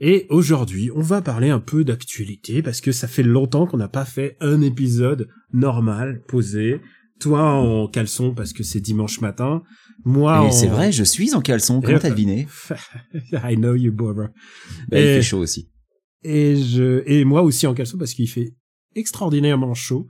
Et 0.00 0.26
aujourd'hui, 0.30 0.90
on 0.94 1.00
va 1.00 1.22
parler 1.22 1.50
un 1.50 1.58
peu 1.58 1.84
d'actualité 1.84 2.62
parce 2.62 2.80
que 2.80 2.92
ça 2.92 3.08
fait 3.08 3.22
longtemps 3.22 3.66
qu'on 3.66 3.78
n'a 3.78 3.88
pas 3.88 4.04
fait 4.04 4.36
un 4.40 4.60
épisode 4.60 5.28
normal, 5.52 6.22
posé. 6.28 6.80
Toi 7.20 7.42
en 7.42 7.88
caleçon 7.88 8.32
parce 8.32 8.52
que 8.52 8.62
c'est 8.62 8.80
dimanche 8.80 9.20
matin. 9.20 9.62
Moi 10.04 10.40
en... 10.40 10.50
c'est 10.52 10.68
vrai, 10.68 10.92
je 10.92 11.02
suis 11.02 11.34
en 11.34 11.40
caleçon. 11.40 11.80
Comment 11.80 11.98
t'as 11.98 12.10
deviné 12.10 12.46
I 13.32 13.56
know 13.56 13.74
you, 13.74 13.92
brother. 13.92 14.28
Bah, 14.88 15.00
Il 15.00 15.04
fait 15.04 15.22
chaud 15.22 15.38
aussi. 15.38 15.68
Et 16.22 16.54
je 16.56 17.02
et 17.06 17.24
moi 17.24 17.42
aussi 17.42 17.66
en 17.66 17.74
caleçon 17.74 17.98
parce 17.98 18.14
qu'il 18.14 18.28
fait 18.28 18.54
extraordinairement 18.94 19.74
chaud 19.74 20.06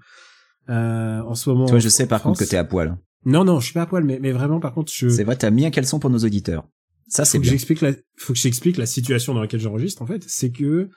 euh, 0.69 1.21
en 1.23 1.35
ce 1.35 1.49
moment. 1.49 1.67
Toi, 1.67 1.79
je 1.79 1.89
sais 1.89 2.07
par 2.07 2.21
France. 2.21 2.37
contre 2.37 2.47
que 2.47 2.51
t'es 2.51 2.59
à 2.59 2.65
poil. 2.65 2.99
Non 3.25 3.45
non, 3.45 3.59
je 3.59 3.67
suis 3.67 3.75
pas 3.75 3.83
à 3.83 3.87
poil, 3.87 4.05
mais 4.05 4.19
mais 4.21 4.33
vraiment 4.33 4.61
par 4.61 4.75
contre 4.75 4.93
je. 4.95 5.09
C'est 5.09 5.25
vrai, 5.25 5.37
t'as 5.37 5.51
mis 5.51 5.65
un 5.65 5.71
caleçon 5.71 5.99
pour 5.99 6.11
nos 6.11 6.19
auditeurs. 6.19 6.69
Ça, 7.09 7.25
c'est 7.25 7.39
faut 7.39 7.39
que 7.39 7.43
bien. 7.45 7.51
j'explique 7.53 7.81
la 7.81 7.93
faut 8.17 8.33
que 8.33 8.39
j'explique 8.39 8.77
la 8.77 8.87
situation 8.87 9.35
dans 9.35 9.41
laquelle 9.41 9.61
j'enregistre 9.61 10.03
en 10.03 10.07
fait, 10.07 10.23
c'est 10.27 10.51
que 10.51 10.89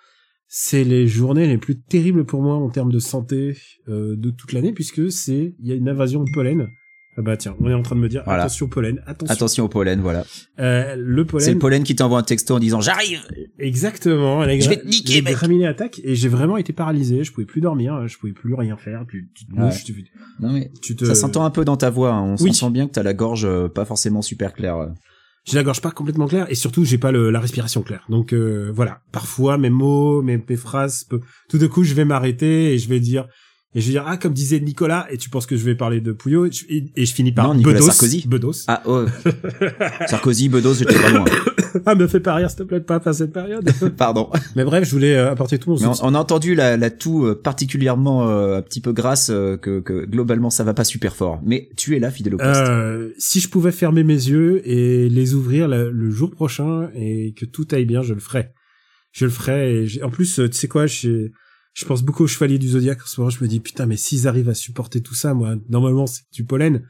c'est 0.48 0.84
les 0.84 1.08
journées 1.08 1.48
les 1.48 1.58
plus 1.58 1.80
terribles 1.81 2.26
pour 2.26 2.42
moi 2.42 2.56
en 2.56 2.70
termes 2.70 2.92
de 2.92 3.00
santé 3.00 3.58
euh, 3.88 4.16
de 4.18 4.31
toute 4.31 4.52
l'année 4.53 4.73
puisque 4.73 5.09
c'est 5.12 5.56
il 5.59 5.68
y 5.68 5.72
a 5.72 5.76
une 5.76 5.88
invasion 5.90 6.23
de 6.23 6.30
pollen. 6.34 6.68
Ah 7.18 7.22
bah 7.22 7.36
tiens, 7.36 7.56
on 7.59 7.70
est 7.70 7.73
en 7.73 7.81
train 7.81 7.95
de 7.98 8.02
me 8.02 8.08
dire 8.08 8.23
Voilà. 8.26 8.44
attention 8.44 8.68
pollen, 8.70 9.02
attention. 9.06 9.34
Attention 9.34 9.66
au 9.66 9.68
pollen, 9.68 10.00
voilà. 10.00 10.26
Euh, 10.59 10.95
le 10.98 11.26
pollen. 11.26 11.45
C'est 11.45 11.52
le 11.53 11.59
pollen 11.59 11.84
qui 11.84 11.94
t'envoie 11.94 12.20
un 12.20 12.23
texto 12.23 12.56
en 12.56 12.59
disant 12.59 12.80
j'arrive. 12.80 13.20
Exactement. 13.59 14.44
Les 14.44 14.59
Je 14.62 14.70
vais 14.70 14.78
te 14.78 14.88
niquer, 14.88 15.16
les 15.16 15.22
mec. 15.22 15.34
graminées 15.34 15.68
attaquent 15.68 16.02
et 16.03 16.16
j'ai 16.16 16.30
vraiment 16.30 16.58
été 16.58 16.73
paralysé. 16.73 17.23
Je 17.23 17.31
pouvais 17.31 17.46
plus 17.46 17.62
dormir, 17.62 18.08
je 18.08 18.18
pouvais 18.18 18.34
plus 18.34 18.53
rien 18.53 18.78
faire. 18.78 19.06
Puis 19.08 19.28
tu 19.36 19.46
te 19.46 19.53
Ouais. 19.53 19.59
mouches, 19.66 19.84
tu, 19.84 19.94
Non 20.40 20.52
mais 20.53 20.72
tu 20.81 20.96
te. 20.96 21.06
ça 21.06 21.16
s'entend 21.16 21.44
un 21.46 21.50
peu 21.52 21.64
dans 21.66 21.78
ta 21.78 21.90
voix. 21.90 22.14
hein. 22.14 22.36
On 22.40 22.44
Oui. 22.44 22.53
sent 22.53 22.70
bien 22.72 22.88
que 22.88 22.92
t'as 22.94 23.03
la 23.03 23.14
gorge 23.14 23.46
euh, 23.46 23.68
pas 23.68 23.86
forcément 23.86 24.22
super 24.22 24.53
claire. 24.53 24.90
J'ai 25.45 25.58
la 25.58 25.64
gorge 25.64 25.81
pas 25.81 25.89
complètement 25.92 26.28
claire 26.28 26.45
et 26.50 26.56
surtout 26.56 26.86
j'ai 26.86 26.97
pas 27.00 27.11
le, 27.11 27.31
la 27.31 27.39
respiration 27.39 27.81
claire. 27.81 28.06
Donc 28.09 28.31
euh, 28.34 28.72
voilà. 28.75 29.02
Parfois 29.11 29.58
mes 29.58 29.70
mots, 29.72 30.22
mes, 30.22 30.44
mes 30.47 30.56
phrases, 30.56 31.03
peu- 31.03 31.20
tout 31.50 31.58
de 31.58 31.66
coup 31.67 31.84
je 31.84 31.94
vais 31.95 32.06
m'arrêter 32.06 32.73
et 32.73 32.78
je 32.78 32.88
vais 32.88 33.00
dire 33.00 33.28
et 33.73 33.81
je 33.81 33.86
vais 33.88 33.92
dire 33.94 34.03
ah 34.06 34.17
comme 34.17 34.34
disait 34.34 34.59
Nicolas 34.59 35.08
et 35.09 35.17
tu 35.17 35.30
penses 35.31 35.45
que 35.47 35.58
je 35.58 35.64
vais 35.66 35.73
parler 35.75 36.00
de 36.02 36.12
Pouillot 36.12 36.45
et, 36.45 36.52
je- 36.52 36.66
et- 36.69 36.92
et 36.95 37.06
je 37.08 37.14
finis 37.14 37.31
par 37.31 37.47
Non, 37.47 37.56
Nicolas 37.56 37.80
Bedos. 37.80 37.88
Sarkozy. 37.92 38.25
Bedos. 38.28 38.53
Ah 38.67 38.84
oh. 38.86 39.06
Sarkozy, 40.08 40.50
Bedos, 40.50 40.75
j'étais 40.75 41.00
pas 41.00 41.09
loin. 41.09 41.25
Ah 41.86 41.95
me 41.95 42.08
fais 42.08 42.19
pas 42.19 42.36
rire 42.36 42.50
s'il 42.50 42.59
te 42.59 42.64
plaît 42.64 42.80
pas 42.81 43.02
à 43.03 43.14
cette 43.14 43.31
période. 43.33 43.69
Pardon. 43.97 44.30
Mais 44.55 44.64
bref 44.64 44.83
je 44.86 44.91
voulais 44.91 45.16
euh, 45.16 45.31
apporter 45.31 45.58
tout 45.59 45.69
mon 45.72 45.78
Mais 45.80 45.86
on, 45.86 45.94
soutien. 45.94 46.09
on 46.09 46.16
a 46.16 46.19
entendu 46.19 46.55
la, 46.55 46.78
la 46.78 46.89
toux 46.89 47.25
euh, 47.25 47.36
particulièrement 47.41 48.28
euh, 48.30 48.58
un 48.58 48.61
petit 48.61 48.81
peu 48.81 48.91
grasse 48.94 49.30
euh, 49.30 49.58
que, 49.58 49.80
que 49.80 50.05
globalement 50.05 50.50
ça 50.50 50.63
va 50.63 50.73
pas 50.73 50.83
super 50.83 51.16
fort. 51.16 51.39
Mais 51.45 51.69
tu 51.78 51.95
es 51.95 52.00
là, 52.00 52.11
fidèle 52.11 52.36
au 52.36 52.38
poste. 52.38 52.61
Euh, 52.67 53.09
si 53.17 53.39
je 53.39 53.50
pouvais 53.50 53.72
fermer 53.72 54.03
mes 54.03 54.13
yeux 54.13 54.61
et 54.67 55.09
les 55.09 55.33
ouvrir 55.33 55.67
la- 55.67 55.89
le 55.89 56.09
jour 56.11 56.31
prochain 56.31 56.89
et 56.95 57.33
que 57.38 57.45
tout 57.45 57.67
aille 57.72 57.85
bien, 57.85 58.02
je 58.02 58.13
le 58.13 58.19
ferais. 58.19 58.53
Je 59.11 59.25
le 59.25 59.31
ferais. 59.31 59.85
Et 59.85 60.03
en 60.03 60.09
plus, 60.09 60.39
euh, 60.39 60.47
tu 60.50 60.58
sais 60.58 60.67
quoi, 60.67 60.88
j'ai- 60.88 61.31
je 61.73 61.85
pense 61.85 62.03
beaucoup 62.03 62.23
aux 62.23 62.28
chevaliers 62.28 62.57
du 62.59 62.69
zodiaque. 62.69 63.00
En 63.03 63.07
ce 63.07 63.19
moment, 63.19 63.29
je 63.29 63.44
me 63.44 63.47
dis 63.47 63.59
putain, 63.59 63.85
mais 63.85 63.96
s'ils 63.97 64.28
arrivent 64.28 64.50
à 64.50 64.53
supporter 64.53 65.01
tout 65.01 65.16
ça, 65.16 65.34
moi, 65.34 65.56
normalement, 65.69 66.06
c'est 66.07 66.23
du 66.34 66.44
pollen. 66.44 66.84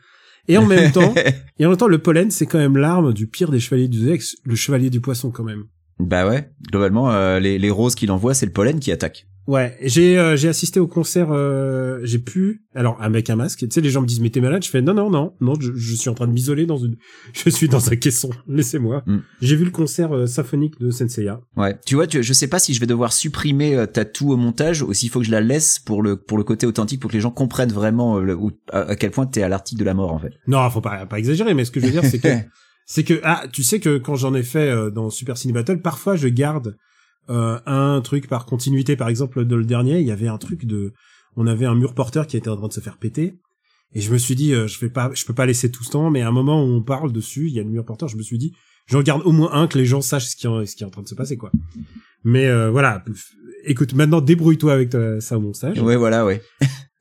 Et 0.48 0.58
en 0.58 0.66
même 0.66 0.92
temps, 0.92 1.14
et 1.60 1.66
en 1.66 1.70
même 1.70 1.78
temps, 1.78 1.88
le 1.88 2.00
pollen, 2.00 2.32
c'est 2.32 2.46
quand 2.46 2.58
même 2.58 2.78
l'arme 2.78 3.14
du 3.14 3.28
pire 3.28 3.52
des 3.52 3.60
chevaliers 3.60 3.88
du 3.88 4.00
zodiaque, 4.00 4.22
le 4.44 4.56
chevalier 4.56 4.90
du 4.90 5.02
poisson 5.02 5.32
quand 5.32 5.44
même. 5.44 5.66
Bah 6.00 6.28
ouais, 6.28 6.50
globalement, 6.72 7.12
euh, 7.12 7.40
les, 7.40 7.60
les 7.60 7.70
roses 7.70 7.96
qu'il 7.96 8.12
envoie, 8.12 8.34
c'est 8.34 8.46
le 8.46 8.52
pollen 8.52 8.80
qui 8.80 8.92
attaque. 8.92 9.28
Ouais, 9.48 9.76
j'ai 9.82 10.20
euh, 10.20 10.36
j'ai 10.36 10.48
assisté 10.50 10.80
au 10.80 10.88
concert, 10.88 11.30
euh, 11.32 12.00
j'ai 12.04 12.20
pu, 12.20 12.64
alors 12.76 13.02
avec 13.02 13.30
un 13.30 13.36
masque, 13.36 13.60
tu 13.60 13.68
sais, 13.72 13.82
les 13.82 13.90
gens 13.90 14.02
me 14.02 14.06
disent 14.06 14.20
mais 14.20 14.30
t'es 14.30 14.40
malade, 14.40 14.64
je 14.64 14.70
fais 14.70 14.82
non 14.84 14.94
non 14.94 15.10
non 15.10 15.34
non, 15.42 15.56
je, 15.60 15.72
je 15.76 15.96
suis 15.96 16.10
en 16.10 16.14
train 16.14 16.28
de 16.28 16.32
m'isoler 16.32 16.68
dans 16.68 16.78
une, 16.78 16.96
je 17.34 17.50
suis 17.50 17.68
dans 17.68 17.90
un 17.92 17.96
caisson, 17.96 18.30
laissez-moi. 18.48 19.02
Mm. 19.08 19.18
J'ai 19.42 19.56
vu 19.56 19.66
le 19.66 19.72
concert 19.72 20.16
euh, 20.16 20.28
symphonique 20.28 20.80
de 20.80 20.92
Senseiya. 20.92 21.42
Ouais, 21.58 21.76
tu 21.86 21.96
vois, 21.96 22.06
tu, 22.06 22.22
je 22.22 22.34
sais 22.34 22.48
pas 22.48 22.60
si 22.60 22.74
je 22.76 22.80
vais 22.80 22.86
devoir 22.86 23.12
supprimer 23.14 23.76
euh, 23.76 23.88
ta 23.88 24.06
toux 24.06 24.32
au 24.32 24.38
montage 24.38 24.84
ou 24.84 24.94
s'il 24.94 25.10
faut 25.10 25.20
que 25.20 25.26
je 25.26 25.32
la 25.32 25.42
laisse 25.42 25.80
pour 25.80 26.04
le 26.04 26.18
pour 26.18 26.38
le 26.38 26.44
côté 26.44 26.68
authentique 26.68 27.00
pour 27.02 27.10
que 27.10 27.16
les 27.16 27.22
gens 27.22 27.32
comprennent 27.32 27.74
vraiment 27.74 28.18
euh, 28.18 28.22
le- 28.22 28.36
où- 28.36 28.52
à, 28.72 28.82
à 28.82 28.96
quel 28.96 29.10
point 29.10 29.26
t'es 29.26 29.42
à 29.42 29.50
l'article 29.50 29.80
de 29.80 29.86
la 29.86 29.96
mort 29.96 30.14
en 30.14 30.20
fait. 30.20 30.34
Non, 30.48 30.70
faut 30.70 30.82
pas 30.82 31.08
pas 31.08 31.18
exagérer, 31.18 31.56
mais 31.56 31.66
ce 31.66 31.72
que 31.72 31.80
je 31.80 31.88
veux 31.88 31.92
dire 31.92 32.06
c'est 32.06 32.20
que 32.20 32.28
c'est 32.86 33.04
que 33.04 33.20
ah 33.24 33.44
tu 33.52 33.64
sais 33.64 33.80
que 33.80 33.98
quand 33.98 34.16
j'en 34.16 34.36
ai 34.36 34.44
fait 34.44 34.92
dans 34.92 35.10
Super 35.10 35.36
Ciné 35.38 35.52
Battle, 35.54 35.82
parfois 35.82 36.16
je 36.16 36.28
garde 36.28 36.78
euh, 37.30 37.60
un 37.66 38.02
truc 38.02 38.28
par 38.28 38.46
continuité. 38.46 38.96
Par 38.96 39.10
exemple, 39.10 39.46
dans 39.46 39.58
le 39.58 39.66
dernier, 39.66 40.00
il 40.00 40.08
y 40.08 40.12
avait 40.12 40.28
un 40.28 40.38
truc 40.38 40.66
de, 40.66 40.94
on 41.36 41.48
avait 41.48 41.66
un 41.66 41.76
mur 41.76 41.94
porteur 41.94 42.28
qui 42.28 42.38
était 42.38 42.50
en 42.50 42.58
train 42.58 42.68
de 42.68 42.74
se 42.74 42.80
faire 42.82 42.98
péter. 42.98 43.36
Et 43.94 44.02
je 44.02 44.12
me 44.12 44.18
suis 44.18 44.36
dit, 44.36 44.54
euh, 44.54 44.68
je 44.68 44.80
vais 44.80 44.90
pas, 44.90 45.12
je 45.14 45.26
peux 45.26 45.34
pas 45.34 45.46
laisser 45.46 45.70
tout 45.70 45.84
ce 45.84 45.92
temps, 45.92 46.10
mais 46.10 46.22
à 46.22 46.28
un 46.28 46.32
moment 46.32 46.64
où 46.64 46.68
on 46.68 46.82
parle 46.82 47.12
dessus, 47.12 47.48
il 47.48 47.54
y 47.54 47.60
a 47.60 47.64
le 47.64 47.70
mur 47.70 47.84
porteur, 47.86 48.08
je 48.10 48.16
me 48.18 48.22
suis 48.24 48.38
dit, 48.38 48.54
j'en 48.88 49.02
garde 49.02 49.22
au 49.26 49.32
moins 49.32 49.52
un 49.54 49.68
que 49.68 49.78
les 49.78 49.86
gens 49.86 50.02
sachent 50.02 50.28
ce 50.30 50.36
qui, 50.36 50.48
en- 50.48 50.66
ce 50.66 50.76
qui 50.76 50.84
est 50.84 50.86
en 50.86 50.90
train 50.90 51.02
de 51.04 51.08
se 51.10 51.16
passer, 51.16 51.36
quoi. 51.38 51.52
Mais 52.24 52.48
euh, 52.48 52.70
voilà, 52.70 53.04
écoute, 53.66 53.94
maintenant 53.94 54.22
débrouille-toi 54.22 54.74
avec 54.74 54.90
ta- 54.90 55.20
ça 55.20 55.38
au 55.38 55.42
montage. 55.42 55.80
Ouais, 55.82 55.96
voilà, 55.98 56.26
ouais. 56.26 56.42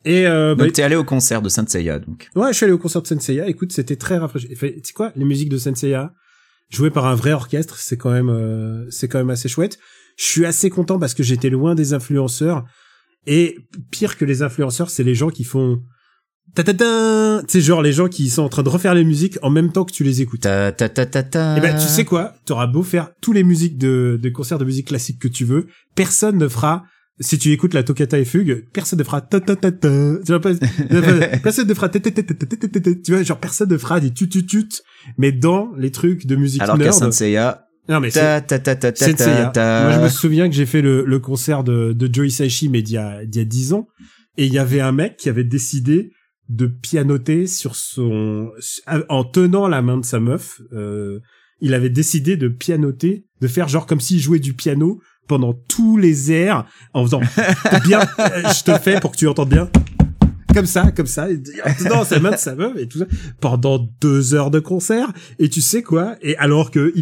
Et 0.05 0.27
euh, 0.27 0.55
bah, 0.57 0.65
Donc 0.65 0.73
t'es 0.73 0.83
allé 0.83 0.97
au 0.97 1.05
concert 1.05 1.43
de 1.43 1.49
Saint 1.49 1.67
Seiya, 1.67 1.99
donc. 2.01 2.29
Ouais, 2.35 2.49
je 2.53 2.57
suis 2.57 2.65
allé 2.65 2.73
au 2.73 2.79
concert 2.79 3.03
de 3.03 3.07
Senseiya. 3.07 3.49
Écoute, 3.49 3.71
c'était 3.73 3.97
très 3.97 4.19
rafraîchissant. 4.19 4.55
Fait, 4.57 4.75
Tu 4.75 4.81
sais 4.89 4.93
quoi, 4.93 5.13
les 5.15 5.25
musiques 5.25 5.49
de 5.51 5.59
Senseiya, 5.59 6.13
jouées 6.71 6.91
par 6.91 7.07
un 7.07 7.15
vrai 7.15 7.33
orchestre, 7.33 7.77
c'est 7.79 7.97
quand 7.99 8.11
même, 8.11 8.31
euh, 8.31 8.85
c'est 8.91 9.07
quand 9.09 9.19
même 9.19 9.31
assez 9.31 9.49
chouette. 9.49 9.79
Je 10.21 10.27
suis 10.27 10.45
assez 10.45 10.69
content 10.69 10.99
parce 10.99 11.15
que 11.15 11.23
j'étais 11.23 11.49
loin 11.49 11.75
des 11.75 11.95
influenceurs. 11.95 12.65
Et 13.27 13.57
pire 13.91 14.19
que 14.19 14.27
les 14.27 14.43
influenceurs, 14.43 14.91
c'est 14.91 15.03
les 15.03 15.15
gens 15.15 15.31
qui 15.31 15.45
font 15.45 15.81
ta 16.55 16.63
ta 16.63 16.75
ta 16.75 17.43
c'est 17.49 17.61
genre 17.61 17.81
les 17.81 17.93
gens 17.93 18.09
qui 18.09 18.29
sont 18.29 18.43
en 18.43 18.49
train 18.49 18.63
de 18.63 18.69
refaire 18.69 18.93
les 18.95 19.05
musiques 19.05 19.39
en 19.43 19.51
même 19.51 19.73
temps 19.73 19.85
que 19.85 19.93
tu 19.93 20.05
les 20.05 20.21
écoutes 20.21 20.41
ta 20.41 20.73
ta 20.73 20.89
ta 20.89 21.07
ta, 21.07 21.23
ta. 21.23 21.57
et 21.57 21.61
ben 21.61 21.77
tu 21.77 21.87
sais 21.87 22.05
quoi 22.05 22.35
t'auras 22.45 22.67
beau 22.67 22.83
faire 22.83 23.11
tous 23.21 23.33
les 23.33 23.45
musiques 23.45 23.79
de, 23.79 24.19
de 24.21 24.29
concerts 24.31 24.59
de 24.59 24.65
musique 24.65 24.89
classique 24.89 25.21
que 25.21 25.29
tu 25.29 25.45
veux 25.45 25.69
personne 25.95 26.39
ne 26.39 26.49
fera 26.49 26.83
si 27.21 27.39
tu 27.39 27.53
écoutes 27.53 27.73
la 27.73 27.85
toccata 27.85 28.19
et 28.19 28.25
fugue 28.25 28.65
personne 28.73 28.99
ne 28.99 29.05
fera 29.05 29.21
ta 29.21 29.41
ta 29.41 29.55
ta 29.55 29.71
ta 29.71 29.89
tu 30.27 30.33
vois, 30.33 30.41
personne 30.41 31.69
ne 31.69 31.75
fera 31.75 31.89
ta 31.89 32.01
ta 32.01 32.11
ta 32.11 32.23
ta 32.23 32.35
ta 32.35 32.81
ta 32.81 32.81
tu 32.95 33.13
vois 33.13 33.23
genre 33.23 33.39
personne 33.39 33.71
ne 33.71 33.79
fera 33.79 34.01
des 34.01 34.13
tut 34.13 34.29
tut 34.29 34.45
tut 34.45 34.83
mais 35.19 35.31
dans 35.31 35.71
les 35.77 35.93
trucs 35.93 36.27
de 36.27 36.35
musique 36.35 36.63
alors 36.63 36.79
qu'à 36.79 36.91
Saint 36.91 37.13
Seiya 37.13 37.70
non 37.89 38.01
mais 38.01 38.11
c'est 38.11 38.21
ta 38.21 38.41
ta 38.41 38.59
ta 38.59 38.77
ta 38.77 38.93
ta 38.93 39.05
c'est 39.05 39.15
ta 39.15 39.25
Seiya. 39.25 39.47
ta. 39.47 39.83
Moi, 39.85 39.93
je 39.93 40.01
me 40.01 40.09
souviens 40.09 40.49
que 40.49 40.55
j'ai 40.55 40.67
fait 40.67 40.83
le, 40.83 41.05
le 41.05 41.19
concert 41.19 41.65
de, 41.65 41.93
de 41.93 42.15
Joey 42.15 42.31
Saishi, 42.31 42.69
mais 42.69 42.83
d'il 42.83 42.95
y 42.95 42.99
a, 42.99 43.25
d'il 43.25 43.41
y 43.41 43.43
a 43.43 43.47
10 43.47 43.73
ans. 43.73 43.89
Et 44.37 44.47
il 44.47 44.53
y 44.53 44.59
avait 44.59 44.81
un 44.81 44.93
mec 44.93 45.17
qui 45.17 45.29
avait 45.29 45.45
décidé 45.45 46.13
de 46.49 46.67
pianoter 46.67 47.47
sur 47.47 47.77
son, 47.77 48.51
en 49.09 49.25
tenant 49.25 49.69
la 49.69 49.83
main 49.83 49.99
de 49.99 50.05
sa 50.05 50.19
meuf, 50.19 50.61
euh, 50.73 51.21
il 51.61 51.75
avait 51.75 51.91
décidé 51.91 52.37
de 52.37 52.49
pianoter, 52.49 53.27
de 53.41 53.47
faire 53.47 53.69
genre 53.69 53.87
comme 53.87 54.01
s'il 54.01 54.19
jouait 54.19 54.41
du 54.41 54.55
piano 54.55 55.01
pendant 55.29 55.53
tous 55.53 55.97
les 55.97 56.33
airs, 56.33 56.67
en 56.93 57.05
faisant 57.05 57.21
bien, 57.85 58.01
euh, 58.19 58.43
je 58.53 58.65
te 58.65 58.77
fais 58.79 58.99
pour 58.99 59.13
que 59.13 59.17
tu 59.17 59.29
entendes 59.29 59.51
bien. 59.51 59.71
Comme 60.55 60.67
ça, 60.67 60.91
comme 60.91 61.07
ça, 61.07 61.31
et 61.31 61.41
sa 62.05 62.19
main 62.21 62.33
de 62.33 62.37
sa 62.37 62.55
meuf 62.55 62.77
et 62.77 62.89
tout 62.89 62.99
ça, 62.99 63.07
pendant 63.41 63.79
deux 64.01 64.35
heures 64.35 64.51
de 64.51 64.59
concert. 64.59 65.13
Et 65.39 65.49
tu 65.49 65.61
sais 65.61 65.83
quoi? 65.83 66.17
Et 66.23 66.37
alors 66.37 66.71
que, 66.71 66.93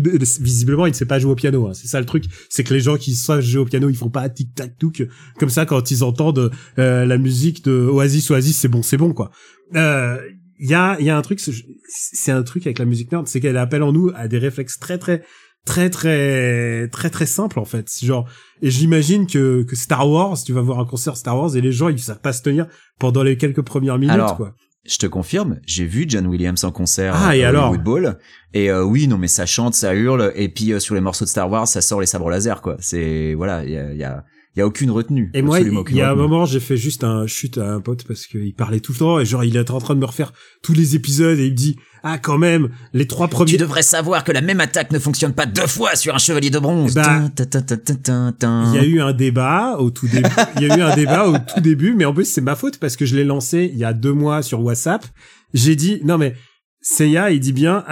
visiblement, 0.41 0.87
il 0.87 0.91
ne 0.91 0.95
sait 0.95 1.07
pas 1.07 1.19
jouer 1.19 1.33
au 1.33 1.37
piano, 1.37 1.67
hein. 1.67 1.73
C'est 1.75 1.89
ça 1.89 1.99
le 2.01 2.07
truc. 2.07 2.25
C'est 2.51 2.65
que 2.65 2.75
les 2.75 2.81
gens 2.81 2.97
qui 2.97 3.15
savent 3.15 3.41
jouer 3.41 3.63
au 3.63 3.65
piano, 3.65 3.89
ils 3.89 3.97
font 3.97 4.11
pas 4.11 4.29
tic 4.29 4.55
tac 4.55 4.77
touc 4.79 5.09
comme 5.39 5.49
ça 5.49 5.67
quand 5.67 5.91
ils 5.91 6.05
entendent 6.05 6.51
euh, 6.79 7.05
la 7.05 7.19
musique 7.19 7.65
de 7.65 7.73
Oasis 7.73 8.31
Oasis, 8.31 8.57
c'est 8.57 8.69
bon, 8.69 8.83
c'est 8.83 8.97
bon, 8.97 9.13
quoi. 9.13 9.31
Euh, 9.77 10.19
il 10.59 10.69
y 10.69 10.75
a, 10.75 11.01
y 11.01 11.09
a 11.09 11.17
un 11.17 11.23
truc, 11.23 11.41
c'est 11.89 12.33
un 12.33 12.43
truc 12.43 12.67
avec 12.67 12.79
la 12.79 12.85
musique 12.85 13.13
nerd, 13.13 13.29
c'est 13.29 13.41
qu'elle 13.41 13.57
appelle 13.57 13.83
en 13.83 13.93
nous 13.93 14.11
à 14.15 14.27
des 14.27 14.39
réflexes 14.39 14.79
très, 14.79 14.99
très, 14.99 15.23
très, 15.65 15.91
très, 15.91 16.89
très, 16.89 17.11
très 17.11 17.27
simples, 17.27 17.59
en 17.59 17.65
fait. 17.65 17.89
Genre, 18.03 18.29
et 18.63 18.71
j'imagine 18.71 19.27
que, 19.27 19.63
que 19.63 19.77
Star 19.77 20.09
Wars, 20.09 20.37
tu 20.43 20.53
vas 20.53 20.63
voir 20.63 20.81
un 20.81 20.87
concert 20.87 21.17
Star 21.17 21.39
Wars 21.39 21.57
et 21.57 21.61
les 21.61 21.73
gens, 21.73 21.89
ils 21.89 21.99
savent 21.99 22.21
pas 22.21 22.33
se 22.33 22.43
tenir 22.43 22.67
pendant 22.99 23.23
les 23.23 23.37
quelques 23.37 23.63
premières 23.63 23.99
minutes, 23.99 24.15
Alors, 24.15 24.37
quoi. 24.37 24.55
Je 24.87 24.97
te 24.97 25.07
confirme, 25.07 25.61
j'ai 25.67 25.85
vu 25.85 26.07
John 26.09 26.27
Williams 26.27 26.65
en 26.65 26.73
concert 26.73 27.15
Ah, 27.15 27.37
et 27.37 27.45
à 27.45 27.49
alors. 27.49 27.75
Et 28.55 28.71
euh, 28.71 28.83
oui, 28.85 29.07
non, 29.07 29.19
mais 29.19 29.29
ça 29.29 29.45
chante, 29.45 29.75
ça 29.75 29.95
hurle. 29.95 30.33
Et 30.35 30.49
puis 30.49 30.73
euh, 30.73 30.81
sur 30.81 30.95
les 30.95 31.03
morceaux 31.03 31.27
de 31.27 31.31
Star 31.31 31.51
Wars, 31.51 31.69
ça 31.69 31.83
sort 31.83 32.01
les 32.01 32.07
sabres 32.07 32.31
laser, 32.31 32.63
quoi. 32.63 32.77
C'est 32.81 33.35
voilà, 33.35 33.65
il 33.65 33.71
y 33.71 33.77
a, 33.77 33.93
il 33.93 33.99
y 33.99 34.05
a, 34.05 34.25
il 34.57 34.61
y 34.61 34.63
a 34.63 34.67
aucune 34.67 34.91
retenue. 34.91 35.31
Et 35.35 35.43
moi, 35.43 35.61
il 35.61 35.67
y 35.67 36.01
a 36.01 36.09
un 36.09 36.13
retenue. 36.13 36.23
moment, 36.23 36.47
j'ai 36.47 36.61
fait 36.61 36.79
juste 36.79 37.05
un 37.05 37.27
chute 37.27 37.59
à 37.59 37.75
un 37.75 37.81
pote 37.81 38.05
parce 38.05 38.27
qu'il 38.27 38.55
parlait 38.55 38.81
tout 38.81 38.93
le 38.93 38.99
temps 38.99 39.21
et 39.21 39.27
genre 39.27 39.45
il 39.45 39.57
était 39.57 39.71
en 39.73 39.79
train 39.79 39.95
de 39.95 40.01
me 40.01 40.07
refaire 40.07 40.33
tous 40.63 40.73
les 40.73 40.97
épisodes 40.97 41.39
et 41.39 41.45
il 41.47 41.53
me 41.53 41.57
dit 41.57 41.77
ah 42.03 42.19
quand 42.19 42.39
même 42.39 42.69
les 42.93 43.07
trois 43.07 43.29
premiers. 43.29 43.51
Tu 43.51 43.57
devrais 43.57 43.83
savoir 43.83 44.25
que 44.25 44.33
la 44.33 44.41
même 44.41 44.61
attaque 44.61 44.91
ne 44.93 44.99
fonctionne 44.99 45.33
pas 45.33 45.47
deux 45.47 45.67
fois 45.67 45.97
sur 45.97 46.15
un 46.15 46.19
chevalier 46.19 46.51
de 46.51 46.59
bronze. 46.59 46.95
Eh 46.97 47.01
ben. 47.01 47.31
Il 47.39 48.75
y 48.75 48.79
a 48.79 48.85
eu 48.85 49.01
un 49.01 49.13
débat 49.13 49.77
au 49.79 49.91
tout 49.91 50.09
début. 50.09 50.29
il 50.57 50.67
y 50.67 50.71
a 50.71 50.77
eu 50.77 50.81
un 50.81 50.95
débat 50.95 51.29
au 51.29 51.39
tout 51.39 51.61
début, 51.61 51.95
mais 51.95 52.05
en 52.05 52.13
plus 52.13 52.25
c'est 52.25 52.41
ma 52.41 52.57
faute 52.57 52.79
parce 52.79 52.97
que 52.97 53.07
je 53.07 53.17
l'ai 53.17 53.25
lancé 53.25 53.71
il 53.73 53.79
y 53.79 53.85
a 53.85 53.93
deux 53.93 54.13
mois 54.13 54.43
sur 54.43 54.61
WhatsApp. 54.61 55.05
J'ai 55.55 55.77
dit 55.77 56.01
non 56.05 56.19
mais 56.19 56.35
Seiya, 56.81 57.31
il 57.31 57.41
dit 57.41 57.53
bien 57.53 57.85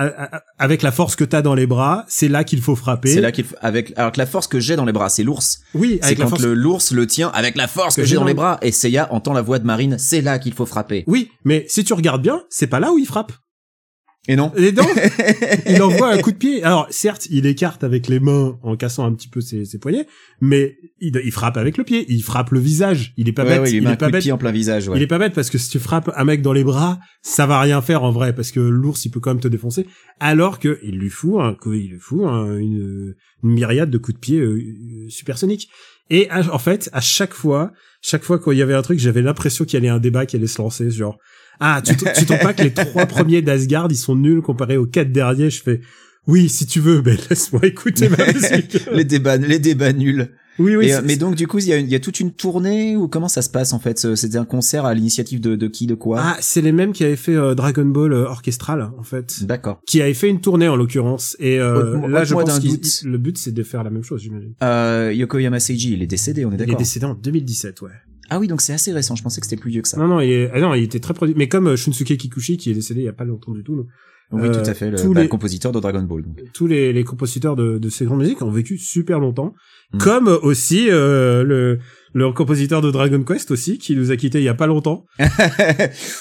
avec 0.58 0.82
la 0.82 0.93
force 0.93 1.17
que 1.17 1.25
t'as 1.25 1.43
dans 1.43 1.55
les 1.55 1.67
bras, 1.67 2.05
c'est 2.08 2.29
là 2.29 2.44
qu'il 2.44 2.62
faut 2.62 2.76
frapper. 2.76 3.12
C'est 3.12 3.20
là 3.20 3.32
qu'il 3.32 3.44
faut, 3.44 3.56
avec, 3.61 3.93
alors 3.97 4.12
que 4.12 4.19
la 4.19 4.26
force 4.26 4.47
que 4.47 4.61
j'ai 4.61 4.76
dans 4.76 4.85
les 4.85 4.93
bras, 4.93 5.08
c'est 5.08 5.25
l'ours. 5.25 5.61
Oui, 5.75 5.99
C'est 6.00 6.06
avec 6.06 6.19
la 6.19 6.25
quand 6.25 6.31
force. 6.31 6.44
l'ours 6.44 6.93
le 6.93 7.06
tient 7.06 7.29
avec 7.35 7.56
la 7.56 7.67
force 7.67 7.97
que, 7.97 8.05
j'ai 8.05 8.14
dans 8.14 8.25
les 8.25 8.35
bras. 8.35 8.58
Et 8.62 8.70
Seiya 8.70 9.12
entend 9.12 9.32
la 9.32 9.43
voix 9.43 9.58
de 9.58 9.67
Marine, 9.67 9.97
c'est 9.99 10.20
là 10.20 10.38
qu'il 10.38 10.55
faut 10.55 10.67
frapper. 10.67 11.03
Oui, 11.08 11.31
mais 11.44 11.67
si 11.69 11.82
tu 11.82 11.94
regardes 11.94 12.23
bien, 12.23 12.43
c'est 12.49 12.69
pas 12.69 12.79
là 12.79 12.93
où 12.93 12.99
il 12.99 13.06
frappe. 13.06 13.32
Et 14.28 14.34
non. 14.37 14.52
Et 14.56 14.73
donc, 14.73 14.88
il 15.69 15.81
envoie 15.82 16.12
un 16.12 16.19
coup 16.19 16.32
de 16.32 16.37
pied. 16.37 16.62
Alors, 16.64 16.87
certes, 16.90 17.26
il 17.31 17.46
écarte 17.46 17.84
avec 17.84 18.08
les 18.08 18.19
mains 18.20 18.58
en 18.62 18.76
cassant 18.76 19.05
un 19.06 19.12
petit 19.14 19.28
peu 19.28 19.40
ses, 19.40 19.64
ses 19.64 19.78
poignets, 19.78 20.06
mais 20.40 20.76
il, 21.00 21.20
il 21.25 21.31
frappe 21.32 21.56
avec 21.56 21.76
le 21.76 21.84
pied. 21.84 22.05
Il 22.08 22.23
frappe 22.23 22.50
le 22.50 22.58
visage. 22.58 23.12
Il 23.17 23.28
est 23.28 23.32
pas 23.32 23.44
Ouais, 23.44 23.50
bête. 23.50 23.61
ouais, 23.62 23.70
il 23.70 23.76
il 23.76 23.82
met 23.82 23.90
est 23.90 23.93
un 23.93 23.96
pas 23.96 24.06
coup 24.06 24.11
de 24.11 24.17
bête. 24.17 24.23
pied 24.23 24.32
en 24.32 24.38
plein 24.38 24.50
visage, 24.50 24.88
ouais. 24.88 24.96
Il 24.99 25.02
est 25.02 25.06
pas 25.06 25.19
bête 25.19 25.32
parce 25.34 25.49
que 25.50 25.58
si 25.58 25.70
tu 25.70 25.78
frappes 25.78 26.11
un 26.17 26.25
mec 26.25 26.43
dans 26.43 26.52
les 26.52 26.64
bras, 26.64 26.99
ça 27.23 27.46
va 27.46 27.61
rien 27.61 27.81
faire 27.82 28.02
en 28.02 28.11
vrai 28.11 28.34
parce 28.34 28.50
que 28.50 28.61
l'ours 28.61 29.05
il 29.05 29.11
peut 29.11 29.20
quand 29.20 29.31
même 29.31 29.40
te 29.40 29.49
défoncer. 29.49 29.87
Alors 30.19 30.58
que 30.58 30.79
il 30.82 30.99
lui 30.99 31.11
fout 31.11 31.40
un, 31.40 31.56
il 31.67 31.90
lui 31.90 31.99
fout 32.00 32.22
un- 32.25 32.56
une, 32.58 33.14
une 33.44 33.50
myriade 33.50 33.90
de 33.90 33.99
coups 33.99 34.14
de 34.17 34.20
pied 34.20 34.40
euh, 34.40 34.61
supersoniques. 35.08 35.69
Et 36.11 36.29
en 36.31 36.58
fait, 36.58 36.88
à 36.93 37.00
chaque 37.00 37.34
fois, 37.34 37.72
chaque 38.00 38.22
fois 38.22 38.38
qu'il 38.38 38.55
y 38.55 38.62
avait 38.62 38.75
un 38.75 38.82
truc, 38.82 38.99
j'avais 39.00 39.22
l'impression 39.22 39.64
qu'il 39.64 39.75
y 39.75 39.76
allait 39.79 39.88
un 39.88 39.99
débat 39.99 40.25
qui 40.25 40.37
allait 40.37 40.46
se 40.46 40.62
lancer, 40.62 40.88
genre 40.90 41.19
ah 41.61 41.81
tu, 41.85 41.97
tu 41.97 42.26
trouves 42.26 42.38
pas 42.38 42.53
que 42.55 42.62
les 42.62 42.73
trois 42.73 43.06
premiers 43.06 43.43
d'Asgard 43.43 43.88
ils 43.91 43.97
sont 43.97 44.17
nuls 44.17 44.43
comparés 44.43 44.76
aux 44.76 44.87
quatre 44.87 45.12
derniers? 45.12 45.50
Je 45.50 45.62
fais 45.62 45.81
oui 46.26 46.49
si 46.49 46.67
tu 46.67 46.81
veux, 46.81 47.03
mais 47.05 47.17
laisse-moi 47.31 47.64
écouter 47.67 48.08
ma 48.08 48.17
musique. 48.32 48.79
les 48.93 49.05
débats, 49.05 49.37
les 49.37 49.58
débats 49.61 49.93
nuls. 49.93 50.29
oui 50.58 50.75
oui. 50.75 50.88
Et, 50.88 50.94
euh, 50.94 51.00
mais 51.05 51.17
donc 51.17 51.37
du 51.37 51.47
coup, 51.47 51.58
il 51.58 51.67
y 51.69 51.73
a, 51.73 51.79
y 51.79 51.94
a 51.94 52.00
toute 52.00 52.19
une 52.19 52.32
tournée 52.32 52.97
ou 52.97 53.06
comment 53.06 53.29
ça 53.29 53.43
se 53.43 53.49
passe 53.50 53.73
en 53.73 53.79
fait 53.79 54.17
C'était 54.17 54.37
un 54.38 54.44
concert 54.44 54.85
à 54.87 54.93
l'initiative 54.94 55.41
de, 55.41 55.55
de 55.55 55.69
qui, 55.69 55.87
de 55.87 55.94
quoi? 55.94 56.19
Ah 56.20 56.37
c'est 56.41 56.62
les 56.62 56.73
mêmes 56.73 56.93
qui 56.93 57.05
avaient 57.05 57.14
fait 57.14 57.37
euh, 57.37 57.55
Dragon 57.55 57.85
Ball 57.85 58.12
euh, 58.12 58.25
orchestral 58.25 58.91
en 58.99 59.05
fait. 59.05 59.44
D'accord. 59.44 59.81
qui 59.87 60.03
avait 60.03 60.14
fait 60.14 60.29
une 60.29 60.41
tournée 60.41 60.67
en 60.67 60.75
l'occurrence 60.75 61.37
et 61.38 61.61
euh, 61.61 62.08
là 62.08 62.25
je 62.25 62.35
pense 62.35 62.61
doute. 62.61 63.03
le 63.05 63.19
but 63.19 63.38
c'est 63.38 63.53
de 63.53 63.62
faire 63.62 63.85
la 63.85 63.91
même 63.91 64.03
chose 64.03 64.20
j'imagine. 64.23 64.55
Euh, 64.64 65.12
Yokoyama 65.14 65.61
Seiji, 65.61 65.93
il 65.93 66.03
est 66.03 66.06
décédé, 66.08 66.44
on 66.44 66.50
est 66.50 66.55
Il 66.56 66.62
est 66.62 66.67
d'accord. 66.67 66.79
décédé 66.79 67.06
en 67.06 67.14
2017 67.14 67.82
ouais. 67.82 67.91
Ah 68.31 68.38
oui, 68.38 68.49
donc 68.49 68.61
c'est 68.61 68.73
assez 68.73 68.93
récent. 68.93 69.14
Je 69.14 69.23
pensais 69.23 69.40
que 69.40 69.46
c'était 69.46 69.61
plus 69.61 69.70
vieux 69.70 69.82
que 69.82 69.88
ça. 69.88 69.99
Non 69.99 70.08
non 70.08 70.20
il 70.20 70.50
ah 70.52 70.61
non 70.61 70.75
il 70.75 70.84
était 70.84 71.00
très 71.00 71.14
produit 71.14 71.34
mais 71.37 71.49
comme 71.49 71.69
euh, 71.69 71.76
Shunsuke 71.76 72.17
Kikuchi 72.17 72.56
qui 72.56 72.70
est 72.70 72.75
décédé 72.75 73.00
il 73.00 73.05
y 73.05 73.08
a 73.08 73.12
pas 73.12 73.25
longtemps 73.25 73.52
du 73.52 73.62
tout. 73.62 73.87
Oui, 74.32 74.49
euh, 74.49 74.52
tout 74.62 74.69
à 74.70 74.75
fait. 74.75 74.90
Le, 74.90 74.99
tous 74.99 75.12
bah, 75.12 75.20
les- 75.20 75.26
le 75.26 75.28
compositeur 75.28 75.73
de 75.73 75.81
Dragon 75.81 76.02
Ball. 76.02 76.23
donc. 76.23 76.37
Tous 76.52 76.67
les, 76.67 76.93
les 76.93 77.05
compositeurs 77.05 77.55
de, 77.56 77.78
de 77.78 77.88
ces 77.88 78.05
grandes 78.05 78.20
musiques 78.20 78.43
ont 78.43 78.50
vécu 78.50 78.78
super 78.78 79.19
longtemps 79.20 79.55
Mm. 79.93 79.99
comme 79.99 80.26
aussi 80.43 80.87
euh, 80.90 81.44
le 81.44 81.78
le 82.12 82.32
compositeur 82.32 82.82
de 82.82 82.90
Dragon 82.90 83.23
Quest 83.23 83.52
aussi 83.52 83.78
qui 83.78 83.94
nous 83.94 84.11
a 84.11 84.17
quitté 84.17 84.38
il 84.40 84.44
y 84.44 84.49
a 84.49 84.55
pas 84.55 84.67
longtemps 84.67 85.05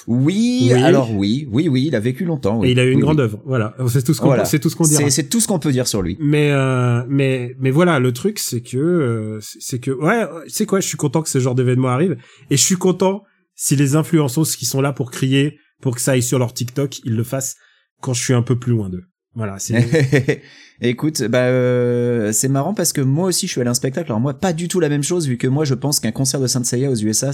oui, 0.07 0.69
Oui. 0.71 0.73
alors 0.73 1.11
oui, 1.13 1.47
oui, 1.51 1.67
oui, 1.67 1.85
il 1.87 1.95
a 1.95 1.99
vécu 1.99 2.25
longtemps. 2.25 2.59
oui. 2.59 2.67
et 2.67 2.71
il 2.71 2.79
a 2.79 2.83
eu 2.83 2.89
une 2.91 2.97
Oui, 2.97 3.01
grande 3.01 3.19
œuvre 3.19 3.41
voilà 3.45 3.75
c'est 3.87 4.03
tout 4.03 4.13
ce 4.13 4.21
qu'on 4.21 4.27
Voilà. 4.27 4.45
c'est 4.45 4.59
tout 4.59 4.69
ce 4.69 4.75
qu'on 4.75 4.83
dira. 4.85 5.09
C'est 5.09 5.29
tout 5.29 5.39
ce 5.39 5.47
qu'on 5.47 5.59
peut 5.59 5.71
dire 5.71 5.87
sur 5.87 6.01
lui. 6.01 6.17
Mais 6.19 6.51
euh, 6.51 7.01
mais 7.09 7.55
mais 7.59 7.71
voilà, 7.71 7.99
le 7.99 8.11
truc 8.11 8.39
c'est 8.39 8.61
que 8.61 8.77
euh, 8.77 9.39
c'est 9.41 9.57
c'est 9.61 9.79
que 9.79 9.91
ouais, 9.91 10.25
c'est 10.47 10.65
quoi, 10.65 10.79
je 10.79 10.87
suis 10.87 10.97
content 10.97 11.21
que 11.21 11.29
ce 11.29 11.39
genre 11.39 11.55
d'événement 11.55 11.89
arrive 11.89 12.17
et 12.49 12.57
je 12.57 12.61
suis 12.61 12.75
content 12.77 13.23
si 13.55 13.75
les 13.75 13.95
influenceuses 13.95 14.55
qui 14.55 14.65
sont 14.65 14.81
là 14.81 14.93
pour 14.93 15.11
crier 15.11 15.57
pour 15.81 15.95
que 15.95 16.01
ça 16.01 16.11
aille 16.11 16.23
sur 16.23 16.39
leur 16.39 16.53
TikTok, 16.53 16.99
ils 17.03 17.15
le 17.15 17.23
fassent 17.23 17.55
quand 18.01 18.13
je 18.13 18.23
suis 18.23 18.33
un 18.33 18.41
peu 18.41 18.57
plus 18.59 18.71
loin 18.71 18.89
d'eux. 18.89 19.03
Voilà, 19.35 19.59
c'est 19.59 20.41
Écoute, 20.81 21.23
bah 21.23 21.43
euh, 21.45 22.31
c'est 22.31 22.47
marrant 22.49 22.73
parce 22.73 22.93
que 22.93 23.01
moi 23.01 23.27
aussi 23.27 23.47
je 23.47 23.51
suis 23.53 23.61
allé 23.61 23.67
à 23.67 23.71
un 23.71 23.75
spectacle. 23.75 24.07
Alors 24.11 24.19
moi 24.19 24.33
pas 24.33 24.53
du 24.53 24.67
tout 24.67 24.79
la 24.79 24.89
même 24.89 25.03
chose 25.03 25.27
vu 25.27 25.37
que 25.37 25.47
moi 25.47 25.65
je 25.65 25.73
pense 25.73 25.99
qu'un 25.99 26.11
concert 26.11 26.39
de 26.39 26.47
Saint 26.47 26.63
Seiya 26.63 26.89
aux 26.91 26.95
USA 26.95 27.31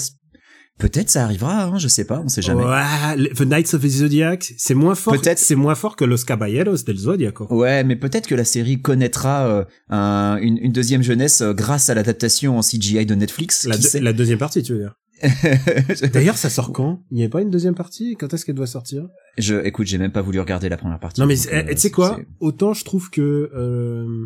peut-être 0.79 1.09
ça 1.09 1.23
arrivera, 1.23 1.65
hein, 1.65 1.77
je 1.77 1.87
sais 1.87 2.05
pas, 2.05 2.21
on 2.23 2.27
sait 2.29 2.41
jamais. 2.41 2.63
Ouais, 2.63 3.15
le- 3.17 3.29
The 3.29 3.41
Knights 3.41 3.73
of 3.75 3.81
the 3.83 3.87
Zodiac, 3.87 4.53
c'est 4.57 4.73
moins 4.73 4.95
fort. 4.95 5.13
Peut-être. 5.13 5.37
c'est 5.37 5.55
moins 5.55 5.75
fort 5.75 5.95
que 5.95 6.05
Los 6.05 6.23
Caballeros 6.25 6.83
del 6.85 6.97
Zodiaco. 6.97 7.45
Ouais, 7.53 7.83
mais 7.83 7.95
peut-être 7.95 8.25
que 8.27 8.35
la 8.35 8.45
série 8.45 8.81
connaîtra 8.81 9.47
euh, 9.47 9.63
un- 9.89 10.37
une, 10.41 10.57
une 10.57 10.71
deuxième 10.71 11.03
jeunesse 11.03 11.41
euh, 11.41 11.53
grâce 11.53 11.89
à 11.89 11.93
l'adaptation 11.93 12.57
en 12.57 12.61
CGI 12.61 13.05
de 13.05 13.13
Netflix. 13.15 13.65
La 13.99 14.13
deuxième 14.13 14.39
partie, 14.39 14.63
tu 14.63 14.73
veux 14.73 14.79
dire. 14.79 14.95
D'ailleurs, 16.13 16.37
ça 16.37 16.49
sort 16.49 16.71
quand? 16.73 17.03
Il 17.11 17.15
n'y 17.15 17.21
avait 17.23 17.29
pas 17.29 17.41
une 17.41 17.49
deuxième 17.49 17.75
partie? 17.75 18.15
Quand 18.19 18.33
est-ce 18.33 18.45
qu'elle 18.45 18.55
doit 18.55 18.67
sortir? 18.67 19.07
Je, 19.37 19.55
écoute, 19.65 19.87
j'ai 19.87 19.97
même 19.97 20.11
pas 20.11 20.21
voulu 20.21 20.39
regarder 20.39 20.69
la 20.69 20.77
première 20.77 20.99
partie. 20.99 21.21
Non 21.21 21.27
mais 21.27 21.35
c'est- 21.35 21.53
euh, 21.53 21.63
eh, 21.69 21.75
tu 21.75 21.81
sais 21.81 21.91
quoi? 21.91 22.19
Autant 22.39 22.73
je 22.73 22.83
trouve 22.83 23.09
que 23.09 23.49
euh, 23.55 24.25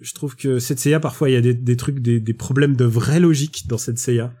je 0.00 0.12
trouve 0.14 0.36
que 0.36 0.58
cette 0.58 0.78
Seiya 0.78 1.00
parfois 1.00 1.30
il 1.30 1.32
y 1.32 1.36
a 1.36 1.40
des, 1.40 1.54
des 1.54 1.76
trucs 1.76 2.00
des, 2.00 2.20
des 2.20 2.34
problèmes 2.34 2.76
de 2.76 2.84
vraie 2.84 3.20
logique 3.20 3.66
dans 3.68 3.78
cette 3.78 3.98
Seiya. 3.98 4.32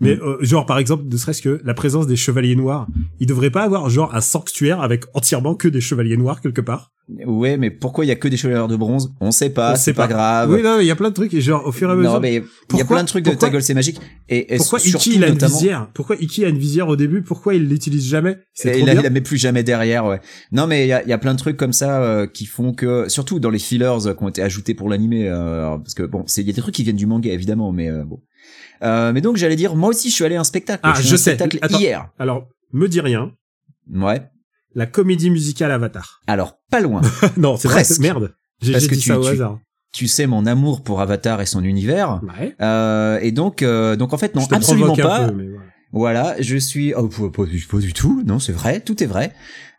Mais 0.00 0.16
Mm. 0.16 0.20
euh, 0.22 0.36
genre 0.40 0.66
par 0.66 0.78
exemple 0.78 1.04
ne 1.10 1.16
serait-ce 1.16 1.40
que 1.40 1.60
la 1.64 1.72
présence 1.74 2.06
des 2.08 2.16
chevaliers 2.16 2.56
noirs, 2.56 2.86
ils 3.20 3.26
devraient 3.28 3.50
pas 3.50 3.62
avoir 3.62 3.88
genre 3.90 4.14
un 4.14 4.20
sanctuaire 4.20 4.80
avec 4.80 5.04
entièrement 5.14 5.54
que 5.54 5.68
des 5.68 5.80
chevaliers 5.80 6.16
noirs 6.16 6.40
quelque 6.40 6.60
part? 6.60 6.90
Ouais, 7.26 7.58
mais 7.58 7.70
pourquoi 7.70 8.04
il 8.04 8.08
y 8.08 8.10
a 8.10 8.16
que 8.16 8.26
des 8.28 8.36
chevaliers 8.38 8.66
de 8.66 8.76
bronze? 8.76 9.12
On 9.20 9.30
sait 9.30 9.50
pas, 9.50 9.76
c'est 9.76 9.92
pas, 9.92 10.08
pas. 10.08 10.14
grave. 10.14 10.50
Oui 10.50 10.62
non, 10.62 10.80
il 10.80 10.86
y 10.86 10.90
a 10.90 10.96
plein 10.96 11.10
de 11.10 11.14
trucs 11.14 11.32
et 11.34 11.40
genre 11.42 11.64
au 11.66 11.70
fur 11.70 11.88
et 11.90 11.92
à 11.92 11.96
mesure. 11.96 12.14
non, 12.14 12.20
mais 12.20 12.42
il 12.72 12.78
y 12.78 12.80
a 12.80 12.84
plein 12.84 13.02
de 13.02 13.08
trucs 13.08 13.24
de 13.24 13.32
ta 13.34 13.50
gueule, 13.50 13.62
c'est 13.62 13.74
magique. 13.74 14.00
Et, 14.28 14.54
et 14.54 14.56
pourquoi 14.56 14.78
surtout, 14.78 15.10
Iki 15.10 15.16
il 15.16 15.22
a 15.24 15.28
une 15.28 15.34
notamment, 15.34 15.54
visière? 15.54 15.88
Pourquoi 15.94 16.16
Iki 16.16 16.44
a 16.46 16.48
une 16.48 16.58
visière 16.58 16.88
au 16.88 16.96
début? 16.96 17.22
Pourquoi 17.22 17.54
il 17.54 17.68
l'utilise 17.68 18.06
jamais? 18.08 18.38
C'est 18.54 18.70
trop 18.72 18.80
il, 18.80 18.86
la, 18.86 18.94
il 18.94 19.00
la 19.02 19.10
met 19.10 19.20
plus 19.20 19.36
jamais 19.36 19.62
derrière, 19.62 20.06
ouais. 20.06 20.20
Non, 20.50 20.66
mais 20.66 20.86
il 20.86 20.88
y 20.88 20.92
a, 20.92 21.02
il 21.02 21.08
y 21.08 21.12
a 21.12 21.18
plein 21.18 21.34
de 21.34 21.38
trucs 21.38 21.58
comme 21.58 21.74
ça 21.74 22.02
euh, 22.02 22.26
qui 22.26 22.46
font 22.46 22.72
que, 22.72 23.08
surtout 23.08 23.38
dans 23.38 23.50
les 23.50 23.58
fillers 23.58 23.84
euh, 24.06 24.14
qui 24.14 24.24
ont 24.24 24.28
été 24.28 24.40
ajoutés 24.42 24.74
pour 24.74 24.88
l'animé, 24.88 25.28
euh, 25.28 25.76
parce 25.76 25.94
que 25.94 26.02
bon, 26.04 26.24
c'est 26.26 26.40
il 26.40 26.46
y 26.46 26.50
a 26.50 26.54
des 26.54 26.62
trucs 26.62 26.74
qui 26.74 26.82
viennent 26.84 26.96
du 26.96 27.06
manga 27.06 27.30
évidemment, 27.30 27.70
mais 27.70 27.90
euh, 27.90 28.02
bon. 28.04 28.18
Euh, 28.82 29.12
mais 29.12 29.20
donc 29.20 29.36
j'allais 29.36 29.56
dire, 29.56 29.74
moi 29.76 29.88
aussi 29.90 30.10
je 30.10 30.14
suis 30.14 30.24
allé 30.24 30.36
à 30.36 30.40
un 30.40 30.44
spectacle. 30.44 30.80
Ah, 30.82 30.94
je, 31.00 31.14
un 31.14 31.16
sais. 31.16 31.34
spectacle 31.34 31.58
Attends. 31.62 31.78
hier. 31.78 32.08
Alors 32.18 32.48
me 32.72 32.88
dis 32.88 33.00
rien. 33.00 33.32
Ouais. 33.92 34.22
La 34.74 34.86
comédie 34.86 35.30
musicale 35.30 35.70
Avatar. 35.70 36.20
Alors 36.26 36.58
pas 36.70 36.80
loin. 36.80 37.00
non 37.36 37.56
c'est 37.56 37.68
vrai. 37.68 37.76
Presque. 37.82 38.00
Merde. 38.00 38.34
J'ai 38.60 38.78
j'ai 38.78 38.88
que 38.88 38.94
dit 38.94 39.00
tu- 39.00 39.08
ça 39.08 39.18
au 39.18 39.22
tu- 39.24 39.30
hasard. 39.30 39.58
tu 39.92 40.06
sais 40.08 40.26
mon 40.26 40.46
amour 40.46 40.82
pour 40.82 41.00
Avatar 41.00 41.40
et 41.40 41.46
son 41.46 41.62
univers. 41.64 42.20
Ouais. 42.40 42.54
Euh, 42.60 43.18
et 43.22 43.30
donc, 43.32 43.62
euh, 43.62 43.96
donc 43.96 44.12
en 44.12 44.18
fait 44.18 44.34
non, 44.34 44.40
je 44.42 44.48
te 44.48 44.54
absolument 44.54 44.92
un 44.92 44.96
pas. 44.96 45.26
peu, 45.28 45.34
mais 45.34 45.48
voilà. 45.48 45.60
Voilà, 45.96 46.34
je 46.42 46.56
suis 46.56 46.92
oh, 46.94 47.06
pas, 47.08 47.30
pas 47.30 47.44
du- 47.48 47.64
pas 47.70 47.78
du 47.78 47.92
tout, 47.92 48.24
non, 48.26 48.40
c'est 48.40 48.50
vrai, 48.52 48.80
tout 48.80 49.00
est 49.02 49.06
vrai. 49.06 49.32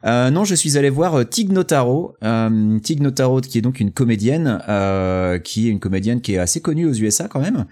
Euh, 0.06 0.30
non, 0.30 0.44
je 0.44 0.54
suis 0.54 0.78
allé 0.78 0.90
voir 0.90 1.16
euh, 1.16 1.24
Tig 1.24 1.52
Notaro, 1.52 2.16
euh, 2.24 2.80
Tig 2.80 3.02
Notaro 3.02 3.42
qui 3.42 3.58
est 3.58 3.62
donc 3.62 3.80
une 3.80 3.92
comédienne, 3.92 4.62
euh, 4.70 5.40
qui 5.40 5.68
est 5.68 5.72
une 5.72 5.80
comédienne 5.80 6.22
qui 6.22 6.36
est 6.36 6.38
assez 6.38 6.62
connue 6.62 6.86
aux 6.86 6.94
USA 6.94 7.28
quand 7.28 7.40
même, 7.40 7.66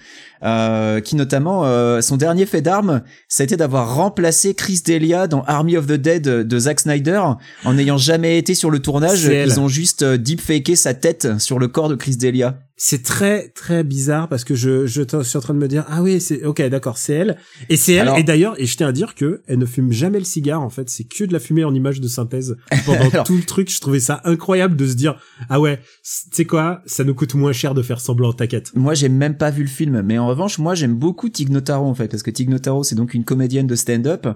euh, 0.44 1.00
qui 1.00 1.16
notamment 1.16 1.66
euh, 1.66 2.02
son 2.02 2.18
dernier 2.18 2.46
fait 2.46 2.62
d'armes, 2.62 3.04
ça 3.28 3.44
a 3.44 3.46
été 3.46 3.56
d'avoir 3.56 3.96
remplacé 3.96 4.56
Chris 4.56 4.82
Delia 4.86 5.28
dans 5.28 5.44
Army 5.44 5.78
of 5.78 5.86
the 5.86 5.94
Dead 5.94 6.24
de 6.24 6.60
Zack 6.60 6.80
Snyder, 6.80 7.22
en 7.66 7.74
n'ayant 7.74 7.98
jamais 7.98 8.40
été 8.40 8.56
sur 8.56 8.72
le 8.72 8.80
tournage, 8.80 9.26
ils 9.26 9.60
ont 9.60 9.68
juste 9.68 10.04
deepfaké 10.04 10.76
sa 10.76 10.94
tête 10.94 11.40
sur 11.40 11.60
le 11.60 11.68
corps 11.68 11.90
de 11.90 11.96
Chris 11.96 12.18
Delia. 12.18 12.58
C'est 12.76 13.04
très 13.04 13.50
très 13.50 13.84
bizarre 13.84 14.28
parce 14.28 14.44
que 14.44 14.56
je 14.56 14.88
je 14.88 15.04
suis 15.24 15.38
en 15.38 15.42
train 15.42 15.54
de 15.54 15.60
me 15.60 15.68
dire 15.68 15.86
ah 15.90 16.02
oui 16.02 16.20
c'est 16.20 16.44
ok 16.44 16.62
d'accord 16.70 16.98
c'est 16.98 17.14
elle. 17.14 17.38
Et 17.70 17.78
c'est 17.78 17.94
elle. 17.94 18.02
Alors- 18.02 18.18
et 18.18 18.24
d'ailleurs 18.24 18.56
et 18.60 18.66
je 18.66 18.76
tiens 18.76 18.88
à 18.88 18.92
dire 18.92 19.14
que 19.16 19.42
elle 19.48 19.60
ne 19.60 19.66
fume 19.66 19.92
jamais 19.92 20.18
le 20.18 20.26
cigare 20.26 20.62
en 20.62 20.70
fait. 20.70 20.90
C'est 20.90 21.04
que 21.04 21.24
de 21.24 21.34
la 21.34 21.40
fumée 21.40 21.64
en 21.64 21.74
image 21.74 22.02
de 22.02 22.08
synthèse. 22.08 22.58
Pendant 22.86 23.10
Alors- 23.12 23.26
tout 23.26 23.38
le 23.38 23.44
truc 23.44 23.70
je 23.72 23.80
trouvais 23.80 24.00
ça 24.00 24.22
incroyable 24.26 24.76
de 24.76 24.88
se 24.88 24.96
dire 24.96 25.20
ah 25.50 25.62
ouais 25.62 25.78
tu 25.78 26.10
sais 26.32 26.46
quoi 26.46 26.82
ça 26.88 27.04
nous 27.04 27.14
coûte 27.14 27.36
moins 27.36 27.54
cher 27.54 27.74
de 27.76 27.82
faire 27.84 28.02
semblant 28.02 28.34
t'inquiète. 28.34 28.72
Moi, 28.76 28.96
j'ai 28.96 29.08
même 29.10 29.38
pas 29.38 29.52
vu 29.52 29.62
le 29.64 29.70
film, 29.70 30.02
mais 30.02 30.18
en 30.18 30.28
revanche, 30.28 30.58
moi, 30.58 30.74
j'aime 30.76 30.96
beaucoup 30.96 31.30
Tig 31.30 31.50
Notaro 31.50 31.86
en 31.86 31.94
fait, 31.94 32.08
parce 32.10 32.24
que 32.24 32.32
Tig 32.32 32.50
Notaro, 32.50 32.84
c'est 32.84 32.96
donc 32.96 33.14
une 33.14 33.24
comédienne 33.24 33.68
de 33.68 33.76
stand-up 33.76 34.28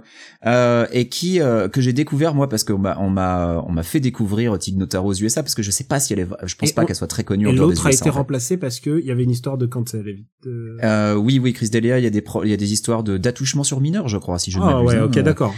euh, 0.46 0.86
et 0.92 1.10
qui 1.10 1.42
euh, 1.42 1.68
que 1.68 1.82
j'ai 1.82 1.94
découvert 1.94 2.34
moi 2.36 2.48
parce 2.50 2.64
qu'on 2.64 2.78
m'a 2.78 2.98
on 3.00 3.10
m'a 3.10 3.64
on 3.68 3.72
m'a 3.72 3.84
fait 3.84 4.00
découvrir 4.00 4.58
Tig 4.60 4.78
Notaro 4.78 5.10
aux 5.10 5.14
USA 5.16 5.42
parce 5.44 5.56
que 5.56 5.64
je 5.64 5.72
sais 5.72 5.84
pas 5.86 6.00
si 6.00 6.14
elle 6.14 6.20
est, 6.20 6.28
je 6.46 6.56
pense 6.56 6.70
Et 6.70 6.74
pas 6.74 6.84
on- 6.84 6.86
qu'elle 6.86 6.96
soit 6.96 7.08
très 7.08 7.24
connue 7.24 7.48
en 7.48 7.52
des 7.52 7.58
l'autre 7.58 7.86
a 7.86 7.90
USA, 7.90 8.02
été 8.06 8.10
en 8.10 8.14
fait. 8.14 8.20
Remplacé 8.28 8.58
parce 8.58 8.80
que 8.80 9.00
il 9.00 9.06
y 9.06 9.12
avait 9.12 9.24
une 9.24 9.32
histoire 9.32 9.58
de 9.58 9.66
cancel 9.66 10.04
euh... 10.46 10.78
Euh, 10.84 11.16
oui, 11.16 11.40
oui, 11.40 11.54
Chris 11.54 11.70
Delia, 11.70 11.98
il 12.00 12.04
y 12.04 12.08
a 12.08 12.10
des 12.10 12.24
il 12.44 12.50
y 12.50 12.54
a 12.54 12.58
des 12.58 12.74
histoires 12.74 13.04
de 13.04 13.18
d'attouchement 13.18 13.64
sur 13.64 13.80
mineurs, 13.80 14.08
je 14.08 14.18
crois, 14.18 14.38
si 14.38 14.52
je 14.52 14.60
ne 14.60 14.64
ah 14.64 14.74
m'abuse. 14.74 14.90
ouais 14.90 14.98
hein. 14.98 15.04
ok 15.06 15.20
d'accord 15.20 15.54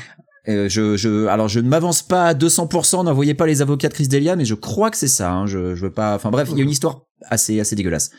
Euh, 0.48 0.70
je, 0.70 0.96
je, 0.96 1.28
alors 1.28 1.48
je 1.48 1.60
ne 1.60 1.68
m'avance 1.68 2.02
pas 2.02 2.26
à 2.26 2.34
200%, 2.34 3.04
n'envoyez 3.04 3.34
pas 3.34 3.46
les 3.46 3.62
avocats 3.62 3.90
de 3.90 3.94
Chris 3.94 4.08
Delia, 4.08 4.36
mais 4.36 4.46
je 4.46 4.56
crois 4.56 4.90
que 4.90 4.98
c'est 4.98 5.08
ça. 5.08 5.32
Hein, 5.32 5.46
je, 5.48 5.76
je 5.76 5.82
veux 5.82 5.92
pas. 5.92 6.16
Enfin 6.16 6.32
bref, 6.32 6.50
il 6.52 6.58
y 6.58 6.62
a 6.62 6.64
une 6.64 6.70
histoire 6.70 7.02
assez, 7.26 7.60
assez 7.60 7.76
dégueulasse. 7.76 8.12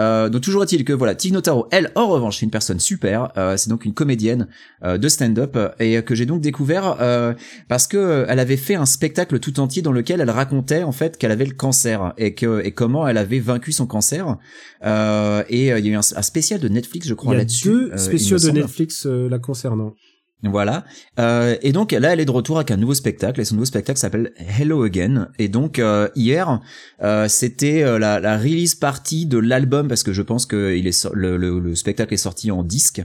Euh, 0.00 0.28
donc 0.28 0.42
toujours 0.42 0.64
est-il 0.64 0.84
que 0.84 0.92
voilà, 0.92 1.14
Tig 1.14 1.32
Notaro, 1.32 1.68
elle, 1.70 1.92
en 1.94 2.08
revanche, 2.08 2.38
c'est 2.38 2.44
une 2.44 2.50
personne 2.50 2.80
super. 2.80 3.30
Euh, 3.36 3.56
c'est 3.56 3.70
donc 3.70 3.84
une 3.84 3.94
comédienne 3.94 4.48
euh, 4.82 4.98
de 4.98 5.08
stand-up 5.08 5.54
euh, 5.54 5.68
et 5.78 6.02
que 6.02 6.14
j'ai 6.16 6.26
donc 6.26 6.40
découvert 6.40 6.96
euh, 7.00 7.32
parce 7.68 7.86
que 7.86 7.96
euh, 7.96 8.26
elle 8.28 8.40
avait 8.40 8.56
fait 8.56 8.74
un 8.74 8.86
spectacle 8.86 9.38
tout 9.38 9.60
entier 9.60 9.82
dans 9.82 9.92
lequel 9.92 10.20
elle 10.20 10.30
racontait 10.30 10.82
en 10.82 10.92
fait 10.92 11.16
qu'elle 11.16 11.30
avait 11.30 11.46
le 11.46 11.54
cancer 11.54 12.12
et 12.18 12.34
que 12.34 12.60
et 12.64 12.72
comment 12.72 13.06
elle 13.06 13.18
avait 13.18 13.38
vaincu 13.38 13.70
son 13.70 13.86
cancer. 13.86 14.36
Euh, 14.84 15.44
et 15.48 15.72
euh, 15.72 15.78
il 15.78 15.86
y 15.86 15.88
a 15.90 15.92
eu 15.92 15.96
un, 15.96 16.00
un 16.00 16.22
spécial 16.22 16.58
de 16.60 16.68
Netflix, 16.68 17.06
je 17.06 17.12
Il 17.12 17.16
crois, 17.16 17.32
y 17.34 17.36
a 17.36 17.38
là-dessus. 17.38 17.68
deux 17.68 17.90
euh, 17.90 17.94
il 17.94 17.98
spéciaux 17.98 18.36
de 18.38 18.42
semble. 18.42 18.58
Netflix 18.58 19.06
euh, 19.06 19.28
la 19.28 19.38
concernant. 19.38 19.94
Voilà. 20.42 20.84
Euh, 21.18 21.56
et 21.62 21.72
donc 21.72 21.92
là, 21.92 22.12
elle 22.12 22.20
est 22.20 22.26
de 22.26 22.30
retour 22.30 22.56
avec 22.58 22.70
un 22.70 22.76
nouveau 22.76 22.92
spectacle. 22.92 23.40
Et 23.40 23.44
son 23.44 23.54
nouveau 23.54 23.64
spectacle 23.64 23.98
s'appelle 23.98 24.32
Hello 24.36 24.82
Again. 24.82 25.30
Et 25.38 25.48
donc 25.48 25.78
euh, 25.78 26.08
hier, 26.16 26.60
euh, 27.02 27.28
c'était 27.28 27.82
euh, 27.82 27.98
la, 27.98 28.20
la 28.20 28.36
release 28.36 28.74
party 28.74 29.24
de 29.24 29.38
l'album 29.38 29.88
parce 29.88 30.02
que 30.02 30.12
je 30.12 30.20
pense 30.20 30.44
que 30.44 30.76
il 30.76 30.86
est 30.86 31.08
le, 31.14 31.38
le, 31.38 31.58
le 31.58 31.74
spectacle 31.74 32.12
est 32.12 32.18
sorti 32.18 32.50
en 32.50 32.62
disque. 32.62 33.02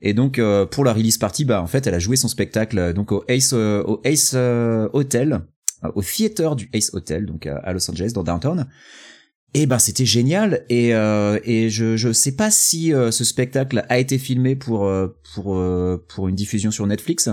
Et 0.00 0.14
donc 0.14 0.38
euh, 0.38 0.64
pour 0.64 0.84
la 0.84 0.94
release 0.94 1.18
party, 1.18 1.44
bah 1.44 1.60
en 1.60 1.66
fait, 1.66 1.86
elle 1.86 1.94
a 1.94 1.98
joué 1.98 2.16
son 2.16 2.28
spectacle 2.28 2.78
euh, 2.78 2.92
donc 2.94 3.12
au 3.12 3.22
Ace 3.28 3.52
au 3.52 4.00
Ace 4.04 4.34
Hotel, 4.34 5.40
au 5.94 6.02
theater 6.02 6.56
du 6.56 6.70
Ace 6.72 6.94
Hotel, 6.94 7.26
donc 7.26 7.46
à 7.46 7.72
Los 7.72 7.90
Angeles 7.90 8.12
dans 8.14 8.22
downtown. 8.24 8.66
Et 9.54 9.66
ben 9.66 9.78
c'était 9.78 10.04
génial. 10.04 10.64
Et 10.68 10.94
euh, 10.94 11.38
et 11.44 11.70
je 11.70 11.96
je 11.96 12.12
sais 12.12 12.32
pas 12.32 12.50
si 12.50 12.92
euh, 12.92 13.10
ce 13.10 13.24
spectacle 13.24 13.84
a 13.88 13.98
été 13.98 14.18
filmé 14.18 14.56
pour 14.56 14.86
euh, 14.86 15.08
pour 15.34 15.56
euh, 15.56 16.04
pour 16.08 16.28
une 16.28 16.34
diffusion 16.34 16.70
sur 16.70 16.86
Netflix 16.86 17.30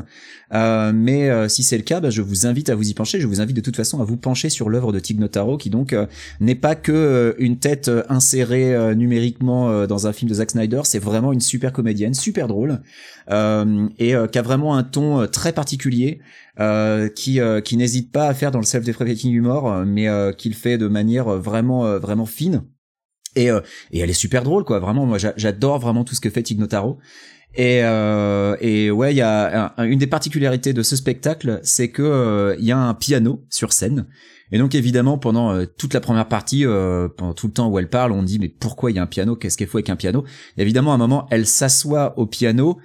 euh, 0.54 0.92
mais 0.94 1.30
euh, 1.30 1.48
si 1.48 1.64
c'est 1.64 1.78
le 1.78 1.84
cas 1.84 2.00
bah, 2.00 2.10
je 2.10 2.22
vous 2.22 2.46
invite 2.46 2.70
à 2.70 2.76
vous 2.76 2.90
y 2.90 2.94
pencher. 2.94 3.20
Je 3.20 3.28
vous 3.28 3.42
invite 3.42 3.56
de 3.56 3.62
toute 3.62 3.76
façon 3.76 4.02
à 4.02 4.04
vous 4.06 4.18
pencher 4.18 4.50
sur 4.50 4.70
l'œuvre 4.70 4.92
de 4.92 5.00
Tig 5.00 5.20
Notaro 5.20 5.58
qui 5.58 5.70
donc 5.70 5.94
euh, 5.94 6.06
n'est 6.40 6.56
pas 6.56 6.76
que 6.76 6.92
euh, 6.92 7.34
une 7.40 7.58
tête 7.58 7.88
euh, 7.88 8.04
insérée 8.10 8.76
euh, 8.76 8.94
numériquement 8.96 9.88
dans 9.88 10.08
un 10.08 10.14
film 10.14 10.30
de 10.30 10.36
Zack 10.36 10.52
Snyder. 10.52 10.82
C'est 10.84 11.00
vraiment 11.00 11.34
une 11.34 11.42
super 11.42 11.74
comédienne 11.74 12.14
super 12.14 12.48
drôle 12.48 12.82
et 13.28 14.14
qui 14.32 14.38
a 14.38 14.42
vraiment 14.44 14.76
un 14.78 14.84
ton 14.84 15.28
très 15.28 15.52
particulier 15.54 16.20
qui 17.16 17.40
qui 17.64 17.78
n'hésite 17.78 18.12
pas 18.12 18.28
à 18.28 18.34
faire 18.34 18.52
dans 18.52 18.60
le 18.60 18.66
self-deprecating 18.66 19.32
humor 19.34 19.84
mais 19.86 20.08
qu'il 20.38 20.54
fait 20.54 20.78
de 20.78 20.88
manière 20.88 21.30
vraiment 21.30 22.00
vraiment 22.00 22.26
fine. 22.26 22.64
Et 23.36 23.48
et 23.92 24.00
elle 24.00 24.10
est 24.10 24.14
super 24.14 24.44
drôle 24.44 24.64
quoi. 24.64 24.80
Vraiment 24.80 25.06
moi 25.06 25.18
j'a- 25.18 25.34
j'adore 25.38 25.80
vraiment 25.80 26.04
tout 26.04 26.16
ce 26.16 26.22
que 26.22 26.30
fait 26.30 26.44
Tig 26.44 26.60
Notaro 26.60 26.98
et 27.56 27.84
euh, 27.84 28.56
et 28.62 28.92
ouais 28.92 29.14
il 29.14 29.18
y 29.18 29.22
a 29.22 29.74
un- 29.78 29.84
une 29.86 30.00
des 30.00 30.08
particularités 30.08 30.74
de 30.74 30.84
ce 30.84 30.96
spectacle 30.96 31.60
c'est 31.64 31.90
que 31.90 32.02
euh, 32.04 32.56
il 32.60 32.66
y 32.66 32.72
a 32.72 32.78
un 32.78 32.94
piano 32.94 33.44
sur 33.50 33.74
scène. 33.74 34.08
Et 34.52 34.58
donc 34.60 34.76
évidemment 34.76 35.18
pendant 35.18 35.52
euh, 35.54 35.66
toute 35.66 35.94
la 35.94 36.00
première 36.02 36.28
partie 36.28 36.66
euh, 36.66 37.08
pendant 37.08 37.34
tout 37.34 37.48
le 37.48 37.54
temps 37.54 37.68
où 37.70 37.80
elle 37.80 37.90
parle 37.90 38.12
on 38.12 38.24
dit 38.24 38.38
mais 38.40 38.50
pourquoi 38.50 38.92
il 38.92 38.96
y 38.98 39.00
a 39.00 39.04
un 39.04 39.08
piano? 39.08 39.36
Qu'est-ce 39.36 39.58
qu'il 39.58 39.68
faut 39.68 39.78
avec 39.78 39.90
un 39.90 39.96
piano? 39.96 40.24
Évidemment 40.58 40.92
à 40.92 40.96
un 40.96 41.00
moment 41.00 41.28
elle 41.32 41.46
s'assoit 41.48 42.18
au 42.20 42.26
piano 42.28 42.78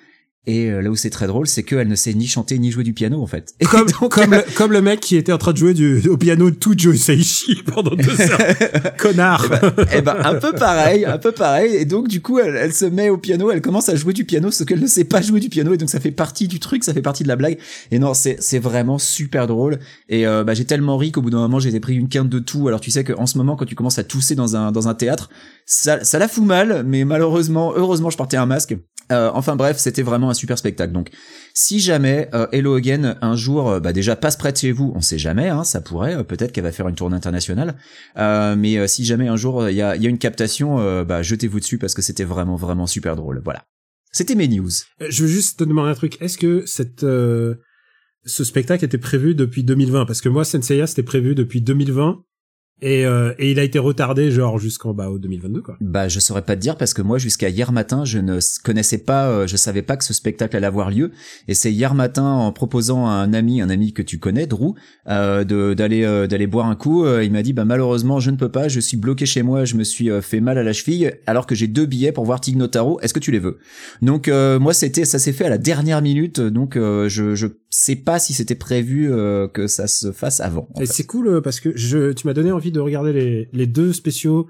et 0.46 0.70
euh, 0.70 0.80
là 0.80 0.90
où 0.90 0.96
c'est 0.96 1.10
très 1.10 1.26
drôle 1.26 1.46
c'est 1.46 1.62
qu'elle 1.62 1.88
ne 1.88 1.94
sait 1.94 2.14
ni 2.14 2.26
chanter 2.26 2.58
ni 2.58 2.70
jouer 2.70 2.82
du 2.82 2.94
piano 2.94 3.22
en 3.22 3.26
fait 3.26 3.52
Et 3.60 3.66
Comme, 3.66 3.88
donc, 4.00 4.12
comme, 4.12 4.30
le, 4.32 4.44
comme 4.56 4.72
le 4.72 4.80
mec 4.80 5.00
qui 5.00 5.16
était 5.16 5.32
en 5.32 5.38
train 5.38 5.52
de 5.52 5.58
jouer 5.58 5.74
du, 5.74 6.08
au 6.08 6.16
piano 6.16 6.50
tout 6.50 6.74
Joe 6.76 6.96
Saishi 6.96 7.62
pendant 7.66 7.94
deux 7.94 8.20
heures. 8.20 8.38
Connard. 8.98 9.46
Eh 9.92 10.00
ben 10.00 10.16
un 10.24 10.34
peu 10.34 10.52
pareil, 10.52 11.04
un 11.04 11.18
peu 11.18 11.32
pareil. 11.32 11.76
Et 11.76 11.84
donc 11.84 12.08
du 12.08 12.20
coup, 12.20 12.38
elle, 12.38 12.56
elle 12.56 12.72
se 12.72 12.84
met 12.84 13.10
au 13.10 13.16
piano, 13.16 13.50
elle 13.50 13.60
commence 13.60 13.88
à 13.88 13.96
jouer 13.96 14.12
du 14.12 14.24
piano, 14.24 14.50
ce 14.50 14.64
qu'elle 14.64 14.80
ne 14.80 14.86
sait 14.86 15.04
pas 15.04 15.20
jouer 15.20 15.40
du 15.40 15.48
piano, 15.48 15.72
et 15.74 15.76
donc 15.76 15.90
ça 15.90 16.00
fait 16.00 16.10
partie 16.10 16.48
du 16.48 16.60
truc, 16.60 16.84
ça 16.84 16.94
fait 16.94 17.02
partie 17.02 17.22
de 17.22 17.28
la 17.28 17.36
blague. 17.36 17.58
Et 17.90 17.98
non, 17.98 18.14
c'est 18.14 18.36
c'est 18.40 18.58
vraiment 18.58 18.98
super 18.98 19.46
drôle. 19.46 19.78
Et 20.08 20.26
euh, 20.26 20.44
bah, 20.44 20.54
j'ai 20.54 20.64
tellement 20.64 20.96
ri 20.96 21.12
qu'au 21.12 21.22
bout 21.22 21.30
d'un 21.30 21.38
moment, 21.38 21.58
j'ai 21.58 21.78
pris 21.80 21.96
une 21.96 22.08
quinte 22.08 22.28
de 22.28 22.38
tout. 22.38 22.68
Alors 22.68 22.80
tu 22.80 22.90
sais 22.90 23.04
qu'en 23.04 23.26
ce 23.26 23.38
moment, 23.38 23.56
quand 23.56 23.66
tu 23.66 23.74
commences 23.74 23.98
à 23.98 24.04
tousser 24.04 24.34
dans 24.34 24.56
un 24.56 24.72
dans 24.72 24.88
un 24.88 24.94
théâtre, 24.94 25.30
ça 25.66 26.02
ça 26.04 26.18
la 26.18 26.28
fout 26.28 26.44
mal, 26.44 26.82
mais 26.86 27.04
malheureusement, 27.04 27.72
heureusement, 27.76 28.10
je 28.10 28.16
portais 28.16 28.36
un 28.36 28.46
masque. 28.46 28.76
Euh, 29.12 29.30
enfin 29.34 29.56
bref, 29.56 29.78
c'était 29.78 30.02
vraiment 30.02 30.29
un 30.30 30.34
super 30.34 30.58
spectacle. 30.58 30.92
Donc, 30.92 31.10
si 31.54 31.80
jamais 31.80 32.28
euh, 32.34 32.46
Hello 32.52 32.74
Again 32.74 33.16
un 33.20 33.36
jour, 33.36 33.70
euh, 33.70 33.80
bah 33.80 33.92
déjà 33.92 34.16
passe 34.16 34.36
près 34.36 34.52
de 34.52 34.56
chez 34.56 34.72
vous, 34.72 34.92
on 34.94 35.00
sait 35.00 35.18
jamais, 35.18 35.48
hein, 35.48 35.64
ça 35.64 35.80
pourrait, 35.80 36.16
euh, 36.16 36.22
peut-être 36.22 36.52
qu'elle 36.52 36.64
va 36.64 36.72
faire 36.72 36.88
une 36.88 36.94
tournée 36.94 37.16
internationale. 37.16 37.76
Mais 38.16 38.88
si 38.88 39.04
jamais 39.04 39.28
un 39.28 39.36
jour 39.36 39.68
il 39.68 39.74
y 39.76 39.82
a, 39.82 39.96
une 39.96 40.18
captation, 40.18 41.04
bah 41.04 41.22
jetez-vous 41.22 41.60
dessus 41.60 41.78
parce 41.78 41.94
que 41.94 42.02
c'était 42.02 42.24
vraiment 42.24 42.56
vraiment 42.56 42.86
super 42.86 43.16
drôle. 43.16 43.40
Voilà. 43.44 43.64
C'était 44.12 44.34
mes 44.34 44.48
news. 44.48 44.70
Je 45.00 45.22
veux 45.22 45.28
juste 45.28 45.58
te 45.58 45.64
demander 45.64 45.90
un 45.90 45.94
truc. 45.94 46.20
Est-ce 46.20 46.38
que 46.38 46.64
ce 46.66 48.44
spectacle 48.44 48.84
était 48.84 48.98
prévu 48.98 49.34
depuis 49.34 49.64
2020? 49.64 50.06
Parce 50.06 50.20
que 50.20 50.28
moi, 50.28 50.44
Senseiya, 50.44 50.86
c'était 50.86 51.02
prévu 51.02 51.34
depuis 51.34 51.60
2020. 51.62 52.22
Et, 52.82 53.04
euh, 53.04 53.34
et 53.38 53.50
il 53.50 53.58
a 53.58 53.62
été 53.62 53.78
retardé, 53.78 54.30
genre, 54.30 54.58
jusqu'en 54.58 54.94
bas 54.94 55.10
au 55.10 55.18
2022, 55.18 55.62
quoi. 55.62 55.76
Bah 55.80 56.08
je 56.08 56.20
saurais 56.20 56.42
pas 56.42 56.56
te 56.56 56.60
dire 56.60 56.76
parce 56.76 56.94
que 56.94 57.02
moi 57.02 57.18
jusqu'à 57.18 57.48
hier 57.48 57.72
matin 57.72 58.04
je 58.04 58.18
ne 58.18 58.38
connaissais 58.62 58.98
pas, 58.98 59.28
euh, 59.28 59.46
je 59.46 59.56
savais 59.56 59.82
pas 59.82 59.96
que 59.96 60.04
ce 60.04 60.12
spectacle 60.12 60.56
allait 60.56 60.66
avoir 60.66 60.90
lieu. 60.90 61.10
Et 61.48 61.54
c'est 61.54 61.72
hier 61.72 61.94
matin 61.94 62.24
en 62.24 62.52
proposant 62.52 63.06
à 63.06 63.10
un 63.10 63.32
ami, 63.32 63.60
un 63.60 63.70
ami 63.70 63.92
que 63.92 64.02
tu 64.02 64.18
connais, 64.18 64.46
Drew, 64.46 64.74
euh, 65.08 65.44
d'aller 65.74 66.04
euh, 66.04 66.26
d'aller 66.26 66.46
boire 66.46 66.66
un 66.66 66.76
coup, 66.76 67.04
euh, 67.04 67.24
il 67.24 67.32
m'a 67.32 67.42
dit 67.42 67.52
bah 67.52 67.64
malheureusement 67.64 68.20
je 68.20 68.30
ne 68.30 68.36
peux 68.36 68.50
pas, 68.50 68.68
je 68.68 68.80
suis 68.80 68.96
bloqué 68.96 69.26
chez 69.26 69.42
moi, 69.42 69.64
je 69.64 69.74
me 69.76 69.84
suis 69.84 70.10
euh, 70.10 70.20
fait 70.20 70.40
mal 70.40 70.58
à 70.58 70.62
la 70.62 70.72
cheville 70.72 71.12
alors 71.26 71.46
que 71.46 71.54
j'ai 71.54 71.66
deux 71.66 71.86
billets 71.86 72.12
pour 72.12 72.24
voir 72.24 72.40
Tig 72.40 72.56
Notaro. 72.56 73.00
Est-ce 73.00 73.14
que 73.14 73.20
tu 73.20 73.30
les 73.30 73.38
veux? 73.38 73.58
Donc 74.02 74.28
moi 74.28 74.74
c'était 74.74 75.04
ça 75.04 75.18
s'est 75.18 75.32
fait 75.32 75.46
à 75.46 75.50
la 75.50 75.58
dernière 75.58 76.02
minute, 76.02 76.40
donc 76.40 76.76
je 76.76 77.34
je 77.34 77.46
sais 77.70 77.96
pas 77.96 78.18
si 78.18 78.34
c'était 78.34 78.54
prévu 78.54 79.12
euh, 79.12 79.46
que 79.48 79.66
ça 79.66 79.86
se 79.86 80.12
fasse 80.12 80.40
avant. 80.40 80.68
Et 80.80 80.86
c'est 80.86 81.04
cool 81.06 81.28
euh, 81.28 81.40
parce 81.40 81.60
que 81.60 81.76
je, 81.76 82.12
tu 82.12 82.26
m'as 82.26 82.32
donné 82.34 82.50
envie 82.52 82.72
de 82.72 82.80
regarder 82.80 83.12
les, 83.12 83.48
les 83.52 83.66
deux 83.66 83.92
spéciaux, 83.92 84.48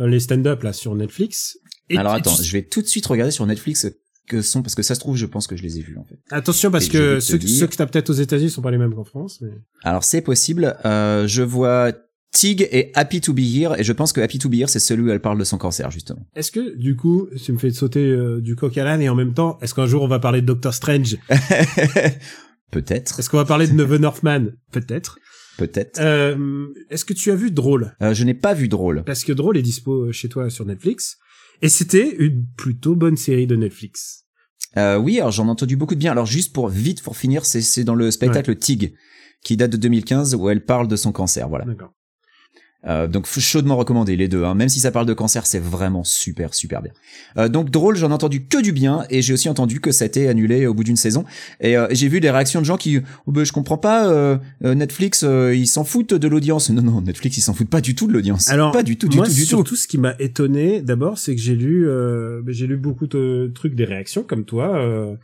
euh, 0.00 0.06
les 0.08 0.20
stand-up 0.20 0.62
là 0.62 0.72
sur 0.72 0.94
Netflix. 0.94 1.58
Et 1.90 1.96
Alors 1.96 2.12
attends, 2.14 2.34
tu- 2.34 2.42
je 2.42 2.52
vais 2.52 2.62
tout 2.62 2.82
de 2.82 2.86
suite 2.86 3.06
regarder 3.06 3.30
sur 3.30 3.46
Netflix 3.46 3.86
que 4.28 4.42
sont 4.42 4.60
parce 4.62 4.74
que 4.74 4.82
ça 4.82 4.94
se 4.94 5.00
trouve 5.00 5.16
je 5.16 5.24
pense 5.24 5.46
que 5.46 5.56
je 5.56 5.62
les 5.62 5.78
ai 5.78 5.80
vus 5.80 5.96
en 5.96 6.04
fait. 6.04 6.18
attention 6.30 6.70
parce 6.70 6.84
Et 6.86 6.90
que 6.90 7.18
ceux, 7.20 7.40
ceux 7.40 7.66
que 7.66 7.76
t'as 7.76 7.86
peut-être 7.86 8.10
aux 8.10 8.14
États-Unis 8.14 8.50
sont 8.50 8.60
pas 8.60 8.70
les 8.70 8.76
mêmes 8.76 8.94
qu'en 8.94 9.04
France. 9.04 9.38
Mais... 9.40 9.48
Alors 9.84 10.04
c'est 10.04 10.20
possible. 10.20 10.76
Euh, 10.84 11.26
je 11.26 11.42
vois 11.42 11.92
Tig 12.30 12.68
et 12.70 12.90
Happy 12.94 13.22
to 13.22 13.32
Be 13.32 13.38
Here 13.40 13.74
et 13.78 13.84
je 13.84 13.92
pense 13.94 14.12
que 14.12 14.20
Happy 14.20 14.38
to 14.38 14.50
Be 14.50 14.56
Here 14.56 14.68
c'est 14.68 14.80
celui 14.80 15.04
où 15.04 15.08
elle 15.10 15.20
parle 15.22 15.38
de 15.38 15.44
son 15.44 15.56
cancer 15.56 15.90
justement. 15.90 16.26
Est-ce 16.36 16.50
que 16.52 16.76
du 16.76 16.94
coup, 16.94 17.28
tu 17.42 17.52
me 17.52 17.58
fais 17.58 17.70
sauter 17.70 18.04
euh, 18.04 18.42
du 18.42 18.54
coq 18.54 18.76
à 18.76 18.84
l'âne 18.84 19.00
et 19.00 19.08
en 19.08 19.14
même 19.14 19.32
temps, 19.32 19.58
est-ce 19.62 19.72
qu'un 19.74 19.86
jour 19.86 20.02
on 20.02 20.08
va 20.08 20.18
parler 20.18 20.42
de 20.42 20.46
Doctor 20.46 20.74
Strange? 20.74 21.16
peut-être, 22.70 23.18
Est-ce 23.18 23.30
qu'on 23.30 23.36
va 23.36 23.44
parler 23.44 23.66
de 23.66 23.72
Neven 23.72 24.02
Northman? 24.02 24.52
Peut-être. 24.72 25.18
peut-être. 25.56 26.00
Euh, 26.00 26.66
est-ce 26.90 27.04
que 27.04 27.12
tu 27.14 27.30
as 27.30 27.34
vu 27.34 27.50
Drôle? 27.50 27.94
Euh, 28.02 28.14
je 28.14 28.24
n'ai 28.24 28.34
pas 28.34 28.54
vu 28.54 28.68
drôle. 28.68 29.02
Parce 29.04 29.24
que 29.24 29.32
Drôle 29.32 29.56
est 29.56 29.62
dispo 29.62 30.12
chez 30.12 30.28
toi 30.28 30.50
sur 30.50 30.64
Netflix. 30.64 31.16
Et 31.62 31.68
c'était 31.68 32.16
une 32.18 32.46
plutôt 32.56 32.94
bonne 32.94 33.16
série 33.16 33.46
de 33.46 33.56
Netflix. 33.56 34.24
Euh, 34.76 34.96
oui, 34.96 35.18
alors 35.18 35.32
j'en 35.32 35.46
ai 35.46 35.50
entendu 35.50 35.76
beaucoup 35.76 35.94
de 35.94 36.00
bien. 36.00 36.12
Alors 36.12 36.26
juste 36.26 36.52
pour 36.52 36.68
vite 36.68 37.02
pour 37.02 37.16
finir, 37.16 37.44
c'est 37.44 37.84
dans 37.84 37.94
le 37.94 38.10
spectacle 38.10 38.54
Tig 38.56 38.94
qui 39.42 39.56
date 39.56 39.72
de 39.72 39.76
2015 39.76 40.34
où 40.34 40.48
elle 40.48 40.64
parle 40.64 40.88
de 40.88 40.96
son 40.96 41.12
cancer. 41.12 41.48
Voilà. 41.48 41.64
D'accord. 41.64 41.92
Euh, 42.86 43.08
donc 43.08 43.26
chaudement 43.26 43.76
recommandé 43.76 44.14
les 44.14 44.28
deux. 44.28 44.44
Hein. 44.44 44.54
Même 44.54 44.68
si 44.68 44.78
ça 44.78 44.92
parle 44.92 45.06
de 45.06 45.12
cancer, 45.12 45.46
c'est 45.46 45.58
vraiment 45.58 46.04
super 46.04 46.54
super 46.54 46.80
bien. 46.80 46.92
Euh, 47.36 47.48
donc 47.48 47.70
drôle, 47.70 47.96
j'en 47.96 48.10
ai 48.10 48.12
entendu 48.12 48.46
que 48.46 48.62
du 48.62 48.72
bien 48.72 49.04
et 49.10 49.20
j'ai 49.20 49.32
aussi 49.32 49.48
entendu 49.48 49.80
que 49.80 49.90
ça 49.90 50.04
a 50.04 50.06
été 50.06 50.28
annulé 50.28 50.66
au 50.66 50.74
bout 50.74 50.84
d'une 50.84 50.96
saison. 50.96 51.24
Et 51.60 51.76
euh, 51.76 51.88
j'ai 51.90 52.08
vu 52.08 52.20
des 52.20 52.30
réactions 52.30 52.60
de 52.60 52.64
gens 52.64 52.76
qui, 52.76 53.00
oh, 53.26 53.32
ben, 53.32 53.44
je 53.44 53.52
comprends 53.52 53.78
pas, 53.78 54.08
euh, 54.08 54.38
euh, 54.64 54.74
Netflix, 54.74 55.24
euh, 55.24 55.54
ils 55.54 55.66
s'en 55.66 55.82
foutent 55.82 56.14
de 56.14 56.28
l'audience. 56.28 56.70
Non 56.70 56.82
non, 56.82 57.00
Netflix 57.02 57.36
ils 57.36 57.40
s'en 57.40 57.52
foutent 57.52 57.70
pas 57.70 57.80
du 57.80 57.96
tout 57.96 58.06
de 58.06 58.12
l'audience. 58.12 58.48
Alors, 58.48 58.70
pas 58.70 58.84
du 58.84 58.96
tout, 58.96 59.08
du 59.08 59.16
moi, 59.16 59.26
tout, 59.26 59.32
du 59.32 59.42
tout. 59.42 59.48
surtout, 59.48 59.76
ce 59.76 59.88
qui 59.88 59.98
m'a 59.98 60.14
étonné, 60.20 60.80
d'abord, 60.80 61.18
c'est 61.18 61.34
que 61.34 61.40
j'ai 61.42 61.56
lu, 61.56 61.88
euh, 61.88 62.42
j'ai 62.46 62.68
lu 62.68 62.76
beaucoup 62.76 63.08
de 63.08 63.50
trucs, 63.54 63.74
des 63.74 63.84
réactions 63.86 64.22
comme 64.22 64.44
toi. 64.44 64.78
euh, 64.78 65.16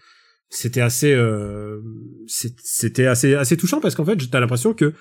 c'était 0.50 0.80
assez, 0.80 1.12
euh, 1.12 1.80
c'était 2.26 3.06
assez, 3.06 3.34
assez 3.34 3.56
touchant 3.56 3.80
parce 3.80 3.94
qu'en 3.94 4.04
fait, 4.04 4.16
t'as 4.30 4.40
l'impression 4.40 4.72
que 4.72 4.92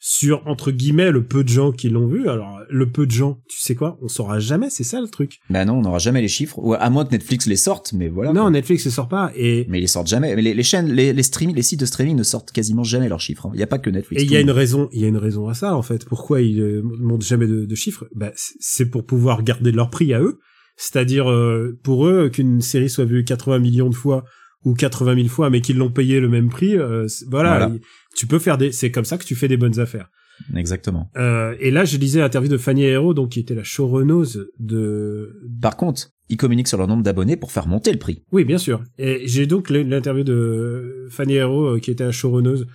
sur 0.00 0.46
entre 0.46 0.70
guillemets 0.70 1.10
le 1.10 1.24
peu 1.24 1.42
de 1.42 1.48
gens 1.48 1.72
qui 1.72 1.88
l'ont 1.88 2.06
vu, 2.06 2.28
alors 2.28 2.60
le 2.70 2.88
peu 2.90 3.04
de 3.04 3.10
gens, 3.10 3.40
tu 3.48 3.58
sais 3.58 3.74
quoi, 3.74 3.98
on 4.00 4.06
saura 4.08 4.38
jamais, 4.38 4.70
c'est 4.70 4.84
ça 4.84 5.00
le 5.00 5.08
truc. 5.08 5.38
Bah 5.50 5.64
non, 5.64 5.74
on 5.78 5.82
n'aura 5.82 5.98
jamais 5.98 6.20
les 6.20 6.28
chiffres, 6.28 6.58
ou 6.60 6.74
à 6.74 6.88
moins 6.90 7.04
que 7.04 7.10
Netflix 7.10 7.46
les 7.46 7.56
sorte, 7.56 7.92
mais 7.92 8.08
voilà. 8.08 8.32
non, 8.32 8.42
quoi. 8.42 8.50
Netflix 8.52 8.86
ne 8.86 8.90
sort 8.92 9.08
pas 9.08 9.32
et 9.34 9.66
Mais 9.68 9.78
ils 9.78 9.82
les 9.82 9.86
sortent 9.88 10.06
jamais. 10.06 10.36
Mais 10.36 10.42
les, 10.42 10.54
les 10.54 10.62
chaînes, 10.62 10.92
les, 10.92 11.12
les 11.12 11.22
streaming, 11.24 11.56
les 11.56 11.62
sites 11.62 11.80
de 11.80 11.86
streaming 11.86 12.16
ne 12.16 12.22
sortent 12.22 12.52
quasiment 12.52 12.84
jamais 12.84 13.08
leurs 13.08 13.20
chiffres. 13.20 13.46
hein. 13.46 13.50
Il 13.54 13.60
y 13.60 13.62
a 13.64 13.66
pas 13.66 13.78
que 13.78 13.90
Netflix. 13.90 14.22
Et 14.22 14.24
il 14.24 14.30
y 14.30 14.36
a 14.36 14.40
une 14.40 14.52
raison, 14.52 14.88
il 14.92 15.00
y 15.00 15.04
a 15.04 15.08
une 15.08 15.16
raison 15.16 15.48
à 15.48 15.54
ça 15.54 15.74
en 15.76 15.82
fait. 15.82 16.04
Pourquoi 16.06 16.42
ils 16.42 16.60
euh, 16.60 16.80
montent 17.00 17.24
jamais 17.24 17.46
de, 17.48 17.64
de 17.66 17.74
chiffres? 17.74 18.06
Bah, 18.14 18.30
c'est 18.36 18.86
pour 18.90 19.04
pouvoir 19.04 19.42
garder 19.42 19.72
leur 19.72 19.90
prix 19.90 20.14
à 20.14 20.20
eux. 20.20 20.38
C'est-à-dire 20.76 21.28
euh, 21.28 21.76
pour 21.82 22.06
eux 22.06 22.28
qu'une 22.28 22.60
série 22.60 22.88
soit 22.88 23.04
vue 23.04 23.24
80 23.24 23.58
millions 23.58 23.90
de 23.90 23.94
fois 23.96 24.22
ou 24.64 24.74
80 24.74 25.14
000 25.16 25.28
fois, 25.28 25.50
mais 25.50 25.60
qu'ils 25.60 25.76
l'ont 25.76 25.90
payé 25.90 26.20
le 26.20 26.28
même 26.28 26.48
prix. 26.48 26.76
euh, 26.76 27.06
Voilà. 27.30 27.70
Tu 28.18 28.26
peux 28.26 28.38
faire 28.40 28.58
des. 28.58 28.72
C'est 28.72 28.90
comme 28.90 29.04
ça 29.04 29.16
que 29.16 29.24
tu 29.24 29.34
fais 29.36 29.48
des 29.48 29.56
bonnes 29.56 29.78
affaires. 29.78 30.08
Exactement. 30.54 31.10
Euh, 31.16 31.54
et 31.60 31.70
là, 31.70 31.84
je 31.84 31.96
lisais 31.98 32.20
l'interview 32.20 32.48
de 32.50 32.58
Fanny 32.58 32.82
Hero, 32.84 33.14
donc 33.14 33.30
qui 33.30 33.40
était 33.40 33.54
la 33.54 33.64
showrunneuse 33.64 34.48
de. 34.58 35.34
Par 35.60 35.76
contre, 35.76 36.10
ils 36.28 36.36
communiquent 36.36 36.68
sur 36.68 36.78
leur 36.78 36.86
nombre 36.88 37.02
d'abonnés 37.02 37.36
pour 37.36 37.50
faire 37.52 37.66
monter 37.66 37.92
le 37.92 37.98
prix. 37.98 38.24
Oui, 38.32 38.44
bien 38.44 38.58
sûr. 38.58 38.82
Et 38.98 39.22
j'ai 39.26 39.46
donc 39.46 39.70
l'interview 39.70 40.24
de 40.24 41.06
Fanny 41.10 41.34
Hero, 41.34 41.64
euh, 41.76 41.78
qui 41.80 41.90
était 41.90 42.04
la 42.04 42.12
showrunneuse 42.12 42.66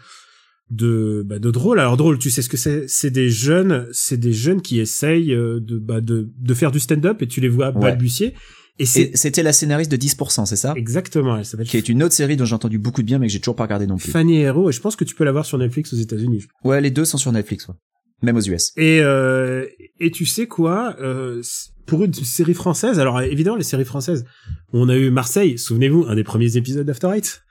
de 0.71 1.23
bah, 1.25 1.39
de 1.39 1.51
drôle. 1.51 1.79
Alors 1.79 1.97
drôle, 1.97 2.17
tu 2.19 2.29
sais 2.29 2.41
ce 2.41 2.50
que 2.50 2.57
c'est? 2.57 2.85
C'est 2.88 3.12
des 3.12 3.29
jeunes, 3.29 3.88
c'est 3.91 4.17
des 4.17 4.33
jeunes 4.33 4.62
qui 4.62 4.79
essayent 4.79 5.33
euh, 5.33 5.59
de 5.62 5.77
bah, 5.77 6.01
de 6.01 6.31
de 6.38 6.53
faire 6.53 6.71
du 6.71 6.79
stand-up 6.79 7.21
et 7.21 7.27
tu 7.27 7.41
les 7.41 7.50
vois 7.50 7.67
Ouais. 7.73 7.81
balbutier. 7.81 8.33
Et 8.80 8.86
C'était 8.86 9.44
la 9.44 9.53
scénariste 9.53 9.92
de 9.92 9.98
10%, 9.98 10.46
c'est 10.46 10.56
ça? 10.56 10.74
Exactement. 10.75 11.38
Elle 11.38 11.46
s'appelle 11.46 11.68
Qui 11.68 11.77
est 11.77 11.89
une 11.89 12.01
autre 12.01 12.15
série 12.15 12.36
dont 12.36 12.46
j'ai 12.46 12.56
entendu 12.56 12.80
beaucoup 12.80 13.01
de 13.01 13.08
bien 13.08 13.20
mais 13.20 13.27
que 13.27 13.34
j'ai 13.34 13.39
toujours 13.39 13.56
pas 13.56 13.63
regardé 13.63 13.86
non 13.86 13.98
plus. 13.98 14.12
Fanny 14.12 14.38
Hero 14.38 14.70
et 14.70 14.74
je 14.74 14.82
pense 14.82 14.96
que 14.96 15.03
tu 15.03 15.15
peux 15.15 15.24
la 15.24 15.32
voir 15.32 15.46
sur 15.46 15.58
Netflix 15.58 15.94
aux 15.94 15.98
États-Unis. 15.98 16.44
Ouais, 16.63 16.82
les 16.82 16.89
deux 16.89 17.06
sont 17.06 17.18
sur 17.18 17.32
Netflix, 17.32 17.68
ouais. 17.68 17.75
Même 18.24 18.38
aux 18.38 18.42
US. 18.42 18.72
Et 18.77 19.01
euh, 19.01 19.65
et 20.00 20.10
tu 20.10 20.25
sais 20.25 20.48
quoi 20.48 20.96
euh, 21.00 21.42
Pour 21.86 22.03
une 22.03 22.13
série 22.13 22.53
française, 22.53 22.98
alors 23.00 23.22
évidemment 23.22 23.58
les 23.58 23.63
séries 23.63 23.86
françaises, 23.86 24.25
on 24.72 24.89
a 24.89 24.96
eu 24.96 25.12
Marseille. 25.12 25.58
Souvenez-vous, 25.58 26.06
un 26.08 26.15
des 26.15 26.24
premiers 26.24 26.56
épisodes 26.58 26.86
d'After 26.86 27.10
Eight. 27.15 27.44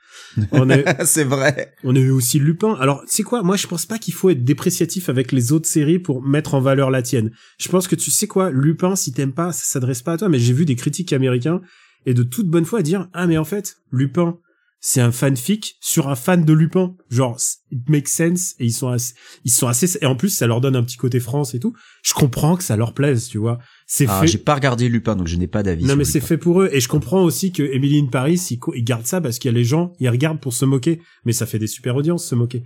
On 0.51 0.69
a, 0.69 1.05
c'est 1.05 1.23
vrai. 1.23 1.73
on 1.83 1.95
a 1.95 1.99
eu 1.99 2.09
aussi 2.09 2.39
Lupin. 2.39 2.75
Alors, 2.79 3.03
c'est 3.07 3.23
quoi? 3.23 3.43
Moi, 3.43 3.55
je 3.55 3.67
pense 3.67 3.85
pas 3.85 3.97
qu'il 3.97 4.13
faut 4.13 4.29
être 4.29 4.43
dépréciatif 4.43 5.09
avec 5.09 5.31
les 5.31 5.51
autres 5.51 5.67
séries 5.67 5.99
pour 5.99 6.21
mettre 6.21 6.53
en 6.55 6.61
valeur 6.61 6.91
la 6.91 7.01
tienne. 7.01 7.31
Je 7.59 7.69
pense 7.69 7.87
que 7.87 7.95
tu 7.95 8.11
sais 8.11 8.27
quoi, 8.27 8.49
Lupin, 8.51 8.95
si 8.95 9.13
t'aimes 9.13 9.33
pas, 9.33 9.51
ça 9.51 9.63
s'adresse 9.65 10.01
pas 10.01 10.13
à 10.13 10.17
toi. 10.17 10.29
Mais 10.29 10.39
j'ai 10.39 10.53
vu 10.53 10.65
des 10.65 10.75
critiques 10.75 11.13
américains 11.13 11.61
et 12.05 12.13
de 12.13 12.23
toute 12.23 12.47
bonne 12.47 12.65
foi 12.65 12.81
dire 12.81 13.07
ah 13.13 13.27
mais 13.27 13.37
en 13.37 13.45
fait, 13.45 13.77
Lupin, 13.91 14.37
c'est 14.85 14.99
un 14.99 15.13
fanfic 15.13 15.77
sur 15.79 16.09
un 16.09 16.15
fan 16.15 16.43
de 16.43 16.51
Lupin. 16.51 16.93
Genre, 17.09 17.39
it 17.71 17.87
makes 17.87 18.09
sense 18.09 18.53
et 18.59 18.65
ils 18.65 18.73
sont 18.73 18.89
assez, 18.89 19.13
ils 19.45 19.51
sont 19.51 19.67
assez 19.67 19.97
et 20.01 20.05
en 20.05 20.17
plus 20.17 20.27
ça 20.27 20.45
leur 20.45 20.59
donne 20.59 20.75
un 20.75 20.83
petit 20.83 20.97
côté 20.97 21.21
France 21.21 21.55
et 21.55 21.59
tout. 21.61 21.73
Je 22.03 22.13
comprends 22.13 22.57
que 22.57 22.63
ça 22.65 22.75
leur 22.75 22.93
plaise, 22.93 23.29
tu 23.29 23.37
vois. 23.37 23.59
C'est 23.87 24.07
Ah, 24.09 24.19
fait. 24.19 24.27
j'ai 24.27 24.39
pas 24.39 24.55
regardé 24.55 24.89
Lupin 24.89 25.15
donc 25.15 25.27
je 25.27 25.37
n'ai 25.37 25.47
pas 25.47 25.63
d'avis. 25.63 25.85
Non 25.85 25.95
mais 25.95 26.03
c'est 26.03 26.19
fait 26.19 26.37
pour 26.37 26.61
eux 26.61 26.69
et 26.73 26.81
je 26.81 26.89
comprends 26.89 27.23
aussi 27.23 27.53
que 27.53 27.63
Emily 27.63 27.97
in 27.97 28.07
Paris 28.07 28.45
ils 28.75 28.83
gardent 28.83 29.05
ça 29.05 29.21
parce 29.21 29.39
qu'il 29.39 29.49
y 29.49 29.53
a 29.53 29.57
les 29.57 29.63
gens 29.63 29.93
ils 30.01 30.09
regardent 30.09 30.41
pour 30.41 30.53
se 30.53 30.65
moquer 30.65 30.99
mais 31.23 31.31
ça 31.31 31.45
fait 31.45 31.59
des 31.59 31.67
super 31.67 31.95
audiences 31.95 32.27
se 32.27 32.35
moquer. 32.35 32.65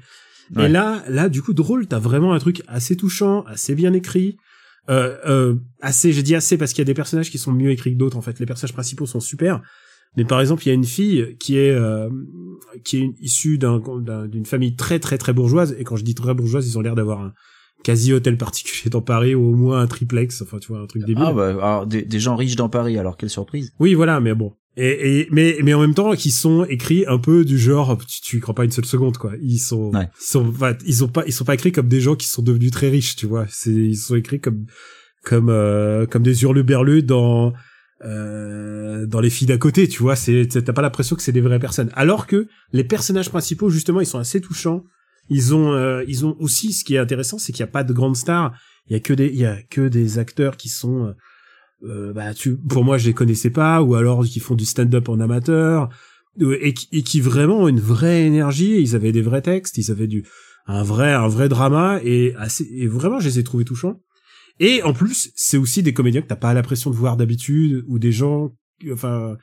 Ouais. 0.55 0.65
Et 0.65 0.69
là 0.69 1.03
là 1.07 1.29
du 1.29 1.43
coup 1.43 1.53
drôle 1.53 1.85
t'as 1.85 1.99
vraiment 1.99 2.33
un 2.33 2.39
truc 2.39 2.63
assez 2.67 2.97
touchant 2.97 3.43
assez 3.43 3.75
bien 3.75 3.93
écrit 3.93 4.37
euh, 4.89 5.17
euh, 5.27 5.55
assez 5.81 6.13
j'ai 6.13 6.23
dit 6.23 6.33
assez 6.33 6.57
parce 6.57 6.71
qu'il 6.71 6.79
y 6.79 6.81
a 6.81 6.85
des 6.85 6.95
personnages 6.95 7.29
qui 7.29 7.37
sont 7.37 7.51
mieux 7.51 7.69
écrits 7.69 7.93
que 7.93 7.99
d'autres 7.99 8.17
en 8.17 8.21
fait 8.23 8.39
les 8.39 8.47
personnages 8.47 8.73
principaux 8.73 9.05
sont 9.05 9.19
super 9.19 9.61
mais 10.15 10.25
par 10.25 10.39
exemple 10.41 10.63
il 10.65 10.67
y 10.69 10.71
a 10.71 10.75
une 10.75 10.83
fille 10.85 11.35
qui 11.39 11.57
est 11.57 11.71
euh, 11.71 12.09
qui 12.83 12.97
est 12.97 13.09
issue 13.21 13.57
d'un 13.57 13.81
d'un- 14.01 14.27
d'une 14.27 14.45
famille 14.45 14.75
très 14.75 14.99
très 14.99 15.17
très 15.17 15.33
bourgeoise 15.33 15.75
et 15.77 15.83
quand 15.83 15.95
je 15.95 16.03
dis 16.03 16.15
très 16.15 16.33
bourgeoise 16.33 16.67
ils 16.67 16.77
ont 16.77 16.81
l'air 16.81 16.95
d'avoir 16.95 17.21
un 17.21 17.33
quasi 17.83 18.13
hôtel 18.13 18.37
particulier 18.37 18.89
dans 18.89 19.01
Paris 19.01 19.35
ou 19.35 19.51
au 19.51 19.55
moins 19.55 19.79
un 19.81 19.87
triplex 19.87 20.41
enfin 20.41 20.57
tu 20.59 20.69
vois 20.69 20.79
un 20.79 20.87
truc 20.87 21.03
débile 21.05 21.23
Ah 21.25 21.33
bah 21.33 21.49
alors 21.49 21.87
des, 21.87 22.01
des 22.01 22.19
gens 22.19 22.35
riches 22.35 22.55
dans 22.55 22.69
Paris 22.69 22.97
alors 22.97 23.17
quelle 23.17 23.29
surprise. 23.29 23.71
oui, 23.79 23.93
voilà, 23.93 24.19
mais 24.19 24.33
bon. 24.33 24.53
Et, 24.79 25.21
et 25.21 25.27
mais 25.31 25.57
mais 25.63 25.73
en 25.73 25.81
même 25.81 25.95
temps, 25.95 26.13
qui 26.13 26.29
sont 26.29 26.63
écrits 26.65 27.03
un 27.07 27.17
peu 27.17 27.43
du 27.43 27.57
genre, 27.57 27.97
tu, 28.05 28.21
tu 28.21 28.37
y 28.37 28.39
crois 28.39 28.53
pas 28.53 28.63
une 28.63 28.69
seule 28.69 28.85
seconde, 28.85 29.17
quoi. 29.17 29.31
Ils 29.41 29.57
sont, 29.57 29.89
Ouais. 29.91 30.07
ils 30.19 30.23
sont, 30.23 30.47
enfin, 30.49 30.75
ils 30.85 31.03
ont 31.03 31.07
pas, 31.07 31.23
ils 31.25 31.33
sont 31.33 31.45
pas 31.45 31.55
écrits 31.55 31.71
comme 31.71 31.87
des 31.87 31.99
gens 31.99 32.15
qui 32.15 32.27
sont 32.27 32.43
devenus 32.43 32.69
très 32.69 32.89
riches, 32.89 33.15
tu 33.15 33.25
vois. 33.25 33.47
C'est, 33.49 33.71
ils 33.71 33.95
sont 33.97 34.15
écrits 34.15 34.39
comme, 34.39 34.67
comme, 35.23 35.49
euh, 35.49 36.05
comme 36.05 36.21
des 36.21 36.43
hurluberlus 36.43 37.01
dans, 37.01 37.53
euh, 38.05 39.05
dans 39.05 39.19
les 39.19 39.29
filles 39.29 39.47
d'à 39.47 39.57
côté, 39.57 39.87
tu 39.87 40.01
vois. 40.03 40.15
C'est, 40.15 40.47
t'as 40.47 40.73
pas 40.73 40.81
l'impression 40.81 41.15
que 41.15 41.21
c'est 41.21 41.31
des 41.31 41.41
vraies 41.41 41.59
personnes. 41.59 41.89
Alors 41.93 42.27
que 42.27 42.47
les 42.71 42.83
personnages 42.83 43.29
principaux, 43.29 43.69
justement, 43.69 44.01
ils 44.01 44.05
sont 44.05 44.19
assez 44.19 44.41
touchants. 44.41 44.83
Ils 45.29 45.53
ont, 45.53 45.73
euh, 45.73 46.03
ils 46.07 46.25
ont 46.25 46.35
aussi, 46.39 46.71
ce 46.73 46.83
qui 46.85 46.95
est 46.95 46.99
intéressant, 46.99 47.37
c'est 47.37 47.51
qu'il 47.51 47.61
y 47.61 47.63
a 47.63 47.71
pas 47.71 47.83
de 47.83 47.93
grandes 47.93 48.15
stars. 48.15 48.53
Il 48.87 48.93
y 48.93 48.95
a 48.95 48.99
que 48.99 49.13
des, 49.13 49.27
il 49.27 49.35
y 49.39 49.45
a 49.45 49.61
que 49.63 49.87
des 49.87 50.19
acteurs 50.19 50.55
qui 50.57 50.69
sont, 50.69 51.07
euh, 51.07 51.11
euh, 51.83 52.13
bah 52.13 52.33
tu 52.33 52.57
pour 52.57 52.83
moi 52.83 52.97
je 52.97 53.05
les 53.05 53.13
connaissais 53.13 53.51
pas 53.51 53.83
ou 53.83 53.93
alors 53.93 54.25
qui 54.25 54.39
font 54.39 54.55
du 54.55 54.65
stand-up 54.65 55.09
en 55.09 55.19
amateur 55.19 55.89
euh, 56.41 56.57
et, 56.59 56.73
qui- 56.73 56.87
et 56.91 57.03
qui 57.03 57.21
vraiment 57.21 57.59
ont 57.59 57.67
une 57.67 57.79
vraie 57.79 58.25
énergie 58.25 58.81
ils 58.81 58.95
avaient 58.95 59.11
des 59.11 59.21
vrais 59.21 59.43
textes 59.43 59.77
ils 59.77 59.91
avaient 59.91 60.07
du 60.07 60.25
un 60.65 60.81
vrai 60.81 61.13
un 61.13 61.27
vrai 61.27 61.49
drama 61.49 61.99
et 62.03 62.33
assez 62.35 62.63
et 62.71 62.87
vraiment 62.87 63.19
je 63.19 63.27
les 63.27 63.37
ai 63.37 63.43
trouvés 63.43 63.63
touchants 63.63 64.01
et 64.59 64.83
en 64.83 64.93
plus 64.93 65.31
c'est 65.35 65.57
aussi 65.57 65.83
des 65.83 65.93
comédiens 65.93 66.21
que 66.21 66.27
t'as 66.27 66.35
pas 66.35 66.53
l'impression 66.53 66.89
de 66.89 66.95
voir 66.95 67.17
d'habitude 67.17 67.83
ou 67.87 67.99
des 67.99 68.11
gens 68.11 68.51
enfin 68.91 69.37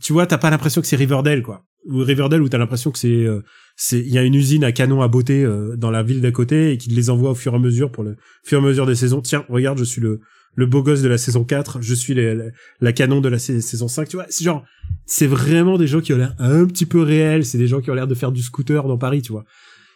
tu 0.00 0.12
vois 0.12 0.26
t'as 0.26 0.38
pas 0.38 0.50
l'impression 0.50 0.80
que 0.80 0.86
c'est 0.86 0.96
Riverdale 0.96 1.42
quoi. 1.42 1.64
Ou 1.86 1.98
Riverdale 1.98 2.42
où 2.42 2.48
t'as 2.48 2.58
l'impression 2.58 2.90
que 2.90 2.98
c'est 2.98 3.08
euh, 3.24 3.40
c'est 3.76 4.00
il 4.00 4.08
y 4.12 4.18
a 4.18 4.22
une 4.22 4.34
usine 4.34 4.64
à 4.64 4.72
canon 4.72 5.00
à 5.02 5.08
beauté 5.08 5.42
euh, 5.44 5.76
dans 5.76 5.90
la 5.90 6.02
ville 6.02 6.20
d'à 6.20 6.30
côté 6.32 6.72
et 6.72 6.78
qui 6.78 6.90
les 6.90 7.08
envoie 7.10 7.30
au 7.30 7.34
fur 7.34 7.52
et 7.52 7.56
à 7.56 7.58
mesure 7.58 7.90
pour 7.90 8.04
le 8.04 8.16
fur 8.44 8.58
et 8.58 8.62
à 8.62 8.64
mesure 8.64 8.86
des 8.86 8.94
saisons. 8.94 9.20
Tiens 9.22 9.44
regarde 9.48 9.78
je 9.78 9.84
suis 9.84 10.00
le 10.00 10.20
le 10.56 10.66
beau 10.66 10.82
gosse 10.82 11.00
de 11.00 11.08
la 11.08 11.16
saison 11.16 11.44
4, 11.44 11.80
je 11.80 11.94
suis 11.94 12.12
la, 12.12 12.34
la 12.80 12.92
canon 12.92 13.20
de 13.20 13.28
la 13.28 13.38
sa- 13.38 13.60
saison 13.60 13.86
5, 13.86 14.08
tu 14.08 14.16
vois, 14.16 14.26
c'est 14.30 14.44
genre, 14.44 14.64
c'est 15.06 15.28
vraiment 15.28 15.78
des 15.78 15.86
gens 15.86 16.00
qui 16.00 16.12
ont 16.12 16.16
l'air 16.16 16.34
un 16.40 16.66
petit 16.66 16.86
peu 16.86 17.00
réels, 17.02 17.44
c'est 17.44 17.56
des 17.56 17.68
gens 17.68 17.80
qui 17.80 17.88
ont 17.88 17.94
l'air 17.94 18.08
de 18.08 18.16
faire 18.16 18.32
du 18.32 18.42
scooter 18.42 18.82
dans 18.88 18.98
Paris, 18.98 19.22
tu 19.22 19.30
vois. 19.30 19.44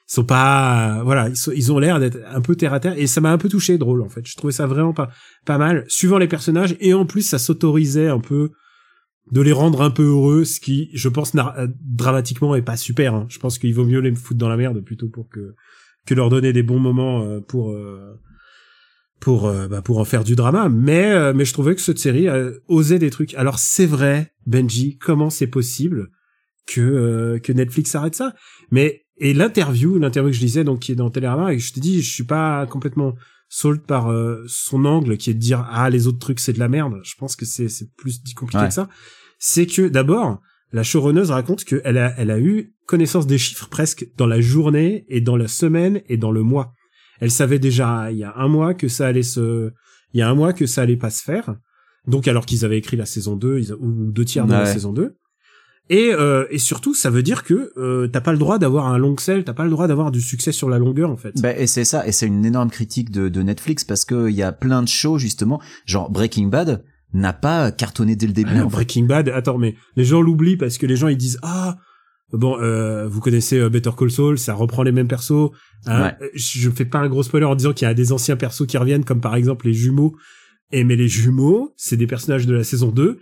Sont 0.06 0.24
pas, 0.24 1.02
voilà, 1.02 1.30
ils, 1.30 1.36
sont, 1.36 1.52
ils 1.52 1.72
ont 1.72 1.78
l'air 1.78 1.98
d'être 1.98 2.18
un 2.30 2.42
peu 2.42 2.56
terre 2.56 2.74
à 2.74 2.80
terre, 2.80 2.94
et 2.98 3.06
ça 3.06 3.20
m'a 3.20 3.32
un 3.32 3.38
peu 3.38 3.48
touché, 3.48 3.78
drôle, 3.78 4.02
en 4.02 4.08
fait. 4.08 4.26
Je 4.26 4.36
trouvais 4.36 4.52
ça 4.52 4.66
vraiment 4.66 4.92
pas, 4.92 5.10
pas 5.46 5.56
mal, 5.56 5.84
suivant 5.88 6.18
les 6.18 6.28
personnages, 6.28 6.76
et 6.80 6.92
en 6.92 7.06
plus, 7.06 7.22
ça 7.22 7.38
s'autorisait 7.38 8.08
un 8.08 8.20
peu 8.20 8.50
de 9.32 9.40
les 9.40 9.52
rendre 9.52 9.80
un 9.80 9.90
peu 9.90 10.04
heureux, 10.04 10.44
ce 10.44 10.60
qui, 10.60 10.90
je 10.92 11.08
pense, 11.08 11.34
euh, 11.34 11.68
dramatiquement 11.80 12.54
est 12.54 12.62
pas 12.62 12.76
super, 12.76 13.14
hein. 13.14 13.26
Je 13.30 13.38
pense 13.38 13.58
qu'il 13.58 13.72
vaut 13.74 13.86
mieux 13.86 14.00
les 14.00 14.14
foutre 14.14 14.38
dans 14.38 14.50
la 14.50 14.58
merde 14.58 14.80
plutôt 14.84 15.08
pour 15.08 15.30
que, 15.30 15.54
que 16.06 16.12
leur 16.12 16.28
donner 16.28 16.52
des 16.52 16.62
bons 16.62 16.78
moments 16.78 17.24
euh, 17.24 17.40
pour, 17.40 17.72
euh, 17.72 18.20
pour 19.20 19.46
euh, 19.46 19.68
bah, 19.68 19.80
pour 19.80 19.98
en 19.98 20.04
faire 20.04 20.24
du 20.24 20.36
drama 20.36 20.68
mais 20.68 21.10
euh, 21.12 21.32
mais 21.34 21.46
je 21.46 21.54
trouvais 21.54 21.74
que 21.74 21.80
cette 21.80 21.98
série 21.98 22.26
osait 22.68 22.98
des 22.98 23.08
trucs 23.08 23.32
alors 23.34 23.58
c'est 23.58 23.86
vrai 23.86 24.32
Benji 24.44 24.98
comment 24.98 25.30
c'est 25.30 25.46
possible 25.46 26.10
que 26.66 27.40
que 27.42 27.52
Netflix 27.52 27.94
arrête 27.94 28.14
ça? 28.14 28.34
Mais 28.70 29.03
et 29.18 29.32
l'interview 29.34 29.98
l'interview 29.98 30.30
que 30.30 30.36
je 30.36 30.40
disais 30.40 30.64
donc 30.64 30.80
qui 30.80 30.92
est 30.92 30.96
dans 30.96 31.10
Télérama 31.10 31.52
et 31.52 31.58
je 31.58 31.72
te 31.72 31.80
dis 31.80 32.02
je 32.02 32.12
suis 32.12 32.24
pas 32.24 32.66
complètement 32.66 33.14
sold 33.48 33.82
par 33.82 34.10
euh, 34.10 34.42
son 34.48 34.84
angle 34.84 35.16
qui 35.16 35.30
est 35.30 35.34
de 35.34 35.38
dire 35.38 35.64
ah 35.70 35.88
les 35.90 36.06
autres 36.06 36.18
trucs 36.18 36.40
c'est 36.40 36.52
de 36.52 36.58
la 36.58 36.68
merde 36.68 36.94
je 37.04 37.14
pense 37.18 37.36
que 37.36 37.44
c'est 37.44 37.68
c'est 37.68 37.94
plus 37.96 38.20
compliqué 38.34 38.62
Ouais. 38.62 38.68
que 38.68 38.74
ça 38.74 38.88
c'est 39.38 39.66
que 39.66 39.86
d'abord 39.88 40.40
la 40.72 40.82
showrunneuse 40.82 41.30
raconte 41.30 41.64
qu'elle 41.64 41.98
a 41.98 42.12
elle 42.18 42.30
a 42.32 42.40
eu 42.40 42.74
connaissance 42.86 43.26
des 43.26 43.38
chiffres 43.38 43.68
presque 43.68 44.06
dans 44.16 44.26
la 44.26 44.40
journée 44.40 45.04
et 45.08 45.20
dans 45.20 45.36
la 45.36 45.46
semaine 45.48 46.02
et 46.08 46.16
dans 46.16 46.32
le 46.32 46.42
mois 46.42 46.72
elle 47.20 47.30
savait 47.30 47.60
déjà 47.60 48.10
il 48.10 48.18
y 48.18 48.24
a 48.24 48.34
un 48.36 48.48
mois 48.48 48.74
que 48.74 48.88
ça 48.88 49.06
allait 49.06 49.22
se, 49.22 49.70
il 50.12 50.18
y 50.18 50.22
a 50.22 50.28
un 50.28 50.34
mois 50.34 50.52
que 50.52 50.66
ça 50.66 50.82
allait 50.82 50.96
pas 50.96 51.10
se 51.10 51.22
faire. 51.22 51.54
Donc 52.08 52.26
alors 52.26 52.44
qu'ils 52.44 52.64
avaient 52.64 52.76
écrit 52.76 52.96
la 52.96 53.06
saison 53.06 53.36
2 53.36 53.60
ils- 53.60 53.72
ou 53.74 54.10
deux 54.10 54.24
tiers 54.24 54.46
de 54.46 54.52
la 54.52 54.66
saison 54.66 54.92
2. 54.92 55.14
Et, 55.90 56.12
euh, 56.12 56.46
et 56.50 56.58
surtout, 56.58 56.94
ça 56.94 57.10
veut 57.10 57.22
dire 57.22 57.44
que 57.44 57.72
euh, 57.76 58.08
t'as 58.08 58.22
pas 58.22 58.32
le 58.32 58.38
droit 58.38 58.58
d'avoir 58.58 58.86
un 58.86 58.96
long 58.96 59.16
sell, 59.18 59.44
t'as 59.44 59.52
pas 59.52 59.64
le 59.64 59.70
droit 59.70 59.86
d'avoir 59.86 60.10
du 60.10 60.22
succès 60.22 60.50
sur 60.50 60.70
la 60.70 60.78
longueur 60.78 61.10
en 61.10 61.16
fait. 61.16 61.34
Bah, 61.42 61.54
et 61.56 61.66
c'est 61.66 61.84
ça, 61.84 62.06
et 62.06 62.12
c'est 62.12 62.26
une 62.26 62.46
énorme 62.46 62.70
critique 62.70 63.10
de, 63.10 63.28
de 63.28 63.42
Netflix 63.42 63.84
parce 63.84 64.06
que 64.06 64.30
il 64.30 64.34
y 64.34 64.42
a 64.42 64.52
plein 64.52 64.82
de 64.82 64.88
shows 64.88 65.18
justement, 65.18 65.60
genre 65.84 66.10
Breaking 66.10 66.46
Bad 66.46 66.82
n'a 67.12 67.34
pas 67.34 67.70
cartonné 67.70 68.16
dès 68.16 68.26
le 68.26 68.32
début. 68.32 68.56
Ah. 68.56 68.64
Breaking 68.64 69.04
Bad, 69.04 69.28
attends, 69.28 69.58
mais 69.58 69.74
les 69.96 70.04
gens 70.04 70.22
l'oublient 70.22 70.56
parce 70.56 70.78
que 70.78 70.86
les 70.86 70.96
gens 70.96 71.08
ils 71.08 71.18
disent 71.18 71.38
ah 71.42 71.76
bon, 72.32 72.58
euh, 72.60 73.06
vous 73.06 73.20
connaissez 73.20 73.58
euh, 73.58 73.68
Better 73.68 73.90
Call 73.96 74.10
Saul, 74.10 74.38
ça 74.38 74.54
reprend 74.54 74.82
les 74.82 74.92
mêmes 74.92 75.08
persos. 75.08 75.50
Hein, 75.86 76.02
Ouais. 76.02 76.14
Euh, 76.22 76.28
Je 76.34 76.70
fais 76.70 76.86
pas 76.86 76.98
un 76.98 77.08
gros 77.08 77.22
spoiler 77.22 77.46
en 77.46 77.54
disant 77.54 77.72
qu'il 77.74 77.86
y 77.86 77.90
a 77.90 77.94
des 77.94 78.12
anciens 78.12 78.36
persos 78.36 78.66
qui 78.66 78.78
reviennent, 78.78 79.04
comme 79.04 79.20
par 79.20 79.36
exemple 79.36 79.66
les 79.66 79.74
jumeaux. 79.74 80.16
Et 80.72 80.82
mais 80.82 80.96
les 80.96 81.08
jumeaux, 81.08 81.74
c'est 81.76 81.96
des 81.96 82.06
personnages 82.06 82.46
de 82.46 82.54
la 82.54 82.64
saison 82.64 82.88
2. 82.88 83.18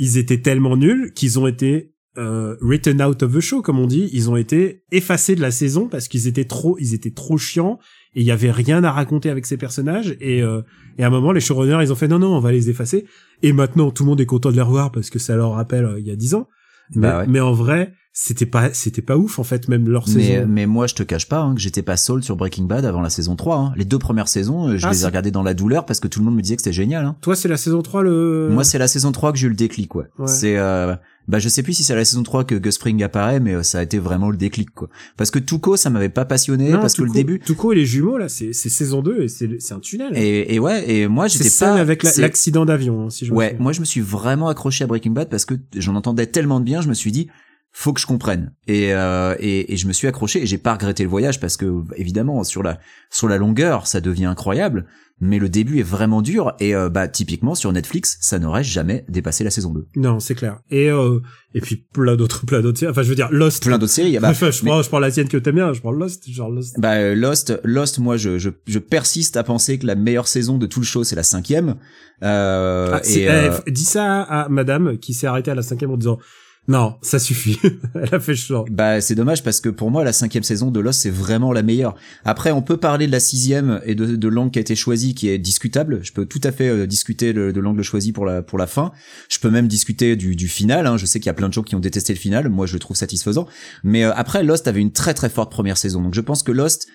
Ils 0.00 0.16
étaient 0.16 0.40
tellement 0.40 0.78
nuls 0.78 1.12
qu'ils 1.14 1.38
ont 1.38 1.46
été 1.46 1.92
euh, 2.16 2.56
written 2.62 3.02
out 3.02 3.22
of 3.22 3.34
the 3.34 3.40
show, 3.40 3.60
comme 3.60 3.78
on 3.78 3.86
dit. 3.86 4.08
Ils 4.14 4.30
ont 4.30 4.36
été 4.36 4.82
effacés 4.90 5.36
de 5.36 5.42
la 5.42 5.50
saison 5.50 5.88
parce 5.88 6.08
qu'ils 6.08 6.26
étaient 6.26 6.46
trop, 6.46 6.76
ils 6.80 6.94
étaient 6.94 7.10
trop 7.10 7.36
chiants 7.36 7.78
et 8.14 8.22
il 8.22 8.26
y 8.26 8.30
avait 8.30 8.50
rien 8.50 8.82
à 8.82 8.92
raconter 8.92 9.28
avec 9.28 9.44
ces 9.44 9.58
personnages. 9.58 10.16
Et, 10.20 10.42
euh, 10.42 10.62
et 10.96 11.04
à 11.04 11.08
un 11.08 11.10
moment, 11.10 11.32
les 11.32 11.40
showrunners, 11.40 11.82
ils 11.82 11.92
ont 11.92 11.96
fait 11.96 12.08
non, 12.08 12.18
non, 12.18 12.34
on 12.34 12.40
va 12.40 12.50
les 12.50 12.70
effacer. 12.70 13.04
Et 13.42 13.52
maintenant, 13.52 13.90
tout 13.90 14.04
le 14.04 14.08
monde 14.08 14.20
est 14.22 14.26
content 14.26 14.50
de 14.50 14.56
les 14.56 14.62
revoir 14.62 14.90
parce 14.90 15.10
que 15.10 15.18
ça 15.18 15.36
leur 15.36 15.52
rappelle 15.52 15.84
euh, 15.84 16.00
il 16.00 16.06
y 16.06 16.10
a 16.10 16.16
dix 16.16 16.34
ans. 16.34 16.48
Mais, 16.94 17.02
Bah 17.02 17.18
ouais. 17.18 17.26
mais 17.28 17.40
en 17.40 17.52
vrai, 17.52 17.92
c'était 18.12 18.46
pas, 18.46 18.72
c'était 18.74 19.02
pas 19.02 19.16
ouf 19.16 19.38
en 19.38 19.44
fait, 19.44 19.68
même 19.68 19.88
leur 19.88 20.04
Mais, 20.08 20.22
saison. 20.38 20.46
mais 20.48 20.66
moi, 20.66 20.86
je 20.86 20.94
te 20.94 21.02
cache 21.02 21.28
pas 21.28 21.40
hein, 21.40 21.54
que 21.54 21.60
j'étais 21.60 21.82
pas 21.82 21.96
sold 21.96 22.24
sur 22.24 22.36
Breaking 22.36 22.64
Bad 22.64 22.84
avant 22.84 23.00
la 23.02 23.10
saison 23.10 23.36
3. 23.36 23.56
hein. 23.56 23.72
Les 23.76 23.84
deux 23.84 23.98
premières 23.98 24.28
saisons, 24.28 24.68
euh, 24.68 24.76
je 24.76 24.86
Ah, 24.86 24.90
les 24.90 25.02
ai 25.04 25.06
regardées 25.06 25.30
dans 25.30 25.42
la 25.44 25.54
douleur 25.54 25.86
parce 25.86 26.00
que 26.00 26.08
tout 26.08 26.18
le 26.18 26.24
monde 26.26 26.34
me 26.36 26.42
disait 26.42 26.56
que 26.56 26.62
c'était 26.62 26.72
génial. 26.72 27.04
Hein. 27.04 27.16
Toi, 27.20 27.36
c'est 27.36 27.48
la 27.48 27.56
saison 27.56 27.82
3 27.82 28.02
le. 28.02 28.48
Moi, 28.50 28.64
c'est 28.64 28.78
la 28.78 28.88
saison 28.88 29.12
3 29.12 29.32
que 29.32 29.38
j'ai 29.38 29.46
eu 29.46 29.50
le 29.50 29.56
déclic, 29.56 29.94
ouais. 29.94 30.06
Ouais. 30.18 30.26
C'est, 30.26 30.56
euh, 30.58 30.96
bah, 31.28 31.38
je 31.38 31.48
sais 31.48 31.62
plus 31.62 31.72
si 31.74 31.84
c'est 31.84 31.94
la 31.94 32.04
saison 32.04 32.24
3 32.24 32.42
que 32.42 32.56
Gus 32.56 32.78
Fring 32.78 33.00
apparaît, 33.04 33.38
mais 33.38 33.54
euh, 33.54 33.62
ça 33.62 33.78
a 33.78 33.82
été 33.84 34.00
vraiment 34.00 34.30
le 34.30 34.36
déclic, 34.36 34.70
quoi. 34.74 34.88
Parce 35.16 35.30
que 35.30 35.38
Tuco, 35.38 35.76
ça 35.76 35.88
m'avait 35.88 36.08
pas 36.08 36.24
passionné, 36.24 36.70
Non, 36.70 36.80
parce 36.80 36.94
que 36.94 37.02
le 37.02 37.12
début. 37.12 37.38
Tuco 37.38 37.72
et 37.72 37.76
les 37.76 37.86
jumeaux 37.86 38.18
là, 38.18 38.28
c'est 38.28 38.52
c'est 38.52 38.70
saison 38.70 39.02
2 39.02 39.22
et 39.22 39.28
c'est 39.28 39.48
c'est 39.60 39.72
un 39.72 39.78
tunnel. 39.78 40.12
Et, 40.16 40.52
et 40.54 40.58
ouais, 40.58 40.90
et 40.90 41.06
moi, 41.06 41.28
j'étais 41.28 41.48
pas. 41.60 41.74
avec 41.74 42.02
la- 42.02 42.10
l'accident 42.18 42.64
d'avion, 42.64 43.06
hein, 43.06 43.10
si 43.10 43.24
je 43.24 43.32
Ouais, 43.32 43.56
moi, 43.60 43.70
je 43.72 43.78
me 43.80 43.84
suis 43.84 44.00
vraiment 44.00 44.48
accroché 44.48 44.82
à 44.82 44.88
Breaking 44.88 45.12
Bad 45.12 45.28
parce 45.28 45.44
que 45.44 45.54
j'en 45.76 45.94
entendais 45.94 46.26
tellement 46.26 46.58
de 46.58 46.64
bien, 46.64 46.80
je 46.80 46.88
me 46.88 46.94
suis 46.94 47.12
dit, 47.12 47.28
faut 47.72 47.92
que 47.92 48.00
je 48.00 48.06
comprenne. 48.06 48.52
Et, 48.66 48.92
euh, 48.94 49.34
et, 49.38 49.72
et 49.72 49.76
je 49.76 49.86
me 49.86 49.92
suis 49.92 50.08
accroché 50.08 50.42
et 50.42 50.46
j'ai 50.46 50.58
pas 50.58 50.72
regretté 50.74 51.02
le 51.04 51.08
voyage 51.08 51.38
parce 51.40 51.56
que 51.56 51.82
évidemment 51.96 52.42
sur 52.44 52.62
la 52.62 52.78
sur 53.10 53.28
la 53.28 53.38
longueur 53.38 53.86
ça 53.86 54.00
devient 54.00 54.24
incroyable, 54.26 54.86
mais 55.20 55.38
le 55.38 55.48
début 55.48 55.78
est 55.78 55.84
vraiment 55.84 56.20
dur 56.22 56.54
et 56.58 56.74
euh, 56.74 56.88
bah 56.88 57.06
typiquement 57.06 57.54
sur 57.54 57.72
Netflix 57.72 58.18
ça 58.20 58.38
n'aurait 58.40 58.64
jamais 58.64 59.04
dépassé 59.08 59.44
la 59.44 59.50
saison 59.50 59.72
2. 59.72 59.86
Non, 59.96 60.18
c'est 60.18 60.34
clair. 60.34 60.58
Et 60.70 60.90
euh, 60.90 61.20
et 61.54 61.60
puis 61.60 61.76
plein 61.92 62.16
d'autres, 62.16 62.44
plein 62.44 62.60
d'autres. 62.60 62.78
séries. 62.80 62.90
Enfin, 62.90 63.02
je 63.02 63.08
veux 63.08 63.14
dire, 63.14 63.28
Lost. 63.30 63.62
Plein 63.64 63.78
d'autres 63.78 63.92
séries. 63.92 64.18
Bah, 64.18 64.30
enfin, 64.30 64.50
je 64.50 64.64
mais- 64.64 64.70
prends, 64.70 64.82
je 64.82 64.88
prends 64.88 64.98
la 64.98 65.10
tienne 65.12 65.28
que 65.28 65.36
t'aimes 65.36 65.54
bien. 65.56 65.72
Je 65.72 65.80
prends 65.80 65.92
Lost, 65.92 66.28
genre 66.30 66.50
Lost. 66.50 66.74
Bah 66.80 66.94
euh, 66.94 67.14
Lost, 67.14 67.58
Lost, 67.64 67.98
moi 68.00 68.16
je, 68.16 68.38
je, 68.38 68.50
je 68.66 68.78
persiste 68.80 69.36
à 69.36 69.44
penser 69.44 69.78
que 69.78 69.86
la 69.86 69.94
meilleure 69.94 70.26
saison 70.28 70.58
de 70.58 70.66
tout 70.66 70.80
le 70.80 70.86
show 70.86 71.04
c'est 71.04 71.16
la 71.16 71.22
cinquième. 71.22 71.76
Euh, 72.22 72.90
Ah, 72.94 73.00
et, 73.08 73.28
euh, 73.30 73.50
eh, 73.66 73.70
dis 73.70 73.84
ça 73.84 74.22
à 74.22 74.48
Madame 74.48 74.98
qui 74.98 75.14
s'est 75.14 75.26
arrêtée 75.28 75.50
à 75.50 75.54
la 75.54 75.62
cinquième 75.62 75.90
en 75.92 75.96
disant 75.96 76.18
non, 76.68 76.98
ça 77.02 77.18
suffit. 77.18 77.58
Elle 77.94 78.14
a 78.14 78.20
fait 78.20 78.34
genre. 78.34 78.64
Bah 78.70 79.00
c'est 79.00 79.14
dommage 79.14 79.42
parce 79.42 79.60
que 79.60 79.68
pour 79.68 79.90
moi 79.90 80.04
la 80.04 80.12
cinquième 80.12 80.44
saison 80.44 80.70
de 80.70 80.78
Lost 80.78 81.00
c'est 81.00 81.10
vraiment 81.10 81.52
la 81.52 81.62
meilleure. 81.62 81.96
Après 82.24 82.52
on 82.52 82.62
peut 82.62 82.76
parler 82.76 83.06
de 83.06 83.12
la 83.12 83.18
sixième 83.18 83.80
et 83.84 83.94
de, 83.94 84.14
de 84.14 84.28
l'angle 84.28 84.52
qui 84.52 84.58
a 84.58 84.62
été 84.62 84.76
choisi 84.76 85.14
qui 85.14 85.28
est 85.28 85.38
discutable. 85.38 86.00
Je 86.02 86.12
peux 86.12 86.26
tout 86.26 86.40
à 86.44 86.52
fait 86.52 86.68
euh, 86.68 86.86
discuter 86.86 87.32
de, 87.32 87.58
l'angle 87.60 87.82
choisi 87.82 88.12
pour 88.12 88.24
la 88.24 88.42
pour 88.42 88.58
la 88.58 88.66
fin. 88.66 88.92
Je 89.28 89.38
peux 89.38 89.50
même 89.50 89.66
discuter 89.68 90.14
du, 90.16 90.36
du 90.36 90.48
final. 90.48 90.86
hein. 90.86 90.96
Je 90.96 91.06
sais 91.06 91.18
qu'il 91.18 91.26
y 91.26 91.30
a 91.30 91.34
plein 91.34 91.48
de 91.48 91.54
gens 91.54 91.62
qui 91.62 91.74
ont 91.74 91.80
détesté 91.80 92.12
le 92.12 92.18
final. 92.18 92.48
Moi 92.48 92.66
je 92.66 92.74
le 92.74 92.78
trouve 92.78 92.96
satisfaisant. 92.96 93.48
Mais 93.82 94.04
euh, 94.04 94.12
après 94.14 94.44
Lost 94.44 94.68
avait 94.68 94.80
une 94.80 94.92
très 94.92 95.14
très 95.14 95.30
forte 95.30 95.50
première 95.50 95.78
saison. 95.78 96.02
Donc 96.02 96.14
je 96.14 96.20
pense 96.20 96.42
que 96.42 96.52
Lost 96.52 96.86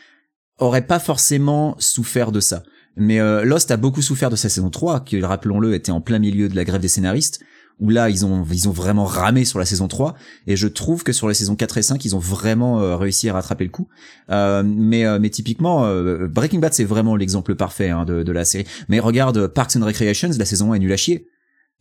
aurait 0.58 0.86
pas 0.88 1.00
forcément 1.00 1.76
souffert 1.80 2.32
de 2.32 2.40
ça. 2.40 2.64
Mais 2.96 3.20
euh, 3.20 3.44
Lost 3.44 3.72
a 3.72 3.78
beaucoup 3.78 4.02
souffert 4.02 4.30
de 4.30 4.36
sa 4.36 4.50
saison 4.50 4.70
3, 4.70 5.04
qui, 5.04 5.22
rappelons-le, 5.22 5.74
était 5.74 5.92
en 5.92 6.02
plein 6.02 6.20
milieu 6.20 6.48
de 6.48 6.56
la 6.56 6.64
grève 6.64 6.82
des 6.82 6.88
scénaristes, 6.88 7.42
où 7.80 7.90
là, 7.90 8.10
ils 8.10 8.26
ont, 8.26 8.46
ils 8.52 8.70
ont 8.70 8.72
vraiment 8.72 9.06
ramé 9.06 9.46
sur 9.46 9.60
la 9.60 9.66
saison 9.66 9.88
3, 9.88 10.16
et 10.48 10.56
je 10.56 10.68
trouve 10.68 11.04
que 11.04 11.12
sur 11.12 11.28
les 11.28 11.34
saisons 11.34 11.56
4 11.56 11.78
et 11.78 11.82
5, 11.82 12.06
ils 12.06 12.16
ont 12.16 12.20
vraiment 12.20 12.82
euh, 12.82 12.96
réussi 12.96 13.30
à 13.30 13.34
rattraper 13.34 13.66
le 13.66 13.70
coup. 13.70 13.88
Euh, 14.30 14.64
mais, 14.66 15.06
euh, 15.06 15.20
mais 15.20 15.30
typiquement, 15.30 15.86
Breaking 16.28 16.60
Bad, 16.60 16.74
c'est 16.74 16.84
vraiment 16.84 17.16
l'exemple 17.16 17.56
parfait 17.56 17.90
hein, 17.90 18.06
de, 18.06 18.24
de 18.24 18.32
la 18.32 18.46
série. 18.46 18.66
Mais 18.90 19.00
regarde 19.00 19.48
Parks 19.48 19.76
and 19.76 19.86
Recreations, 19.86 20.32
la 20.38 20.46
saison 20.46 20.72
1 20.72 20.76
est 20.76 20.80
nulle 20.80 20.94
à 20.94 20.98
chier. 20.98 21.28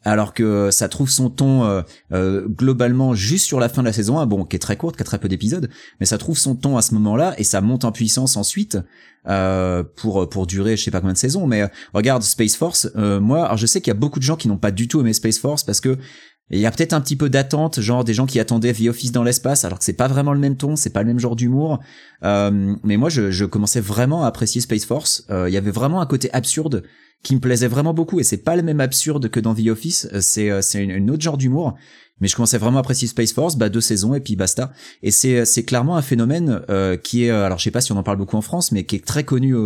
Alors 0.04 0.34
que 0.34 0.70
ça 0.70 0.88
trouve 0.88 1.10
son 1.10 1.30
ton 1.30 1.64
euh, 1.64 1.82
euh, 2.12 2.46
globalement 2.46 3.14
juste 3.14 3.46
sur 3.46 3.58
la 3.58 3.68
fin 3.68 3.82
de 3.82 3.86
la 3.86 3.92
saison 3.92 4.18
1, 4.18 4.26
bon, 4.26 4.44
qui 4.44 4.56
est 4.56 4.60
très 4.60 4.76
courte, 4.76 4.96
qui 4.96 5.02
a 5.02 5.04
très 5.04 5.18
peu 5.18 5.28
d'épisodes, 5.28 5.68
mais 5.98 6.06
ça 6.06 6.18
trouve 6.18 6.38
son 6.38 6.54
ton 6.54 6.76
à 6.76 6.82
ce 6.82 6.94
moment-là 6.94 7.34
et 7.38 7.44
ça 7.44 7.60
monte 7.60 7.84
en 7.84 7.92
puissance 7.92 8.36
ensuite 8.36 8.78
euh, 9.26 9.82
pour 9.96 10.28
pour 10.28 10.46
durer 10.46 10.76
je 10.76 10.84
sais 10.84 10.90
pas 10.90 11.00
combien 11.00 11.14
de 11.14 11.18
saisons. 11.18 11.46
Mais 11.46 11.62
euh, 11.62 11.68
regarde 11.94 12.22
Space 12.22 12.56
Force, 12.56 12.90
euh, 12.96 13.20
moi, 13.20 13.46
alors 13.46 13.56
je 13.56 13.64
sais 13.64 13.80
qu'il 13.80 13.90
y 13.90 13.96
a 13.96 13.98
beaucoup 13.98 14.18
de 14.18 14.24
gens 14.24 14.36
qui 14.36 14.48
n'ont 14.48 14.58
pas 14.58 14.70
du 14.70 14.86
tout 14.86 15.00
aimé 15.00 15.14
Space 15.14 15.38
Force 15.38 15.64
parce 15.64 15.80
que 15.80 15.96
il 16.50 16.60
y 16.60 16.66
a 16.66 16.70
peut-être 16.70 16.92
un 16.92 17.00
petit 17.00 17.16
peu 17.16 17.30
d'attente, 17.30 17.80
genre 17.80 18.04
des 18.04 18.14
gens 18.14 18.26
qui 18.26 18.38
attendaient 18.38 18.72
The 18.72 18.88
Office 18.88 19.12
dans 19.12 19.22
l'espace, 19.22 19.64
alors 19.64 19.78
que 19.78 19.84
c'est 19.84 19.94
pas 19.94 20.08
vraiment 20.08 20.34
le 20.34 20.38
même 20.40 20.56
ton, 20.56 20.76
c'est 20.76 20.90
pas 20.90 21.00
le 21.02 21.06
même 21.08 21.18
genre 21.18 21.36
d'humour. 21.36 21.80
Euh, 22.22 22.74
mais 22.84 22.96
moi, 22.96 23.08
je, 23.08 23.30
je 23.30 23.44
commençais 23.44 23.80
vraiment 23.80 24.24
à 24.24 24.28
apprécier 24.28 24.60
Space 24.60 24.84
Force. 24.84 25.24
Euh, 25.30 25.48
Il 25.48 25.54
y 25.54 25.56
avait 25.56 25.70
vraiment 25.70 26.00
un 26.00 26.06
côté 26.06 26.30
absurde 26.32 26.82
qui 27.22 27.34
me 27.34 27.40
plaisait 27.40 27.68
vraiment 27.68 27.94
beaucoup, 27.94 28.20
et 28.20 28.24
c'est 28.24 28.44
pas 28.44 28.54
le 28.56 28.62
même 28.62 28.80
absurde 28.80 29.28
que 29.30 29.40
dans 29.40 29.54
The 29.54 29.68
Office. 29.68 30.06
euh, 30.12 30.18
C'est 30.20 30.50
euh, 30.50 30.60
c'est 30.60 30.84
une, 30.84 31.10
autre 31.10 31.22
genre 31.22 31.38
d'humour. 31.38 31.74
Mais 32.20 32.28
je 32.28 32.36
commençais 32.36 32.58
vraiment 32.58 32.76
à 32.76 32.80
apprécier 32.80 33.08
Space 33.08 33.32
Force, 33.32 33.56
bah 33.56 33.68
deux 33.68 33.80
saisons 33.80 34.14
et 34.14 34.20
puis 34.20 34.36
basta. 34.36 34.70
Et 35.02 35.10
c'est 35.10 35.44
c'est 35.44 35.64
clairement 35.64 35.96
un 35.96 36.02
phénomène 36.02 36.60
euh, 36.70 36.96
qui 36.96 37.24
est, 37.24 37.30
alors 37.30 37.58
je 37.58 37.64
sais 37.64 37.72
pas 37.72 37.80
si 37.80 37.90
on 37.90 37.96
en 37.96 38.04
parle 38.04 38.18
beaucoup 38.18 38.36
en 38.36 38.40
France, 38.40 38.70
mais 38.70 38.84
qui 38.84 38.94
est 38.94 39.04
très 39.04 39.24
connu, 39.24 39.56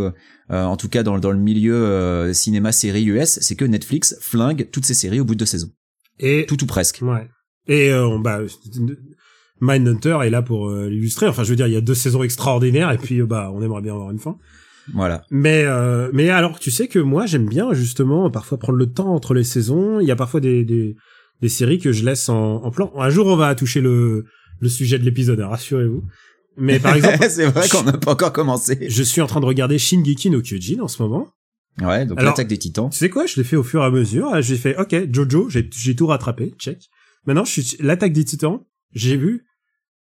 en 0.49 0.77
tout 0.79 0.89
cas 0.89 1.03
dans, 1.03 1.19
dans 1.19 1.31
le 1.31 1.39
milieu 1.39 2.33
cinéma 2.33 2.73
série 2.73 3.05
US, 3.05 3.39
c'est 3.43 3.55
que 3.55 3.67
Netflix 3.67 4.17
flingue 4.23 4.67
toutes 4.73 4.87
ses 4.87 4.95
séries 4.95 5.21
au 5.21 5.27
bout 5.27 5.35
de 5.35 5.41
deux 5.41 5.45
saisons, 5.47 5.69
Et 6.21 6.47
tout 6.49 6.63
ou 6.63 6.67
presque. 6.67 7.01
ouais. 7.03 7.29
Et 7.67 7.91
euh, 7.93 8.07
on- 8.07 8.19
bah 8.21 8.41
Mindhunter 9.61 10.19
est 10.25 10.31
là 10.31 10.41
pour 10.43 10.69
euh, 10.69 10.89
l'illustrer. 10.89 11.27
Enfin, 11.27 11.43
je 11.43 11.51
veux 11.51 11.57
dire, 11.57 11.67
il 11.67 11.73
y 11.75 11.77
a 11.77 11.81
deux 11.81 11.95
saisons 11.95 12.23
extraordinaires 12.23 12.93
et 12.93 12.99
puis 12.99 13.21
euh, 13.21 13.27
bah 13.27 13.51
on 13.53 13.61
aimerait 13.63 13.83
bien 13.83 13.95
avoir 13.95 14.11
une 14.11 14.19
fin. 14.19 14.37
Voilà. 14.95 15.25
Mais 15.31 15.65
euh, 15.67 16.11
mais 16.15 16.31
alors 16.31 16.59
tu 16.59 16.71
sais 16.71 16.87
que 16.89 16.99
moi 16.99 17.27
j'aime 17.27 17.47
bien 17.47 17.73
justement 17.75 18.31
parfois 18.31 18.59
prendre 18.59 18.79
le 18.79 18.87
temps 18.91 19.13
entre 19.15 19.35
les 19.35 19.45
saisons. 19.45 20.01
Il 20.01 20.07
y 20.07 20.11
a 20.13 20.17
parfois 20.17 20.41
des 20.41 20.65
des, 20.65 20.97
des 21.43 21.49
séries 21.49 21.79
que 21.79 21.93
je 21.93 22.05
laisse 22.05 22.29
en, 22.29 22.63
en 22.65 22.71
plan. 22.71 22.93
Un 22.97 23.11
jour 23.11 23.27
on 23.27 23.37
va 23.37 23.55
toucher 23.55 23.81
le 23.81 24.25
le 24.61 24.69
sujet 24.69 24.99
de 24.99 25.05
l'épisode, 25.05 25.41
hein, 25.41 25.49
rassurez-vous. 25.49 26.03
Mais 26.57 26.79
par 26.79 26.95
exemple, 26.97 27.27
c'est 27.29 27.47
vrai 27.47 27.69
qu'on 27.69 27.83
n'a 27.83 27.93
pas 27.99 28.13
encore 28.13 28.33
commencé. 28.33 28.79
je 28.89 29.03
suis 29.03 29.21
en 29.21 29.27
train 29.27 29.41
de 29.41 29.45
regarder 29.47 29.79
Shingeki 29.79 30.31
no 30.31 30.41
Kyojin 30.41 30.81
en 30.81 30.89
ce 30.89 31.03
moment. 31.03 31.29
Ouais, 31.83 32.07
donc 32.07 32.21
l'attaque 32.21 32.49
des 32.49 32.59
titans. 32.59 32.91
Tu 32.91 32.99
sais 32.99 33.09
quoi, 33.11 33.27
je 33.27 33.37
l'ai 33.37 33.45
fait 33.45 33.57
au 33.57 33.63
fur 33.63 33.83
et 33.83 33.85
à 33.87 33.91
mesure. 33.91 34.41
J'ai 34.43 34.57
fait 34.57 34.77
OK, 34.79 34.95
Jojo, 35.13 35.49
j'ai 35.49 35.95
tout 35.97 36.07
rattrapé, 36.07 36.55
check. 36.59 36.89
Maintenant, 37.27 37.45
je 37.45 37.61
suis 37.61 37.77
l'attaque 37.81 38.13
des 38.13 38.25
Titans. 38.25 38.61
J'ai 38.93 39.17
vu 39.17 39.45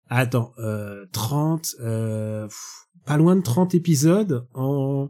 Attends, 0.09 0.53
euh 0.59 1.05
30 1.13 1.77
euh 1.81 2.47
pff, 2.47 2.87
pas 3.07 3.17
loin 3.17 3.35
de 3.37 3.41
30 3.43 3.75
épisodes 3.75 4.47
en 4.55 5.09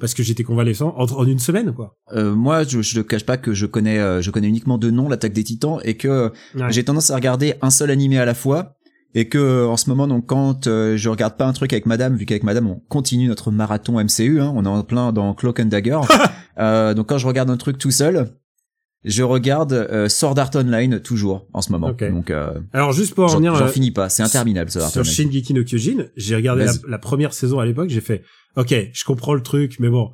parce 0.00 0.14
que 0.14 0.22
j'étais 0.22 0.44
convalescent 0.44 0.94
en, 0.96 1.04
en 1.06 1.26
une 1.26 1.38
semaine 1.40 1.74
quoi. 1.74 1.96
Euh, 2.12 2.32
moi, 2.34 2.62
je, 2.62 2.80
je 2.82 2.98
ne 2.98 3.02
cache 3.02 3.24
pas 3.26 3.36
que 3.36 3.52
je 3.52 3.66
connais, 3.66 3.98
euh, 3.98 4.22
je 4.22 4.30
connais 4.30 4.46
uniquement 4.48 4.78
de 4.78 4.90
nom 4.90 5.08
l'attaque 5.08 5.32
des 5.32 5.42
titans 5.44 5.80
et 5.84 5.96
que 5.96 6.32
Ouais. 6.54 6.70
j'ai 6.70 6.84
tendance 6.84 7.10
à 7.10 7.14
regarder 7.16 7.54
un 7.62 7.70
seul 7.70 7.90
animé 7.90 8.18
à 8.18 8.24
la 8.24 8.34
fois. 8.34 8.76
Et 9.14 9.28
que 9.28 9.38
euh, 9.38 9.66
en 9.66 9.76
ce 9.76 9.88
moment, 9.88 10.06
donc 10.06 10.26
quand 10.26 10.66
euh, 10.66 10.96
je 10.96 11.08
regarde 11.08 11.36
pas 11.36 11.46
un 11.46 11.52
truc 11.52 11.72
avec 11.72 11.86
Madame, 11.86 12.16
vu 12.16 12.26
qu'avec 12.26 12.42
Madame 12.42 12.68
on 12.68 12.82
continue 12.88 13.26
notre 13.26 13.50
marathon 13.50 14.02
MCU, 14.02 14.40
hein, 14.40 14.52
on 14.54 14.64
est 14.64 14.68
en 14.68 14.82
plein 14.82 15.12
dans 15.12 15.34
Cloak 15.34 15.60
and 15.60 15.66
Dagger. 15.66 16.00
euh, 16.58 16.94
donc 16.94 17.08
quand 17.08 17.18
je 17.18 17.26
regarde 17.26 17.50
un 17.50 17.56
truc 17.56 17.78
tout 17.78 17.90
seul, 17.90 18.28
je 19.04 19.22
regarde 19.22 19.72
euh, 19.72 20.08
Sword 20.08 20.38
Art 20.38 20.50
Online 20.54 21.00
toujours 21.00 21.46
en 21.52 21.62
ce 21.62 21.70
moment. 21.70 21.88
Ok. 21.88 22.08
Donc 22.10 22.30
euh, 22.30 22.58
Alors 22.72 22.92
juste 22.92 23.14
pour 23.14 23.24
en 23.24 23.28
revenir 23.28 23.54
j'en 23.54 23.66
euh, 23.66 23.68
finis 23.68 23.92
pas, 23.92 24.08
c'est 24.08 24.22
interminable 24.22 24.70
Sword 24.70 24.84
Art 24.84 24.90
sur 24.90 25.00
Online. 25.00 25.12
Shingeki 25.12 25.54
no 25.54 25.64
Kyojin, 25.64 26.06
j'ai 26.16 26.34
regardé 26.34 26.66
la, 26.86 26.98
première 26.98 27.32
saison 27.32 27.60
à 27.60 27.66
l'époque, 27.66 27.90
j'ai 27.90 28.00
fait 28.00 28.22
OK, 28.56 28.74
je 28.92 29.04
comprends 29.04 29.34
le 29.34 29.42
truc 29.42 29.76
mais 29.78 29.88
bon. 29.88 30.10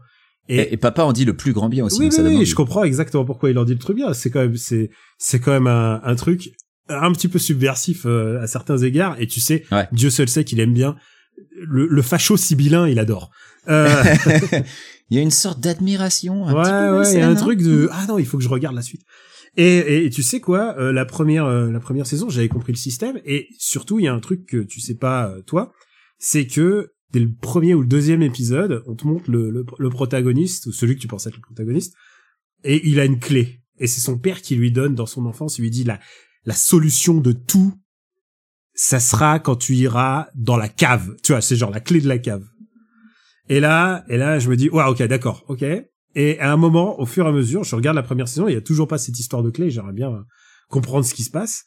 Et, 0.50 0.74
et 0.74 0.76
papa 0.76 1.04
en 1.04 1.14
dit 1.14 1.24
le 1.24 1.34
plus 1.34 1.54
grand 1.54 1.70
bien 1.70 1.86
aussi. 1.86 1.98
oui, 1.98 2.06
donc 2.06 2.12
ça 2.12 2.22
oui, 2.22 2.28
donne 2.28 2.38
oui, 2.38 2.44
je 2.44 2.54
comprends 2.54 2.84
exactement 2.84 3.24
pourquoi 3.24 3.48
il 3.48 3.58
en 3.58 3.64
dit 3.64 3.72
le 3.72 3.78
truc 3.78 3.96
bien. 3.96 4.12
C'est 4.12 4.30
quand 4.30 4.40
même, 4.40 4.56
c'est, 4.56 4.90
c'est 5.16 5.40
quand 5.40 5.52
même 5.52 5.66
un, 5.66 6.02
un 6.04 6.14
truc 6.16 6.50
un 6.88 7.12
petit 7.12 7.28
peu 7.28 7.38
subversif 7.38 8.04
euh, 8.06 8.40
à 8.40 8.46
certains 8.46 8.78
égards. 8.78 9.20
Et 9.20 9.26
tu 9.26 9.40
sais, 9.40 9.64
Ouais. 9.72 9.86
Dieu 9.92 10.10
seul 10.10 10.28
sait 10.28 10.44
qu'il 10.44 10.60
aime 10.60 10.74
bien 10.74 10.96
le, 11.56 11.86
le 11.86 12.02
facho 12.02 12.36
sibyllin, 12.36 12.88
il 12.88 12.98
adore. 12.98 13.30
Euh, 13.68 13.88
Il 15.10 15.16
y 15.18 15.20
a 15.20 15.22
une 15.22 15.30
sorte 15.30 15.60
d'admiration. 15.60 16.44
ouais, 16.46 16.52
petit 16.54 16.70
peu 16.70 16.98
ouais, 16.98 17.12
il 17.12 17.18
y 17.18 17.22
a 17.22 17.28
un 17.28 17.34
truc 17.34 17.60
de 17.62 17.88
ah 17.92 18.06
non, 18.08 18.18
il 18.18 18.24
faut 18.24 18.38
que 18.38 18.42
je 18.42 18.48
regarde 18.48 18.74
la 18.74 18.80
suite. 18.82 19.02
Et, 19.56 19.76
et, 19.76 20.06
et 20.06 20.10
tu 20.10 20.22
sais 20.22 20.40
quoi, 20.40 20.74
euh, 20.78 20.92
la 20.92 21.04
première, 21.04 21.44
euh, 21.44 21.70
la 21.70 21.78
première 21.78 22.06
saison, 22.06 22.30
j'avais 22.30 22.48
compris 22.48 22.72
le 22.72 22.78
système. 22.78 23.20
Et 23.26 23.48
surtout, 23.58 23.98
il 23.98 24.04
y 24.06 24.08
a 24.08 24.14
un 24.14 24.20
truc 24.20 24.46
que 24.46 24.56
tu 24.62 24.80
sais 24.80 24.94
pas 24.96 25.28
euh, 25.28 25.42
toi, 25.42 25.72
c'est 26.18 26.46
que 26.46 26.92
dès 27.12 27.20
le 27.20 27.30
premier 27.32 27.74
ou 27.74 27.82
le 27.82 27.86
deuxième 27.86 28.22
épisode, 28.22 28.82
on 28.86 28.94
te 28.94 29.06
montre 29.06 29.30
le, 29.30 29.50
le, 29.50 29.64
le 29.78 29.90
protagoniste 29.90 30.66
ou 30.66 30.72
celui 30.72 30.96
que 30.96 31.00
tu 31.00 31.06
penses 31.06 31.26
être 31.26 31.36
le 31.36 31.42
protagoniste, 31.42 31.94
et 32.64 32.88
il 32.88 32.98
a 32.98 33.04
une 33.04 33.20
clé. 33.20 33.60
Et 33.78 33.86
c'est 33.86 34.00
son 34.00 34.18
père 34.18 34.40
qui 34.40 34.56
lui 34.56 34.72
donne 34.72 34.94
dans 34.94 35.06
son 35.06 35.26
enfance, 35.26 35.58
il 35.58 35.62
lui 35.62 35.70
dit 35.70 35.84
la 35.84 36.00
la 36.44 36.54
solution 36.54 37.20
de 37.20 37.32
tout, 37.32 37.74
ça 38.74 39.00
sera 39.00 39.38
quand 39.38 39.56
tu 39.56 39.74
iras 39.74 40.28
dans 40.34 40.56
la 40.56 40.68
cave. 40.68 41.14
Tu 41.22 41.32
vois, 41.32 41.40
c'est 41.40 41.56
genre 41.56 41.70
la 41.70 41.80
clé 41.80 42.00
de 42.00 42.08
la 42.08 42.18
cave. 42.18 42.44
Et 43.48 43.60
là, 43.60 44.04
et 44.08 44.16
là, 44.16 44.38
je 44.38 44.48
me 44.48 44.56
dis, 44.56 44.68
ouais, 44.70 44.84
ok, 44.84 45.02
d'accord, 45.04 45.44
ok. 45.48 45.64
Et 46.14 46.38
à 46.38 46.52
un 46.52 46.56
moment, 46.56 47.00
au 47.00 47.06
fur 47.06 47.26
et 47.26 47.28
à 47.28 47.32
mesure, 47.32 47.64
je 47.64 47.74
regarde 47.76 47.96
la 47.96 48.02
première 48.02 48.28
saison, 48.28 48.48
il 48.48 48.54
y 48.54 48.56
a 48.56 48.60
toujours 48.60 48.88
pas 48.88 48.98
cette 48.98 49.18
histoire 49.18 49.42
de 49.42 49.50
clé. 49.50 49.70
J'aimerais 49.70 49.92
bien 49.92 50.24
comprendre 50.68 51.04
ce 51.04 51.14
qui 51.14 51.22
se 51.22 51.30
passe. 51.30 51.64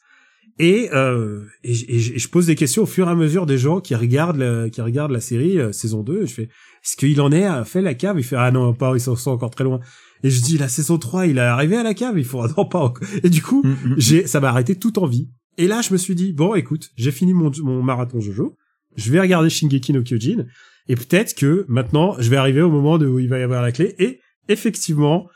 Et, 0.58 0.90
euh, 0.92 1.44
et, 1.62 1.72
je 1.72 2.28
pose 2.28 2.46
des 2.46 2.56
questions 2.56 2.82
au 2.82 2.86
fur 2.86 3.06
et 3.06 3.10
à 3.10 3.14
mesure 3.14 3.46
des 3.46 3.58
gens 3.58 3.80
qui 3.80 3.94
regardent 3.94 4.38
la, 4.38 4.68
qui 4.70 4.80
regardent 4.80 5.12
la 5.12 5.20
série 5.20 5.58
euh, 5.60 5.70
saison 5.70 6.02
2. 6.02 6.26
Je 6.26 6.34
fais, 6.34 6.42
est-ce 6.42 6.96
qu'il 6.96 7.20
en 7.20 7.30
est 7.30 7.44
à 7.44 7.64
fait 7.64 7.80
la 7.80 7.94
cave? 7.94 8.18
Il 8.18 8.24
fait, 8.24 8.36
ah 8.36 8.50
non, 8.50 8.74
pas, 8.74 8.92
ils 8.94 9.00
sont 9.00 9.16
encore 9.30 9.50
très 9.50 9.64
loin. 9.64 9.78
Et 10.24 10.30
je 10.30 10.42
dis, 10.42 10.58
la 10.58 10.68
saison 10.68 10.98
3, 10.98 11.26
il 11.26 11.38
est 11.38 11.40
arrivé 11.40 11.76
à 11.76 11.82
la 11.82 11.94
cave, 11.94 12.18
il 12.18 12.24
faut, 12.24 12.46
non, 12.56 12.64
pas 12.64 12.80
encore. 12.80 13.06
Et 13.22 13.30
du 13.30 13.42
coup, 13.42 13.62
Mm, 13.62 13.70
mm. 13.70 13.94
j'ai, 13.98 14.26
ça 14.26 14.40
m'a 14.40 14.48
arrêté 14.48 14.76
toute 14.76 14.98
envie. 14.98 15.28
Et 15.56 15.66
là, 15.66 15.80
je 15.80 15.92
me 15.92 15.98
suis 15.98 16.14
dit, 16.14 16.32
bon, 16.32 16.54
écoute, 16.54 16.90
j'ai 16.96 17.10
fini 17.12 17.34
mon, 17.34 17.50
mon 17.62 17.82
marathon 17.82 18.20
Jojo. 18.20 18.56
Je 18.96 19.10
vais 19.12 19.20
regarder 19.20 19.50
Shingeki 19.50 19.92
no 19.92 20.02
Kyojin. 20.02 20.46
Et 20.88 20.96
peut-être 20.96 21.34
que 21.34 21.64
maintenant, 21.68 22.16
je 22.18 22.30
vais 22.30 22.36
arriver 22.36 22.62
au 22.62 22.70
moment 22.70 22.98
de 22.98 23.06
où 23.06 23.18
il 23.18 23.28
va 23.28 23.38
y 23.38 23.42
avoir 23.42 23.62
la 23.62 23.72
clé. 23.72 23.94
Et 23.98 24.20
effectivement, 24.48 25.28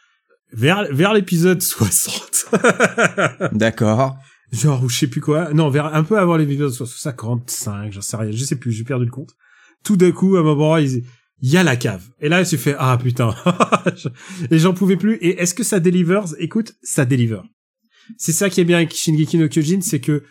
vers, 0.52 0.86
vers 0.92 1.12
l'épisode 1.12 1.60
60, 1.62 2.46
D'accord. 3.52 4.16
genre, 4.52 4.82
ou 4.82 4.88
je 4.88 4.98
sais 4.98 5.06
plus 5.06 5.20
quoi, 5.20 5.52
non, 5.52 5.68
vers, 5.70 5.94
un 5.94 6.04
peu 6.04 6.18
avant 6.18 6.36
l'épisode 6.36 6.72
55, 6.72 7.92
j'en 7.92 8.00
sais 8.00 8.16
rien, 8.16 8.30
je 8.30 8.44
sais 8.44 8.56
plus, 8.56 8.72
j'ai 8.72 8.84
perdu 8.84 9.04
le 9.04 9.10
compte. 9.10 9.34
Tout 9.84 9.96
d'un 9.96 10.12
coup, 10.12 10.36
à 10.36 10.40
un 10.40 10.44
moment, 10.44 10.76
il 10.76 11.04
il 11.42 11.50
y 11.50 11.56
a 11.56 11.64
la 11.64 11.76
cave. 11.76 12.08
Et 12.20 12.28
là, 12.28 12.44
j'ai 12.44 12.56
fait, 12.56 12.76
ah 12.78 12.96
putain. 12.96 13.34
et 14.50 14.58
j'en 14.58 14.72
pouvais 14.72 14.96
plus. 14.96 15.16
Et 15.16 15.40
est-ce 15.40 15.54
que 15.54 15.64
ça 15.64 15.80
delivers? 15.80 16.24
Écoute, 16.38 16.74
ça 16.82 17.04
deliver. 17.04 17.40
C'est 18.16 18.32
ça 18.32 18.48
qui 18.48 18.60
est 18.60 18.64
bien 18.64 18.76
avec 18.78 18.94
Shingeki 18.94 19.38
no 19.38 19.48
Kyojin, 19.48 19.80
c'est 19.80 20.00
que 20.00 20.22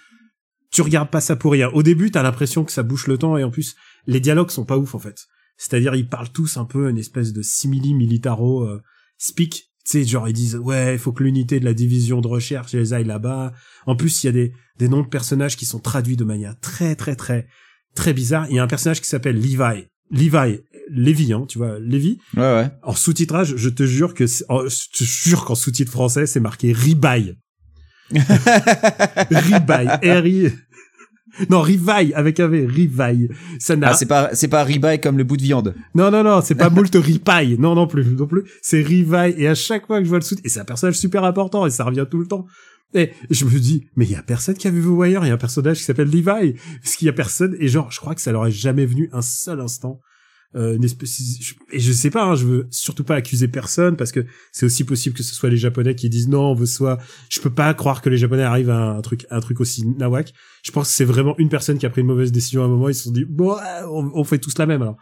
tu 0.72 0.82
regardes 0.82 1.10
pas 1.10 1.22
ça 1.22 1.36
pour 1.36 1.52
rien. 1.52 1.70
Au 1.70 1.84
début, 1.84 2.12
t'as 2.12 2.24
l'impression 2.24 2.64
que 2.64 2.72
ça 2.72 2.84
bouche 2.84 3.08
le 3.08 3.18
temps 3.18 3.38
et 3.38 3.44
en 3.44 3.52
plus, 3.52 3.76
les 4.08 4.22
dialogues 4.22 4.52
sont 4.52 4.66
pas 4.66 4.78
ouf 4.78 4.96
en 4.96 5.00
fait. 5.00 5.26
C'est-à-dire, 5.58 5.96
ils 5.96 6.08
parlent 6.08 6.32
tous 6.32 6.58
un 6.58 6.66
peu 6.66 6.90
une 6.90 6.98
espèce 6.98 7.34
de 7.34 7.42
simili 7.42 7.94
militaro 7.94 8.64
euh, 8.64 8.82
speak 9.18 9.70
Tu 9.86 9.92
sais, 9.92 10.06
genre 10.06 10.30
ils 10.30 10.34
disent 10.34 10.56
ouais, 10.56 10.96
il 10.96 11.00
faut 11.00 11.12
que 11.12 11.24
l'unité 11.24 11.60
de 11.60 11.66
la 11.66 11.74
division 11.74 12.22
de 12.22 12.28
recherche 12.28 12.72
les 12.72 12.94
aille 12.94 13.04
là-bas. 13.04 13.52
En 13.86 13.98
plus, 13.98 14.24
il 14.24 14.28
y 14.28 14.30
a 14.30 14.34
des 14.34 14.54
des 14.80 14.88
noms 14.88 15.04
de 15.04 15.08
personnages 15.08 15.58
qui 15.58 15.66
sont 15.66 15.80
traduits 15.80 16.16
de 16.16 16.24
manière 16.24 16.58
très 16.60 16.96
très 16.96 17.18
très 17.18 17.48
très 17.96 18.14
bizarre. 18.14 18.48
Il 18.50 18.56
y 18.56 18.60
a 18.60 18.64
un 18.64 18.68
personnage 18.68 19.02
qui 19.02 19.08
s'appelle 19.08 19.36
Levi. 19.36 19.88
Levi, 20.10 20.62
Lévi, 20.90 21.34
hein, 21.34 21.46
tu 21.48 21.58
vois, 21.58 21.80
Lévi. 21.80 22.20
Ouais, 22.36 22.42
ouais. 22.42 22.70
En 22.84 22.94
sous-titrage, 22.94 23.56
je 23.58 23.70
te 23.70 23.84
jure 23.84 24.14
que, 24.14 24.28
c'est- 24.28 24.46
en- 24.50 24.68
je 24.68 24.98
te 24.98 25.04
jure 25.04 25.46
qu'en 25.46 25.56
sous-titre 25.56 25.92
français, 25.92 26.26
c'est 26.26 26.40
marqué 26.40 26.72
Ribaille. 26.74 27.36
Ribaille. 29.32 29.88
R-I. 30.04 30.52
Non, 31.50 31.62
Rivaille, 31.62 32.14
avec 32.14 32.40
un 32.42 32.48
V, 32.48 32.66
Rivaille. 32.66 33.30
Ça 33.60 33.76
n'a, 33.78 33.90
Ah, 33.90 33.94
c'est 33.94 34.06
pas, 34.06 34.32
c'est 34.34 34.50
pas 34.50 34.64
ribeye 34.66 35.00
comme 35.00 35.18
le 35.18 35.24
bout 35.24 35.38
de 35.38 35.44
viande. 35.44 35.74
non, 35.96 36.12
non, 36.12 36.24
non, 36.24 36.42
c'est 36.42 36.56
pas 36.56 36.70
moult 36.70 36.94
ripaille. 36.94 37.58
Non, 37.58 37.74
non 37.74 37.88
plus, 37.88 38.04
non 38.06 38.28
plus. 38.28 38.44
C'est 38.62 38.82
Rivaille. 38.82 39.36
Et 39.38 39.48
à 39.48 39.56
chaque 39.56 39.88
fois 39.88 40.00
que 40.00 40.04
je 40.04 40.10
vois 40.10 40.20
le 40.20 40.26
sous 40.26 40.36
et 40.44 40.50
c'est 40.50 40.60
un 40.60 40.66
personnage 40.66 40.96
super 40.98 41.24
important 41.24 41.66
et 41.66 41.70
ça 41.70 41.86
revient 41.86 42.06
tout 42.10 42.20
le 42.20 42.28
temps. 42.28 42.46
Et 42.94 43.12
je 43.30 43.46
me 43.46 43.58
dis, 43.58 43.86
mais 43.96 44.04
il 44.04 44.12
y 44.12 44.16
a 44.16 44.22
personne 44.22 44.56
qui 44.56 44.68
a 44.68 44.72
vu 44.72 44.82
The 44.82 44.88
Wire, 44.88 45.24
il 45.24 45.30
y 45.30 45.32
a 45.32 45.36
un 45.36 45.38
personnage 45.38 45.78
qui 45.78 45.84
s'appelle 45.84 46.10
Levi. 46.10 46.56
Parce 46.84 46.96
qu'il 46.98 47.06
y 47.06 47.10
a 47.10 47.14
personne, 47.14 47.56
et 47.58 47.70
genre, 47.70 47.90
je 47.90 48.02
crois 48.02 48.14
que 48.14 48.20
ça 48.22 48.34
leur 48.34 48.46
est 48.48 48.52
jamais 48.52 48.86
venu 48.86 49.10
un 49.14 49.22
seul 49.22 49.62
instant. 49.62 50.02
Euh, 50.54 50.78
espèce, 50.82 51.22
et 51.72 51.80
je 51.80 51.92
sais 51.94 52.10
pas, 52.10 52.26
hein, 52.26 52.36
je 52.36 52.46
veux 52.46 52.68
surtout 52.72 53.06
pas 53.06 53.16
accuser 53.16 53.48
personne 53.48 53.96
parce 53.96 54.12
que 54.12 54.26
c'est 54.52 54.66
aussi 54.66 54.84
possible 54.84 55.16
que 55.16 55.24
ce 55.24 55.34
soit 55.34 55.50
les 55.50 55.56
Japonais 55.56 55.96
qui 55.96 56.10
disent 56.10 56.28
non, 56.28 56.52
on 56.52 56.54
veut 56.54 56.66
soit, 56.66 56.98
je 57.30 57.40
peux 57.40 57.50
pas 57.50 57.74
croire 57.74 58.02
que 58.02 58.10
les 58.10 58.18
Japonais 58.18 58.44
arrivent 58.44 58.70
à 58.70 58.90
un 58.90 59.02
truc, 59.02 59.26
un 59.30 59.40
truc 59.40 59.62
aussi 59.62 59.88
nawak. 59.88 60.34
Je 60.64 60.72
pense 60.72 60.90
que 60.90 60.94
c'est 60.94 61.06
vraiment 61.06 61.36
une 61.38 61.48
personne 61.48 61.78
qui 61.78 61.86
a 61.86 61.90
pris 61.90 62.02
une 62.02 62.08
mauvaise 62.08 62.34
décision 62.34 62.64
à 62.64 62.66
un 62.66 62.68
moment, 62.68 62.90
ils 62.90 62.96
se 62.96 63.04
sont 63.04 63.12
dit, 63.12 63.24
bon, 63.24 63.56
euh, 63.56 63.88
on, 63.88 64.24
fait 64.26 64.40
tous 64.40 64.58
la 64.58 64.66
même 64.66 64.82
alors. 64.82 64.98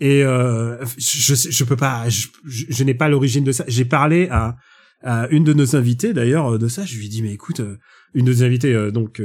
Et 0.00 0.24
euh, 0.24 0.84
je, 0.98 1.34
je, 1.34 1.64
peux 1.64 1.76
pas, 1.76 2.08
je, 2.08 2.26
je, 2.44 2.84
n'ai 2.84 2.94
pas 2.94 3.08
l'origine 3.08 3.44
de 3.44 3.52
ça. 3.52 3.64
J'ai 3.68 3.84
parlé 3.84 4.28
à, 4.30 4.56
à 5.02 5.28
une 5.28 5.44
de 5.44 5.52
nos 5.52 5.76
invitées 5.76 6.14
d'ailleurs 6.14 6.54
euh, 6.54 6.58
de 6.58 6.66
ça. 6.66 6.84
Je 6.84 6.96
lui 6.96 7.06
ai 7.06 7.08
dit 7.08 7.22
mais 7.22 7.32
écoute, 7.32 7.60
euh, 7.60 7.76
une 8.14 8.24
de 8.24 8.32
nos 8.32 8.42
invitées 8.42 8.90
donc 8.90 9.22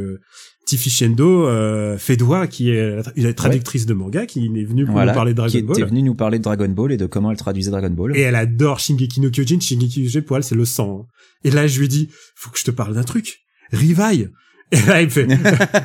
Tiffy 0.66 0.90
Shendo 0.90 1.46
euh, 1.48 1.98
Fedwa 1.98 2.48
qui 2.48 2.70
est 2.72 3.02
la, 3.16 3.34
traductrice 3.34 3.86
de 3.86 3.94
manga 3.94 4.26
qui 4.26 4.46
est 4.46 4.64
venue 4.66 4.86
pour 4.86 4.94
Voilà. 4.96 5.12
nous 5.12 5.16
parler 5.16 5.34
de 5.34 5.42
qui 5.48 5.62
Dragon 5.62 5.74
Ball. 5.74 5.90
venu 5.90 6.02
nous 6.04 6.16
parler 6.16 6.38
de 6.40 6.44
Dragon 6.44 6.70
Ball 6.70 6.92
et 6.92 6.98
de 6.98 7.06
comment 7.06 7.30
elle 7.32 7.38
traduisait 7.38 7.72
Dragon 7.72 7.92
Ball. 7.92 8.18
Et 8.18 8.22
elle 8.22 8.36
adore 8.36 8.80
Shingeki 8.80 9.22
no 9.22 9.30
Kyojin. 9.30 9.60
Shingeki 9.60 10.00
no 10.02 10.06
Kyojin 10.10 10.22
pour 10.22 10.38
elle 10.38 10.44
c'est 10.44 10.56
le 10.56 10.66
sang. 10.66 11.02
hein. 11.02 11.06
Et 11.44 11.52
là 11.52 11.68
je 11.68 11.80
lui 11.80 11.88
dit 11.88 12.10
faut 12.36 12.50
que 12.50 12.58
je 12.60 12.64
te 12.64 12.72
parle 12.72 12.96
d'un 12.96 13.04
truc. 13.04 13.40
Rivaille. 13.72 14.30
Et 14.72 14.78
là 14.88 15.00
elle 15.00 15.06
me 15.06 15.10
fait, 15.12 15.28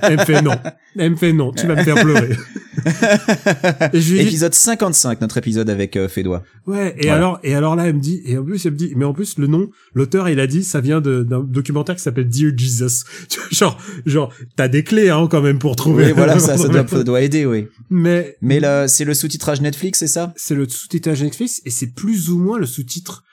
elle 0.03 0.17
me 0.17 0.25
fait 0.25 0.41
non, 0.43 0.57
elle 0.97 1.11
me 1.11 1.17
fait 1.17 1.33
non, 1.35 1.53
tu 1.53 1.67
vas 1.67 1.77
me 1.77 1.83
faire 1.83 1.97
pleurer. 1.97 2.31
Et 3.93 4.01
je 4.01 4.13
lui 4.13 4.21
ai 4.21 4.23
dit, 4.23 4.29
Épisode 4.31 4.55
55, 4.55 5.21
notre 5.21 5.37
épisode 5.37 5.69
avec 5.69 5.97
euh, 5.97 6.09
Fédois. 6.09 6.43
Ouais, 6.67 6.95
et 6.99 7.03
Voilà. 7.03 7.15
alors, 7.15 7.41
et 7.43 7.55
alors 7.55 7.77
là, 7.77 7.87
elle 7.89 7.97
me 7.97 8.01
dit, 8.01 8.23
et 8.25 8.39
en 8.39 8.45
plus, 8.45 8.65
elle 8.65 8.73
me 8.73 8.77
dit, 8.77 8.93
mais 8.97 9.05
en 9.05 9.13
plus, 9.13 9.37
le 9.39 9.47
nom, 9.49 9.69
l'auteur, 9.95 10.29
il 10.29 10.41
a 10.41 10.47
dit, 10.47 10.65
ça 10.65 10.81
vient 10.81 11.01
d'un 11.01 11.25
documentaire 11.43 11.95
qui 11.97 12.03
s'appelle 12.03 12.29
Dear 12.29 12.53
Jesus. 12.57 13.05
Tu 13.29 13.39
vois, 13.39 13.49
genre, 13.51 13.79
genre, 14.07 14.33
t'as 14.57 14.69
des 14.69 14.83
clés, 14.83 15.11
hein, 15.11 15.29
quand 15.31 15.43
même, 15.43 15.59
pour 15.59 15.77
trouver. 15.77 16.07
Oui, 16.07 16.13
voilà, 16.13 16.39
ça, 16.39 16.57
ça 16.57 16.69
doit, 16.69 16.87
ça 16.87 17.05
doit 17.05 17.21
aider, 17.21 17.45
oui. 17.45 17.67
Mais, 17.91 18.37
Mais 18.41 18.61
là, 18.61 18.89
c'est 18.89 19.05
le 19.05 19.15
sous-titrage 19.15 19.61
Netflix, 19.61 19.99
c'est 19.99 20.07
ça? 20.09 20.33
C'est 20.37 20.55
le 20.55 20.67
sous-titrage 20.69 21.23
Netflix, 21.23 21.61
et 21.67 21.71
c'est 21.71 21.95
plus 21.95 22.31
ou 22.31 22.39
moins 22.39 22.59
le 22.59 22.67
sous-titre, 22.67 23.25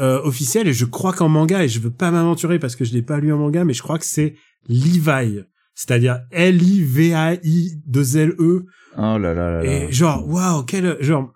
euh, 0.00 0.20
officiel, 0.22 0.66
et 0.68 0.72
je 0.72 0.84
crois 0.84 1.12
qu'en 1.12 1.28
manga, 1.28 1.62
et 1.62 1.68
je 1.68 1.78
veux 1.80 1.90
pas 1.90 2.10
m'aventurer 2.10 2.58
parce 2.58 2.76
que 2.76 2.84
je 2.84 2.92
l'ai 2.92 3.02
pas 3.02 3.18
lu 3.18 3.32
en 3.32 3.38
manga, 3.38 3.64
mais 3.64 3.74
je 3.74 3.82
crois 3.82 3.98
que 3.98 4.04
c'est 4.06 4.34
Levi. 4.68 5.42
C'est-à-dire 5.74 6.20
L-I-V-A-I 6.32 7.82
2 7.86 8.16
L-E. 8.16 8.64
Oh 8.96 9.00
là 9.00 9.18
là 9.18 9.34
là 9.34 9.62
là. 9.62 9.64
Et 9.64 9.92
genre, 9.92 10.26
waouh, 10.28 10.64
quel, 10.64 10.96
genre, 11.00 11.32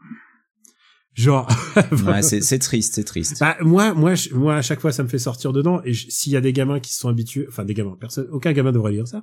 genre, 1.15 1.47
Ouais, 2.07 2.23
c'est 2.23 2.59
triste, 2.59 2.95
c'est 2.97 3.05
triste. 3.05 3.39
Bah, 3.41 3.57
moi, 3.61 3.95
moi, 3.95 4.15
je- 4.15 4.35
moi, 4.35 4.57
à 4.57 4.63
chaque 4.63 4.81
fois, 4.81 4.91
ça 4.93 5.03
me 5.03 5.09
fait 5.09 5.19
sortir 5.19 5.53
dedans. 5.53 5.81
Et 5.85 5.95
s'il 5.95 6.33
y 6.33 6.37
a 6.37 6.41
des 6.41 6.53
gamins 6.53 6.81
qui 6.81 6.93
se 6.93 6.99
sont 7.01 7.09
habitués, 7.09 7.47
enfin, 7.49 7.65
des 7.65 7.75
gamins, 7.75 7.97
personne, 8.01 8.27
aucun 8.33 8.53
gamin 8.53 8.73
devrait 8.73 8.93
lire 8.93 9.07
ça. 9.07 9.23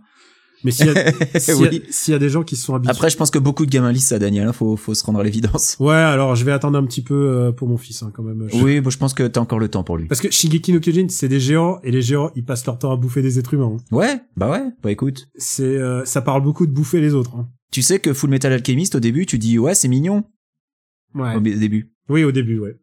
Mais 0.63 0.71
s'il 0.71 0.87
y 0.87 0.89
a- 0.89 0.93
Oui. 1.57 1.81
y 2.07 2.13
a 2.13 2.19
des 2.19 2.29
gens 2.29 2.43
qui 2.43 2.55
se 2.55 2.63
sont 2.65 2.75
habitués. 2.75 2.91
Après, 2.91 3.09
je 3.09 3.15
pense 3.17 3.31
que 3.31 3.39
beaucoup 3.39 3.65
de 3.65 3.71
gamins 3.71 3.91
lisent 3.91 4.07
ça, 4.07 4.19
Daniel. 4.19 4.47
hein, 4.47 4.53
Faut, 4.53 4.75
faut 4.75 4.93
se 4.93 5.03
rendre 5.05 5.19
à 5.19 5.23
l'évidence. 5.23 5.77
Ouais, 5.79 5.93
alors, 5.95 6.35
je 6.35 6.43
vais 6.43 6.51
attendre 6.51 6.77
un 6.77 6.85
petit 6.85 7.01
peu 7.01 7.13
euh, 7.15 7.51
pour 7.51 7.67
mon 7.69 7.77
fils, 7.77 8.03
hein, 8.03 8.11
quand 8.13 8.23
même. 8.23 8.47
Je- 8.51 8.57
Oui, 8.61 8.81
bon, 8.81 8.89
je 8.89 8.97
pense 8.97 9.13
que 9.13 9.23
t'as 9.27 9.39
encore 9.39 9.59
le 9.59 9.69
temps 9.69 9.83
pour 9.83 9.97
lui. 9.97 10.07
Parce 10.07 10.19
que 10.21 10.29
Shingeki 10.31 10.73
no 10.73 10.79
Kyojin, 10.79 11.07
c'est 11.09 11.27
des 11.29 11.39
géants, 11.39 11.79
et 11.83 11.91
les 11.91 12.01
géants, 12.01 12.31
ils 12.35 12.43
passent 12.43 12.65
leur 12.65 12.77
temps 12.77 12.91
à 12.91 12.97
bouffer 12.97 13.21
des 13.21 13.39
êtres 13.39 13.53
humains. 13.53 13.77
hein. 13.77 13.95
Ouais, 13.95 14.19
bah 14.35 14.49
ouais. 14.51 14.63
Bah 14.83 14.91
écoute, 14.91 15.27
C'est, 15.37 15.63
euh, 15.63 16.03
ça 16.05 16.21
parle 16.21 16.43
beaucoup 16.43 16.65
de 16.67 16.71
bouffer 16.71 16.99
les 17.01 17.13
autres. 17.13 17.35
hein. 17.37 17.47
tu 17.71 17.81
sais 17.81 17.99
que 17.99 18.13
Full 18.13 18.29
Metal 18.29 18.51
Alchemist, 18.51 18.95
au 18.95 18.99
début, 18.99 19.25
tu 19.25 19.37
dis 19.37 19.57
ouais, 19.59 19.75
c'est 19.75 19.87
mignon. 19.87 20.23
Ouais. 21.15 21.35
Au 21.35 21.39
début. 21.39 21.93
Oui, 22.09 22.23
au 22.23 22.31
début, 22.31 22.59
ouais. 22.59 22.75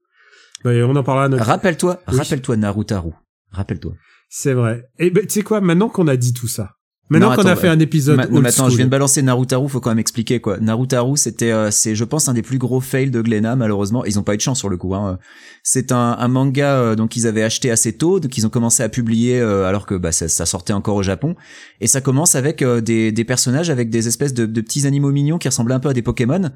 Bah, 0.65 0.71
on 0.87 0.97
en 0.97 1.03
parlera 1.03 1.27
à 1.27 1.29
notre... 1.29 1.45
Rappelle-toi, 1.45 2.01
Oui. 2.09 2.17
rappelle-toi 2.17 2.57
Narutaru. 2.57 3.11
Rappelle-toi. 3.51 3.93
C'est 4.29 4.53
vrai. 4.55 4.85
Et 4.99 5.11
ben, 5.11 5.25
tu 5.27 5.33
sais 5.35 5.43
quoi, 5.43 5.61
maintenant 5.61 5.89
qu'on 5.89 6.09
a 6.09 6.17
dit 6.17 6.33
tout 6.33 6.49
ça, 6.49 6.73
maintenant 7.09 7.31
Non, 7.31 7.37
qu'on 7.37 7.47
a 7.47 7.57
fait 7.57 7.69
un 7.69 7.79
épisode 7.79 8.17
Ma- 8.17 8.27
non, 8.27 8.35
old 8.37 8.43
mais 8.43 8.49
attends, 8.49 8.65
school, 8.65 8.71
je 8.73 8.77
viens 8.77 8.87
de 8.87 8.91
balancer 8.91 9.23
Narutaru, 9.23 9.69
faut 9.69 9.81
quand 9.81 9.91
même 9.91 9.99
expliquer 9.99 10.41
quoi. 10.41 10.59
Narutaru, 10.59 11.17
c'était, 11.17 11.53
euh, 11.53 11.71
c'est, 11.71 11.95
je 11.95 12.05
pense, 12.05 12.29
un 12.29 12.35
des 12.35 12.43
plus 12.43 12.59
gros 12.59 12.81
fails 12.81 13.11
de 13.11 13.21
Glénat, 13.21 13.57
malheureusement. 13.57 14.05
Ils 14.05 14.19
ont 14.19 14.23
pas 14.23 14.35
eu 14.35 14.37
de 14.37 14.43
chance 14.43 14.59
sur 14.59 14.69
le 14.69 14.77
coup. 14.77 14.95
Hein. 14.95 15.19
C'est 15.63 15.93
un, 15.93 16.17
un 16.19 16.29
manga 16.29 16.77
euh, 16.77 16.95
donc 16.95 17.17
ils 17.17 17.27
avaient 17.27 17.43
acheté 17.43 17.71
assez 17.71 17.93
tôt, 17.93 18.21
donc 18.21 18.37
ils 18.37 18.47
ont 18.47 18.51
commencé 18.51 18.83
à 18.83 18.89
publier 18.89 19.41
euh, 19.41 19.65
alors 19.65 19.87
que 19.87 19.95
bah, 19.95 20.13
ça, 20.13 20.29
ça 20.29 20.47
sortait 20.47 20.73
encore 20.73 20.97
au 20.97 21.03
Japon. 21.03 21.37
Et 21.81 21.87
ça 21.87 22.01
commence 22.01 22.35
avec 22.35 22.63
euh, 22.63 22.81
des, 22.81 23.13
des 23.13 23.25
personnages 23.25 23.71
avec 23.71 23.91
des 23.91 24.09
espèces 24.09 24.35
de, 24.35 24.47
de 24.47 24.61
petits 24.61 24.87
animaux 24.87 25.13
mignons 25.13 25.39
qui 25.39 25.49
ressemblaient 25.49 25.75
un 25.75 25.81
peu 25.81 25.89
à 25.89 25.95
des 25.95 26.03
Pokémon. 26.03 26.51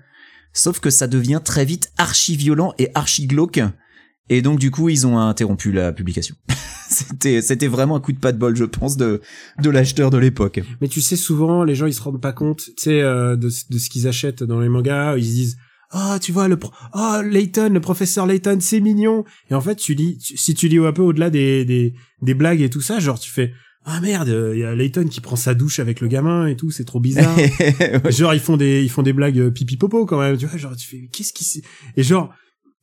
Sauf 0.52 0.80
que 0.80 0.90
ça 0.90 1.06
devient 1.06 1.40
très 1.44 1.64
vite 1.64 1.92
archi 1.96 2.34
violent 2.36 2.74
et 2.78 2.90
archi 2.94 3.26
glauque. 3.26 3.60
Et 4.30 4.42
donc 4.42 4.58
du 4.58 4.70
coup, 4.70 4.88
ils 4.88 5.06
ont 5.06 5.18
interrompu 5.18 5.72
la 5.72 5.92
publication. 5.92 6.34
c'était, 6.88 7.42
c'était 7.42 7.66
vraiment 7.66 7.96
un 7.96 8.00
coup 8.00 8.12
de 8.12 8.18
pas 8.18 8.32
de 8.32 8.38
bol, 8.38 8.56
je 8.56 8.64
pense, 8.64 8.96
de, 8.96 9.20
de 9.62 9.70
l'acheteur 9.70 10.10
de 10.10 10.18
l'époque. 10.18 10.60
Mais 10.80 10.88
tu 10.88 11.00
sais, 11.00 11.16
souvent, 11.16 11.64
les 11.64 11.74
gens, 11.74 11.86
ils 11.86 11.92
se 11.92 12.00
rendent 12.00 12.20
pas 12.20 12.32
compte, 12.32 12.60
tu 12.60 12.72
sais, 12.78 13.02
euh, 13.02 13.36
de, 13.36 13.48
de 13.48 13.78
ce 13.78 13.90
qu'ils 13.90 14.08
achètent 14.08 14.42
dans 14.42 14.60
les 14.60 14.68
mangas. 14.68 15.16
Ils 15.18 15.24
se 15.24 15.30
disent, 15.30 15.56
ah, 15.90 16.18
tu 16.20 16.30
vois, 16.30 16.46
le 16.48 16.56
pro 16.56 16.72
oh, 16.94 17.20
Layton, 17.24 17.70
le 17.72 17.80
professeur 17.80 18.26
Layton, 18.26 18.58
c'est 18.60 18.80
mignon. 18.80 19.24
Et 19.50 19.54
en 19.54 19.60
fait, 19.60 19.74
tu 19.76 19.94
lis, 19.94 20.18
tu- 20.18 20.36
si 20.36 20.54
tu 20.54 20.68
lis 20.68 20.78
un 20.78 20.92
peu 20.92 21.02
au-delà 21.02 21.30
des, 21.30 21.64
des, 21.64 21.94
des 22.22 22.34
blagues 22.34 22.60
et 22.62 22.70
tout 22.70 22.80
ça, 22.80 23.00
genre, 23.00 23.18
tu 23.18 23.30
fais, 23.30 23.52
ah 23.84 24.00
merde, 24.00 24.28
il 24.54 24.60
y 24.60 24.64
a 24.64 24.74
Layton 24.74 25.06
qui 25.08 25.20
prend 25.20 25.36
sa 25.36 25.54
douche 25.54 25.80
avec 25.80 26.00
le 26.00 26.06
gamin 26.06 26.46
et 26.46 26.54
tout, 26.54 26.70
c'est 26.70 26.84
trop 26.84 27.00
bizarre. 27.00 27.36
Ouais. 27.36 28.12
genre, 28.12 28.34
ils 28.34 28.40
font 28.40 28.56
des, 28.56 28.82
ils 28.82 28.90
font 28.90 29.02
des 29.02 29.12
blagues 29.12 29.50
pipi 29.50 29.76
popo 29.76 30.06
quand 30.06 30.20
même, 30.20 30.36
tu 30.36 30.46
vois, 30.46 30.56
genre, 30.58 30.76
tu 30.76 30.86
fais, 30.86 31.08
qu'est-ce 31.12 31.32
qui 31.32 31.62
et 31.96 32.02
genre, 32.04 32.32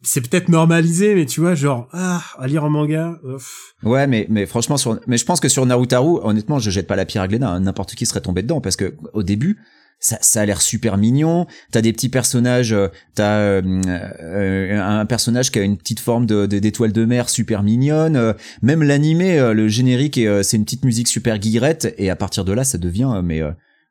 c'est 0.04 0.22
peut-être 0.22 0.50
normalisé, 0.50 1.16
mais 1.16 1.26
tu 1.26 1.42
vois, 1.42 1.56
genre, 1.56 1.88
ah, 1.92 2.22
à 2.38 2.48
lire 2.48 2.64
en 2.64 2.70
manga, 2.70 3.18
pff. 3.24 3.74
Ouais, 3.84 4.08
mais 4.08 4.28
mais 4.30 4.46
franchement 4.46 4.78
sur 4.78 5.00
mais 5.08 5.18
je 5.18 5.26
pense 5.26 5.40
que 5.40 5.50
sur 5.50 5.66
Narutaru, 5.66 6.20
honnêtement, 6.24 6.60
je 6.60 6.70
jette 6.70 6.88
pas 6.88 6.96
la 6.96 7.06
pierre 7.06 7.24
à 7.24 7.28
Glénat, 7.28 7.50
hein, 7.50 7.60
n'importe 7.62 7.96
qui 7.96 8.06
serait 8.06 8.22
tombé 8.22 8.42
dedans 8.44 8.62
parce 8.62 8.76
que 8.76 8.96
au 9.14 9.24
début, 9.24 9.58
ça, 10.00 10.18
ça 10.22 10.42
a 10.42 10.46
l'air 10.46 10.62
super 10.62 10.98
mignon. 10.98 11.48
T'as 11.72 11.82
des 11.82 11.92
petits 11.94 12.10
personnages, 12.10 12.72
euh, 12.74 12.88
t'as 13.16 13.38
euh, 13.40 13.62
euh, 14.22 14.80
un 14.80 15.06
personnage 15.08 15.52
qui 15.52 15.58
a 15.60 15.64
une 15.64 15.78
petite 15.78 16.00
forme 16.00 16.26
de 16.28 16.46
de- 16.46 16.60
d'étoile 16.60 16.92
de 16.92 17.04
mer 17.06 17.30
super 17.30 17.64
mignonne. 17.64 18.16
euh, 18.16 18.34
même 18.62 18.84
l'animé, 18.84 19.40
le 19.54 19.68
générique, 19.68 20.18
et, 20.20 20.44
c'est 20.44 20.58
une 20.58 20.66
petite 20.66 20.86
musique 20.86 21.08
super 21.08 21.40
guillerette 21.40 21.94
et 21.98 22.10
à 22.12 22.16
partir 22.16 22.46
de 22.46 22.54
là, 22.54 22.64
ça 22.64 22.78
devient 22.78 23.22
mais 23.24 23.42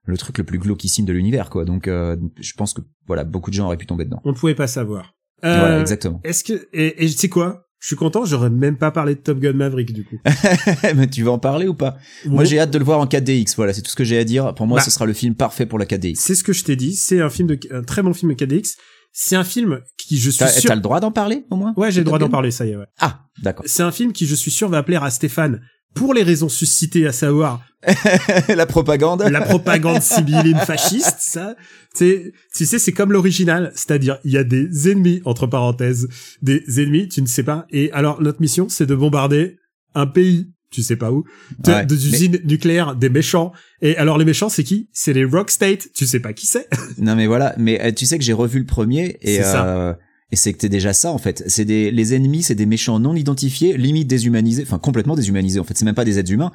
le 0.05 0.16
truc 0.16 0.38
le 0.38 0.45
plus 0.45 0.59
glauquissime 0.61 1.05
de 1.05 1.12
l'univers 1.12 1.51
quoi. 1.51 1.64
Donc 1.64 1.88
euh, 1.88 2.16
je 2.40 2.53
pense 2.53 2.73
que 2.75 2.81
voilà, 3.09 3.25
beaucoup 3.25 3.51
de 3.51 3.57
gens 3.57 3.66
auraient 3.66 3.77
pu 3.77 3.87
tomber 3.87 4.05
dedans. 4.05 4.21
on 4.25 4.31
ne 4.31 4.37
pouvait 4.37 4.55
pas 4.55 4.69
savoir. 4.69 5.15
Euh, 5.44 5.59
Voilà, 5.59 5.81
exactement. 5.81 6.20
Est-ce 6.25 6.44
que 6.44 6.68
et, 6.72 7.05
et 7.05 7.09
tu 7.09 7.16
sais 7.16 7.29
quoi? 7.29 7.62
Je 7.79 7.88
suis 7.88 7.96
content, 7.96 8.25
j'aurais 8.25 8.51
même 8.51 8.79
pas 8.79 8.90
parlé 8.90 9.14
de 9.14 9.20
Top 9.20 9.38
Gun 9.38 9.53
Maverick 9.53 9.92
du 9.92 10.05
coup. 10.05 10.16
mais 10.96 11.07
tu 11.09 11.22
vas 11.22 11.33
en 11.33 11.38
parler 11.38 11.68
ou 11.68 11.75
pas? 11.75 11.96
Moi, 12.25 12.44
j'ai 12.44 12.59
hâte 12.59 12.70
de 12.70 12.79
le 12.79 12.85
voir 12.85 12.99
en 12.99 13.07
4DX. 13.07 13.55
Voilà, 13.57 13.72
c'est 13.75 13.83
tout 13.83 13.90
ce 13.90 13.96
que 13.96 14.03
j'ai 14.03 14.18
à 14.18 14.25
dire. 14.25 14.55
Pour 14.55 14.66
moi, 14.66 14.79
Bah. 14.79 14.83
ce 14.85 14.90
sera 14.90 15.05
le 15.07 15.12
film 15.12 15.35
parfait 15.35 15.66
pour 15.66 15.79
la 15.79 15.85
4DX. 15.85 16.14
C'est 16.16 16.35
ce 16.35 16.42
que 16.42 16.53
je 16.55 16.64
t'ai 16.64 16.75
dit. 16.75 16.96
C'est 16.96 17.20
un 17.20 17.29
film 17.31 17.46
de 17.49 17.59
un 17.70 17.83
très 17.83 18.03
bon 18.03 18.12
film 18.14 18.35
de 18.35 18.44
KDX. 18.44 18.77
C'est 19.12 19.37
un 19.37 19.44
film 19.44 19.81
qui 19.99 20.18
je 20.18 20.31
suis 20.31 20.38
T'as 20.40 20.49
sûr. 20.49 20.68
t'as 20.68 20.75
le 20.75 20.81
droit 20.81 21.01
d'en 21.01 21.12
parler, 21.12 21.44
au 21.51 21.57
moins? 21.57 21.75
Ouais, 21.77 21.90
j'ai 21.92 22.01
le 22.01 22.05
droit 22.07 22.18
d'en 22.18 22.29
parler, 22.29 22.51
ça 22.51 22.66
y 22.66 22.70
est. 22.70 22.77
Ouais. 22.77 22.87
Ah, 22.99 23.20
d'accord. 23.42 23.64
C'est 23.68 23.83
un 23.83 23.92
film 23.92 24.12
qui 24.12 24.27
je 24.27 24.35
suis 24.35 24.51
sûr 24.51 24.68
va 24.68 24.83
plaire 24.83 25.05
à 25.05 25.11
Stéphane 25.11 25.61
pour 25.96 26.14
les 26.14 26.22
raisons 26.22 26.48
suscitées, 26.48 27.06
à 27.06 27.12
savoir 27.12 27.61
la 28.54 28.66
propagande. 28.66 29.22
la 29.22 29.40
propagande 29.40 30.00
sibylline 30.02 30.59
fasciste. 30.59 31.16
Ça, 31.18 31.56
c'est 31.94 32.32
tu 32.54 32.66
sais, 32.66 32.78
c'est 32.78 32.92
comme 32.92 33.11
l'original, 33.12 33.72
c'est-à-dire 33.74 34.18
il 34.24 34.32
y 34.32 34.37
a 34.38 34.44
des 34.44 34.90
ennemis 34.90 35.22
entre 35.24 35.46
parenthèses, 35.46 36.06
des 36.42 36.62
ennemis, 36.82 37.09
tu 37.09 37.20
ne 37.22 37.26
sais 37.26 37.42
pas. 37.42 37.66
Et 37.70 37.90
alors 37.92 38.22
notre 38.22 38.40
mission, 38.40 38.68
c'est 38.68 38.87
de 38.87 38.94
bombarder 38.94 39.56
un 39.94 40.06
pays. 40.06 40.52
Tu 40.72 40.82
sais 40.82 40.96
pas 40.96 41.12
où, 41.12 41.24
de- 41.61 41.70
Ouais, 41.70 41.87
des 41.87 42.06
usines 42.09 42.40
nucléaires, 42.44 42.96
des 42.96 43.09
méchants. 43.09 43.52
Et 43.82 43.96
alors 43.96 44.18
les 44.18 44.24
méchants, 44.24 44.48
c'est 44.48 44.64
qui? 44.64 44.88
C'est 44.92 45.12
les 45.12 45.24
Rock 45.24 45.50
State. 45.50 45.88
Tu 45.94 46.06
sais 46.06 46.18
pas 46.20 46.32
qui 46.32 46.46
c'est 46.46 46.68
Non, 46.98 47.14
mais 47.14 47.26
voilà. 47.28 47.54
Mais 47.56 47.80
euh, 47.80 47.92
tu 47.92 48.04
sais 48.04 48.18
que 48.18 48.24
j'ai 48.24 48.32
revu 48.32 48.59
le 48.59 48.66
premier 48.66 49.16
et 49.22 49.37
C'est 49.37 49.44
ça. 49.44 49.96
Et 50.33 50.37
c'est 50.37 50.53
que 50.53 50.59
t'es 50.59 50.69
déjà 50.69 50.93
ça 50.93 51.12
en 51.12 51.19
fait. 51.19 51.45
C'est 51.47 51.65
des 51.65 51.93
les 51.93 52.15
ennemis, 52.15 52.43
c'est 52.43 52.57
des 52.57 52.67
méchants 52.67 52.99
non 52.99 53.15
identifiés, 53.15 53.77
limite 53.77 54.09
déshumanisés, 54.09 54.62
enfin 54.62 54.79
complètement 54.79 55.15
déshumanisés. 55.15 55.61
En 55.61 55.65
fait, 55.65 55.79
c'est 55.79 55.85
même 55.85 55.95
pas 55.95 56.05
des 56.05 56.19
êtres 56.19 56.33
humains. 56.33 56.51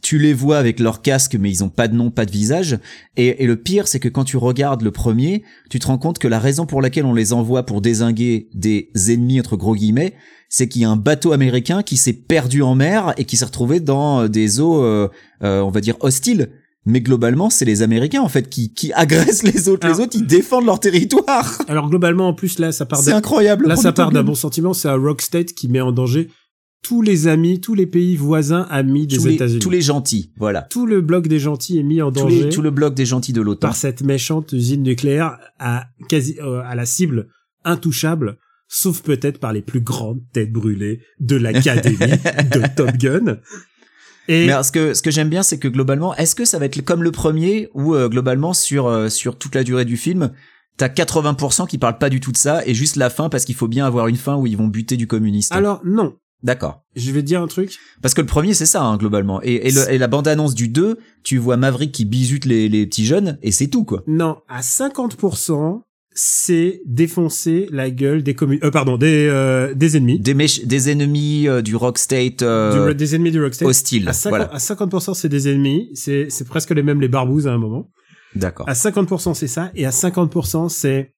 Tu 0.00 0.18
les 0.18 0.32
vois 0.32 0.58
avec 0.58 0.78
leur 0.78 1.02
casque, 1.02 1.34
mais 1.34 1.50
ils 1.50 1.64
ont 1.64 1.68
pas 1.68 1.88
de 1.88 1.96
nom, 1.96 2.12
pas 2.12 2.24
de 2.24 2.30
visage. 2.30 2.78
Et, 3.16 3.42
et 3.42 3.46
le 3.46 3.56
pire, 3.56 3.88
c'est 3.88 3.98
que 3.98 4.08
quand 4.08 4.24
tu 4.24 4.36
regardes 4.36 4.82
le 4.82 4.92
premier, 4.92 5.42
tu 5.70 5.80
te 5.80 5.88
rends 5.88 5.98
compte 5.98 6.18
que 6.18 6.28
la 6.28 6.38
raison 6.38 6.66
pour 6.66 6.80
laquelle 6.80 7.04
on 7.04 7.14
les 7.14 7.32
envoie 7.32 7.66
pour 7.66 7.80
désinguer 7.80 8.48
des 8.54 8.90
ennemis 9.08 9.40
entre 9.40 9.56
gros 9.56 9.74
guillemets, 9.74 10.14
c'est 10.48 10.68
qu'il 10.68 10.82
y 10.82 10.84
a 10.84 10.90
un 10.90 10.96
bateau 10.96 11.32
américain 11.32 11.82
qui 11.82 11.96
s'est 11.96 12.12
perdu 12.12 12.62
en 12.62 12.74
mer 12.74 13.14
et 13.16 13.24
qui 13.24 13.36
s'est 13.36 13.44
retrouvé 13.44 13.80
dans 13.80 14.22
euh, 14.22 14.28
des 14.28 14.60
eaux, 14.60 14.82
euh, 14.82 15.08
euh, 15.42 15.60
on 15.60 15.70
va 15.70 15.80
dire 15.80 15.96
hostiles. 16.00 16.50
Mais 16.86 17.00
globalement, 17.00 17.50
c'est 17.50 17.64
les 17.64 17.82
Américains 17.82 18.22
en 18.22 18.28
fait 18.28 18.48
qui, 18.48 18.72
qui 18.72 18.92
agressent 18.92 19.42
les 19.42 19.68
autres. 19.68 19.84
Alors- 19.86 19.98
les 19.98 20.04
autres, 20.04 20.16
ils 20.16 20.26
défendent 20.26 20.66
leur 20.66 20.80
territoire. 20.80 21.60
Alors 21.68 21.90
globalement, 21.90 22.28
en 22.28 22.32
plus 22.34 22.58
là, 22.58 22.70
ça 22.72 22.86
part 22.86 23.00
C'est 23.00 23.12
incroyable. 23.12 23.66
là, 23.66 23.76
ça 23.76 23.92
part 23.92 24.12
d'un 24.12 24.22
bon 24.22 24.34
sentiment. 24.36 24.72
C'est 24.72 24.88
un 24.88 24.94
rock 24.96 25.20
state 25.20 25.52
qui 25.52 25.68
met 25.68 25.80
en 25.80 25.92
danger 25.92 26.28
tous 26.82 27.02
les 27.02 27.26
amis, 27.26 27.60
tous 27.60 27.74
les 27.74 27.86
pays 27.86 28.14
voisins 28.16 28.64
amis 28.70 29.08
des 29.08 29.26
États-Unis. 29.26 29.58
tous 29.58 29.70
les 29.70 29.80
gentils, 29.80 30.30
voilà. 30.38 30.62
Tout 30.62 30.86
le 30.86 31.00
bloc 31.00 31.26
des 31.26 31.40
gentils 31.40 31.78
est 31.78 31.82
mis 31.82 32.00
en 32.00 32.12
Tous 32.12 32.20
danger 32.20 32.44
les, 32.44 32.48
tout 32.50 32.62
le 32.62 32.70
bloc 32.70 32.94
des 32.94 33.04
gentils 33.06 33.32
de 33.32 33.40
l'OTAN. 33.40 33.66
par 33.68 33.74
cette 33.76 34.02
méchante 34.02 34.52
usine 34.52 34.84
nucléaire 34.84 35.36
à 35.58 35.86
quasi 36.08 36.36
euh, 36.40 36.60
à 36.64 36.76
la 36.76 36.86
cible 36.86 37.26
intouchable, 37.64 38.36
sauf 38.68 39.02
peut-être 39.02 39.38
par 39.40 39.52
les 39.52 39.62
plus 39.62 39.80
grandes 39.80 40.20
têtes 40.32 40.52
brûlées 40.52 41.00
de 41.18 41.34
l'académie 41.34 41.96
de 42.52 42.62
Top 42.76 42.92
Gun. 42.96 43.38
Et 44.28 44.46
Mais 44.46 44.52
alors, 44.52 44.64
ce 44.64 44.72
que 44.72 44.94
ce 44.94 45.02
que 45.02 45.10
j'aime 45.10 45.28
bien, 45.28 45.42
c'est 45.42 45.58
que 45.58 45.68
globalement, 45.68 46.14
est-ce 46.16 46.34
que 46.34 46.44
ça 46.44 46.58
va 46.58 46.66
être 46.66 46.80
comme 46.82 47.02
le 47.02 47.12
premier 47.12 47.68
ou 47.74 47.94
euh, 47.94 48.08
globalement 48.08 48.52
sur 48.52 48.86
euh, 48.86 49.08
sur 49.08 49.36
toute 49.38 49.54
la 49.54 49.64
durée 49.64 49.84
du 49.84 49.96
film, 49.96 50.30
t'as 50.76 50.88
80% 50.88 51.66
qui 51.66 51.78
parlent 51.78 51.98
pas 51.98 52.10
du 52.10 52.20
tout 52.20 52.32
de 52.32 52.36
ça 52.36 52.66
et 52.66 52.74
juste 52.74 52.96
la 52.96 53.10
fin 53.10 53.28
parce 53.28 53.44
qu'il 53.44 53.54
faut 53.54 53.68
bien 53.68 53.86
avoir 53.86 54.08
une 54.08 54.16
fin 54.16 54.36
où 54.36 54.46
ils 54.46 54.56
vont 54.56 54.68
buter 54.68 54.96
du 54.96 55.06
communiste? 55.06 55.52
alors 55.52 55.80
non, 55.84 56.14
D'accord. 56.42 56.82
je 56.96 57.10
vais 57.12 57.22
te 57.22 57.26
dire 57.26 57.40
un 57.42 57.46
truc. 57.46 57.76
Parce 58.02 58.12
que 58.14 58.20
le 58.20 58.26
premier, 58.26 58.52
c'est 58.54 58.66
ça, 58.66 58.82
hein, 58.82 58.96
globalement. 58.98 59.40
Et, 59.42 59.68
et, 59.68 59.70
le- 59.70 59.90
et 59.90 59.96
la 59.98 60.06
bande-annonce 60.06 60.54
du 60.54 60.68
2, 60.68 60.98
tu 61.24 61.38
vois 61.38 61.56
Maverick 61.56 61.92
qui 61.92 62.04
bisute 62.04 62.44
les, 62.44 62.68
les 62.68 62.86
petits 62.86 63.06
jeunes, 63.06 63.38
et 63.42 63.52
c'est 63.52 63.68
tout, 63.68 63.84
quoi. 63.84 64.02
Non, 64.06 64.36
à 64.48 64.60
50%, 64.60 65.80
c'est 66.18 66.80
défoncer 66.86 67.68
la 67.70 67.90
gueule 67.90 68.22
des 68.22 68.34
communes, 68.34 68.58
euh, 68.64 68.70
pardon, 68.70 68.96
des 68.96 69.28
euh, 69.30 69.74
des 69.74 69.98
ennemis, 69.98 70.18
Des, 70.18 70.34
méch- 70.34 70.64
des 70.66 70.88
ennemis 70.90 71.46
euh, 71.46 71.60
du 71.60 71.76
Rock 71.76 71.98
State 71.98 72.40
euh, 72.40 72.88
du- 72.88 72.94
des 72.94 73.14
ennemis 73.14 73.30
du 73.32 73.42
Rockstar. 73.42 73.68
hostile. 73.68 74.08
À 74.08 74.12
50%, 74.12 74.28
Voilà. 74.30 74.44
à 74.54 74.56
50% 74.56 75.12
c'est 75.14 75.28
des 75.28 75.48
ennemis, 75.48 75.90
c'est 75.94 76.28
c'est 76.30 76.46
presque 76.48 76.70
les 76.70 76.82
mêmes 76.82 77.02
les 77.02 77.08
barbouzes 77.08 77.46
à 77.46 77.52
un 77.52 77.58
moment. 77.58 77.90
D'accord. 78.34 78.66
À 78.68 78.72
50% 78.72 79.34
c'est 79.34 79.46
ça 79.46 79.70
et 79.74 79.84
à 79.84 79.90
50% 79.90 80.70
c'est 80.70 81.12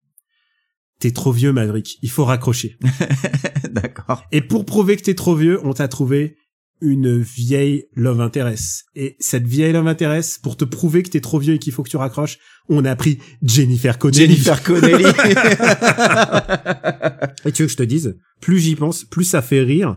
t'es 0.98 1.12
trop 1.12 1.30
vieux 1.30 1.52
Maverick, 1.52 1.98
il 2.02 2.10
faut 2.10 2.24
raccrocher. 2.24 2.76
D'accord. 3.70 4.24
Et 4.32 4.40
pour 4.40 4.64
prouver 4.64 4.96
que 4.96 5.02
t'es 5.02 5.14
trop 5.14 5.36
vieux, 5.36 5.60
on 5.64 5.72
t'a 5.74 5.86
trouvé 5.86 6.36
une 6.80 7.18
vieille 7.18 7.84
love 7.94 8.20
interest. 8.20 8.84
Et 8.94 9.16
cette 9.18 9.46
vieille 9.46 9.72
love 9.72 9.86
interest, 9.86 10.42
pour 10.42 10.56
te 10.56 10.64
prouver 10.64 11.02
que 11.02 11.10
t'es 11.10 11.20
trop 11.20 11.38
vieux 11.38 11.54
et 11.54 11.58
qu'il 11.58 11.72
faut 11.72 11.82
que 11.82 11.90
tu 11.90 11.96
raccroches, 11.96 12.38
on 12.68 12.84
a 12.84 12.94
pris 12.96 13.18
Jennifer 13.42 13.98
Connelly. 13.98 14.20
Jennifer 14.20 14.62
Connelly. 14.62 15.04
Et 17.44 17.52
tu 17.52 17.62
veux 17.62 17.66
que 17.66 17.72
je 17.72 17.76
te 17.76 17.82
dise, 17.82 18.16
plus 18.40 18.58
j'y 18.58 18.76
pense, 18.76 19.04
plus 19.04 19.24
ça 19.24 19.42
fait 19.42 19.62
rire, 19.62 19.96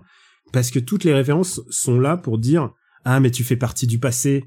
parce 0.51 0.71
que 0.71 0.79
toutes 0.79 1.03
les 1.03 1.13
références 1.13 1.61
sont 1.69 1.99
là 1.99 2.17
pour 2.17 2.37
dire, 2.37 2.71
ah 3.05 3.19
mais 3.19 3.31
tu 3.31 3.43
fais 3.43 3.55
partie 3.55 3.87
du 3.87 3.99
passé, 3.99 4.45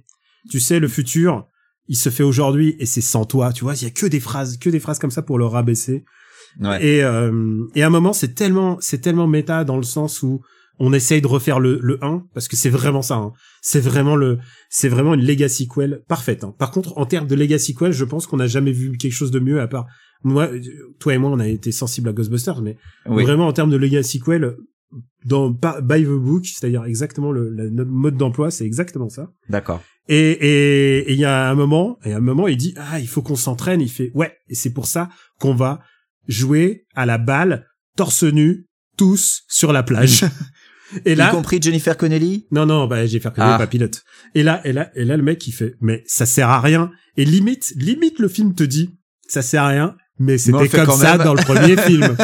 tu 0.50 0.60
sais 0.60 0.80
le 0.80 0.88
futur, 0.88 1.46
il 1.88 1.96
se 1.96 2.08
fait 2.08 2.22
aujourd'hui 2.22 2.76
et 2.78 2.86
c'est 2.86 3.00
sans 3.00 3.24
toi, 3.24 3.52
tu 3.52 3.64
vois, 3.64 3.74
il 3.74 3.82
y 3.82 3.86
a 3.86 3.90
que 3.90 4.06
des 4.06 4.20
phrases, 4.20 4.58
que 4.58 4.70
des 4.70 4.80
phrases 4.80 4.98
comme 4.98 5.10
ça 5.10 5.22
pour 5.22 5.38
le 5.38 5.46
rabaisser. 5.46 6.04
ouais. 6.60 6.84
Et, 6.84 7.02
euh, 7.02 7.64
et 7.74 7.82
à 7.82 7.86
un 7.86 7.90
moment, 7.90 8.12
c'est 8.12 8.34
tellement, 8.34 8.78
c'est 8.80 9.00
tellement 9.00 9.26
méta 9.26 9.64
dans 9.64 9.76
le 9.76 9.82
sens 9.82 10.22
où 10.22 10.42
on 10.78 10.92
essaye 10.92 11.20
de 11.20 11.26
refaire 11.26 11.60
le, 11.60 11.78
le 11.82 12.02
1 12.04 12.24
parce 12.34 12.48
que 12.48 12.56
c'est 12.56 12.68
vraiment 12.70 13.02
ça. 13.02 13.16
hein. 13.16 13.32
C'est 13.62 13.80
vraiment 13.80 14.16
le, 14.16 14.38
c'est 14.70 14.88
vraiment 14.88 15.14
une 15.14 15.24
legacy 15.24 15.64
sequel 15.66 16.02
parfaite. 16.08 16.42
hein. 16.44 16.54
Par 16.58 16.70
contre, 16.70 16.98
en 16.98 17.06
termes 17.06 17.26
de 17.28 17.34
legacy 17.34 17.72
sequel, 17.74 17.92
je 17.92 18.04
pense 18.04 18.26
qu'on 18.26 18.38
n'a 18.38 18.46
jamais 18.48 18.72
vu 18.72 18.96
quelque 18.96 19.12
chose 19.12 19.30
de 19.30 19.38
mieux 19.40 19.60
à 19.60 19.68
part 19.68 19.87
moi, 20.26 20.48
euh, 20.50 20.60
toi 21.00 21.12
et 21.14 21.18
moi, 21.18 21.30
on 21.30 21.38
a 21.38 21.46
été 21.48 21.70
sensibles 21.70 22.08
à 22.08 22.12
Ghostbusters, 22.12 22.62
mais 22.62 22.76
Oui. 23.06 23.22
vraiment 23.24 23.46
en 23.46 23.52
termes 23.52 23.68
de 23.70 23.76
legacy 23.76 24.18
sequel, 24.20 24.56
dans 25.26 25.50
by 25.50 26.02
the 26.04 26.08
book, 26.08 26.46
c'est-à-dire 26.46 26.84
exactement 26.84 27.30
le, 27.30 27.50
le 27.50 27.68
notre 27.68 27.90
mode 27.90 28.16
d'emploi, 28.16 28.50
c'est 28.50 28.64
exactement 28.64 29.08
ça. 29.10 29.30
D'accord. 29.50 29.82
Et 30.08 30.16
et 30.16 30.98
et 31.10 31.12
il 31.12 31.18
y 31.18 31.24
a 31.26 31.50
un 31.50 31.54
moment, 31.54 31.98
et 32.04 32.12
un 32.14 32.20
moment, 32.20 32.48
il 32.48 32.56
dit 32.56 32.74
ah 32.78 33.00
il 33.00 33.08
faut 33.08 33.20
qu'on 33.22 33.37
s'entraîne. 33.37 33.80
Il 33.82 33.90
fait 33.90 34.10
ouais, 34.14 34.32
et 34.48 34.54
c'est 34.54 34.72
pour 34.72 34.87
ça 34.87 35.08
qu'on 35.40 35.54
va 35.54 35.80
jouer 36.26 36.87
à 36.94 37.04
la 37.06 37.18
balle 37.18 37.66
torse 37.96 38.22
nu 38.24 38.66
tous 38.96 39.42
sur 39.48 39.72
la 39.72 39.82
plage. 39.82 40.24
et 41.04 41.12
Y 41.12 41.16
là, 41.16 41.30
compris 41.30 41.60
Jennifer 41.60 41.96
Connelly 41.96 42.46
non 42.52 42.66
non, 42.66 42.86
bah 42.86 43.06
fait 43.06 43.18
que 43.20 43.28
Ah. 43.38 43.56
pas 43.58 43.66
pilote. 43.66 44.02
Et 44.34 44.42
là 44.42 44.60
et 44.64 44.72
là 44.72 44.90
et 44.94 45.04
là 45.04 45.16
le 45.16 45.22
mec 45.22 45.46
il 45.46 45.52
fait 45.52 45.74
mais 45.80 46.02
ça 46.06 46.26
sert 46.26 46.48
à 46.50 46.60
rien. 46.60 46.90
Et 47.16 47.24
limite 47.24 47.72
limite 47.76 48.18
le 48.18 48.28
film 48.28 48.54
te 48.54 48.64
dit 48.64 48.90
ça 49.28 49.40
sert 49.42 49.62
à 49.62 49.68
rien, 49.68 49.96
mais 50.18 50.36
c'était 50.38 50.68
comme 50.68 50.86
quand 50.86 50.96
ça 50.96 51.16
même. 51.16 51.24
dans 51.26 51.34
le 51.34 51.42
premier 51.42 51.76
film. 51.88 52.14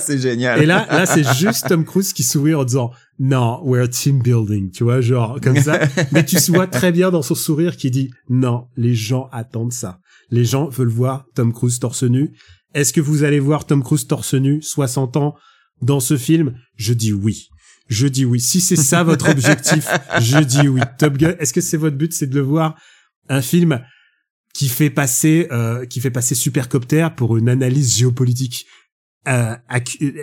c'est 0.00 0.18
génial. 0.18 0.62
Et 0.62 0.66
là, 0.66 0.86
là, 0.90 1.04
c'est 1.06 1.24
juste 1.34 1.68
Tom 1.68 1.84
Cruise 1.84 2.12
qui 2.12 2.22
sourit 2.22 2.54
en 2.54 2.64
disant 2.64 2.90
non, 3.18 3.60
we're 3.64 3.88
team 3.88 4.22
building, 4.22 4.70
tu 4.70 4.84
vois, 4.84 5.00
genre 5.00 5.38
comme 5.40 5.58
ça. 5.60 5.80
Mais 6.12 6.24
tu 6.24 6.36
vois 6.52 6.66
très 6.66 6.92
bien 6.92 7.10
dans 7.10 7.22
son 7.22 7.34
sourire 7.34 7.76
qui 7.76 7.90
dit 7.90 8.10
non, 8.28 8.66
les 8.76 8.94
gens 8.94 9.28
attendent 9.32 9.72
ça. 9.72 9.98
Les 10.30 10.44
gens 10.44 10.68
veulent 10.68 10.88
voir 10.88 11.26
Tom 11.34 11.52
Cruise 11.52 11.78
torse 11.78 12.04
nu. 12.04 12.30
Est-ce 12.74 12.92
que 12.92 13.00
vous 13.02 13.24
allez 13.24 13.40
voir 13.40 13.66
Tom 13.66 13.82
Cruise 13.82 14.06
torse 14.06 14.34
nu, 14.34 14.62
60 14.62 15.16
ans, 15.18 15.34
dans 15.82 16.00
ce 16.00 16.16
film? 16.16 16.54
Je 16.76 16.94
dis 16.94 17.12
oui. 17.12 17.48
Je 17.92 18.06
dis 18.06 18.24
oui. 18.24 18.40
Si 18.40 18.60
c'est 18.62 18.76
ça 18.76 19.04
votre 19.04 19.28
objectif, 19.28 19.86
je 20.20 20.38
dis 20.38 20.66
oui. 20.66 20.80
Top 20.98 21.18
Gun, 21.18 21.34
est-ce 21.38 21.52
que 21.52 21.60
c'est 21.60 21.76
votre 21.76 21.96
but, 21.96 22.12
c'est 22.12 22.26
de 22.26 22.34
le 22.34 22.40
voir 22.40 22.80
un 23.28 23.42
film 23.42 23.84
qui 24.54 24.68
fait 24.68 24.88
passer, 24.88 25.46
euh, 25.50 25.84
qui 25.84 26.00
fait 26.00 26.10
passer 26.10 26.34
Supercopter 26.34 27.08
pour 27.16 27.36
une 27.36 27.50
analyse 27.50 27.96
géopolitique 27.96 28.66
euh, 29.28 29.54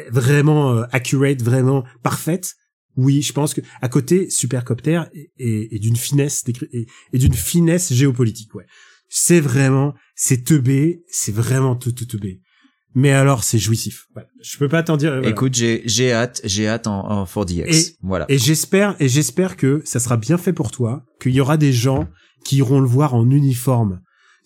vraiment 0.10 0.74
euh, 0.74 0.84
accurate, 0.92 1.44
vraiment 1.44 1.84
parfaite? 2.02 2.56
Oui, 2.96 3.22
je 3.22 3.34
pense 3.34 3.54
que 3.54 3.62
à 3.82 3.88
côté, 3.88 4.32
Supercopter 4.32 5.04
est, 5.38 5.80
d'une 5.80 5.96
finesse 5.96 6.44
est 6.74 7.18
d'une 7.18 7.34
finesse 7.34 7.94
géopolitique. 7.94 8.54
Ouais, 8.56 8.66
c'est 9.10 9.40
vraiment, 9.40 9.94
c'est 10.16 10.44
teubé, 10.44 11.04
c'est 11.08 11.34
vraiment 11.34 11.76
tout 11.76 11.92
teubé. 11.92 12.42
Mais 12.96 13.12
alors, 13.12 13.44
c'est 13.44 13.60
jouissif. 13.60 14.08
Voilà. 14.14 14.28
Je 14.42 14.58
peux 14.58 14.68
pas 14.68 14.82
t'en 14.84 14.98
dire. 14.98 15.12
voilà. 15.14 15.30
Écoute, 15.30 15.54
j'ai 15.54 15.84
j'ai 15.86 16.12
hâte, 16.12 16.42
j'ai 16.44 16.68
hâte 16.68 16.88
en, 16.88 17.08
en 17.08 17.24
4DX. 17.26 17.66
Et- 17.68 17.96
voilà. 18.02 18.26
Et 18.30 18.38
j'espère, 18.40 18.96
et 19.00 19.08
j'espère 19.08 19.58
que 19.58 19.82
ça 19.86 20.00
sera 20.00 20.18
bien 20.18 20.38
fait 20.38 20.54
pour 20.54 20.72
toi, 20.72 21.04
qu'il 21.22 21.34
y 21.34 21.40
aura 21.42 21.58
des 21.58 21.72
gens 21.74 22.08
qui 22.46 22.58
iront 22.58 22.80
le 22.80 22.88
voir 22.88 23.14
en 23.14 23.30
uniforme, 23.30 24.00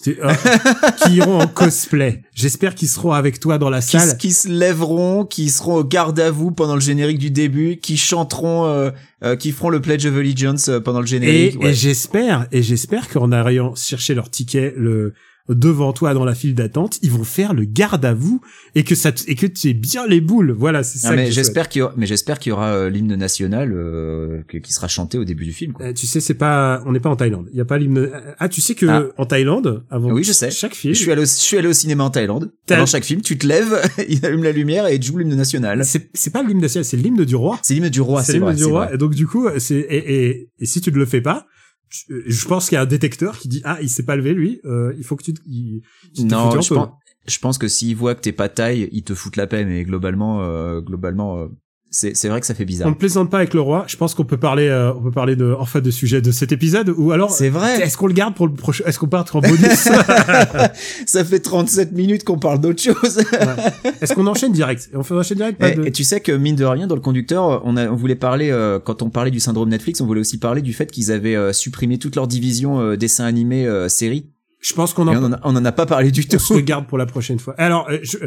euh, 0.08 0.34
qui 1.06 1.16
iront 1.16 1.40
en 1.40 1.48
cosplay. 1.48 2.24
J'espère 2.34 2.76
qu'ils 2.76 2.90
seront 2.90 3.14
avec 3.14 3.40
toi 3.40 3.58
dans 3.58 3.70
la 3.70 3.80
salle. 3.82 4.18
qui 4.18 4.32
se 4.34 4.50
lèveront, 4.50 5.26
qui 5.26 5.50
seront 5.50 5.76
au 5.76 5.84
garde 5.86 6.20
à 6.20 6.30
vous 6.32 6.52
pendant 6.52 6.76
le 6.76 6.82
générique 6.82 7.20
du 7.20 7.32
début, 7.32 7.78
qui 7.78 7.96
chanteront, 7.98 8.66
euh, 8.66 8.92
euh, 9.24 9.36
qui 9.38 9.52
feront 9.54 9.70
le 9.70 9.80
Pledge 9.80 10.06
of 10.06 10.18
Allegiance 10.18 10.68
euh, 10.68 10.80
pendant 10.82 11.00
le 11.00 11.06
générique. 11.08 11.56
et 11.56 11.66
ouais. 11.66 11.74
j'espère, 11.74 12.48
et 12.52 12.62
j'espère 12.62 13.08
qu'en 13.08 13.32
allant 13.32 13.74
chercher 13.76 14.16
leur 14.16 14.30
ticket, 14.30 14.74
le 14.76 15.14
devant 15.50 15.92
toi 15.94 16.14
dans 16.14 16.24
la 16.26 16.36
file 16.36 16.56
d'attente, 16.56 17.00
ils 17.02 17.12
vont 17.12 17.24
faire 17.26 17.54
le 17.54 17.66
garde 17.66 18.06
à 18.06 18.14
vous 18.14 18.40
et 18.76 18.84
que 18.84 18.96
ça 18.96 19.12
et 19.28 19.36
que 19.36 19.46
tu 19.46 19.70
aies 19.70 19.74
bien 19.74 20.08
les 20.08 20.22
boules. 20.22 20.52
Voilà, 20.52 20.84
c'est 20.84 21.00
ça. 21.00 21.14
Mais 21.16 21.28
je 21.28 21.32
j'espère 21.32 21.68
qu'il 21.68 21.80
y 21.80 21.82
aura, 21.84 21.94
mais 21.98 22.06
j'espère 22.06 22.40
qu'il 22.40 22.52
y 22.52 22.54
aura 22.54 22.74
euh, 22.74 22.90
l'hymne 22.90 23.16
national 23.16 23.74
euh, 23.74 24.42
qui 24.64 24.72
sera 24.72 24.88
chanté 24.88 25.18
au 25.18 25.26
début 25.26 25.44
du 25.46 25.52
film. 25.54 25.74
Quoi. 25.74 25.88
Euh, 25.88 25.94
tu 25.94 26.08
sais, 26.08 26.22
c'est 26.22 26.34
pas, 26.36 26.82
on 26.86 26.94
n'est 26.94 27.02
pas 27.02 27.10
en 27.10 27.16
Thaïlande. 27.18 27.50
Il 27.52 27.58
y 27.58 27.62
a 27.62 27.66
pas 27.66 27.78
l'hymne. 27.78 28.10
Ah, 28.40 28.48
tu 28.48 28.62
sais 28.62 28.76
que 28.76 28.86
Ah. 28.86 29.04
en 29.18 29.26
Thaïlande, 29.26 29.84
avant 29.90 30.12
Oui, 30.12 30.24
je 30.24 30.32
sais. 30.32 30.50
chaque 30.50 30.76
film, 30.76 30.94
Je 30.94 31.00
suis 31.00 31.12
allé, 31.12 31.22
au, 31.22 31.26
je 31.26 31.30
suis 31.30 31.58
allé 31.58 31.68
au 31.68 31.74
cinéma 31.74 32.06
en 32.06 32.10
Thaïlande. 32.10 32.52
Pendant 32.66 32.86
chaque 32.86 33.04
film, 33.04 33.22
tu 33.22 33.38
te 33.38 33.46
lèves, 33.46 33.82
il 34.08 34.26
allume 34.26 34.44
la 34.44 34.52
lumière 34.54 34.88
et 34.88 34.98
tu 35.00 35.08
joues 35.08 35.18
l'hymne 35.18 35.36
national. 35.36 35.84
c'est 35.84 36.10
c'est 36.14 36.32
pas 36.32 36.42
l'hymne 36.44 36.62
national, 36.62 36.86
c'est 36.86 36.98
l'hymne 36.98 37.26
du 37.26 37.36
roi. 37.36 37.60
C'est 37.64 37.74
l'hymne 37.74 37.90
du 37.90 38.00
roi, 38.02 38.24
c'est 38.24 38.34
c'est 38.34 38.40
l'hymne 38.40 38.56
du 38.56 38.66
roi. 38.66 38.94
Et 38.94 38.98
donc 38.98 39.14
du 39.14 39.28
coup, 39.28 39.48
c'est 39.58 39.76
et, 39.76 40.26
et, 40.28 40.50
et 40.60 40.66
si 40.66 40.80
tu 40.80 40.92
ne 40.92 40.98
le 40.98 41.06
fais 41.06 41.22
pas, 41.22 41.48
je, 41.94 42.14
je 42.26 42.46
pense 42.48 42.68
qu'il 42.70 42.76
y 42.76 42.80
a 42.80 42.82
un 42.82 42.86
détecteur 42.88 43.38
qui 43.38 43.48
dit 43.48 43.62
ah 43.66 43.78
il 43.82 43.90
s'est 43.90 44.04
pas 44.06 44.16
levé 44.16 44.34
lui, 44.34 44.60
euh, 44.66 44.94
il 44.98 45.04
faut 45.04 45.16
que 45.16 45.24
tu 45.24 45.34
te- 45.34 45.42
il, 45.46 45.82
tu 46.16 46.24
Non, 46.26 46.50
je 46.62 46.74
pense, 46.74 46.90
je 47.28 47.40
pense 47.40 47.58
que 47.58 47.68
s'ils 47.68 47.96
voient 47.96 48.16
que 48.16 48.22
t'es 48.22 48.32
pas 48.32 48.50
taille, 48.50 48.90
ils 48.92 49.04
te 49.04 49.14
foutent 49.14 49.36
la 49.38 49.48
paix. 49.48 49.64
Mais 49.66 49.84
globalement, 49.84 50.42
euh, 50.44 50.82
globalement, 50.82 51.40
euh, 51.40 51.48
c'est 51.96 52.16
c'est 52.16 52.28
vrai 52.28 52.42
que 52.42 52.46
ça 52.48 52.54
fait 52.56 52.64
On 52.64 52.68
bizarre. 52.68 52.90
ne 52.90 52.94
plaisante 52.96 53.30
pas 53.30 53.38
avec 53.38 53.54
le 53.54 53.62
roi. 53.62 53.86
Je 53.88 53.96
pense 53.98 54.16
qu'on 54.16 54.26
peut 54.26 54.38
parler, 54.38 54.68
euh, 54.68 54.92
on 54.96 55.02
peut 55.02 55.12
parler 55.12 55.36
de 55.36 55.56
enfin 55.60 55.80
de 55.80 55.92
sujet 55.92 56.22
de 56.22 56.32
cet 56.32 56.52
épisode 56.52 56.92
ou 56.98 57.12
alors 57.12 57.30
C'est 57.32 57.50
vrai. 57.50 57.80
Est-ce 57.82 57.96
qu'on 57.98 58.08
le 58.08 58.14
garde 58.14 58.34
pour 58.36 58.48
le 58.48 58.54
prochain 58.54 58.84
Est-ce 58.88 58.98
qu'on 59.00 59.08
part 59.08 59.26
en 59.34 59.40
bonus 59.42 59.88
ça 61.06 61.24
fait 61.24 61.40
37 61.40 61.92
minutes 61.92 62.24
qu'on 62.24 62.40
parle 62.40 62.60
d'autre 62.60 62.82
chose. 62.82 63.18
Ouais. 63.32 63.92
Est-ce 64.02 64.14
qu'on 64.14 64.28
enchaîne 64.28 64.52
direct? 64.54 64.90
On 64.94 65.04
fait 65.04 65.14
enchaîne 65.14 65.38
direct 65.38 65.60
pas 65.60 65.70
Et, 65.70 65.76
de- 65.76 65.86
et 65.86 65.92
tu 65.92 66.04
sais 66.04 66.20
que 66.20 66.32
mine 66.32 66.56
de 66.56 66.66
rien, 66.66 66.88
dans 66.88 66.96
le 66.96 67.02
conducteur, 67.02 67.62
on, 67.66 67.78
a, 67.78 67.88
on 67.90 67.96
voulait 67.96 68.16
parler 68.16 68.50
euh, 68.52 68.80
quand 68.80 69.02
on 69.02 69.10
parlait 69.10 69.32
du 69.32 69.40
syndrome 69.40 69.70
Netflix, 69.70 70.02
on 70.02 70.06
voulait 70.06 70.22
aussi 70.22 70.40
parler 70.40 70.62
du 70.62 70.74
fait 70.74 70.90
qu'ils 70.92 71.12
avaient 71.12 71.36
euh, 71.36 71.54
supprimé 71.54 71.98
toute 72.00 72.16
leur 72.16 72.28
division 72.28 72.80
euh, 72.82 72.96
dessins 72.98 73.26
animés 73.26 73.68
euh, 73.68 73.88
séries. 73.90 74.30
Je 74.62 74.74
pense 74.74 74.94
qu'on 74.94 75.08
en, 75.08 75.16
on, 75.16 75.26
en 75.26 75.34
a, 75.34 75.40
on 75.44 75.56
en 75.56 75.66
a 75.66 75.72
pas 75.72 75.86
parlé 75.86 76.10
du 76.12 76.26
tout. 76.26 76.38
on 76.38 76.40
se 76.40 76.54
le 76.54 76.62
garde 76.62 76.88
pour 76.88 76.98
la 76.98 77.06
prochaine 77.06 77.40
fois. 77.40 77.54
Alors, 77.58 77.88
euh, 77.90 77.98
je- 78.02 78.18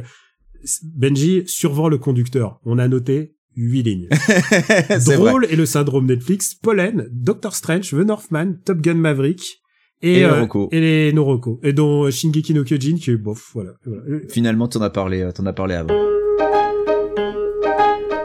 Benji 0.97 1.45
survend 1.47 1.89
le 1.89 1.97
conducteur. 1.99 2.59
On 2.65 2.79
a 2.79 2.89
noté 2.89 3.36
huit 3.57 3.83
lignes. 3.83 4.09
C'est 4.13 5.17
vrai. 5.17 5.31
Drôle 5.31 5.47
et 5.51 5.57
le 5.57 5.67
syndrome 5.67 6.07
Netflix, 6.07 6.55
Pollen, 6.55 7.09
Doctor 7.11 7.55
Strange, 7.55 7.91
The 7.91 7.95
Northman, 7.95 8.55
Top 8.65 8.81
Gun 8.81 8.95
Maverick 8.95 9.63
et, 10.03 10.19
Et 10.21 10.25
euh, 10.25 10.31
Noroko. 10.37 10.69
et 10.73 10.81
les 10.81 11.13
Noroko. 11.13 11.61
Et 11.63 11.73
dont 11.73 12.05
euh, 12.05 12.11
Shingeki 12.11 12.53
no 12.55 12.65
Kyojin 12.65 12.97
qui 12.97 13.11
est 13.11 13.17
bof, 13.17 13.51
voilà. 13.55 13.73
voilà. 13.85 14.21
Finalement, 14.29 14.69
t'en 14.69 14.83
as 14.83 14.91
parlé, 14.91 15.23
euh, 15.23 15.33
t'en 15.33 15.47
as 15.47 15.53
parlé 15.55 15.75
avant. 15.75 15.95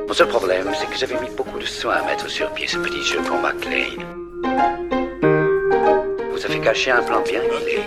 Mon 0.07 0.13
seul 0.13 0.27
problème, 0.27 0.67
c'est 0.77 0.89
que 0.89 0.97
j'avais 0.99 1.19
mis 1.21 1.33
beaucoup 1.37 1.57
de 1.57 1.63
soin 1.65 1.93
à 1.93 2.05
mettre 2.05 2.29
sur 2.29 2.51
pied 2.51 2.67
ce 2.67 2.77
petit 2.77 3.01
jeu 3.01 3.19
pour 3.25 3.37
McLean. 3.37 4.03
Vous 6.33 6.45
avez 6.45 6.59
caché 6.59 6.91
un 6.91 7.01
plan 7.01 7.23
bien 7.23 7.41
huilé. 7.41 7.79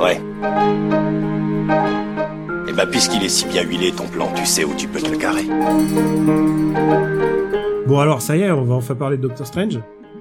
Ouais. 0.00 0.20
Bah, 2.78 2.86
puisqu'il 2.86 3.24
est 3.24 3.28
si 3.28 3.44
bien 3.48 3.64
huilé, 3.64 3.90
ton 3.90 4.06
plan, 4.06 4.32
tu 4.36 4.46
sais 4.46 4.62
où 4.62 4.72
tu 4.72 4.86
peux 4.86 5.00
te 5.00 5.10
le 5.10 5.16
carrer. 5.18 5.42
Bon 7.88 7.98
alors 7.98 8.22
ça 8.22 8.36
y 8.36 8.42
est, 8.42 8.52
on 8.52 8.62
va 8.64 8.76
enfin 8.76 8.94
parler 8.94 9.16
de 9.16 9.22
Doctor 9.22 9.44
Strange. 9.44 9.80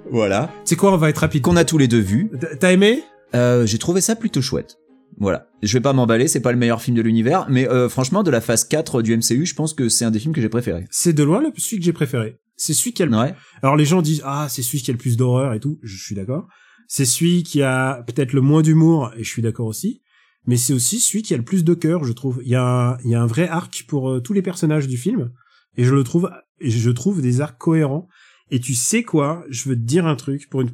Voilà. 0.10 0.52
C'est 0.66 0.76
quoi, 0.76 0.92
on 0.92 0.98
va 0.98 1.10
être 1.10 1.20
rapide? 1.20 1.44
Qu'on 1.44 1.56
a 1.56 1.66
tous 1.66 1.78
les 1.78 1.88
deux 1.88 2.00
vu. 2.00 2.32
T'as- 2.42 2.56
T'as 2.56 2.72
aimé? 2.72 3.04
Euh, 3.36 3.68
j'ai 3.68 3.78
trouvé 3.78 4.02
ça 4.02 4.16
plutôt 4.16 4.42
chouette. 4.42 4.80
Voilà. 5.20 5.46
Je 5.62 5.72
vais 5.74 5.82
pas 5.82 5.94
m'emballer, 5.94 6.28
c'est 6.28 6.40
pas 6.42 6.52
le 6.52 6.58
meilleur 6.58 6.82
film 6.82 6.98
de 6.98 7.04
l'univers, 7.04 7.46
mais 7.48 7.70
euh, 7.70 7.90
franchement, 7.90 8.24
de 8.24 8.32
la 8.32 8.42
phase 8.42 8.64
4 8.64 9.04
du 9.04 9.16
MCU, 9.16 9.46
je 9.46 9.54
pense 9.54 9.76
que 9.76 9.88
c'est 9.88 10.06
un 10.06 10.10
des 10.10 10.18
films 10.18 10.34
que 10.34 10.42
j'ai 10.42 10.50
préféré. 10.50 10.86
C'est 10.90 11.14
de 11.14 11.22
loin 11.24 11.40
le 11.44 11.52
celui 11.58 11.78
que 11.78 11.86
j'ai 11.86 11.94
préféré. 11.94 12.38
C'est 12.56 12.74
celui 12.74 12.94
qui 12.94 13.04
a 13.04 13.06
le... 13.06 13.16
Ouais. 13.16 13.36
Alors 13.62 13.76
les 13.76 13.86
gens 13.86 14.02
disent 14.02 14.24
ah 14.26 14.48
c'est 14.50 14.64
celui 14.64 14.82
qui 14.82 14.90
a 14.90 14.94
le 14.94 14.98
plus 14.98 15.16
d'horreur 15.16 15.54
et 15.54 15.60
tout. 15.60 15.78
Je 15.84 15.96
suis 15.96 16.16
d'accord. 16.16 16.48
C'est 16.88 17.06
celui 17.06 17.44
qui 17.44 17.62
a 17.62 18.02
peut-être 18.08 18.34
le 18.34 18.42
moins 18.42 18.64
d'humour 18.64 19.12
et 19.16 19.24
je 19.24 19.30
suis 19.30 19.44
d'accord 19.44 19.68
aussi. 19.68 20.02
Mais 20.48 20.56
c'est 20.56 20.74
aussi 20.74 21.00
celui 21.00 21.22
qui 21.22 21.34
a 21.34 21.38
le 21.38 21.44
plus 21.44 21.64
de 21.64 21.74
cœur, 21.74 22.04
je 22.04 22.14
trouve. 22.14 22.42
Il 22.44 22.50
y 22.50 22.56
a 22.56 22.64
un, 22.64 22.98
il 23.04 23.12
y 23.12 23.16
a 23.16 23.22
un 23.22 23.28
vrai 23.28 23.48
arc 23.48 23.86
pour 23.88 24.10
euh, 24.10 24.22
tous 24.22 24.34
les 24.34 24.42
personnages 24.42 24.88
du 24.88 24.98
film 24.98 25.32
et 25.76 25.84
je 25.84 25.94
le 25.94 26.04
trouve 26.04 26.32
et 26.60 26.72
je 26.72 26.90
trouve 26.90 27.22
des 27.22 27.42
arcs 27.42 27.58
cohérents. 27.58 28.08
Et 28.50 28.60
tu 28.60 28.74
sais 28.74 29.04
quoi? 29.04 29.46
Je 29.50 29.70
veux 29.70 29.76
te 29.76 29.82
dire 29.82 30.08
un 30.08 30.16
truc 30.16 30.50
pour 30.50 30.62
une 30.62 30.72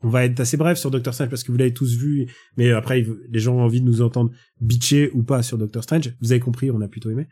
on 0.00 0.10
va 0.10 0.24
être 0.24 0.38
assez 0.38 0.56
bref 0.56 0.78
sur 0.78 0.90
Doctor 0.90 1.12
Strange 1.12 1.30
parce 1.30 1.42
que 1.42 1.50
vous 1.50 1.58
l'avez 1.58 1.74
tous 1.74 1.96
vu, 1.96 2.30
mais 2.56 2.70
après 2.70 3.04
les 3.30 3.40
gens 3.40 3.56
ont 3.56 3.62
envie 3.62 3.80
de 3.80 3.86
nous 3.86 4.00
entendre 4.00 4.30
bitcher 4.60 5.10
ou 5.12 5.24
pas 5.24 5.42
sur 5.42 5.58
Doctor 5.58 5.82
Strange. 5.82 6.14
Vous 6.20 6.30
avez 6.30 6.40
compris, 6.40 6.70
on 6.70 6.80
a 6.80 6.88
plutôt 6.88 7.10
aimé. 7.10 7.26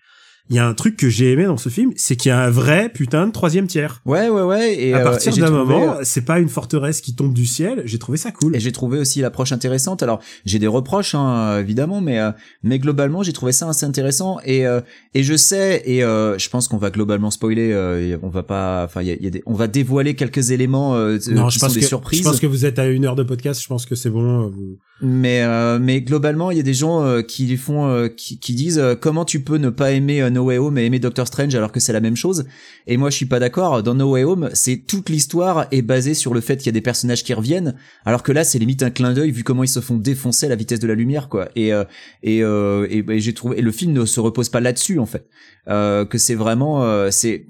Il 0.49 0.55
y 0.57 0.59
a 0.61 0.67
un 0.67 0.75
truc 0.75 0.97
que 0.97 1.09
j'ai 1.09 1.33
aimé 1.33 1.45
dans 1.45 1.57
ce 1.57 1.69
film, 1.69 1.93
c'est 1.97 2.15
qu'il 2.15 2.29
y 2.29 2.33
a 2.33 2.41
un 2.41 2.51
vrai 2.51 2.89
putain 2.89 3.27
de 3.27 3.33
troisième 3.33 3.67
tiers. 3.67 4.01
Ouais, 4.05 4.29
ouais, 4.29 4.43
ouais. 4.43 4.75
Et, 4.81 4.95
à 4.95 4.99
euh, 4.99 5.03
partir 5.05 5.33
j'ai 5.33 5.41
d'un 5.41 5.51
moment, 5.51 5.97
c'est 6.05 6.25
pas 6.25 6.39
une 6.39 6.49
forteresse 6.49 7.01
qui 7.01 7.17
tombe 7.17 7.33
du 7.35 7.47
ciel. 7.47 7.83
J'ai 7.85 7.99
trouvé 7.99 8.17
ça 8.17 8.31
cool. 8.31 8.55
Et 8.55 8.61
j'ai 8.61 8.71
trouvé 8.71 8.99
aussi 9.01 9.21
l'approche 9.21 9.51
intéressante. 9.51 10.05
Alors, 10.05 10.21
j'ai 10.45 10.61
des 10.61 10.69
reproches, 10.69 11.17
hein, 11.17 11.59
évidemment, 11.59 12.01
mais 12.01 12.21
euh, 12.21 12.31
mais 12.63 12.79
globalement, 12.79 13.25
j'ai 13.25 13.33
trouvé 13.33 13.51
ça 13.51 13.69
assez 13.69 13.87
intéressant. 13.87 14.39
Et 14.45 14.67
euh, 14.67 14.81
et 15.15 15.25
je 15.25 15.35
sais, 15.37 15.83
et 15.85 16.05
euh, 16.05 16.39
je 16.39 16.49
pense 16.49 16.69
qu'on 16.69 16.79
va 16.79 16.91
globalement 16.91 17.33
spoiler. 17.33 17.73
euh, 17.73 18.17
on 18.23 18.29
va 18.29 18.45
pas, 18.45 18.85
enfin, 18.85 19.03
il 19.03 19.09
y 19.09 19.11
a, 19.11 19.15
il 19.15 19.25
y 19.25 19.27
a 19.27 19.31
des, 19.31 19.43
on 19.47 19.55
va 19.55 19.67
dévoiler 19.67 20.15
quelques 20.15 20.53
éléments 20.53 20.95
euh, 20.95 21.19
non, 21.29 21.49
qui 21.49 21.55
je 21.55 21.59
sont 21.59 21.67
pense 21.67 21.75
des 21.75 21.81
que 21.81 21.87
surprises. 21.87 22.21
je 22.21 22.25
pense 22.25 22.39
que 22.39 22.47
vous 22.47 22.65
êtes 22.65 22.79
à 22.79 22.87
une 22.87 23.05
heure 23.05 23.17
de 23.17 23.25
podcast. 23.25 23.61
Je 23.61 23.67
pense 23.67 23.85
que 23.85 23.97
c'est 23.97 24.11
bon. 24.11 24.45
euh, 24.45 24.47
Vous... 24.49 24.79
Mais 25.03 25.43
euh, 25.43 25.79
mais 25.81 26.01
globalement, 26.03 26.51
il 26.53 26.57
y 26.57 26.61
a 26.61 26.63
des 26.63 26.73
gens 26.73 27.03
euh, 27.05 27.21
qui 27.23 27.55
font, 27.57 27.89
euh, 27.89 28.09
qui, 28.09 28.39
qui 28.39 28.55
disent 28.55 28.79
euh, 28.79 28.95
comment 28.95 29.25
tu 29.25 29.41
peux 29.41 29.57
ne 29.59 29.71
pas 29.71 29.91
aimer 29.91 30.23
euh, 30.23 30.31
No 30.37 30.45
Way 30.45 30.59
Home 30.59 30.79
et 30.79 30.85
aimer 30.85 30.99
Doctor 30.99 31.27
Strange 31.27 31.55
alors 31.55 31.73
que 31.73 31.81
c'est 31.81 31.93
la 31.93 32.01
même 32.01 32.17
chose. 32.17 32.45
Et 32.87 32.97
moi, 32.97 33.11
je 33.11 33.17
suis 33.17 33.27
pas 33.27 33.41
d'accord. 33.41 33.83
Dans 33.83 33.95
No 33.95 34.13
Way 34.13 34.25
Home, 34.25 34.51
c'est 34.53 34.77
toute 34.87 35.09
l'histoire 35.09 35.67
est 35.73 35.83
basée 35.83 36.15
sur 36.15 36.35
le 36.35 36.41
fait 36.41 36.57
qu'il 36.59 36.67
y 36.67 36.69
a 36.69 36.73
des 36.73 36.81
personnages 36.81 37.25
qui 37.25 37.35
reviennent, 37.35 37.75
alors 38.05 38.23
que 38.23 38.33
là, 38.33 38.45
c'est 38.45 38.59
limite 38.59 38.83
un 38.83 38.91
clin 38.91 39.13
d'œil 39.13 39.31
vu 39.31 39.43
comment 39.43 39.65
ils 39.65 39.69
se 39.69 39.81
font 39.81 39.97
défoncer 39.97 40.47
à 40.47 40.49
la 40.49 40.57
vitesse 40.57 40.81
de 40.81 40.87
la 40.87 40.95
lumière, 40.95 41.29
quoi. 41.29 41.49
Et 41.57 41.73
euh, 41.73 41.85
euh, 42.27 42.87
et, 42.91 43.21
j'ai 43.21 43.33
trouvé 43.33 43.61
le 43.61 43.73
film 43.73 43.93
ne 43.93 44.05
se 44.05 44.21
repose 44.21 44.49
pas 44.49 44.61
là-dessus 44.61 44.99
en 44.99 45.07
fait. 45.07 45.29
Euh, 45.69 46.05
que 46.05 46.19
c'est 46.19 46.35
vraiment 46.35 47.11
c'est 47.11 47.47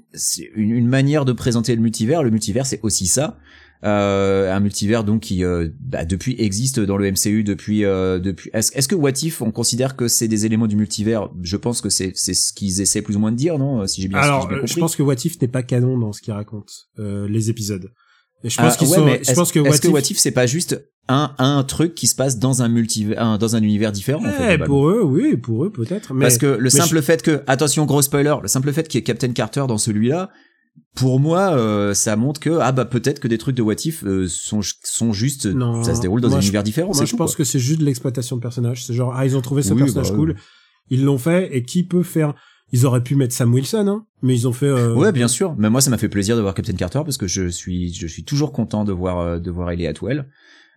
une 0.55 0.87
manière 0.87 1.25
de 1.25 1.33
présenter 1.33 1.75
le 1.75 1.81
multivers. 1.81 2.23
Le 2.23 2.31
multivers, 2.31 2.65
c'est 2.65 2.79
aussi 2.83 3.07
ça. 3.07 3.37
Euh, 3.83 4.51
un 4.51 4.59
multivers 4.59 5.03
donc 5.03 5.21
qui 5.21 5.43
euh, 5.43 5.67
bah, 5.79 6.03
depuis 6.03 6.35
existe 6.39 6.79
dans 6.79 6.97
le 6.97 7.11
MCU 7.11 7.43
depuis 7.43 7.85
euh, 7.85 8.17
depuis 8.17 8.49
est-ce 8.53 8.71
est-ce 8.75 8.87
que 8.87 8.95
What 8.95 9.11
If 9.21 9.39
on 9.43 9.51
considère 9.51 9.95
que 9.95 10.07
c'est 10.07 10.27
des 10.27 10.47
éléments 10.47 10.65
du 10.65 10.75
multivers? 10.75 11.29
Je 11.43 11.57
pense 11.57 11.81
que 11.81 11.89
c'est 11.89 12.11
c'est 12.15 12.33
ce 12.33 12.53
qu'ils 12.53 12.81
essaient 12.81 13.03
plus 13.03 13.15
ou 13.15 13.19
moins 13.19 13.31
de 13.31 13.37
dire 13.37 13.59
non 13.59 13.85
si 13.85 14.01
j'ai 14.01 14.07
bien, 14.07 14.17
Alors, 14.17 14.47
bien 14.47 14.57
euh, 14.57 14.59
compris 14.61 14.73
je 14.73 14.79
pense 14.79 14.95
que 14.95 15.03
What 15.03 15.13
If 15.25 15.39
n'est 15.41 15.47
pas 15.47 15.61
canon 15.61 15.95
dans 15.99 16.11
ce 16.11 16.21
qu'il 16.21 16.33
raconte 16.33 16.71
euh, 16.97 17.27
les 17.29 17.51
épisodes. 17.51 17.91
Et 18.43 18.49
je 18.49 18.55
Ah, 18.59 18.63
pense 18.63 18.77
qu'ils 18.77 18.87
ouais, 18.87 18.95
sont. 18.97 19.05
mais 19.05 19.21
Je 19.23 19.33
pense 19.33 19.51
que 19.51 19.59
est-ce 19.59 19.69
What 19.69 19.77
que 19.79 19.87
If. 19.87 19.93
What 19.93 19.99
If 20.11 20.17
c'est 20.17 20.31
pas 20.31 20.47
juste 20.47 20.83
un 21.07 21.35
un 21.37 21.63
truc 21.63 21.93
qui 21.93 22.07
se 22.07 22.15
passe 22.15 22.39
dans 22.39 22.63
un 22.63 22.69
multivers 22.69 23.21
un- 23.21 23.37
dans 23.37 23.55
un 23.55 23.61
univers 23.61 23.91
différent 23.91 24.25
en 24.25 24.31
fait, 24.31 24.55
Eh, 24.55 24.57
pour 24.57 24.89
eux, 24.89 25.03
oui, 25.03 25.37
pour 25.37 25.65
eux 25.65 25.71
peut-être. 25.71 26.15
Mais 26.15 26.21
Parce 26.25 26.39
que 26.39 26.47
le 26.47 26.69
simple 26.71 26.99
fait 27.03 27.21
que, 27.21 27.43
attention 27.45 27.85
gros 27.85 28.01
spoiler, 28.01 28.33
le 28.41 28.47
simple 28.47 28.73
fait 28.73 28.87
qu'il 28.87 28.97
y 28.97 29.01
ait 29.01 29.03
Captain 29.03 29.31
Carter 29.33 29.65
dans 29.67 29.77
celui-là, 29.77 30.31
pour 30.95 31.19
moi, 31.19 31.51
euh, 31.51 31.93
ça 31.93 32.15
montre 32.15 32.39
que 32.39 32.59
ah 32.61 32.71
bah 32.71 32.85
peut-être 32.85 33.19
que 33.19 33.27
des 33.27 33.37
trucs 33.37 33.55
de 33.55 33.61
What 33.61 33.75
If 33.85 34.03
euh, 34.03 34.27
sont 34.27 34.61
sont 34.83 35.13
juste, 35.13 35.45
Non, 35.45 35.83
ça 35.83 35.95
se 35.95 36.01
déroule 36.01 36.21
dans 36.21 36.35
un 36.35 36.41
univers 36.41 36.63
différent. 36.63 36.91
Moi, 36.93 37.05
je 37.05 37.11
tout, 37.11 37.17
pense 37.17 37.35
quoi. 37.35 37.43
que 37.43 37.49
c'est 37.49 37.59
juste 37.59 37.79
de 37.79 37.85
l'exploitation 37.85 38.35
de 38.35 38.41
personnages. 38.41 38.85
C'est 38.85 38.93
genre, 38.93 39.13
ah, 39.15 39.25
ils 39.25 39.37
ont 39.37 39.41
trouvé 39.41 39.61
ce 39.61 39.73
Oui, 39.73 39.83
personnage 39.83 40.11
bah, 40.11 40.17
cool. 40.17 40.35
Ils 40.89 41.03
l'ont 41.03 41.17
fait, 41.17 41.55
et 41.55 41.63
qui 41.63 41.83
peut 41.83 42.03
faire, 42.03 42.33
ils 42.71 42.85
auraient 42.85 43.03
pu 43.03 43.15
mettre 43.15 43.33
Sam 43.33 43.53
Wilson, 43.53 43.87
hein, 43.87 44.05
mais 44.21 44.35
ils 44.35 44.47
ont 44.47 44.53
fait, 44.53 44.67
euh, 44.67 44.93
Ouais, 44.95 45.11
bien 45.11 45.27
sûr. 45.27 45.55
Mais 45.57 45.69
moi, 45.69 45.81
ça 45.81 45.89
m'a 45.89 45.97
fait 45.97 46.09
plaisir 46.09 46.35
de 46.35 46.41
voir 46.41 46.53
Captain 46.53 46.73
Carter 46.73 47.01
parce 47.03 47.17
que 47.17 47.27
je 47.27 47.47
suis, 47.47 47.93
je 47.93 48.07
suis 48.07 48.23
toujours 48.23 48.51
content 48.51 48.83
de 48.83 48.91
voir, 48.93 49.19
euh, 49.19 49.39
de 49.39 49.51
voir 49.51 49.71
Ellie 49.71 49.87
Atwell. 49.87 50.27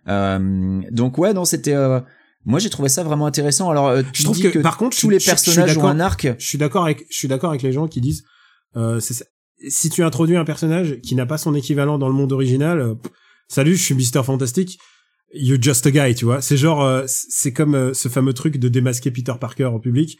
Euh, 0.07 0.81
donc 0.91 1.17
ouais, 1.17 1.33
non, 1.33 1.45
c'était, 1.45 1.75
euh, 1.75 1.99
moi 2.45 2.59
j'ai 2.59 2.69
trouvé 2.69 2.89
ça 2.89 3.03
vraiment 3.03 3.25
intéressant. 3.25 3.69
Alors, 3.69 3.87
euh, 3.87 4.01
tu 4.11 4.21
Je 4.21 4.23
trouve 4.23 4.41
que, 4.41 4.47
que, 4.47 4.59
par 4.59 4.77
contre, 4.77 4.97
tous 4.97 5.09
les 5.09 5.19
personnages 5.19 5.77
ont 5.77 5.85
un 5.85 5.99
arc. 5.99 6.27
je 6.37 6.45
suis 6.45 6.57
d'accord 6.57 6.85
avec, 6.85 7.05
je 7.09 7.17
suis 7.17 7.27
d'accord 7.27 7.51
avec 7.51 7.61
les 7.61 7.71
gens 7.71 7.87
qui 7.87 8.01
disent, 8.01 8.23
euh, 8.75 8.99
c'est. 8.99 9.25
Si 9.67 9.89
tu 9.89 10.03
introduis 10.03 10.37
un 10.37 10.45
personnage 10.45 10.99
qui 11.01 11.15
n'a 11.15 11.25
pas 11.25 11.37
son 11.37 11.55
équivalent 11.55 11.97
dans 11.97 12.07
le 12.07 12.13
monde 12.13 12.31
original, 12.31 12.79
euh, 12.79 12.95
pff, 12.95 13.11
salut, 13.47 13.75
je 13.75 13.83
suis 13.83 13.95
Mister 13.95 14.21
Fantastic. 14.23 14.79
You're 15.33 15.61
just 15.61 15.85
a 15.85 15.91
guy, 15.91 16.13
tu 16.13 16.25
vois. 16.25 16.41
C'est 16.41 16.57
genre, 16.57 16.83
euh, 16.83 17.05
c'est 17.07 17.53
comme 17.53 17.75
euh, 17.75 17.93
ce 17.93 18.09
fameux 18.09 18.33
truc 18.33 18.57
de 18.57 18.67
démasquer 18.67 19.11
Peter 19.11 19.33
Parker 19.39 19.65
en 19.65 19.79
public. 19.79 20.17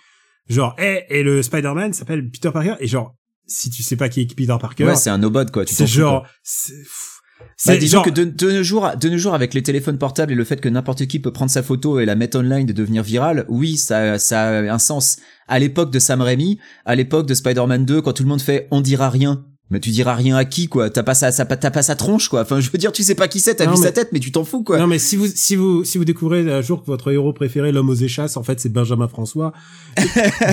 Genre, 0.47 0.75
eh, 0.79 1.03
et 1.09 1.23
le 1.23 1.43
Spider-Man 1.43 1.93
s'appelle 1.93 2.29
Peter 2.29 2.51
Parker. 2.51 2.75
Et 2.79 2.87
genre, 2.87 3.15
si 3.45 3.69
tu 3.69 3.83
sais 3.83 3.97
pas 3.97 4.09
qui 4.09 4.21
est 4.21 4.35
Peter 4.35 4.55
Parker, 4.59 4.85
Ouais, 4.85 4.95
c'est 4.95 5.09
un 5.09 5.17
no-bot 5.17 5.51
quoi. 5.51 5.65
Tu 5.65 5.73
c'est 5.73 5.87
genre, 5.87 6.25
c'est 6.43 6.73
pff, 6.73 7.20
Bah, 7.65 7.77
disons 7.77 7.97
genre, 7.97 8.05
que 8.05 8.09
de, 8.09 8.23
de 8.25 8.51
nos 8.51 8.63
jours, 8.63 8.89
de 8.99 9.09
nos 9.09 9.17
jours, 9.17 9.33
avec 9.33 9.53
les 9.53 9.61
téléphones 9.63 9.97
portables 9.97 10.31
et 10.31 10.35
le 10.35 10.43
fait 10.43 10.59
que 10.61 10.69
n'importe 10.69 11.05
qui 11.07 11.19
peut 11.19 11.31
prendre 11.33 11.51
sa 11.51 11.63
photo 11.63 11.99
et 11.99 12.05
la 12.05 12.15
mettre 12.15 12.37
online 12.39 12.69
et 12.69 12.73
devenir 12.73 13.03
virale, 13.03 13.45
oui, 13.49 13.77
ça, 13.77 14.17
ça 14.19 14.47
a 14.49 14.61
un 14.73 14.79
sens. 14.79 15.17
À 15.47 15.59
l'époque 15.59 15.91
de 15.91 15.99
Sam 15.99 16.21
Raimi, 16.21 16.59
à 16.85 16.95
l'époque 16.95 17.27
de 17.27 17.33
Spider-Man 17.33 17.85
2, 17.85 18.01
quand 18.01 18.13
tout 18.13 18.23
le 18.23 18.29
monde 18.29 18.41
fait 18.41 18.67
on 18.71 18.81
dira 18.81 19.09
rien. 19.09 19.45
Mais 19.69 19.79
tu 19.79 19.89
diras 19.89 20.15
rien 20.15 20.35
à 20.35 20.43
qui, 20.43 20.67
quoi? 20.67 20.89
T'as 20.89 21.01
pas 21.03 21.13
sa, 21.13 21.31
sa- 21.31 21.45
t'as 21.45 21.71
pas 21.71 21.81
sa 21.81 21.95
tronche, 21.95 22.27
quoi. 22.27 22.41
Enfin, 22.41 22.59
je 22.59 22.69
veux 22.69 22.77
dire, 22.77 22.91
tu 22.91 23.03
sais 23.03 23.15
pas 23.15 23.29
qui 23.29 23.39
c'est, 23.39 23.55
t'as 23.55 23.63
vu 23.67 23.71
mais- 23.79 23.85
sa 23.85 23.93
tête, 23.93 24.09
mais 24.11 24.19
tu 24.19 24.29
t'en 24.29 24.43
fous, 24.43 24.63
quoi. 24.63 24.77
Non 24.77 24.85
mais 24.85 24.99
si 24.99 25.15
vous 25.15 25.27
si 25.33 25.55
vous 25.55 25.85
si 25.85 25.97
vous 25.97 26.03
découvrez 26.03 26.51
un 26.51 26.59
jour 26.61 26.81
que 26.81 26.87
votre 26.87 27.09
héros 27.09 27.31
préféré 27.31 27.71
l'homme 27.71 27.89
aux 27.89 27.93
échasses 27.95 28.35
en 28.35 28.43
fait 28.43 28.59
c'est 28.59 28.67
Benjamin 28.67 29.07
François 29.07 29.53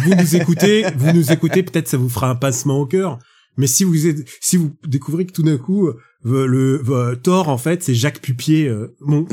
vous 0.05 0.14
nous 0.14 0.36
écoutez 0.36 0.84
vous 0.97 1.12
nous 1.12 1.32
écoutez 1.32 1.62
peut-être 1.64 1.89
ça 1.89 1.97
vous 1.97 2.09
fera 2.09 2.28
un 2.30 2.34
passement 2.36 2.78
au 2.78 2.86
cœur 2.86 3.18
mais 3.57 3.66
si 3.66 3.82
vous 3.82 4.07
êtes- 4.07 4.24
si 4.41 4.57
vous 4.57 4.70
découvrez 4.86 5.26
que 5.26 5.32
tout 5.32 5.43
d'un 5.43 5.57
coup 5.59 5.91
le 6.25 6.83
euh, 6.89 7.14
Thor 7.14 7.49
en 7.49 7.59
fait 7.59 7.83
c'est 7.83 7.95
Jacques 7.95 8.21
Pupier 8.21 8.69
euh, 8.69 8.97
bon 9.01 9.27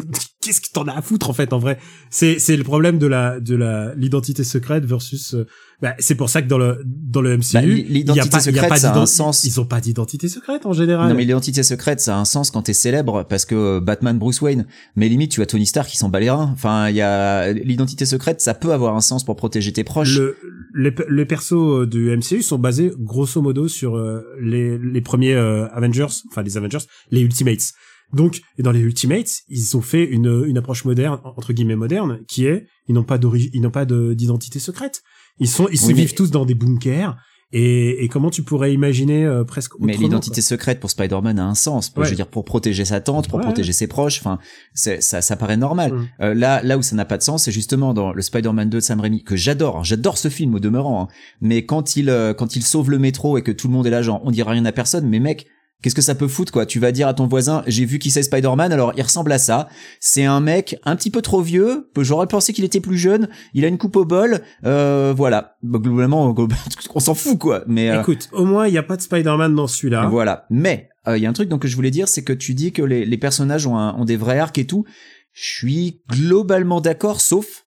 qu'est-ce 0.45 0.61
que 0.61 0.71
t'en 0.71 0.87
as 0.87 0.93
à 0.97 1.01
foutre 1.01 1.29
en 1.29 1.33
fait 1.33 1.53
en 1.53 1.59
vrai? 1.59 1.77
C'est 2.09 2.39
c'est 2.39 2.55
le 2.55 2.63
problème 2.63 2.99
de 2.99 3.07
la 3.07 3.39
de 3.39 3.55
la 3.55 3.93
l'identité 3.95 4.43
secrète 4.43 4.85
versus 4.85 5.33
euh, 5.33 5.47
bah, 5.81 5.95
c'est 5.99 6.15
pour 6.15 6.29
ça 6.29 6.41
que 6.41 6.47
dans 6.47 6.57
le 6.57 6.81
dans 6.85 7.21
le 7.21 7.37
MCU 7.37 7.53
Bah, 7.53 7.61
l'identité 7.63 8.35
y 8.35 8.37
a 8.37 8.41
secrète, 8.41 8.69
pas 8.69 8.77
ça 8.77 8.93
a 8.93 8.97
un 8.97 9.05
sens. 9.05 9.43
ils 9.43 9.59
ont 9.59 9.65
pas 9.65 9.81
d'identité 9.81 10.27
secrète 10.29 10.65
en 10.65 10.73
général. 10.73 11.09
Non 11.09 11.15
mais 11.15 11.23
l'identité 11.23 11.63
secrète 11.63 11.99
ça 11.99 12.15
a 12.15 12.19
un 12.19 12.25
sens 12.25 12.51
quand 12.51 12.61
t'es 12.61 12.73
célèbre 12.73 13.23
parce 13.23 13.45
que 13.45 13.55
euh, 13.55 13.79
Batman 13.81 14.17
Bruce 14.17 14.41
Wayne. 14.41 14.65
Mais 14.95 15.09
limite 15.09 15.31
tu 15.31 15.41
as 15.41 15.45
Tony 15.45 15.65
Stark 15.65 15.89
qui 15.89 15.97
s'en 15.97 16.09
bat 16.09 16.19
les 16.19 16.29
reins. 16.29 16.51
Enfin 16.53 16.89
il 16.89 16.95
y 16.95 17.01
a 17.01 17.51
l'identité 17.51 18.05
secrète 18.05 18.41
ça 18.41 18.53
peut 18.53 18.71
avoir 18.71 18.95
un 18.95 19.01
sens 19.01 19.23
pour 19.23 19.35
protéger 19.35 19.73
tes 19.73 19.83
proches. 19.83 20.17
Le, 20.17 20.37
les, 20.75 20.93
les 21.09 21.25
persos 21.25 21.53
euh, 21.53 21.87
du 21.87 22.15
MCU 22.15 22.41
sont 22.41 22.59
basés 22.59 22.91
grosso 22.99 23.41
modo 23.41 23.67
sur 23.67 23.95
euh, 23.95 24.21
les, 24.39 24.77
les 24.77 25.01
premiers 25.01 25.33
euh, 25.33 25.67
Avengers, 25.69 26.07
enfin 26.29 26.43
les 26.43 26.57
Avengers, 26.57 26.85
les 27.11 27.21
Ultimates. 27.21 27.73
Donc, 28.13 28.41
et 28.57 28.63
dans 28.63 28.71
les 28.71 28.79
Ultimates, 28.79 29.41
ils 29.49 29.75
ont 29.77 29.81
fait 29.81 30.03
une, 30.05 30.43
une 30.47 30.57
approche 30.57 30.85
moderne, 30.85 31.19
entre 31.23 31.53
guillemets 31.53 31.75
moderne, 31.75 32.19
qui 32.27 32.45
est, 32.45 32.67
ils 32.87 32.93
n'ont 32.95 33.03
pas 33.03 33.17
d'origine, 33.17 33.49
ils 33.53 33.61
n'ont 33.61 33.71
pas 33.71 33.85
de- 33.85 34.13
d'identité 34.13 34.59
secrète. 34.59 35.01
Ils 35.39 35.47
sont, 35.49 35.67
ils 35.71 35.77
se 35.77 35.87
Oui, 35.87 35.93
vivent 35.93 36.13
tous 36.13 36.31
dans 36.31 36.45
des 36.45 36.55
bunkers. 36.55 37.15
Et, 37.51 38.03
et 38.03 38.07
comment 38.09 38.31
tu 38.31 38.41
pourrais 38.41 38.73
imaginer 38.73 39.23
euh, 39.23 39.43
presque 39.43 39.73
mais 39.79 39.95
l'identité 39.95 40.41
secrète 40.41 40.79
pour 40.79 40.89
Spider-Man 40.89 41.37
a 41.37 41.45
un 41.45 41.53
sens 41.53 41.93
Ouais. 41.95 42.03
je 42.03 42.09
veux 42.09 42.15
dire 42.15 42.27
pour 42.27 42.43
protéger 42.43 42.85
sa 42.85 43.01
tante 43.01 43.29
pour 43.29 43.37
Ouais. 43.37 43.45
protéger 43.45 43.71
ses 43.71 43.85
proches 43.85 44.17
enfin 44.19 44.39
ça 44.73 44.99
ça 44.99 45.35
paraît 45.35 45.55
normal 45.55 45.93
Mm. 45.93 46.07
Euh, 46.21 46.33
là 46.33 46.61
là 46.63 46.77
où 46.77 46.81
ça 46.81 46.95
n'a 46.95 47.05
pas 47.05 47.17
de 47.17 47.23
sens 47.23 47.43
c'est 47.43 47.51
justement 47.51 47.93
dans 47.93 48.13
le 48.13 48.21
Spider-Man 48.23 48.69
2 48.69 48.77
de 48.77 48.81
Sam 48.81 48.99
Raimi 48.99 49.23
que 49.23 49.35
j'adore 49.35 49.77
hein. 49.77 49.83
j'adore 49.83 50.17
ce 50.17 50.27
film 50.27 50.55
au 50.55 50.59
demeurant 50.59 51.03
hein. 51.03 51.07
mais 51.39 51.65
quand 51.67 51.95
il 51.95 52.09
euh, 52.09 52.33
quand 52.33 52.55
il 52.55 52.63
sauve 52.63 52.89
le 52.89 52.97
métro 52.97 53.37
et 53.37 53.43
que 53.43 53.51
tout 53.51 53.67
le 53.67 53.73
monde 53.73 53.85
est 53.85 53.91
là 53.91 54.01
genre 54.01 54.21
on 54.25 54.31
dira 54.31 54.51
rien 54.51 54.65
à 54.65 54.71
personne 54.71 55.07
mais 55.07 55.19
mec 55.19 55.45
Qu'est-ce 55.81 55.95
que 55.95 56.01
ça 56.01 56.15
peut 56.15 56.27
foutre 56.27 56.51
quoi? 56.51 56.65
Tu 56.65 56.79
vas 56.79 56.91
dire 56.91 57.07
à 57.07 57.13
ton 57.13 57.27
voisin, 57.27 57.63
j'ai 57.67 57.85
vu 57.85 57.99
qui 57.99 58.09
c'est 58.09 58.23
Spider-Man, 58.23 58.71
alors 58.71 58.93
il 58.97 59.03
ressemble 59.03 59.31
à 59.31 59.37
ça. 59.37 59.67
C'est 59.99 60.23
un 60.23 60.39
mec 60.39 60.77
un 60.83 60.95
petit 60.95 61.11
peu 61.11 61.21
trop 61.21 61.41
vieux. 61.41 61.91
J'aurais 61.97 62.27
pensé 62.27 62.53
qu'il 62.53 62.63
était 62.63 62.79
plus 62.79 62.97
jeune. 62.97 63.29
Il 63.53 63.65
a 63.65 63.67
une 63.67 63.77
coupe 63.77 63.95
au 63.95 64.05
bol. 64.05 64.41
Euh, 64.65 65.13
voilà. 65.15 65.57
Bah, 65.61 65.79
globalement, 65.79 66.33
on 66.95 66.99
s'en 66.99 67.13
fout 67.13 67.37
quoi. 67.37 67.63
Mais 67.67 67.89
euh, 67.89 68.01
écoute, 68.01 68.29
au 68.31 68.45
moins 68.45 68.67
il 68.67 68.73
y 68.73 68.77
a 68.77 68.83
pas 68.83 68.97
de 68.97 69.01
Spider-Man 69.01 69.53
dans 69.53 69.67
celui-là. 69.67 70.07
Voilà. 70.07 70.45
Mais 70.49 70.89
euh, 71.07 71.17
il 71.17 71.23
y 71.23 71.27
a 71.27 71.29
un 71.29 71.33
truc 71.33 71.49
donc 71.49 71.61
que 71.61 71.67
je 71.67 71.75
voulais 71.75 71.91
dire, 71.91 72.07
c'est 72.07 72.23
que 72.23 72.33
tu 72.33 72.53
dis 72.53 72.71
que 72.71 72.81
les, 72.81 73.05
les 73.05 73.17
personnages 73.17 73.67
ont, 73.67 73.77
un, 73.77 73.93
ont 73.95 74.05
des 74.05 74.17
vrais 74.17 74.39
arcs 74.39 74.57
et 74.57 74.65
tout. 74.65 74.85
Je 75.33 75.43
suis 75.43 76.01
globalement 76.09 76.81
d'accord, 76.81 77.19
sauf 77.19 77.64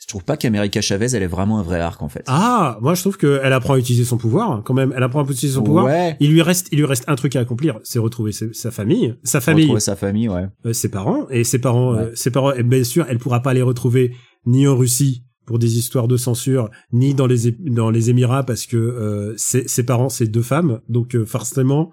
je 0.00 0.06
trouve 0.06 0.24
pas 0.24 0.36
qu'America 0.36 0.80
Chavez 0.80 1.14
elle 1.14 1.22
est 1.22 1.26
vraiment 1.28 1.58
un 1.58 1.62
vrai 1.62 1.78
arc 1.80 2.02
en 2.02 2.08
fait. 2.08 2.24
Ah, 2.26 2.78
moi 2.80 2.94
je 2.94 3.02
trouve 3.02 3.16
qu'elle 3.18 3.52
apprend 3.52 3.74
à 3.74 3.78
utiliser 3.78 4.04
son 4.04 4.16
pouvoir 4.16 4.50
hein, 4.50 4.62
quand 4.64 4.74
même. 4.74 4.92
Elle 4.96 5.02
apprend 5.02 5.20
à 5.22 5.30
utiliser 5.30 5.54
son 5.56 5.62
pouvoir. 5.62 5.84
Ouais. 5.84 6.16
Il 6.20 6.30
lui 6.32 6.42
reste, 6.42 6.68
il 6.72 6.78
lui 6.78 6.86
reste 6.86 7.04
un 7.06 7.14
truc 7.16 7.36
à 7.36 7.40
accomplir, 7.40 7.78
c'est 7.84 7.98
retrouver 7.98 8.32
sa 8.32 8.70
famille, 8.70 9.14
sa 9.22 9.40
famille, 9.40 9.64
Retrouver 9.64 9.80
sa 9.80 9.96
famille, 9.96 10.28
ouais. 10.28 10.46
euh, 10.66 10.72
ses 10.72 10.88
parents 10.90 11.28
et 11.30 11.44
ses 11.44 11.58
parents, 11.58 11.94
Ouais. 11.94 12.00
euh, 12.02 12.10
ses 12.14 12.30
parents. 12.30 12.52
Et 12.52 12.62
bien 12.62 12.82
sûr, 12.82 13.04
elle 13.08 13.18
pourra 13.18 13.40
pas 13.40 13.52
les 13.54 13.62
retrouver 13.62 14.14
ni 14.46 14.66
en 14.66 14.76
Russie 14.76 15.24
pour 15.46 15.58
des 15.58 15.76
histoires 15.78 16.08
de 16.08 16.16
censure, 16.16 16.70
ni 16.92 17.12
dans 17.14 17.26
les 17.26 17.50
dans 17.52 17.90
les 17.90 18.08
Émirats 18.10 18.44
parce 18.44 18.66
que 18.66 18.76
euh, 18.76 19.34
ses, 19.36 19.66
ses 19.68 19.84
parents 19.84 20.08
c'est 20.08 20.26
deux 20.28 20.42
femmes, 20.42 20.80
donc 20.88 21.14
euh, 21.14 21.24
forcément, 21.26 21.90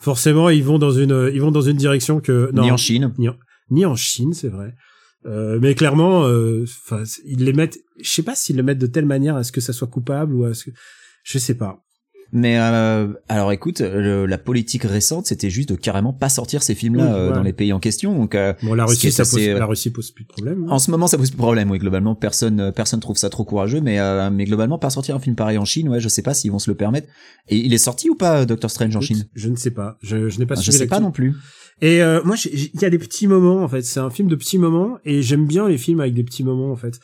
forcément 0.00 0.48
ils 0.50 0.64
vont 0.64 0.78
dans 0.78 0.90
une, 0.90 1.30
ils 1.32 1.40
vont 1.40 1.50
dans 1.50 1.60
une 1.62 1.76
direction 1.76 2.20
que 2.20 2.50
non, 2.52 2.62
Ni 2.62 2.70
en 2.70 2.76
Chine. 2.76 3.12
ni 3.70 3.84
en 3.86 3.94
Chine, 3.96 4.32
c'est 4.32 4.48
vrai. 4.48 4.74
Euh, 5.26 5.58
mais 5.60 5.74
clairement, 5.74 6.24
euh, 6.26 6.64
enfin, 6.86 7.02
ils 7.24 7.44
les 7.44 7.52
mettent. 7.52 7.78
Je 8.02 8.10
sais 8.10 8.22
pas 8.22 8.34
s'ils 8.34 8.56
le 8.56 8.62
mettent 8.62 8.78
de 8.78 8.86
telle 8.86 9.06
manière 9.06 9.36
à 9.36 9.44
ce 9.44 9.52
que 9.52 9.60
ça 9.60 9.72
soit 9.72 9.88
coupable 9.88 10.34
ou 10.34 10.44
à 10.44 10.54
ce 10.54 10.64
que. 10.66 10.70
Je 11.22 11.38
sais 11.38 11.54
pas. 11.54 11.80
Mais 12.32 12.58
euh, 12.58 13.12
alors 13.28 13.52
écoute, 13.52 13.80
le- 13.80 14.26
la 14.26 14.38
politique 14.38 14.82
récente, 14.82 15.26
c'était 15.26 15.50
juste 15.50 15.68
de 15.68 15.76
carrément 15.76 16.12
pas 16.12 16.28
sortir 16.28 16.64
ces 16.64 16.74
films-là 16.74 17.04
Oui, 17.06 17.12
euh, 17.14 17.32
dans 17.32 17.42
les 17.44 17.52
pays 17.52 17.72
en 17.72 17.78
question. 17.78 18.12
Donc 18.18 18.34
euh, 18.34 18.54
Bon, 18.62 18.74
la 18.74 18.86
Russie, 18.86 19.12
ça 19.12 19.22
assez, 19.22 19.50
pose, 19.52 19.58
la 19.60 19.66
Russie 19.66 19.90
pose 19.90 20.10
plus 20.10 20.24
de 20.24 20.28
problème. 20.28 20.64
hein. 20.64 20.72
en 20.72 20.78
ce 20.80 20.90
moment, 20.90 21.06
ça 21.06 21.16
pose 21.16 21.30
plus 21.30 21.36
de 21.36 21.42
problème. 21.42 21.70
Oui, 21.70 21.78
globalement, 21.78 22.16
personne 22.16 22.72
personne 22.74 22.98
trouve 22.98 23.16
ça 23.16 23.30
trop 23.30 23.44
courageux. 23.44 23.80
Mais 23.80 24.00
euh, 24.00 24.30
mais 24.30 24.44
globalement, 24.46 24.78
pas 24.78 24.90
sortir 24.90 25.14
un 25.14 25.20
film 25.20 25.36
pareil 25.36 25.58
en 25.58 25.64
Chine, 25.64 25.88
ouais, 25.88 26.00
je 26.00 26.08
sais 26.08 26.22
pas 26.22 26.34
s'ils 26.34 26.50
vont 26.50 26.58
se 26.58 26.70
le 26.70 26.76
permettre. 26.76 27.06
Et 27.48 27.56
il 27.58 27.72
est 27.72 27.78
sorti 27.78 28.10
ou 28.10 28.16
pas, 28.16 28.44
Doctor 28.46 28.70
Strange 28.70 28.96
en 28.96 29.00
Écoute, 29.00 29.06
Chine? 29.16 29.28
Je 29.34 29.48
ne 29.48 29.56
sais 29.56 29.70
pas. 29.70 29.96
Je, 30.02 30.28
je 30.28 30.38
n'ai 30.40 30.46
pas 30.46 30.56
Je 30.56 30.62
suivi 30.62 30.78
sais 30.78 30.86
pas 30.88 30.98
non 31.00 31.12
plus. 31.12 31.34
Et 31.80 32.02
euh, 32.02 32.22
moi, 32.24 32.36
il 32.44 32.80
y 32.80 32.84
a 32.84 32.90
des 32.90 32.98
petits 32.98 33.26
moments 33.26 33.62
en 33.62 33.68
fait. 33.68 33.82
C'est 33.82 34.00
un 34.00 34.10
film 34.10 34.28
de 34.28 34.36
petits 34.36 34.58
moments 34.58 34.98
et 35.04 35.22
j'aime 35.22 35.46
bien 35.46 35.68
les 35.68 35.78
films 35.78 36.00
avec 36.00 36.14
des 36.14 36.24
petits 36.24 36.44
moments 36.44 36.72
en 36.72 36.76
fait. 36.76 37.00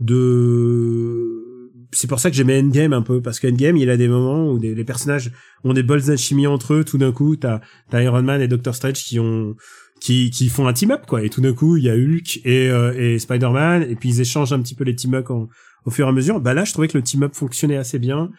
De 0.00 1.52
c'est 1.94 2.06
pour 2.06 2.18
ça 2.18 2.30
que 2.30 2.36
j'aimais 2.36 2.58
Endgame 2.58 2.94
un 2.94 3.02
peu 3.02 3.20
parce 3.20 3.38
qu'Endgame 3.38 3.76
il 3.76 3.90
a 3.90 3.96
des 3.98 4.08
moments 4.08 4.50
où 4.50 4.58
les 4.58 4.84
personnages 4.84 5.30
ont 5.62 5.74
des 5.74 5.82
bols 5.82 6.02
d'alchimie 6.02 6.46
entre 6.46 6.74
eux. 6.74 6.84
Tout 6.84 6.98
d'un 6.98 7.12
coup, 7.12 7.36
t'as 7.36 7.60
as 7.92 8.02
Iron 8.02 8.22
Man 8.22 8.40
et 8.40 8.48
Doctor 8.48 8.74
Strange 8.74 8.94
qui 9.04 9.18
ont 9.18 9.54
qui 10.00 10.30
qui 10.30 10.48
font 10.48 10.66
un 10.66 10.72
team 10.72 10.92
up 10.92 11.02
quoi. 11.06 11.22
Et 11.22 11.28
tout 11.28 11.40
d'un 11.40 11.52
coup, 11.52 11.76
il 11.76 11.84
y 11.84 11.90
a 11.90 11.94
Hulk 11.94 12.40
et 12.44 12.70
euh, 12.70 12.94
et 12.96 13.18
Spider-Man 13.18 13.86
et 13.88 13.96
puis 13.96 14.08
ils 14.08 14.20
échangent 14.20 14.52
un 14.52 14.62
petit 14.62 14.74
peu 14.74 14.84
les 14.84 14.96
team 14.96 15.14
up 15.14 15.28
au 15.30 15.90
fur 15.90 16.06
et 16.06 16.08
à 16.08 16.12
mesure. 16.12 16.40
Bah 16.40 16.54
là, 16.54 16.64
je 16.64 16.72
trouvais 16.72 16.88
que 16.88 16.96
le 16.96 17.04
team 17.04 17.24
up 17.24 17.34
fonctionnait 17.34 17.76
assez 17.76 17.98
bien. 17.98 18.30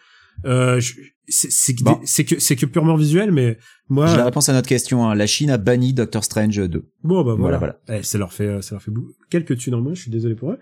Euh, 0.44 0.80
c'est 1.26 1.74
Bon. 1.82 1.94
que 1.94 2.38
c'est 2.38 2.56
que 2.56 2.66
purement 2.66 2.96
visuel, 2.96 3.32
mais 3.32 3.56
moi 3.88 4.06
J'ai 4.06 4.16
la 4.18 4.26
réponse 4.26 4.48
à 4.50 4.52
notre 4.52 4.68
question. 4.68 5.08
hein. 5.08 5.14
La 5.14 5.26
Chine 5.26 5.48
a 5.50 5.56
banni 5.56 5.94
Doctor 5.94 6.22
Strange 6.22 6.56
2. 6.68 6.84
Bon 7.02 7.24
bah 7.24 7.34
voilà, 7.38 7.56
Voilà, 7.58 7.78
Eh, 7.88 8.02
ça 8.02 8.18
leur 8.18 8.32
fait 8.32 8.60
ça 8.62 8.74
leur 8.74 8.82
fait 8.82 8.90
quelques 9.30 9.56
thunes 9.56 9.74
en 9.74 9.80
moins, 9.80 9.94
je 9.94 10.02
suis 10.02 10.10
désolé 10.10 10.34
pour 10.34 10.50
eux. 10.52 10.58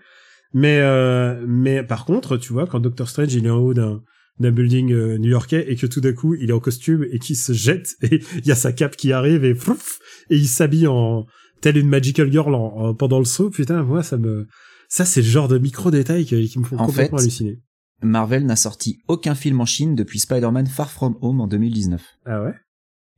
Mais 0.53 0.79
euh, 0.79 1.43
mais 1.47 1.83
par 1.83 2.05
contre, 2.05 2.37
tu 2.37 2.53
vois 2.53 2.65
quand 2.67 2.79
Doctor 2.79 3.09
Strange 3.09 3.33
il 3.33 3.45
est 3.45 3.49
en 3.49 3.57
haut 3.57 3.73
d'un 3.73 4.01
d'un 4.39 4.51
building 4.51 4.91
euh, 4.93 5.17
new-yorkais 5.17 5.65
et 5.71 5.75
que 5.75 5.85
tout 5.85 5.99
d'un 6.01 6.13
coup 6.13 6.33
il 6.35 6.49
est 6.49 6.53
en 6.53 6.59
costume 6.59 7.05
et 7.11 7.19
qu'il 7.19 7.35
se 7.35 7.53
jette 7.53 7.95
et 8.01 8.21
il 8.37 8.45
y 8.47 8.51
a 8.51 8.55
sa 8.55 8.71
cape 8.71 8.95
qui 8.95 9.11
arrive 9.11 9.43
et 9.43 9.53
frouf, 9.55 9.99
et 10.29 10.37
il 10.37 10.47
s'habille 10.47 10.87
en 10.87 11.25
telle 11.61 11.77
une 11.77 11.87
magical 11.89 12.31
girl 12.31 12.55
en, 12.55 12.75
en- 12.77 12.93
pendant 12.95 13.19
le 13.19 13.25
saut, 13.25 13.49
putain, 13.49 13.83
moi 13.83 14.01
ça 14.01 14.17
me 14.17 14.47
ça 14.89 15.05
c'est 15.05 15.21
le 15.21 15.27
genre 15.27 15.47
de 15.49 15.57
micro 15.57 15.91
détails 15.91 16.25
qui, 16.25 16.47
qui 16.47 16.59
me 16.59 16.63
font 16.63 16.77
En 16.77 16.85
complètement 16.87 17.17
fait, 17.17 17.23
halluciner. 17.23 17.59
Marvel 18.03 18.45
n'a 18.45 18.55
sorti 18.55 18.99
aucun 19.07 19.35
film 19.35 19.61
en 19.61 19.65
Chine 19.65 19.95
depuis 19.95 20.19
Spider-Man 20.19 20.67
Far 20.67 20.91
From 20.91 21.17
Home 21.21 21.41
en 21.41 21.47
2019. 21.47 22.01
Ah 22.25 22.43
ouais? 22.43 22.53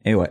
Et 0.05 0.15
ouais. 0.15 0.29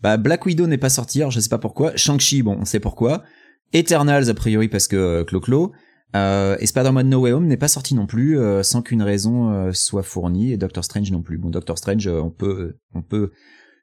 Bah 0.00 0.16
Black 0.16 0.46
Widow 0.46 0.66
n'est 0.66 0.78
pas 0.78 0.90
sorti, 0.90 1.20
alors 1.20 1.30
je 1.30 1.40
sais 1.40 1.48
pas 1.48 1.58
pourquoi. 1.58 1.96
Shang-Chi, 1.96 2.42
bon, 2.42 2.56
on 2.60 2.64
sait 2.64 2.80
pourquoi. 2.80 3.24
Eternals, 3.72 4.30
a 4.30 4.34
priori 4.34 4.68
parce 4.68 4.88
que 4.88 4.96
euh, 4.96 5.24
Clo-Clo. 5.24 5.72
Euh, 6.16 6.56
et 6.60 6.66
Spider-Man 6.66 7.08
No 7.08 7.20
Way 7.20 7.32
Home 7.32 7.46
n'est 7.46 7.58
pas 7.58 7.68
sorti 7.68 7.94
non 7.94 8.06
plus, 8.06 8.38
euh, 8.38 8.62
sans 8.62 8.80
qu'une 8.80 9.02
raison 9.02 9.52
euh, 9.52 9.72
soit 9.72 10.02
fournie, 10.02 10.52
et 10.52 10.56
Doctor 10.56 10.82
Strange 10.82 11.10
non 11.10 11.20
plus. 11.20 11.36
Bon, 11.36 11.50
Doctor 11.50 11.76
Strange, 11.76 12.06
euh, 12.06 12.20
on 12.22 12.30
peut, 12.30 12.76
on 12.94 13.02
peut 13.02 13.30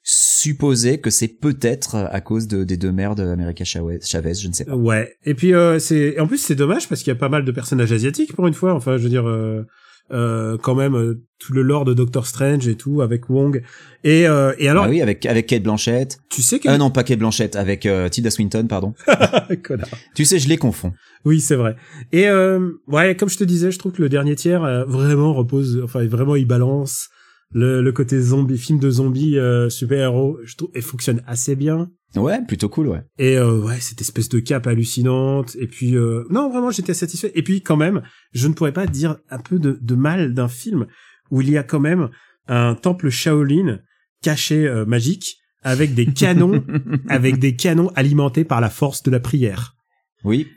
supposer 0.08 1.00
que 1.02 1.10
c'est 1.10 1.28
peut-être 1.28 1.96
à 1.96 2.22
cause 2.22 2.48
de, 2.48 2.64
des 2.64 2.78
deux 2.78 2.92
mères 2.92 3.16
d'America 3.16 3.64
Chavez, 3.64 3.98
Chavez, 4.04 4.36
je 4.36 4.48
ne 4.48 4.54
sais 4.54 4.64
pas. 4.64 4.76
Ouais. 4.76 5.16
Et 5.24 5.34
puis 5.34 5.56
euh, 5.56 5.80
c'est 5.80 6.20
en 6.20 6.28
plus 6.28 6.38
c'est 6.38 6.54
dommage 6.54 6.88
parce 6.88 7.02
qu'il 7.02 7.12
y 7.12 7.16
a 7.16 7.20
pas 7.20 7.28
mal 7.28 7.44
de 7.44 7.52
personnages 7.52 7.92
asiatiques 7.92 8.36
pour 8.36 8.46
une 8.46 8.54
fois. 8.54 8.76
Enfin, 8.76 8.98
je 8.98 9.04
veux 9.04 9.10
dire 9.10 9.28
euh, 9.28 9.66
euh, 10.12 10.58
quand 10.62 10.76
même 10.76 10.96
euh, 10.96 11.24
tout 11.40 11.54
le 11.54 11.62
lore 11.62 11.84
de 11.86 11.94
Doctor 11.94 12.28
Strange 12.28 12.68
et 12.68 12.76
tout 12.76 13.02
avec 13.02 13.30
Wong. 13.30 13.62
Et 14.04 14.28
euh, 14.28 14.54
et 14.60 14.70
alors 14.70 14.86
ah 14.86 14.90
oui, 14.90 15.02
avec 15.02 15.26
avec 15.26 15.48
Kate 15.48 15.64
Blanchett. 15.64 16.20
tu 16.30 16.42
sais 16.42 16.60
que 16.60 16.70
Euh, 16.70 16.78
non, 16.78 16.92
pas 16.92 17.04
Kate 17.04 17.20
Blanchett, 17.20 17.56
avec 17.56 17.86
euh, 17.86 18.08
Tilda 18.10 18.30
Swinton, 18.30 18.68
pardon. 18.68 18.94
Connard. 19.64 19.90
tu 20.16 20.26
sais, 20.26 20.40
je 20.40 20.48
les 20.48 20.58
confonds. 20.58 20.94
Oui, 21.26 21.42
c'est 21.42 21.56
vrai. 21.56 21.76
Et 22.12 22.28
euh, 22.28 22.72
ouais, 22.88 23.16
comme 23.16 23.30
je 23.30 23.38
te 23.38 23.44
disais, 23.44 23.72
je 23.72 23.80
trouve 23.80 23.94
que 23.94 24.02
le 24.02 24.10
dernier 24.10 24.36
tiers 24.36 24.86
vraiment 24.88 25.34
repose, 25.34 25.82
enfin 25.84 26.06
vraiment 26.06 26.36
il 26.36 26.46
balance 26.46 27.10
le, 27.52 27.82
le 27.82 27.92
côté 27.92 28.20
zombie, 28.20 28.58
film 28.58 28.80
de 28.80 28.90
zombies 28.90 29.38
euh, 29.40 29.70
super 29.70 30.00
héros. 30.00 30.38
Je 30.44 30.56
trouve, 30.56 30.70
et 30.76 30.82
fonctionne 30.82 31.22
assez 31.26 31.56
bien. 31.56 31.90
Ouais, 32.16 32.40
plutôt 32.46 32.70
cool, 32.70 32.88
ouais. 32.88 33.02
Et 33.18 33.38
euh, 33.38 33.60
ouais, 33.60 33.80
cette 33.80 34.02
espèce 34.02 34.30
de 34.30 34.40
cape 34.40 34.68
hallucinante. 34.68 35.56
Et 35.60 35.68
puis 35.68 35.96
euh, 35.96 36.24
non, 36.30 36.50
vraiment, 36.50 36.72
j'étais 36.72 36.94
satisfait. 36.94 37.32
Et 37.36 37.44
puis 37.44 37.62
quand 37.62 37.78
même, 37.78 38.02
je 38.34 38.48
ne 38.48 38.54
pourrais 38.54 38.72
pas 38.72 38.88
dire 38.88 39.18
un 39.30 39.40
peu 39.40 39.60
de, 39.60 39.78
de 39.82 39.96
mal 39.96 40.34
d'un 40.34 40.48
film 40.48 40.88
où 41.32 41.42
il 41.42 41.50
y 41.50 41.58
a 41.58 41.64
quand 41.64 41.80
même 41.80 42.10
un 42.48 42.76
temple 42.76 43.10
Shaolin 43.10 43.80
caché 44.22 44.68
euh, 44.68 44.86
magique 44.86 45.38
avec 45.64 45.94
des 45.94 46.06
canons, 46.06 46.64
avec 47.10 47.40
des 47.40 47.56
canons 47.56 47.90
alimentés 47.96 48.44
par 48.44 48.62
la 48.62 48.70
force 48.70 49.04
de 49.04 49.12
la 49.12 49.20
prière. 49.20 49.76
Oui. 50.24 50.48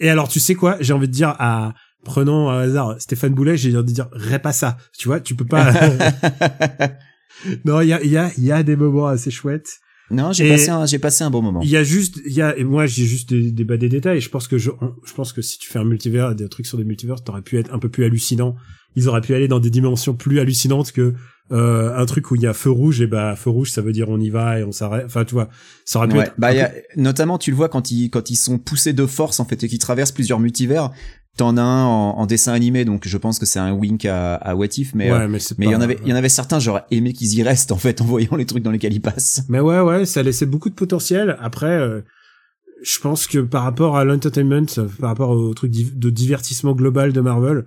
Et 0.00 0.10
alors, 0.10 0.28
tu 0.28 0.40
sais 0.40 0.54
quoi 0.54 0.76
J'ai 0.80 0.92
envie 0.92 1.08
de 1.08 1.12
dire 1.12 1.34
à 1.38 1.74
prenons 2.04 2.48
un 2.48 2.60
hasard 2.60 3.00
Stéphane 3.00 3.34
Boulet, 3.34 3.56
j'ai 3.56 3.76
envie 3.76 3.86
de 3.86 3.92
dire 3.92 4.08
rêve 4.12 4.40
pas 4.40 4.52
ça. 4.52 4.76
Tu 4.98 5.08
vois, 5.08 5.20
tu 5.20 5.34
peux 5.34 5.44
pas. 5.44 5.72
non, 7.64 7.80
il 7.80 7.88
y 7.88 7.92
a 7.92 8.02
il 8.02 8.10
y 8.10 8.16
a 8.16 8.30
il 8.36 8.44
y 8.44 8.52
a 8.52 8.62
des 8.62 8.76
moments 8.76 9.06
assez 9.06 9.30
chouettes. 9.30 9.80
Non, 10.10 10.32
j'ai 10.32 10.48
passé 10.48 10.68
un, 10.70 10.86
j'ai 10.86 10.98
passé 10.98 11.24
un 11.24 11.30
bon 11.30 11.42
moment. 11.42 11.60
Il 11.62 11.70
y 11.70 11.76
a 11.76 11.84
juste, 11.84 12.20
il 12.26 12.32
y 12.32 12.42
a, 12.42 12.56
et 12.58 12.64
moi 12.64 12.86
j'ai 12.86 13.04
juste 13.04 13.28
des, 13.32 13.50
des, 13.52 13.64
des 13.78 13.88
détails. 13.88 14.20
Je 14.20 14.28
pense 14.28 14.48
que 14.48 14.58
je, 14.58 14.70
je 15.04 15.14
pense 15.14 15.32
que 15.32 15.42
si 15.42 15.58
tu 15.58 15.68
fais 15.70 15.78
un 15.78 15.84
multivers, 15.84 16.34
des 16.34 16.48
trucs 16.48 16.66
sur 16.66 16.78
des 16.78 16.84
multivers, 16.84 17.22
t'aurais 17.22 17.42
pu 17.42 17.58
être 17.58 17.72
un 17.72 17.78
peu 17.78 17.88
plus 17.88 18.04
hallucinant. 18.04 18.56
Ils 18.96 19.08
auraient 19.08 19.20
pu 19.20 19.34
aller 19.34 19.46
dans 19.48 19.60
des 19.60 19.70
dimensions 19.70 20.14
plus 20.14 20.40
hallucinantes 20.40 20.90
que 20.92 21.14
euh, 21.52 21.96
un 21.96 22.06
truc 22.06 22.30
où 22.30 22.36
il 22.36 22.42
y 22.42 22.46
a 22.46 22.52
feu 22.52 22.70
rouge 22.70 23.00
et 23.00 23.06
bah 23.08 23.34
feu 23.34 23.50
rouge 23.50 23.70
ça 23.72 23.82
veut 23.82 23.92
dire 23.92 24.08
on 24.08 24.20
y 24.20 24.30
va 24.30 24.60
et 24.60 24.64
on 24.64 24.72
s'arrête. 24.72 25.04
Enfin 25.06 25.24
tu 25.24 25.34
vois, 25.34 25.48
ça 25.84 25.98
aurait 25.98 26.08
pu 26.08 26.16
Ouais. 26.16 26.24
être. 26.26 26.34
Bah, 26.38 26.52
y 26.54 26.60
a, 26.60 26.72
notamment, 26.96 27.38
tu 27.38 27.50
le 27.50 27.56
vois 27.56 27.68
quand 27.68 27.90
ils, 27.90 28.08
quand 28.10 28.30
ils 28.30 28.36
sont 28.36 28.58
poussés 28.58 28.92
de 28.92 29.06
force, 29.06 29.38
en 29.40 29.44
fait, 29.44 29.62
et 29.64 29.68
qu'ils 29.68 29.78
traversent 29.78 30.12
plusieurs 30.12 30.38
multivers. 30.40 30.90
T'en 31.40 31.56
as 31.56 31.62
un 31.62 31.86
en, 31.86 32.18
en 32.18 32.26
dessin 32.26 32.52
animé, 32.52 32.84
donc 32.84 33.08
je 33.08 33.16
pense 33.16 33.38
que 33.38 33.46
c'est 33.46 33.58
un 33.58 33.72
wink 33.72 34.04
à, 34.04 34.34
à 34.34 34.54
What 34.54 34.76
If, 34.76 34.94
mais, 34.94 35.10
ouais, 35.10 35.20
euh, 35.20 35.38
mais 35.56 35.66
il 35.66 35.70
y 35.70 35.74
en 35.74 35.80
avait, 35.80 35.98
il 36.02 36.08
y 36.10 36.12
en 36.12 36.16
avait 36.16 36.28
certains, 36.28 36.58
j'aurais 36.58 36.84
aimé 36.90 37.14
qu'ils 37.14 37.34
y 37.38 37.42
restent, 37.42 37.72
en 37.72 37.78
fait, 37.78 38.02
en 38.02 38.04
voyant 38.04 38.36
les 38.36 38.44
trucs 38.44 38.62
dans 38.62 38.70
lesquels 38.70 38.92
ils 38.92 39.00
passent. 39.00 39.46
Mais 39.48 39.58
ouais, 39.58 39.80
ouais, 39.80 40.04
ça 40.04 40.22
laissait 40.22 40.44
beaucoup 40.44 40.68
de 40.68 40.74
potentiel. 40.74 41.38
Après, 41.40 41.78
euh, 41.78 42.02
je 42.82 42.98
pense 43.00 43.26
que 43.26 43.38
par 43.38 43.62
rapport 43.62 43.96
à 43.96 44.04
l'entertainment, 44.04 44.66
euh, 44.76 44.86
par 45.00 45.08
rapport 45.08 45.30
au 45.30 45.54
truc 45.54 45.72
de 45.72 46.10
divertissement 46.10 46.74
global 46.74 47.14
de 47.14 47.20
Marvel, 47.22 47.64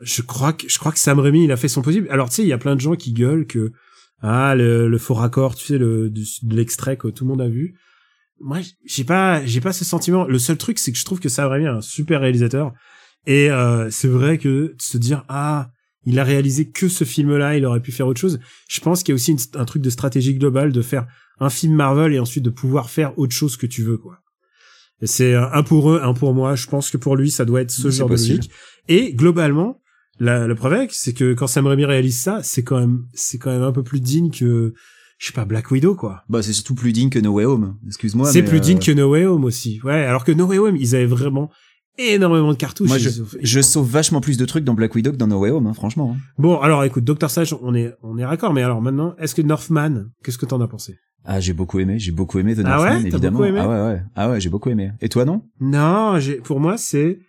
je 0.00 0.22
crois 0.22 0.52
que 0.52 0.68
je 0.68 0.78
crois 0.78 0.92
que 0.92 1.00
Sam 1.00 1.18
Raimi 1.18 1.42
il 1.42 1.50
a 1.50 1.56
fait 1.56 1.66
son 1.66 1.82
possible. 1.82 2.06
Alors 2.08 2.28
tu 2.28 2.36
sais, 2.36 2.42
il 2.42 2.48
y 2.48 2.52
a 2.52 2.58
plein 2.58 2.76
de 2.76 2.80
gens 2.80 2.94
qui 2.94 3.12
gueulent 3.12 3.48
que 3.48 3.72
ah 4.20 4.54
le, 4.54 4.88
le 4.88 4.98
faux 4.98 5.14
raccord, 5.14 5.56
tu 5.56 5.66
sais 5.66 5.78
le 5.78 6.08
de 6.08 6.56
l'extrait 6.56 6.96
que 6.96 7.08
tout 7.08 7.24
le 7.24 7.30
monde 7.30 7.40
a 7.40 7.48
vu. 7.48 7.74
Moi, 8.42 8.58
j'ai 8.84 9.04
pas 9.04 9.44
j'ai 9.46 9.60
pas 9.60 9.72
ce 9.72 9.84
sentiment. 9.84 10.24
Le 10.26 10.38
seul 10.38 10.56
truc, 10.58 10.78
c'est 10.78 10.92
que 10.92 10.98
je 10.98 11.04
trouve 11.04 11.20
que 11.20 11.28
Sam 11.28 11.48
Raimi 11.48 11.64
est 11.66 11.68
un 11.68 11.80
super 11.80 12.20
réalisateur 12.20 12.72
et 13.26 13.50
euh, 13.50 13.88
c'est 13.90 14.08
vrai 14.08 14.38
que 14.38 14.48
de 14.48 14.82
se 14.82 14.98
dire 14.98 15.24
ah 15.28 15.70
il 16.04 16.18
a 16.18 16.24
réalisé 16.24 16.68
que 16.68 16.88
ce 16.88 17.04
film-là, 17.04 17.56
il 17.56 17.64
aurait 17.64 17.80
pu 17.80 17.92
faire 17.92 18.08
autre 18.08 18.20
chose. 18.20 18.40
Je 18.68 18.80
pense 18.80 19.02
qu'il 19.04 19.12
y 19.12 19.14
a 19.14 19.16
aussi 19.16 19.30
une- 19.32 19.38
un 19.60 19.64
truc 19.64 19.82
de 19.82 19.90
stratégie 19.90 20.34
globale 20.34 20.72
de 20.72 20.82
faire 20.82 21.06
un 21.38 21.48
film 21.48 21.74
Marvel 21.74 22.12
et 22.12 22.18
ensuite 22.18 22.44
de 22.44 22.50
pouvoir 22.50 22.90
faire 22.90 23.16
autre 23.18 23.32
chose 23.32 23.56
que 23.56 23.66
tu 23.66 23.82
veux, 23.84 23.96
quoi. 23.98 24.18
C'est 25.04 25.34
un 25.34 25.62
pour 25.62 25.90
eux, 25.92 26.00
un 26.02 26.14
pour 26.14 26.32
moi. 26.34 26.54
Je 26.54 26.66
pense 26.66 26.90
que 26.90 26.96
pour 26.96 27.16
lui, 27.16 27.30
ça 27.30 27.44
doit 27.44 27.60
être 27.62 27.70
ce 27.72 27.88
genre 27.98 28.08
de 28.08 28.14
logique. 28.36 28.50
Et 28.88 29.12
globalement, 29.14 29.80
la, 30.20 30.46
le 30.46 30.54
preuve, 30.54 30.88
c'est 30.90 31.12
que 31.12 31.34
quand 31.34 31.46
Sam 31.48 31.66
Raimi 31.66 31.84
réalise 31.84 32.20
ça, 32.20 32.40
c'est 32.42 32.62
quand 32.62 32.78
même, 32.78 33.04
c'est 33.14 33.38
quand 33.38 33.50
même 33.50 33.62
un 33.62 33.72
peu 33.72 33.82
plus 33.82 34.00
digne 34.00 34.30
que, 34.30 34.74
je 35.22 35.28
sais 35.28 35.32
pas, 35.32 35.44
Black 35.44 35.70
Widow, 35.70 35.94
quoi. 35.94 36.24
Bah, 36.28 36.42
c'est 36.42 36.52
surtout 36.52 36.74
plus 36.74 36.90
digne 36.92 37.08
que 37.08 37.20
No 37.20 37.30
Way 37.34 37.44
Home. 37.44 37.76
Excuse-moi. 37.86 38.26
c'est 38.32 38.42
plus 38.42 38.56
euh, 38.56 38.60
digne 38.60 38.80
que 38.80 38.90
No 38.90 39.08
Way 39.12 39.24
Home 39.26 39.44
aussi. 39.44 39.80
Ouais, 39.84 40.02
alors 40.04 40.24
que 40.24 40.32
No 40.32 40.46
Way 40.46 40.58
Home, 40.58 40.76
ils 40.76 40.96
avaient 40.96 41.06
vraiment 41.06 41.48
énormément 41.96 42.50
de 42.50 42.56
cartouches. 42.56 42.88
Moi, 42.88 42.98
je, 42.98 43.08
Ils 43.08 43.22
ont- 43.22 43.26
je 43.40 43.60
sauve 43.60 43.88
vachement 43.88 44.20
plus 44.20 44.36
de 44.36 44.44
trucs 44.46 44.64
dans 44.64 44.74
Black 44.74 44.92
Widow 44.96 45.12
que 45.12 45.16
dans 45.16 45.28
No 45.28 45.38
Way 45.38 45.50
Home, 45.50 45.68
hein, 45.68 45.74
franchement. 45.74 46.16
Bon, 46.38 46.58
alors 46.58 46.82
écoute, 46.82 47.04
Doctor 47.04 47.30
Sage, 47.30 47.54
on 47.62 47.72
est 47.72 47.94
on 48.02 48.18
est 48.18 48.24
raccord, 48.24 48.52
mais 48.52 48.62
alors 48.62 48.82
maintenant, 48.82 49.14
est-ce 49.20 49.36
que 49.36 49.42
Northman, 49.42 50.10
qu'est-ce 50.24 50.38
que 50.38 50.46
t'en 50.46 50.60
as 50.60 50.66
pensé? 50.66 50.96
Ah, 51.24 51.38
j'ai 51.38 51.52
beaucoup 51.52 51.78
aimé, 51.78 52.00
j'ai 52.00 52.10
beaucoup 52.10 52.40
aimé 52.40 52.56
The 52.56 52.62
Ah 52.64 52.70
Northman, 52.70 52.94
ouais 52.94 53.02
T'as 53.02 53.08
évidemment. 53.08 53.38
beaucoup 53.38 53.48
aimé? 53.48 53.60
Ah 53.62 53.68
ouais, 53.68 53.80
ouais, 53.94 54.02
ah 54.16 54.30
ouais, 54.30 54.40
j'ai 54.40 54.48
beaucoup 54.50 54.70
aimé. 54.70 54.90
Et 55.00 55.08
toi, 55.08 55.24
non? 55.24 55.42
Non, 55.60 56.18
j'ai 56.18 56.36
pour 56.38 56.58
moi 56.58 56.76
c'est 56.76 57.20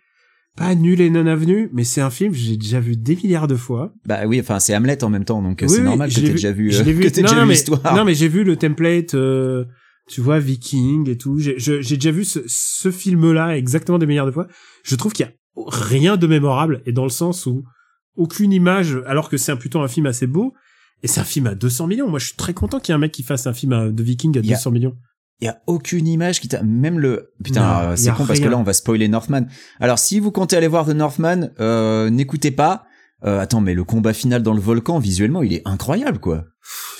pas 0.56 0.74
nul 0.74 1.00
et 1.00 1.10
non 1.10 1.26
avenu, 1.26 1.68
mais 1.72 1.84
c'est 1.84 2.00
un 2.00 2.10
film 2.10 2.32
que 2.32 2.38
j'ai 2.38 2.56
déjà 2.56 2.80
vu 2.80 2.96
des 2.96 3.16
milliards 3.16 3.48
de 3.48 3.56
fois. 3.56 3.92
Bah 4.06 4.20
oui, 4.26 4.40
enfin 4.40 4.60
c'est 4.60 4.74
Hamlet 4.76 5.02
en 5.02 5.10
même 5.10 5.24
temps, 5.24 5.42
donc 5.42 5.62
euh, 5.62 5.66
Oui, 5.66 5.72
c'est 5.72 5.78
oui, 5.80 5.84
normal 5.84 6.10
que 6.10 6.14
t'aies 6.20 6.30
déjà 6.30 6.52
vu, 6.52 6.72
euh, 6.74 6.82
vu. 6.82 7.00
que 7.00 7.08
t'aies 7.08 7.22
non, 7.22 7.28
déjà 7.28 7.40
non, 7.40 7.46
vu 7.46 7.50
l'histoire. 7.52 7.96
non, 7.96 8.04
mais 8.04 8.14
j'ai 8.14 8.28
vu 8.28 8.44
le 8.44 8.56
template, 8.56 9.14
euh, 9.14 9.64
tu 10.08 10.20
vois, 10.20 10.38
Viking 10.38 11.08
et 11.08 11.16
tout. 11.16 11.38
J'ai 11.38 11.56
déjà 11.80 12.10
vu 12.10 12.24
ce, 12.24 12.40
ce 12.46 12.90
film-là 12.90 13.56
exactement 13.56 13.98
des 13.98 14.06
milliards 14.06 14.26
de 14.26 14.30
fois. 14.32 14.46
Je 14.84 14.94
trouve 14.96 15.12
qu'il 15.12 15.26
y 15.26 15.28
a 15.28 15.32
rien 15.66 16.16
de 16.16 16.26
mémorable 16.26 16.82
et 16.86 16.92
dans 16.92 17.04
le 17.04 17.10
sens 17.10 17.46
où 17.46 17.64
aucune 18.16 18.52
image, 18.52 18.98
alors 19.06 19.28
que 19.28 19.36
c'est 19.36 19.50
un- 19.52 19.56
plutôt 19.56 19.80
un 19.80 19.88
film 19.88 20.06
assez 20.06 20.26
beau. 20.26 20.52
Et 21.02 21.06
c'est 21.06 21.20
un 21.20 21.24
film 21.24 21.46
à 21.48 21.54
200 21.54 21.86
millions. 21.88 22.08
Moi, 22.08 22.18
je 22.18 22.26
suis 22.28 22.36
très 22.36 22.54
content 22.54 22.78
qu'il 22.80 22.90
y 22.90 22.92
ait 22.92 22.96
un 22.96 22.98
mec 22.98 23.12
qui 23.12 23.22
fasse 23.22 23.46
un 23.46 23.52
film 23.52 23.72
à- 23.72 23.88
de 23.90 24.02
Viking 24.02 24.36
à 24.38 24.40
Il 24.40 24.46
y 24.46 24.52
a- 24.52 24.56
200 24.56 24.70
millions. 24.70 24.94
Il 25.40 25.46
y 25.46 25.48
a 25.48 25.60
aucune 25.66 26.06
image 26.06 26.40
qui 26.40 26.48
t'a 26.48 26.62
même 26.62 26.98
le 26.98 27.32
putain 27.42 27.62
euh, 27.90 27.96
c'est 27.96 28.10
con 28.12 28.24
parce 28.24 28.38
que 28.40 28.48
là 28.48 28.56
on 28.56 28.62
va 28.62 28.72
spoiler 28.72 29.08
Northman. 29.08 29.46
Alors 29.80 29.98
si 29.98 30.20
vous 30.20 30.30
comptez 30.30 30.56
aller 30.56 30.68
voir 30.68 30.86
The 30.86 30.90
Northman, 30.90 31.50
euh, 31.60 32.08
n'écoutez 32.08 32.50
pas. 32.52 32.84
Euh, 33.24 33.40
attends 33.40 33.60
mais 33.60 33.74
le 33.74 33.84
combat 33.84 34.12
final 34.12 34.42
dans 34.42 34.54
le 34.54 34.60
volcan 34.60 34.98
visuellement 34.98 35.42
il 35.42 35.52
est 35.54 35.62
incroyable 35.66 36.18
quoi. 36.18 36.44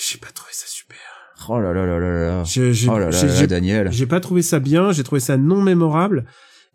J'ai 0.00 0.18
pas 0.18 0.28
trouvé 0.34 0.50
ça 0.52 0.66
super. 0.66 0.96
Oh 1.48 1.60
là 1.60 1.72
là 1.72 1.86
là 1.86 1.98
là 1.98 2.10
là. 2.38 2.44
J'ai- 2.44 2.72
oh 2.88 2.98
là 2.98 3.06
là, 3.06 3.10
j'ai- 3.10 3.26
là, 3.28 3.34
j'ai- 3.34 3.46
Daniel. 3.46 3.92
J'ai 3.92 4.06
pas 4.06 4.20
trouvé 4.20 4.42
ça 4.42 4.58
bien, 4.58 4.92
j'ai 4.92 5.04
trouvé 5.04 5.20
ça 5.20 5.36
non 5.36 5.62
mémorable. 5.62 6.24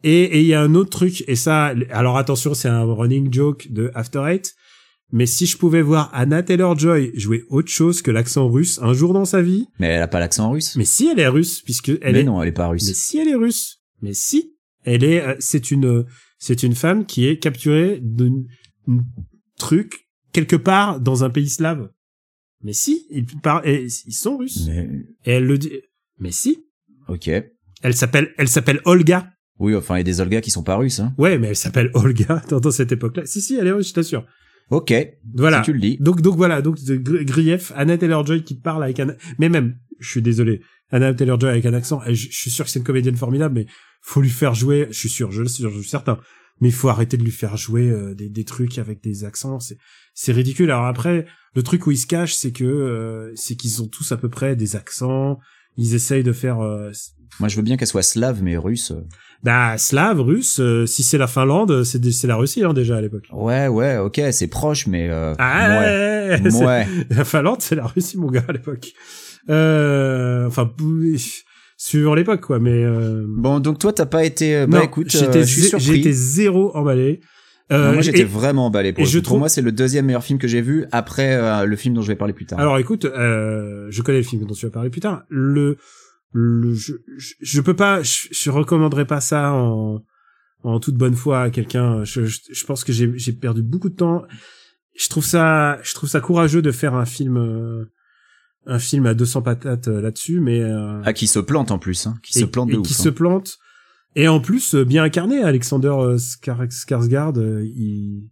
Et 0.03 0.23
et 0.23 0.39
il 0.39 0.45
y 0.47 0.53
a 0.53 0.61
un 0.61 0.75
autre 0.75 0.91
truc, 0.91 1.23
et 1.27 1.35
ça, 1.35 1.73
alors 1.91 2.17
attention, 2.17 2.53
c'est 2.53 2.69
un 2.69 2.83
running 2.83 3.33
joke 3.33 3.67
de 3.69 3.91
After 3.95 4.23
Eight, 4.27 4.53
mais 5.11 5.25
si 5.25 5.45
je 5.45 5.57
pouvais 5.57 5.81
voir 5.81 6.09
Anna 6.13 6.43
Taylor-Joy 6.43 7.11
jouer 7.15 7.43
autre 7.49 7.69
chose 7.69 8.01
que 8.01 8.11
l'accent 8.11 8.47
russe 8.49 8.79
un 8.81 8.93
jour 8.93 9.13
dans 9.13 9.25
sa 9.25 9.41
vie, 9.41 9.67
Mais 9.79 9.87
elle 9.87 10.01
a 10.01 10.07
pas 10.07 10.19
l'accent 10.19 10.51
russe. 10.51 10.75
mais 10.75 10.85
si 10.85 11.07
elle 11.07 11.19
est 11.19 11.27
russe, 11.27 11.61
puisque 11.61 11.89
elle 12.01 12.13
mais 12.13 12.19
est, 12.21 12.23
non 12.23 12.41
elle 12.41 12.49
est 12.49 12.51
pas 12.53 12.65
mais 12.65 12.71
russe. 12.73 12.93
si 12.93 13.17
elle 13.17 13.27
est 13.27 13.35
russe, 13.35 13.81
mais 14.01 14.13
si 14.13 14.55
elle 14.83 15.03
est, 15.03 15.21
euh, 15.21 15.35
c'est 15.39 15.71
une, 15.71 16.05
c'est 16.37 16.63
une 16.63 16.75
femme 16.75 17.05
qui 17.05 17.27
est 17.27 17.37
capturée 17.39 17.99
d'un 18.01 18.43
truc 19.57 20.07
quelque 20.31 20.55
part 20.55 20.99
dans 20.99 21.23
un 21.23 21.29
pays 21.29 21.49
slave. 21.49 21.89
Mais 22.63 22.73
si, 22.73 23.05
ils 23.09 23.25
parlent, 23.25 23.67
ils 23.67 23.89
sont 24.13 24.37
russes. 24.37 24.65
Mais 24.67 24.87
Et 25.25 25.31
elle 25.31 25.45
le 25.45 25.57
dit, 25.57 25.71
mais 26.17 26.31
si, 26.31 26.65
ok. 27.07 27.29
elle 27.81 27.93
s'appelle, 27.95 28.33
elle 28.37 28.47
s'appelle 28.49 28.81
Olga. 28.85 29.31
Oui 29.59 29.75
enfin 29.75 29.95
il 29.95 29.99
y 29.99 30.01
a 30.01 30.03
des 30.03 30.21
Olga 30.21 30.39
qui 30.41 30.51
sont 30.51 30.63
pas 30.63 30.75
russes. 30.77 30.99
Hein. 30.99 31.13
Ouais, 31.17 31.37
mais 31.37 31.47
elle 31.47 31.55
s'appelle 31.55 31.89
Olga 31.93 32.41
dans, 32.49 32.59
dans 32.59 32.71
cette 32.71 32.91
époque-là. 32.91 33.25
Si, 33.25 33.41
si, 33.41 33.55
elle 33.55 33.67
est 33.67 33.71
russe, 33.71 33.89
je 33.89 33.93
t'assure. 33.93 34.25
Ok. 34.69 34.93
Voilà. 35.35 35.63
Si 35.63 35.65
tu 35.65 35.73
le 35.73 35.79
dis. 35.79 35.97
Donc, 35.99 36.21
donc 36.21 36.35
voilà, 36.35 36.61
donc 36.61 36.77
Gr- 36.77 37.23
Grief, 37.25 37.71
Anna 37.75 37.97
Taylor-Joy 37.97 38.43
qui 38.43 38.55
parle 38.55 38.83
avec 38.83 38.99
un, 38.99 39.15
mais 39.39 39.49
même, 39.49 39.77
je 39.99 40.09
suis 40.09 40.21
désolé, 40.21 40.61
Anna 40.91 41.13
Taylor-Joy 41.13 41.49
avec 41.49 41.65
un 41.65 41.73
accent, 41.73 42.01
je 42.07 42.27
suis 42.29 42.51
sûr 42.51 42.65
que 42.65 42.71
c'est 42.71 42.79
une 42.79 42.85
comédienne 42.85 43.15
formidable, 43.15 43.55
mais 43.55 43.65
faut 44.01 44.21
lui 44.21 44.29
faire 44.29 44.53
jouer, 44.53 44.87
je 44.91 44.97
suis 44.97 45.09
sûr, 45.09 45.31
je 45.31 45.41
le 45.41 45.47
suis, 45.47 45.63
je 45.63 45.69
suis 45.69 45.89
certain, 45.89 46.19
mais 46.61 46.69
il 46.69 46.73
faut 46.73 46.89
arrêter 46.89 47.17
de 47.17 47.23
lui 47.23 47.31
faire 47.31 47.57
jouer 47.57 47.89
euh, 47.89 48.13
des, 48.13 48.29
des 48.29 48.43
trucs 48.43 48.77
avec 48.77 49.01
des 49.01 49.23
accents, 49.23 49.59
c'est, 49.59 49.77
c'est 50.13 50.31
ridicule. 50.31 50.71
Alors 50.71 50.85
après, 50.85 51.25
le 51.55 51.63
truc 51.63 51.87
où 51.87 51.91
ils 51.91 51.97
se 51.97 52.07
cachent, 52.07 52.35
c'est 52.35 52.51
que, 52.51 52.63
euh, 52.63 53.31
c'est 53.35 53.55
qu'ils 53.55 53.81
ont 53.81 53.87
tous 53.87 54.11
à 54.11 54.17
peu 54.17 54.29
près 54.29 54.55
des 54.55 54.75
accents, 54.75 55.39
ils 55.81 55.95
essayent 55.95 56.23
de 56.23 56.33
faire, 56.33 56.59
euh, 56.59 56.91
Moi 57.39 57.47
je 57.49 57.55
veux 57.55 57.61
bien 57.63 57.77
qu'elle 57.77 57.87
soit 57.87 58.01
slave 58.03 58.43
mais 58.43 58.57
russe. 58.57 58.91
bah, 59.43 59.77
slave, 59.77 60.19
russe, 60.21 60.59
euh, 60.59 60.85
si 60.85 61.01
c'est 61.03 61.17
la 61.17 61.27
Finlande, 61.27 61.83
c'est, 61.83 62.03
c'est 62.11 62.27
la 62.27 62.35
Russie, 62.35 62.63
hein, 62.63 62.73
déjà, 62.73 62.97
à 62.97 63.01
l'époque. 63.01 63.25
Ouais 63.31 63.67
ouais 63.67 63.97
ok 63.97 64.21
c'est 64.31 64.47
proche 64.47 64.87
mais 64.87 65.07
euh, 65.09 65.33
Ah, 65.39 65.79
ouais. 65.79 66.51
Ouais. 66.63 66.87
La 67.09 67.23
Finlande, 67.25 67.61
c'est 67.61 67.75
la 67.75 67.85
Russie, 67.87 68.17
mon 68.19 68.29
gars, 68.29 68.43
à 68.47 68.51
l'époque. 68.51 68.89
Euh, 69.49 70.45
enfin, 70.47 70.69
suivant 71.77 72.13
l'époque, 72.13 72.41
quoi, 72.41 72.59
mais, 72.59 72.83
euh, 72.83 73.25
Bon 73.27 73.59
donc 73.59 73.79
toi 73.79 73.93
t'as 73.93 74.05
pas 74.05 74.23
été. 74.25 74.55
euh, 74.55 74.67
Bah 74.67 74.79
non, 74.79 74.83
écoute 74.85 75.09
j'étais, 75.09 75.37
euh, 75.37 75.41
je 75.41 75.47
suis 75.53 75.61
zé- 75.61 75.67
surpris. 75.69 75.85
j'étais 75.97 76.11
zéro 76.11 76.75
emballé. 76.75 77.21
Euh, 77.71 77.87
Non, 77.87 77.93
moi 77.93 78.01
j'étais 78.01 78.23
vraiment 78.23 78.65
emballé 78.65 78.93
pour, 78.93 79.03
et 79.03 79.05
je 79.05 79.19
pour 79.19 79.25
trouve- 79.25 79.39
moi 79.39 79.49
c'est 79.49 79.61
le 79.61 79.71
deuxième 79.71 80.05
meilleur 80.05 80.23
film 80.23 80.39
que 80.39 80.47
j'ai 80.47 80.61
vu 80.61 80.85
après 80.91 81.35
euh, 81.35 81.65
le 81.65 81.75
film 81.75 81.93
dont 81.93 82.01
je 82.01 82.07
vais 82.07 82.15
parler 82.15 82.33
plus 82.33 82.45
tard. 82.47 82.59
alors, 82.59 82.77
écoute, 82.79 83.05
euh, 83.05 83.87
je 83.89 84.01
connais 84.01 84.17
le 84.19 84.23
film 84.23 84.45
dont 84.45 84.53
tu 84.55 84.65
vas 84.65 84.71
parler 84.71 84.89
plus 84.89 85.01
tard. 85.01 85.23
Le, 85.29 85.77
le, 86.31 86.73
je, 86.73 86.93
je, 87.17 87.33
je 87.39 87.61
peux 87.61 87.75
pas, 87.75 88.01
je, 88.01 88.27
je 88.31 88.49
recommanderais 88.49 89.05
pas 89.05 89.21
ça 89.21 89.51
en, 89.53 90.03
en 90.63 90.79
toute 90.79 90.95
bonne 90.95 91.13
foi 91.15 91.41
à 91.43 91.49
quelqu'un. 91.51 92.03
Je, 92.05 92.25
je, 92.25 92.39
je 92.51 92.65
pense 92.65 92.83
que 92.83 92.91
j'ai, 92.91 93.11
j'ai 93.17 93.33
perdu 93.33 93.61
beaucoup 93.61 93.89
de 93.89 93.95
temps. 93.95 94.23
Je 94.97 95.07
trouve 95.09 95.23
ça, 95.25 95.79
je 95.83 95.93
trouve 95.93 96.09
ça 96.09 96.19
courageux 96.21 96.61
de 96.63 96.71
faire 96.71 96.95
un 96.95 97.05
film, 97.05 97.37
euh, 97.37 97.85
un 98.65 98.79
film 98.79 99.05
à 99.05 99.13
200 99.13 99.43
patates 99.43 99.87
là-dessus, 99.87 100.39
mais 100.39 100.59
euh, 100.59 101.01
Ah 101.05 101.13
qui 101.13 101.27
se 101.27 101.39
plante 101.39 101.71
en 101.71 101.77
plus, 101.79 102.07
hein, 102.07 102.15
qui 102.23 102.37
et, 102.37 102.41
se 102.41 102.45
plante 102.45 102.69
de 102.69 102.73
et 102.73 102.77
ouf. 102.77 102.87
qui 102.87 102.93
hein. 102.99 103.03
se 103.03 103.09
plante. 103.09 103.57
Et 104.15 104.27
en 104.27 104.39
plus, 104.39 104.75
euh, 104.75 104.83
bien 104.85 105.03
incarné, 105.03 105.43
Alexander 105.43 105.89
euh, 105.89 106.17
Skar 106.17 106.63
Skarsgård, 106.69 107.37
euh, 107.37 107.63
il, 107.65 108.29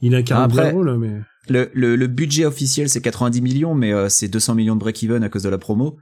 il 0.00 0.14
incarne 0.14 0.44
Après- 0.44 0.62
bien 0.62 0.70
le 0.70 0.76
rôle, 0.76 0.98
mais 0.98 1.20
Le, 1.48 1.70
le, 1.74 1.96
le 1.96 2.06
budget 2.06 2.44
officiel 2.46 2.88
c'est 2.88 3.00
90 3.02 3.40
millions 3.42 3.74
mais 3.74 3.92
euh, 3.92 4.08
c'est 4.08 4.28
200 4.28 4.54
millions 4.54 4.74
de 4.76 4.80
break-even 4.80 5.22
à 5.22 5.28
cause 5.28 5.42
de 5.42 5.48
la 5.48 5.58
promo. 5.58 5.96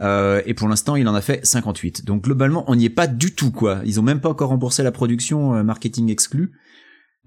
Euh, 0.00 0.40
et 0.46 0.54
pour 0.54 0.66
l'instant, 0.68 0.96
il 0.96 1.06
en 1.08 1.14
a 1.14 1.20
fait 1.20 1.44
58. 1.44 2.04
Donc 2.06 2.24
globalement, 2.24 2.64
on 2.68 2.74
n'y 2.76 2.86
est 2.86 2.90
pas 2.90 3.06
du 3.06 3.34
tout 3.34 3.50
quoi. 3.50 3.80
Ils 3.84 4.00
ont 4.00 4.02
même 4.02 4.20
pas 4.20 4.30
encore 4.30 4.48
remboursé 4.48 4.82
la 4.82 4.92
production, 4.92 5.54
euh, 5.56 5.62
marketing 5.62 6.10
exclu. 6.10 6.52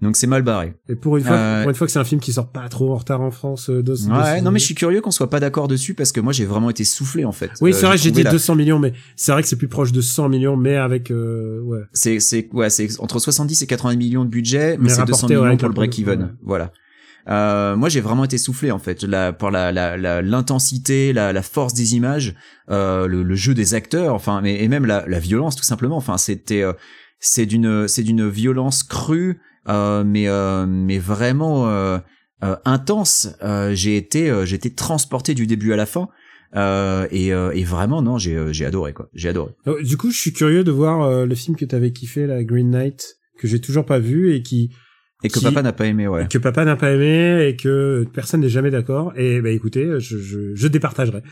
Donc 0.01 0.17
c'est 0.17 0.27
mal 0.27 0.41
barré. 0.41 0.73
et 0.89 0.95
pour 0.95 1.15
une 1.17 1.23
fois, 1.23 1.35
Euh, 1.35 1.61
pour 1.61 1.69
une 1.69 1.75
fois 1.75 1.87
que 1.87 1.93
c'est 1.93 1.99
un 1.99 2.03
film 2.03 2.19
qui 2.19 2.33
sort 2.33 2.51
pas 2.51 2.67
trop 2.67 2.91
en 2.91 2.97
retard 2.97 3.21
en 3.21 3.31
France, 3.31 3.69
euh, 3.69 3.81
de, 3.81 3.93
de- 3.95 4.11
Ouais, 4.11 4.41
non 4.41 4.51
mais 4.51 4.59
je 4.59 4.65
suis 4.65 4.75
curieux 4.75 4.99
qu'on 5.01 5.11
soit 5.11 5.29
pas 5.29 5.39
d'accord 5.39 5.67
dessus 5.69 5.93
parce 5.93 6.11
que 6.11 6.19
moi 6.19 6.33
j'ai 6.33 6.45
vraiment 6.45 6.69
été 6.69 6.83
soufflé 6.83 7.23
en 7.25 7.31
fait. 7.31 7.51
Oui, 7.61 7.71
Euh, 7.71 7.73
c'est 7.73 7.85
vrai, 7.85 7.97
j'ai 7.97 8.11
dit 8.11 8.23
la- 8.23 8.31
200 8.31 8.55
millions, 8.55 8.79
mais 8.79 8.91
c'est 9.15 9.31
vrai 9.31 9.41
que 9.43 9.47
c'est 9.47 9.55
plus 9.55 9.69
proche 9.69 9.91
de 9.93 10.01
100 10.01 10.27
millions, 10.29 10.57
mais 10.57 10.75
avec, 10.75 11.09
euh, 11.11 11.61
ouais. 11.61 11.81
C'est 11.93 12.19
c'est 12.19 12.49
ouais, 12.53 12.69
c'est 12.69 12.99
entre 12.99 13.19
70 13.19 13.61
et 13.61 13.67
80 13.67 13.95
millions 13.95 14.25
de 14.25 14.29
budget, 14.29 14.77
mais, 14.77 14.85
Mais 14.85 14.89
c'est 14.89 15.05
200 15.05 15.15
rapporté, 15.27 15.37
ouais, 15.37 15.43
millions 15.45 15.57
pour 15.57 15.67
le 15.69 15.73
break-even. 15.75 16.21
ouais. 16.23 16.27
Voilà. 16.43 16.71
Euh, 17.29 17.77
moi, 17.77 17.87
j'ai 17.87 18.01
vraiment 18.01 18.25
été 18.25 18.37
soufflé 18.37 18.71
en 18.71 18.79
fait, 18.79 19.03
la, 19.03 19.31
par 19.31 19.49
la 19.51 19.71
la- 19.71 19.95
la- 19.95 20.21
l'intensité, 20.21 21.13
la, 21.13 21.31
la, 21.31 21.41
force 21.41 21.73
des 21.73 21.95
images, 21.95 22.35
euh, 22.69 23.07
le, 23.07 23.23
le 23.23 23.35
jeu 23.35 23.53
des 23.53 23.73
acteurs, 23.75 24.13
enfin, 24.13 24.41
mais 24.41 24.61
et 24.61 24.67
même 24.67 24.85
la, 24.85 25.05
la 25.07 25.19
violence 25.19 25.55
tout 25.55 25.63
simplement. 25.63 25.95
Enfin, 25.95 26.17
c'était 26.17 26.61
euh, 26.63 26.73
c'est 27.21 27.45
d'une 27.45 27.87
c'est 27.87 28.03
d'une 28.03 28.27
violence 28.27 28.83
crue, 28.83 29.29
euh, 29.31 29.35
mais 29.67 30.27
euh, 30.27 30.65
mais 30.67 30.99
vraiment 30.99 31.69
euh, 31.69 31.97
euh, 32.43 32.55
intense. 32.65 33.29
Euh, 33.43 33.73
j'ai 33.73 33.95
été 33.97 34.29
euh, 34.29 34.45
j'ai 34.45 34.55
été 34.55 34.73
transporté 34.73 35.33
du 35.33 35.47
début 35.47 35.73
à 35.73 35.75
la 35.77 35.85
fin. 35.85 36.07
Euh, 36.55 37.07
et, 37.09 37.33
euh, 37.33 37.49
et 37.55 37.63
vraiment 37.63 38.03
non 38.03 38.19
j'ai 38.19 38.35
euh, 38.37 38.53
j'ai 38.53 38.63
adoré 38.63 38.93
quoi 38.93 39.09
j'ai 39.15 39.27
adoré 39.29 39.53
Euh, 39.65 39.81
Du 39.81 39.97
coup, 39.97 40.11
je 40.11 40.19
suis 40.19 40.33
curieux 40.33 40.63
de 40.63 40.69
voir 40.71 41.01
euh, 41.01 41.25
le 41.25 41.33
film 41.33 41.57
que 41.57 41.65
t'avais 41.65 41.91
kiffé, 41.91 42.27
la 42.27 42.43
Green 42.43 42.69
Knight, 42.69 43.15
que 43.39 43.47
j'ai 43.47 43.59
toujours 43.59 43.85
pas 43.87 43.97
vu 43.97 44.35
et 44.35 44.43
qui 44.43 44.69
et 45.23 45.29
que 45.29 45.39
Qui- 45.39 45.45
papa 45.45 45.63
n'a 45.63 45.73
pas 45.73 45.87
aimé 45.87 46.07
ouais 46.07 46.27
que 46.27 46.37
papa 46.37 46.63
n'a 46.63 46.75
pas 46.75 46.91
aimé 46.91 47.47
et 47.47 47.55
que 47.55 48.05
personne 48.13 48.41
n'est 48.41 48.49
jamais 48.49 48.69
d'accord. 48.69 49.13
Et 49.15 49.41
bah 49.41 49.49
écoutez, 49.49 49.99
je, 49.99 50.19
je, 50.19 50.53
je 50.53 50.67
départagerai. 50.67 51.23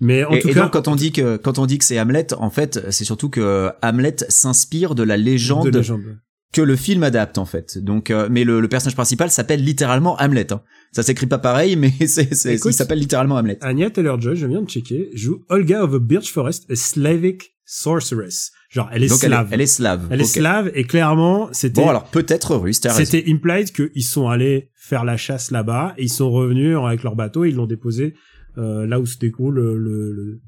Mais 0.00 0.24
en 0.24 0.32
et, 0.32 0.40
tout 0.40 0.48
et 0.48 0.54
cas, 0.54 0.62
donc 0.62 0.72
quand 0.72 0.88
on 0.88 0.96
dit 0.96 1.12
que 1.12 1.36
quand 1.36 1.60
on 1.60 1.66
dit 1.66 1.78
que 1.78 1.84
c'est 1.84 2.00
Hamlet, 2.00 2.34
en 2.34 2.50
fait, 2.50 2.84
c'est 2.90 3.04
surtout 3.04 3.28
que 3.28 3.70
Hamlet 3.80 4.16
s'inspire 4.28 4.96
de 4.96 5.04
la 5.04 5.16
légende, 5.16 5.70
de 5.70 5.78
légende. 5.78 6.18
Que 6.54 6.62
le 6.62 6.76
film 6.76 7.02
adapte 7.02 7.36
en 7.36 7.44
fait. 7.44 7.78
Donc, 7.78 8.10
euh, 8.10 8.28
mais 8.30 8.44
le, 8.44 8.60
le 8.60 8.68
personnage 8.68 8.94
principal 8.94 9.30
s'appelle 9.30 9.62
littéralement 9.62 10.16
Hamlet. 10.20 10.52
Hein. 10.52 10.62
Ça 10.92 11.02
s'écrit 11.02 11.26
pas 11.26 11.38
pareil, 11.38 11.76
mais 11.76 11.92
c'est, 12.06 12.32
c'est 12.32 12.54
Écoute, 12.54 12.72
il 12.72 12.76
s'appelle 12.76 13.00
littéralement 13.00 13.34
Hamlet. 13.34 13.58
Anya 13.60 13.90
Taylor-Joy, 13.90 14.36
je 14.36 14.46
viens 14.46 14.62
de 14.62 14.68
checker, 14.68 15.10
joue 15.12 15.44
Olga 15.50 15.82
of 15.82 15.92
the 15.92 15.96
Birch 15.96 16.32
Forest, 16.32 16.70
a 16.70 16.76
Slavic 16.76 17.54
sorceress. 17.66 18.52
Genre, 18.70 18.88
elle 18.92 19.04
est 19.04 19.08
Donc 19.08 19.22
elle 19.22 19.32
est, 19.32 19.36
slave. 19.36 19.48
elle 19.50 19.60
est 19.60 19.66
slave. 19.66 20.08
Elle 20.10 20.20
est 20.20 20.24
slave 20.24 20.70
et 20.74 20.84
clairement, 20.84 21.48
c'était 21.52 21.80
Bon 21.80 21.88
alors 21.88 22.04
peut-être 22.04 22.56
russe, 22.56 22.80
c'était 22.80 23.24
implied 23.28 23.72
qu'ils 23.72 24.04
sont 24.04 24.28
allés 24.28 24.70
faire 24.74 25.04
la 25.04 25.16
chasse 25.16 25.50
là-bas 25.50 25.94
et 25.98 26.04
ils 26.04 26.08
sont 26.08 26.30
revenus 26.30 26.76
avec 26.76 27.02
leur 27.02 27.16
bateau 27.16 27.44
et 27.44 27.48
ils 27.48 27.54
l'ont 27.54 27.66
déposé 27.66 28.14
euh, 28.58 28.86
là 28.86 29.00
où 29.00 29.06
se 29.06 29.18
découle 29.18 29.54
le, 29.54 29.78
le, 29.78 30.12
le, 30.12 30.40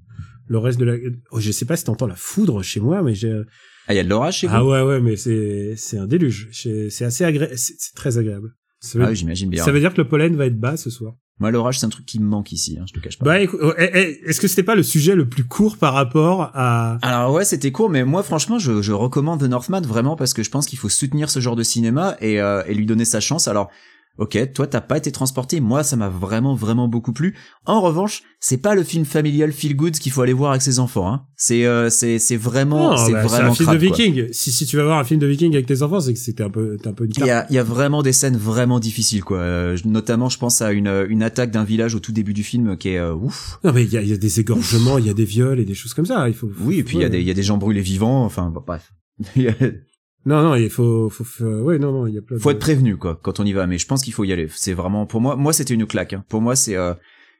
le 0.49 0.59
reste 0.59 0.79
de 0.79 0.85
la... 0.85 0.95
Oh, 1.31 1.41
je 1.41 1.51
sais 1.51 1.65
pas 1.65 1.77
si 1.77 1.85
t'entends 1.85 2.07
la 2.07 2.17
foudre 2.17 2.63
chez 2.63 2.81
moi, 2.81 3.03
mais 3.03 3.15
j'ai... 3.15 3.43
Ah 3.89 3.95
il 3.95 3.97
y 3.97 4.01
a 4.01 4.05
de 4.05 4.09
l'orage 4.09 4.39
chez 4.39 4.47
vous. 4.47 4.55
Ah 4.55 4.65
ouais, 4.65 4.83
ouais, 4.83 5.01
mais 5.01 5.17
c'est 5.17 5.75
c'est 5.77 5.99
un 5.99 6.07
déluge. 6.07 6.49
C'est 6.53 7.05
assez 7.05 7.25
agréable. 7.25 7.57
C'est 7.57 7.95
très 7.95 8.19
agréable. 8.19 8.55
Ça 8.81 8.99
veut, 8.99 9.05
Ah 9.05 9.09
oui, 9.11 9.17
j'imagine 9.17 9.49
bien. 9.49 9.65
ça 9.65 9.73
veut 9.73 9.81
dire 9.81 9.93
que 9.93 10.01
le 10.01 10.09
pollen 10.09 10.37
va 10.37 10.47
être 10.47 10.59
bas 10.59 10.77
ce 10.77 10.91
soir. 10.91 11.15
Moi 11.39 11.51
l'orage 11.51 11.79
c'est 11.79 11.87
un 11.87 11.91
truc 11.91 12.07
qui 12.07 12.19
me 12.19 12.25
manque 12.27 12.51
ici, 12.53 12.79
hein, 12.81 12.85
je 12.89 12.95
te 12.95 13.01
cache 13.01 13.19
pas. 13.19 13.25
Bah, 13.27 13.41
écoute, 13.41 13.61
oh, 13.63 13.73
eh, 13.77 13.91
eh, 13.93 14.29
est-ce 14.31 14.41
que 14.41 14.49
c'était 14.49 14.63
pas 14.63 14.75
le 14.75 14.83
sujet 14.83 15.15
le 15.15 15.29
plus 15.29 15.45
court 15.45 15.77
par 15.77 15.93
rapport 15.93 16.51
à... 16.55 16.99
Alors 17.03 17.35
ouais, 17.35 17.45
c'était 17.45 17.73
court, 17.73 17.91
mais 17.91 18.05
moi 18.05 18.23
franchement, 18.23 18.59
je, 18.59 18.81
je 18.81 18.93
recommande 18.93 19.41
The 19.41 19.49
Northman 19.49 19.83
vraiment 19.83 20.17
parce 20.17 20.33
que 20.33 20.43
je 20.43 20.49
pense 20.51 20.67
qu'il 20.67 20.79
faut 20.79 20.89
soutenir 20.89 21.29
ce 21.29 21.41
genre 21.41 21.55
de 21.57 21.63
cinéma 21.63 22.17
et, 22.23 22.41
euh, 22.41 22.63
et 22.67 22.73
lui 22.75 22.87
donner 22.87 23.05
sa 23.05 23.21
chance. 23.21 23.49
Alors 23.49 23.71
Ok, 24.19 24.39
toi 24.55 24.67
t'as 24.67 24.81
pas 24.81 24.97
été 24.97 25.13
transporté, 25.13 25.61
moi 25.61 25.83
ça 25.83 25.97
m'a 25.97 26.09
vraiment 26.09 26.55
vraiment 26.55 26.89
beaucoup 26.89 27.13
plu. 27.13 27.37
En 27.67 27.83
revanche, 27.83 28.23
c'est 28.41 28.57
pas 28.57 28.75
le 28.75 28.83
film 28.83 29.05
familial 29.05 29.53
feel 29.53 29.77
good 29.77 29.93
qu'il 29.93 30.11
faut 30.11 30.23
aller 30.23 30.33
voir 30.33 30.53
avec 30.53 30.63
ses 30.63 30.79
enfants. 30.79 31.13
Hein. 31.13 31.27
C'est 31.37 31.67
euh, 31.67 31.91
c'est 31.91 32.19
c'est 32.19 32.37
vraiment 32.37 32.97
c'est 32.97 33.13
bah, 33.13 33.23
vraiment 33.25 33.51
un 33.51 33.55
film 33.55 33.73
de 33.73 33.89
quoi. 33.89 33.97
Viking. 33.97 34.29
Si 34.33 34.53
si 34.53 34.65
tu 34.65 34.79
vas 34.79 34.85
voir 34.85 34.99
un 34.99 35.05
film 35.05 35.21
de 35.21 35.27
Viking 35.27 35.53
avec 35.53 35.67
tes 35.67 35.83
enfants, 35.83 36.01
c'est 36.01 36.15
que 36.15 36.19
c'était 36.19 36.45
un 36.45 36.51
peu 36.51 36.79
t'es 36.81 36.89
un 36.89 36.95
peu 36.95 37.05
une 37.05 37.13
Il 37.19 37.27
y 37.27 37.31
a, 37.31 37.47
il 37.51 37.55
y 37.55 37.59
a 37.59 37.63
vraiment 37.63 38.03
des 38.03 38.13
scènes 38.13 38.39
vraiment 38.39 38.81
difficiles 38.81 39.23
quoi. 39.23 39.39
Euh, 39.39 39.77
notamment, 39.85 40.31
je 40.31 40.39
pense 40.39 40.63
à 40.63 40.73
une, 40.73 41.07
une 41.09 41.23
attaque 41.23 41.51
d'un 41.51 41.65
village 41.65 41.95
au 41.95 42.01
tout 42.01 42.13
début 42.13 42.33
du 42.33 42.43
film 42.43 42.79
qui 42.79 42.91
est 42.91 42.99
euh, 42.99 43.15
ouf. 43.15 43.59
Non 43.65 43.73
mais 43.73 43.85
il 43.85 43.93
y 43.93 43.99
a, 43.99 44.03
il 44.03 44.09
y 44.09 44.15
a 44.15 44.19
des 44.19 44.41
égorgements, 44.41 44.97
il 44.97 45.07
y 45.07 45.11
a 45.11 45.15
des 45.15 45.27
viols 45.27 45.61
et 45.61 45.67
des 45.67 45.75
choses 45.75 45.93
comme 45.93 46.07
ça. 46.07 46.27
Il 46.29 46.35
faut. 46.35 46.51
Oui, 46.61 46.79
et 46.79 46.85
puis 46.85 46.97
il 46.97 47.03
y 47.03 47.05
a 47.05 47.11
des 47.11 47.21
il 47.21 47.27
y 47.27 47.31
a 47.31 47.35
des 47.35 47.43
gens 47.43 47.59
brûlés 47.59 47.83
vivants. 47.83 48.25
Enfin 48.25 48.51
bon, 48.51 48.63
bref. 48.67 48.93
Non 50.27 50.43
non, 50.43 50.55
il 50.57 50.69
faut 50.69 51.09
faut, 51.09 51.25
faut 51.25 51.45
ouais 51.45 51.79
non 51.79 51.93
non, 51.93 52.07
il 52.07 52.15
y 52.15 52.19
a 52.19 52.23
plein. 52.23 52.39
faut 52.39 52.51
de- 52.51 52.55
être 52.57 52.61
prévenu 52.61 52.97
quoi 52.97 53.19
quand 53.23 53.41
on 53.41 53.45
y 53.45 53.53
va. 53.53 53.67
Mais 53.67 53.79
je 53.79 53.87
pense 53.87 54.03
qu'il 54.03 54.13
faut 54.13 54.25
y 54.25 54.33
aller. 54.33 54.49
C'est 54.51 54.75
vraiment 54.75 55.07
pour 55.07 55.21
moi. 55.21 55.37
Moi, 55.37 55.53
c'était 55.53 55.73
une 55.75 55.87
claque. 55.87 56.13
hein. 56.13 56.25
Pour 56.29 56.43
moi, 56.43 56.57
c'est 56.57 56.77
euh, 56.77 56.93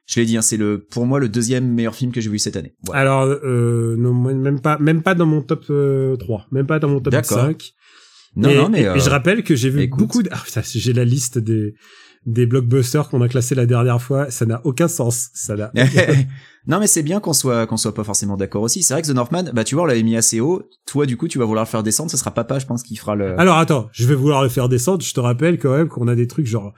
je 0.07 0.19
l'ai 0.21 0.25
dit, 0.25 0.37
hein, 0.37 0.41
c'est 0.41 0.55
le 0.57 0.79
pour 0.89 1.05
moi 1.05 1.19
le 1.19 1.27
deuxième 1.29 1.67
meilleur 1.71 1.93
film 1.95 2.11
que 2.13 2.21
j'ai 2.21 2.29
vu 2.29 2.39
cette 2.39 2.55
année. 2.55 2.73
Voilà. 2.85 3.01
Alors 3.01 3.23
euh, 3.43 3.95
non 3.97 4.13
même 4.13 4.61
pas 4.61 4.77
même 4.79 5.03
pas 5.03 5.15
dans 5.15 5.25
mon 5.25 5.41
top 5.41 5.65
euh, 5.69 6.15
3, 6.15 6.47
même 6.51 6.65
pas 6.65 6.79
dans 6.79 6.87
mon 6.87 7.01
top 7.01 7.11
D'accord. 7.11 7.39
5. 7.39 7.71
non, 8.37 8.49
et, 8.49 8.55
non, 8.55 8.69
mais 8.69 8.79
et- 8.79 8.83
et 8.83 8.87
euh, 8.87 8.99
je 8.99 9.09
rappelle 9.09 9.43
que 9.43 9.55
j'ai 9.55 9.69
vu 9.69 9.81
écoute. 9.81 9.99
beaucoup 9.99 10.23
de... 10.23 10.29
Ah, 10.31 10.41
putain, 10.45 10.61
j'ai 10.63 10.93
la 10.93 11.03
liste 11.03 11.39
des 11.39 11.73
des 12.27 12.45
blockbusters 12.45 13.09
qu'on 13.09 13.21
a 13.21 13.27
classés 13.27 13.55
la 13.55 13.65
dernière 13.65 14.01
fois, 14.01 14.29
ça 14.29 14.45
n'a 14.45 14.61
aucun 14.65 14.87
sens. 14.87 15.29
Ça 15.33 15.55
n'a. 15.55 15.71
non 16.67 16.79
mais 16.79 16.87
c'est 16.87 17.01
bien 17.01 17.19
qu'on 17.19 17.33
soit 17.33 17.65
qu'on 17.65 17.77
soit 17.77 17.93
pas 17.93 18.03
forcément 18.03 18.37
d'accord 18.37 18.61
aussi. 18.61 18.83
C'est 18.83 18.93
vrai 18.93 19.01
que 19.01 19.07
The 19.07 19.15
Northman, 19.15 19.51
bah 19.53 19.63
tu 19.63 19.75
vois, 19.75 19.85
on 19.85 19.87
l'avait 19.87 20.03
mis 20.03 20.17
assez 20.17 20.39
haut. 20.39 20.61
Toi, 20.85 21.05
du 21.05 21.17
coup, 21.17 21.27
tu 21.27 21.39
vas 21.39 21.45
vouloir 21.45 21.65
le 21.65 21.69
faire 21.69 21.83
descendre. 21.83 22.11
Ce 22.11 22.17
sera 22.17 22.31
papa, 22.31 22.59
je 22.59 22.65
pense, 22.65 22.83
qui 22.83 22.97
fera 22.97 23.15
le. 23.15 23.39
Alors 23.39 23.57
attends, 23.57 23.87
je 23.93 24.05
vais 24.05 24.15
vouloir 24.15 24.43
le 24.43 24.49
faire 24.49 24.69
descendre. 24.69 25.01
Je 25.01 25.13
te 25.13 25.19
rappelle 25.19 25.57
quand 25.57 25.75
même 25.75 25.87
qu'on 25.87 26.07
a 26.07 26.15
des 26.15 26.27
trucs 26.27 26.45
genre 26.45 26.73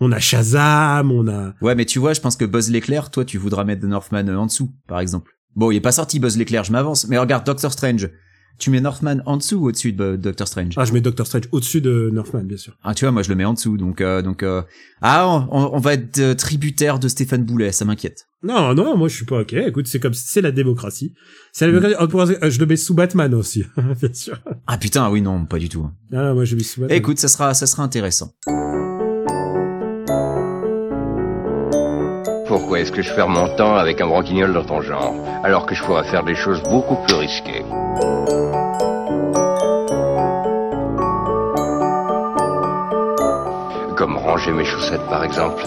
on 0.00 0.12
a 0.12 0.20
Shazam, 0.20 1.10
on 1.10 1.28
a 1.28 1.54
Ouais, 1.60 1.74
mais 1.74 1.84
tu 1.84 1.98
vois, 1.98 2.12
je 2.12 2.20
pense 2.20 2.36
que 2.36 2.44
Buzz 2.44 2.70
l'éclair, 2.70 3.10
toi, 3.10 3.24
tu 3.24 3.38
voudras 3.38 3.64
mettre 3.64 3.82
The 3.82 3.90
Northman 3.90 4.28
euh, 4.28 4.36
en 4.36 4.46
dessous, 4.46 4.72
par 4.86 5.00
exemple. 5.00 5.32
Bon, 5.56 5.70
il 5.70 5.76
est 5.76 5.80
pas 5.80 5.92
sorti 5.92 6.20
Buzz 6.20 6.36
l'éclair, 6.36 6.64
je 6.64 6.72
m'avance. 6.72 7.08
Mais 7.08 7.18
regarde 7.18 7.44
Doctor 7.44 7.72
Strange. 7.72 8.10
Tu 8.58 8.70
mets 8.70 8.80
Northman 8.80 9.22
en 9.24 9.36
dessous 9.36 9.56
ou 9.56 9.68
au-dessus 9.68 9.92
de 9.92 10.16
Doctor 10.16 10.48
Strange 10.48 10.74
ah 10.76 10.84
je 10.84 10.92
mets 10.92 11.00
Doctor 11.00 11.26
Strange 11.26 11.44
au-dessus 11.52 11.80
de 11.80 12.10
Northman 12.12 12.42
bien 12.44 12.56
sûr. 12.56 12.76
Ah, 12.82 12.92
tu 12.92 13.04
vois, 13.04 13.12
moi 13.12 13.22
je 13.22 13.28
le 13.28 13.36
mets 13.36 13.44
en 13.44 13.54
dessous, 13.54 13.76
donc 13.76 14.00
euh, 14.00 14.20
donc 14.20 14.42
euh... 14.42 14.62
ah, 15.00 15.46
on, 15.52 15.70
on 15.72 15.78
va 15.78 15.92
être 15.94 16.18
euh, 16.18 16.34
tributaire 16.34 16.98
de 16.98 17.06
Stéphane 17.06 17.44
Boulet, 17.44 17.70
ça 17.70 17.84
m'inquiète. 17.84 18.26
Non 18.42 18.74
non, 18.74 18.96
moi 18.96 19.06
je 19.08 19.14
suis 19.14 19.24
pas 19.26 19.40
ok. 19.40 19.52
Écoute, 19.52 19.86
c'est 19.86 20.00
comme 20.00 20.14
c'est 20.14 20.40
la 20.40 20.50
démocratie. 20.50 21.14
C'est 21.52 21.70
la 21.70 21.72
démocratie. 21.88 22.34
Euh, 22.42 22.50
Je 22.50 22.58
le 22.58 22.66
mets 22.66 22.76
sous 22.76 22.94
Batman 22.94 23.32
aussi, 23.34 23.64
bien 24.00 24.12
sûr. 24.12 24.38
Ah 24.66 24.76
putain, 24.76 25.08
oui 25.10 25.22
non, 25.22 25.44
pas 25.44 25.58
du 25.58 25.68
tout. 25.68 25.88
Ah 26.12 26.16
non, 26.16 26.34
moi 26.34 26.44
je 26.44 26.52
le 26.52 26.58
mets 26.58 26.64
sous 26.64 26.80
Batman. 26.80 26.98
Écoute, 26.98 27.18
ça 27.18 27.28
sera 27.28 27.54
ça 27.54 27.66
sera 27.66 27.84
intéressant. 27.84 28.32
Pourquoi 32.48 32.80
est-ce 32.80 32.90
que 32.92 33.02
je 33.02 33.14
perds 33.14 33.28
mon 33.28 33.54
temps 33.56 33.76
avec 33.76 34.00
un 34.00 34.06
branquignol 34.06 34.52
dans 34.54 34.64
ton 34.64 34.80
genre, 34.80 35.14
alors 35.44 35.66
que 35.66 35.74
je 35.74 35.82
pourrais 35.84 36.04
faire 36.04 36.24
des 36.24 36.34
choses 36.34 36.62
beaucoup 36.62 36.96
plus 37.06 37.14
risquées? 37.14 37.62
Comme 44.08 44.16
ranger 44.16 44.52
mes 44.52 44.64
chaussettes 44.64 45.06
par 45.10 45.22
exemple. 45.22 45.62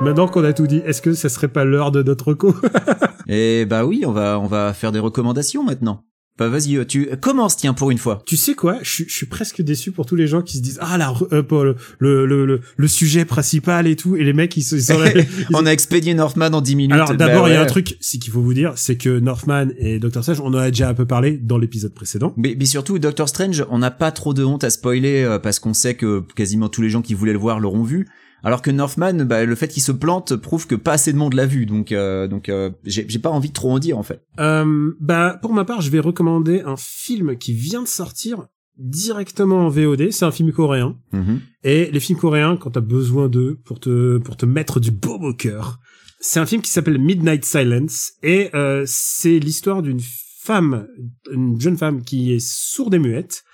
Maintenant 0.00 0.26
qu'on 0.26 0.42
a 0.42 0.54
tout 0.54 0.66
dit, 0.66 0.78
est-ce 0.86 1.02
que 1.02 1.12
ça 1.12 1.28
serait 1.28 1.48
pas 1.48 1.64
l'heure 1.64 1.90
de 1.90 2.02
notre 2.02 2.32
co 2.32 2.54
Et 3.28 3.66
bah 3.66 3.84
oui, 3.84 4.04
on 4.06 4.12
va 4.12 4.40
on 4.40 4.46
va 4.46 4.72
faire 4.72 4.90
des 4.90 4.98
recommandations 4.98 5.62
maintenant. 5.62 6.05
Bah 6.38 6.48
vas-y, 6.48 6.76
euh, 6.76 6.84
tu 6.84 7.08
commence 7.20 7.56
tiens 7.56 7.72
pour 7.72 7.90
une 7.90 7.96
fois. 7.98 8.22
Tu 8.26 8.36
sais 8.36 8.54
quoi 8.54 8.78
je, 8.82 8.90
suis- 8.90 9.04
je 9.08 9.14
suis 9.14 9.26
presque 9.26 9.62
déçu 9.62 9.90
pour 9.90 10.04
tous 10.04 10.16
les 10.16 10.26
gens 10.26 10.42
qui 10.42 10.58
se 10.58 10.62
disent 10.62 10.78
ah 10.82 10.98
la 10.98 11.08
re- 11.08 11.26
euh, 11.32 11.42
pas 11.42 11.64
le, 11.64 11.76
le, 11.98 12.26
le, 12.26 12.60
le, 12.76 12.88
sujet 12.88 13.24
principal 13.24 13.86
et 13.86 13.96
tout 13.96 14.16
et 14.16 14.24
les 14.24 14.32
mecs 14.34 14.54
ils, 14.56 14.62
sont- 14.62 14.76
ils 14.76 14.82
sont 14.82 14.98
là, 14.98 15.10
ils- 15.14 15.26
on 15.54 15.64
a 15.64 15.70
expédié 15.70 16.12
Northman 16.12 16.54
en 16.54 16.60
10 16.60 16.76
minutes. 16.76 16.92
Alors 16.92 17.08
Bah 17.08 17.16
d'abord 17.16 17.48
il 17.48 17.52
y 17.52 17.54
a 17.54 17.60
ouais. 17.60 17.64
un 17.64 17.66
truc 17.66 17.96
c'est 18.00 18.18
qu'il 18.18 18.32
faut 18.32 18.42
vous 18.42 18.52
dire 18.54 18.72
c'est 18.76 18.96
que 18.96 19.18
Northman 19.18 19.72
et 19.78 19.98
Doctor 19.98 20.22
Strange 20.22 20.40
on 20.40 20.48
en 20.48 20.54
a 20.58 20.70
déjà 20.70 20.90
un 20.90 20.94
peu 20.94 21.06
parlé 21.06 21.38
dans 21.38 21.56
l'épisode 21.58 21.94
précédent. 21.94 22.34
Mais, 22.36 22.54
mais 22.58 22.66
surtout, 22.66 22.98
Doctor 22.98 23.28
Strange, 23.28 23.64
on 23.70 23.78
n'a 23.78 23.90
pas 23.90 24.12
trop 24.12 24.34
de 24.34 24.44
honte 24.44 24.62
à 24.64 24.68
spoiler 24.70 25.22
euh, 25.22 25.38
parce 25.38 25.58
qu'on 25.58 25.72
sait 25.74 25.94
que 25.94 26.22
quasiment 26.34 26.68
tous 26.68 26.82
les 26.82 26.90
gens 26.90 27.00
qui 27.02 27.14
voulaient 27.14 27.32
le 27.32 27.38
voir 27.38 27.60
l'auront 27.60 27.82
vu. 27.82 28.06
Alors 28.42 28.62
que 28.62 28.70
Northman, 28.70 29.24
bah, 29.24 29.44
le 29.44 29.54
fait 29.54 29.68
qu'il 29.68 29.82
se 29.82 29.92
plante 29.92 30.36
prouve 30.36 30.66
que 30.66 30.74
pas 30.74 30.92
assez 30.92 31.12
de 31.12 31.18
monde 31.18 31.34
l'a 31.34 31.46
vu, 31.46 31.66
donc 31.66 31.92
euh, 31.92 32.28
donc 32.28 32.48
euh, 32.48 32.70
j'ai 32.84 33.18
pas 33.18 33.30
envie 33.30 33.48
de 33.48 33.54
trop 33.54 33.72
en 33.72 33.78
dire 33.78 33.98
en 33.98 34.02
fait. 34.02 34.22
Euh, 34.38 34.92
bah 35.00 35.38
pour 35.40 35.52
ma 35.52 35.64
part 35.64 35.80
je 35.80 35.90
vais 35.90 36.00
recommander 36.00 36.60
un 36.60 36.76
film 36.76 37.36
qui 37.36 37.52
vient 37.52 37.82
de 37.82 37.88
sortir 37.88 38.46
directement 38.78 39.66
en 39.66 39.68
VOD 39.68 40.10
c'est 40.10 40.24
un 40.24 40.30
film 40.30 40.52
coréen. 40.52 40.96
Mhm. 41.12 41.40
et 41.64 41.90
les 41.90 42.00
films 42.00 42.18
coréens 42.18 42.56
quand 42.56 42.72
t'as 42.72 42.80
besoin 42.80 43.28
d'eux 43.28 43.58
pour 43.64 43.80
te 43.80 44.18
pour 44.18 44.36
te 44.36 44.44
mettre 44.44 44.80
du 44.80 44.90
baume 44.90 45.24
au 45.24 45.34
cœur 45.34 45.80
c'est 46.20 46.40
un 46.40 46.46
film 46.46 46.62
qui 46.62 46.70
s'appelle 46.70 46.98
Midnight 46.98 47.44
Silence. 47.44 48.12
Et 48.22 48.50
euh, 48.54 48.84
c'est 48.86 49.38
l'histoire 49.38 49.82
d'une 49.82 50.00
femme 50.40 50.86
une 51.30 51.60
jeune 51.60 51.76
femme 51.76 52.02
qui 52.02 52.32
est 52.32 52.44
sourde 52.44 52.94
et 52.94 52.98
muette. 52.98 53.44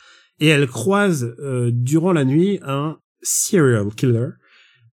Et 0.40 0.48
elle 0.48 0.66
croise 0.66 1.34
euh, 1.40 1.70
durant 1.72 2.12
la 2.12 2.24
nuit 2.24 2.58
un 2.62 2.98
serial 3.22 3.88
killer 3.94 4.28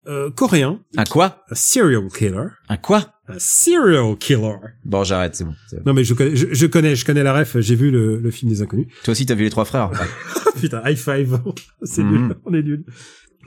euh, 0.07 0.29
coréen 0.31 0.79
Un 0.97 1.03
quoi? 1.05 1.43
Un 1.51 1.55
serial 1.55 2.07
killer 2.09 2.45
Un 2.69 2.77
quoi? 2.77 3.13
Un 3.27 3.39
serial 3.39 4.15
killer 4.17 4.55
Bon, 4.85 5.03
j'arrête, 5.03 5.35
c'est 5.35 5.43
bon. 5.43 5.53
non 5.85 5.93
mais 5.93 6.03
je 6.03 6.13
connais 6.13 6.35
je, 6.35 6.47
je 6.51 6.65
connais 6.65 6.95
je 6.95 7.05
connais 7.05 7.23
la 7.23 7.33
ref 7.37 7.57
j'ai 7.59 7.75
vu 7.75 7.91
le, 7.91 8.17
le 8.19 8.31
film 8.31 8.49
des 8.51 8.61
inconnus 8.61 8.87
Toi 9.03 9.11
aussi, 9.11 9.25
t'as 9.25 9.35
vu 9.35 9.43
les 9.43 9.49
trois 9.49 9.65
frères 9.65 9.91
Putain, 10.59 10.81
high 10.85 10.97
five. 10.97 11.39
c'est 11.83 12.03
Mhm. 12.03 12.27
nul. 12.27 12.35
On 12.45 12.53
est 12.53 12.63
nul. 12.63 12.83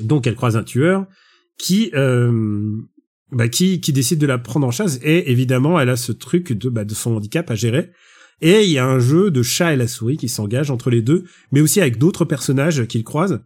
Donc, 0.01 0.27
elle 0.27 0.37
croise 0.37 0.57
un 0.57 0.63
tueur 0.63 1.07
qui, 1.59 1.91
euh, 1.95 2.77
bah, 3.33 3.49
qui, 3.49 3.81
qui 3.81 3.93
décide 3.93 4.19
de 4.21 4.27
la 4.27 4.39
prendre 4.39 4.67
en 4.67 4.71
chasse 4.71 4.99
et 5.03 5.31
évidemment, 5.31 5.79
elle 5.81 5.89
a 5.89 5.97
ce 5.97 6.13
truc 6.13 6.53
de, 6.53 6.69
bah, 6.69 6.85
de 6.85 6.95
son 6.95 7.17
handicap 7.17 7.51
à 7.51 7.55
gérer. 7.55 7.91
Et 8.43 8.65
il 8.65 8.71
y 8.71 8.79
a 8.79 8.87
un 8.87 8.99
jeu 9.01 9.31
de 9.31 9.43
chat 9.43 9.75
et 9.75 9.77
la 9.77 9.89
souris 9.89 10.17
qui 10.17 10.29
s'engage 10.31 10.71
entre 10.71 10.89
les 10.89 11.03
deux, 11.03 11.25
mais 11.53 11.61
aussi 11.61 11.81
avec 11.81 11.99
d'autres 11.99 12.25
personnages 12.25 12.87
qu'il 12.87 13.05
croise. 13.05 13.43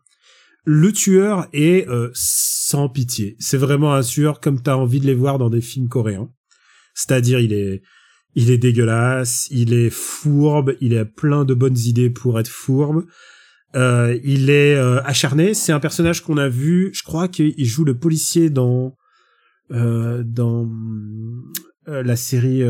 Le 0.64 0.92
tueur 0.92 1.46
est 1.52 1.86
euh, 1.88 2.10
sans 2.14 2.88
pitié. 2.88 3.36
C'est 3.38 3.58
vraiment 3.58 3.92
un 3.92 4.02
tueur 4.02 4.40
comme 4.40 4.62
t'as 4.62 4.76
envie 4.76 5.00
de 5.00 5.06
les 5.06 5.14
voir 5.14 5.38
dans 5.38 5.50
des 5.50 5.60
films 5.60 5.88
coréens. 5.88 6.30
C'est-à-dire, 6.94 7.38
il 7.40 7.52
est, 7.52 7.82
il 8.34 8.50
est 8.50 8.58
dégueulasse, 8.58 9.46
il 9.50 9.74
est 9.74 9.90
fourbe, 9.90 10.74
il 10.80 10.96
a 10.96 11.04
plein 11.04 11.44
de 11.44 11.52
bonnes 11.52 11.76
idées 11.76 12.10
pour 12.10 12.40
être 12.40 12.48
fourbe. 12.48 13.04
Euh, 13.74 14.18
il 14.22 14.50
est 14.50 14.76
euh, 14.76 15.02
acharné. 15.02 15.52
C'est 15.52 15.72
un 15.72 15.80
personnage 15.80 16.22
qu'on 16.22 16.38
a 16.38 16.48
vu. 16.48 16.90
Je 16.94 17.02
crois 17.02 17.28
qu'il 17.28 17.64
joue 17.64 17.84
le 17.84 17.98
policier 17.98 18.50
dans 18.50 18.96
dans 19.70 20.70
la 21.86 22.16
série 22.16 22.62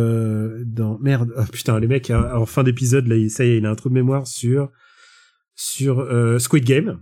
dans 0.64 0.98
merde. 1.00 1.32
Oh, 1.36 1.42
putain, 1.52 1.78
les 1.78 1.88
mecs 1.88 2.10
euh, 2.10 2.34
en 2.34 2.46
fin 2.46 2.62
d'épisode 2.62 3.06
là, 3.08 3.28
ça 3.28 3.44
y 3.44 3.50
est, 3.50 3.58
il 3.58 3.66
a 3.66 3.70
un 3.70 3.74
trou 3.74 3.88
de 3.88 3.94
mémoire 3.94 4.26
sur 4.26 4.70
sur 5.54 6.06
Squid 6.40 6.64
Game. 6.64 7.00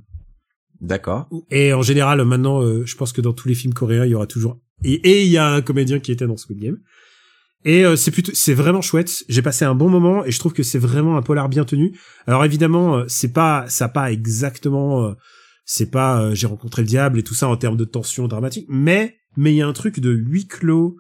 D'accord. 0.83 1.29
Et 1.51 1.73
en 1.73 1.83
général, 1.83 2.23
maintenant, 2.25 2.61
euh, 2.61 2.85
je 2.85 2.97
pense 2.97 3.13
que 3.13 3.23
dans 3.23 3.33
tous 3.33 3.49
les 3.49 3.55
films 3.55 3.73
coréens, 3.73 4.05
il 4.05 4.11
y 4.11 4.15
aura 4.15 4.27
toujours 4.27 4.59
et 4.85 5.23
il 5.23 5.29
y 5.29 5.39
a 5.39 5.49
un 5.49 5.63
comédien 5.63 6.01
qui 6.01 6.13
était 6.13 6.27
dans 6.27 6.37
Squid 6.37 6.59
Game. 6.59 6.79
Et 7.65 7.85
euh, 7.85 7.95
c'est 7.95 8.11
plutôt, 8.11 8.33
c'est 8.35 8.55
vraiment 8.55 8.81
chouette. 8.81 9.25
J'ai 9.29 9.43
passé 9.43 9.65
un 9.65 9.75
bon 9.75 9.89
moment 9.89 10.25
et 10.25 10.33
je 10.33 10.39
trouve 10.39 10.53
que 10.53 10.65
c'est 10.65 10.79
vraiment 10.79 11.17
un 11.17 11.23
polar 11.23 11.49
bien 11.49 11.65
tenu. 11.65 11.97
Alors 12.27 12.45
évidemment, 12.45 12.97
euh, 12.97 13.05
c'est 13.07 13.33
pas, 13.33 13.67
ça 13.69 13.89
pas 13.89 14.11
exactement, 14.11 15.05
euh, 15.05 15.13
c'est 15.65 15.91
pas, 15.91 16.21
euh, 16.21 16.35
j'ai 16.35 16.49
rencontré 16.49 16.83
le 16.83 16.89
diable 16.89 17.21
et 17.21 17.23
tout 17.23 17.35
ça 17.35 17.49
en 17.49 17.57
termes 17.57 17.77
de 17.77 17.85
tension 17.85 18.27
dramatique, 18.27 18.67
mais 18.69 19.17
mais 19.37 19.53
il 19.53 19.57
y 19.57 19.63
a 19.63 19.67
un 19.67 19.73
truc 19.73 20.01
de 20.01 20.11
huis 20.11 20.47
clos, 20.47 20.97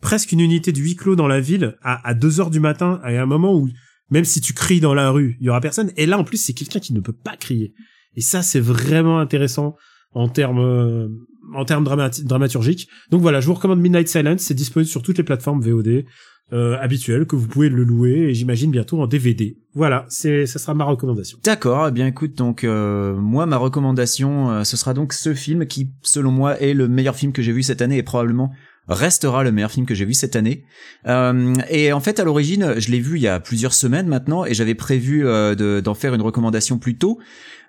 presque 0.00 0.30
une 0.32 0.40
unité 0.40 0.70
de 0.70 0.78
huis 0.78 0.94
clos 0.94 1.16
dans 1.16 1.26
la 1.26 1.40
ville 1.40 1.76
à, 1.82 2.06
à 2.06 2.14
2 2.14 2.40
heures 2.40 2.50
du 2.50 2.60
matin, 2.60 3.00
à 3.02 3.08
un 3.08 3.26
moment 3.26 3.56
où 3.56 3.68
même 4.10 4.24
si 4.24 4.40
tu 4.42 4.52
cries 4.52 4.80
dans 4.80 4.94
la 4.94 5.10
rue, 5.10 5.36
il 5.40 5.46
y 5.46 5.48
aura 5.48 5.60
personne. 5.62 5.90
Et 5.96 6.04
là, 6.04 6.18
en 6.18 6.24
plus, 6.24 6.36
c'est 6.36 6.52
quelqu'un 6.52 6.78
qui 6.78 6.92
ne 6.92 7.00
peut 7.00 7.14
pas 7.14 7.36
crier. 7.36 7.72
Et 8.16 8.20
ça, 8.20 8.42
c'est 8.42 8.60
vraiment 8.60 9.18
intéressant 9.18 9.76
en 10.14 10.28
termes 10.28 10.60
euh, 10.60 11.08
en 11.54 11.64
termes 11.64 11.84
dramaturgiques. 11.84 12.88
Donc 13.10 13.20
voilà, 13.20 13.40
je 13.40 13.46
vous 13.46 13.54
recommande 13.54 13.80
Midnight 13.80 14.08
Silence. 14.08 14.40
C'est 14.40 14.54
disponible 14.54 14.88
sur 14.88 15.02
toutes 15.02 15.18
les 15.18 15.24
plateformes 15.24 15.60
VOD 15.60 16.04
euh, 16.52 16.78
habituelles 16.80 17.26
que 17.26 17.36
vous 17.36 17.48
pouvez 17.48 17.68
le 17.68 17.82
louer 17.82 18.28
et 18.28 18.34
j'imagine 18.34 18.70
bientôt 18.70 19.00
en 19.02 19.06
DVD. 19.06 19.56
Voilà, 19.74 20.06
c'est 20.08 20.46
ça 20.46 20.58
sera 20.58 20.74
ma 20.74 20.84
recommandation. 20.84 21.38
D'accord, 21.44 21.88
eh 21.88 21.90
bien 21.90 22.06
écoute, 22.06 22.34
donc 22.34 22.64
euh, 22.64 23.14
moi 23.16 23.46
ma 23.46 23.56
recommandation, 23.56 24.64
ce 24.64 24.76
sera 24.76 24.94
donc 24.94 25.12
ce 25.12 25.34
film 25.34 25.66
qui, 25.66 25.90
selon 26.02 26.30
moi, 26.30 26.58
est 26.60 26.74
le 26.74 26.88
meilleur 26.88 27.16
film 27.16 27.32
que 27.32 27.42
j'ai 27.42 27.52
vu 27.52 27.62
cette 27.62 27.82
année 27.82 27.98
et 27.98 28.02
probablement 28.02 28.52
restera 28.88 29.44
le 29.44 29.52
meilleur 29.52 29.70
film 29.70 29.86
que 29.86 29.94
j'ai 29.94 30.04
vu 30.04 30.14
cette 30.14 30.36
année. 30.36 30.64
Euh, 31.06 31.54
et 31.70 31.92
en 31.92 32.00
fait, 32.00 32.18
à 32.20 32.24
l'origine, 32.24 32.74
je 32.78 32.90
l'ai 32.90 33.00
vu 33.00 33.16
il 33.16 33.22
y 33.22 33.28
a 33.28 33.40
plusieurs 33.40 33.74
semaines 33.74 34.08
maintenant 34.08 34.44
et 34.44 34.54
j'avais 34.54 34.74
prévu 34.74 35.26
euh, 35.26 35.54
de- 35.54 35.80
d'en 35.80 35.94
faire 35.94 36.14
une 36.14 36.22
recommandation 36.22 36.78
plus 36.78 36.96
tôt. 36.98 37.18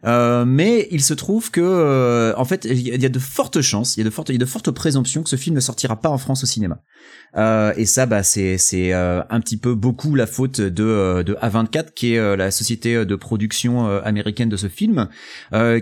Euh, 0.06 0.44
mais 0.44 0.88
il 0.92 1.02
se 1.02 1.14
trouve 1.14 1.50
que, 1.50 2.34
en 2.36 2.44
fait, 2.46 2.66
il 2.66 3.02
y 3.02 3.06
a 3.06 3.10
de 3.10 3.20
fortes 3.20 3.62
chances, 3.62 3.96
il 3.96 4.00
y 4.02 4.08
a 4.08 4.38
de 4.38 4.46
fortes 4.46 4.72
présomptions 4.72 5.24
que 5.24 5.30
ce 5.30 5.38
film 5.38 5.56
ne 5.56 5.62
sortira 5.62 5.96
pas 6.02 6.10
en 6.10 6.18
France 6.18 6.44
au 6.44 6.46
cinéma. 6.46 6.82
Euh, 7.36 7.74
et 7.78 7.86
ça, 7.86 8.06
bah, 8.06 8.24
c'est 8.24 8.58
c'est 8.58 8.94
un 8.94 9.40
petit 9.42 9.58
peu 9.58 9.76
beaucoup 9.76 10.16
la 10.16 10.28
faute 10.28 10.62
de 10.62 11.24
de 11.24 11.34
A24, 11.36 11.94
qui 11.94 12.14
est 12.14 12.36
la 12.38 12.52
société 12.52 13.06
de 13.06 13.16
production 13.16 13.88
américaine 13.88 14.50
de 14.50 14.58
ce 14.58 14.68
film, 14.68 15.08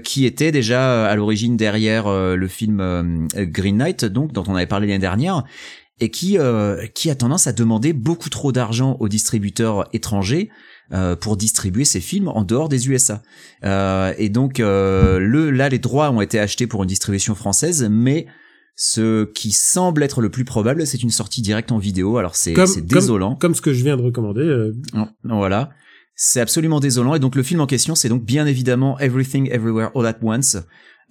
qui 0.04 0.26
était 0.26 0.52
déjà 0.52 1.08
à 1.08 1.16
l'origine 1.16 1.58
derrière 1.58 2.10
le 2.10 2.48
film 2.48 3.28
Green 3.36 3.78
Knight, 3.78 4.06
donc 4.06 4.32
dont 4.32 4.44
on 4.48 4.56
avait 4.56 4.66
parlé 4.66 4.88
l'année 4.88 5.00
dernière, 5.00 5.44
et 6.00 6.10
qui 6.10 6.38
qui 6.94 7.10
a 7.10 7.16
tendance 7.16 7.48
à 7.48 7.54
demander 7.54 7.94
beaucoup 7.94 8.30
trop 8.30 8.52
d'argent 8.52 8.98
aux 9.00 9.10
distributeurs 9.10 9.88
étrangers 9.94 10.50
euh, 10.94 11.16
pour 11.16 11.38
distribuer 11.38 11.86
ces 11.86 12.02
films 12.02 12.28
en 12.28 12.44
dehors 12.44 12.68
des 12.68 12.90
USA. 12.90 13.22
Euh, 13.64 14.14
et 14.18 14.28
donc 14.28 14.60
euh, 14.60 15.20
le 15.20 15.50
là 15.50 15.70
les 15.70 15.80
droits 15.80 16.12
ont 16.12 16.20
été 16.20 16.38
achetés 16.38 16.68
pour 16.68 16.84
une 16.84 16.90
distribution 16.90 17.34
française, 17.34 17.88
mais 17.90 18.26
ce 18.76 19.26
qui 19.26 19.52
semble 19.52 20.04
être 20.04 20.22
le 20.22 20.30
plus 20.30 20.46
probable, 20.46 20.88
c'est 20.88 21.04
une 21.04 21.12
sortie 21.12 21.42
directe 21.42 21.72
en 21.72 21.78
vidéo. 21.78 22.18
Alors 22.18 22.36
c'est 22.36 22.54
désolant. 22.82 23.36
Comme, 23.36 23.56
ce 23.56 23.62
que 23.62 23.74
je 23.74 23.84
viens 23.84 23.98
de 23.98 24.02
recommander. 24.02 24.72
Voilà. 25.24 25.70
C'est 26.16 26.42
absolument 26.42 26.80
désolant. 26.80 27.16
Et 27.16 27.20
donc 27.20 27.36
le 27.36 27.44
film 27.44 27.62
en 27.62 27.68
question, 27.68 27.96
c'est 27.96 28.10
donc 28.10 28.24
bien 28.24 28.46
évidemment 28.46 29.00
Everything 29.00 29.50
Everywhere 29.52 29.92
All 29.96 30.06
at 30.06 30.18
Once, 30.22 30.58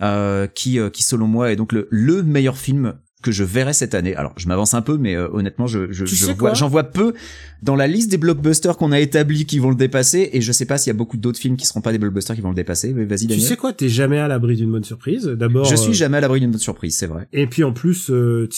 euh, 0.03 0.47
qui, 0.47 0.79
qui 0.93 1.03
selon 1.03 1.27
moi 1.27 1.53
est 1.53 1.57
donc 1.57 1.73
le, 1.73 1.89
le 1.91 2.23
meilleur 2.23 2.57
film 2.57 2.95
que 3.23 3.33
je 3.33 3.45
verrai 3.45 3.73
cette 3.73 3.95
année. 3.95 4.15
Alors, 4.15 4.33
je 4.37 4.49
m'avance 4.49 4.75
un 4.75 4.83
peu, 4.83 4.97
mais 4.97 5.15
euh, 5.15 5.29
honnêtement, 5.33 5.67
je, 5.67 5.93
je, 5.93 6.07
je 6.07 6.33
vois, 6.33 6.55
j'en 6.55 6.69
vois 6.69 6.85
peu 6.85 7.15
dans 7.63 7.77
la 7.77 7.87
liste 7.87 8.11
des 8.11 8.17
blockbusters 8.17 8.77
qu'on 8.77 8.93
a 8.93 9.01
établis 9.01 9.45
qui 9.45 9.59
vont 9.59 9.69
le 9.69 9.77
dépasser, 9.77 10.31
et 10.33 10.41
je 10.41 10.53
sais 10.53 10.65
pas 10.65 10.79
s'il 10.79 10.91
y 10.91 10.95
a 10.95 10.97
beaucoup 10.97 11.17
d'autres 11.17 11.39
films 11.39 11.57
qui 11.57 11.67
seront 11.67 11.83
pas 11.83 11.93
des 11.93 11.99
blockbusters 11.99 12.35
qui 12.35 12.43
vont 12.43 12.51
le 12.51 12.55
dépasser. 12.55 12.93
Mais 12.95 13.05
vas-y, 13.05 13.27
Daniel. 13.27 13.41
Tu 13.41 13.47
sais 13.47 13.57
quoi, 13.57 13.73
t'es 13.73 13.89
jamais 13.89 14.19
à 14.19 14.29
l'abri 14.29 14.57
d'une 14.57 14.71
bonne 14.71 14.85
surprise. 14.85 15.27
D'abord, 15.27 15.67
je 15.67 15.77
suis 15.77 15.91
euh, 15.91 15.95
jamais 15.95 16.19
à 16.19 16.21
l'abri 16.21 16.41
d'une 16.41 16.51
bonne 16.51 16.61
surprise, 16.61 16.97
c'est 16.97 17.07
vrai. 17.07 17.29
Et 17.33 17.47
puis 17.47 17.65
en 17.65 17.73
plus, 17.73 18.11
euh, 18.11 18.49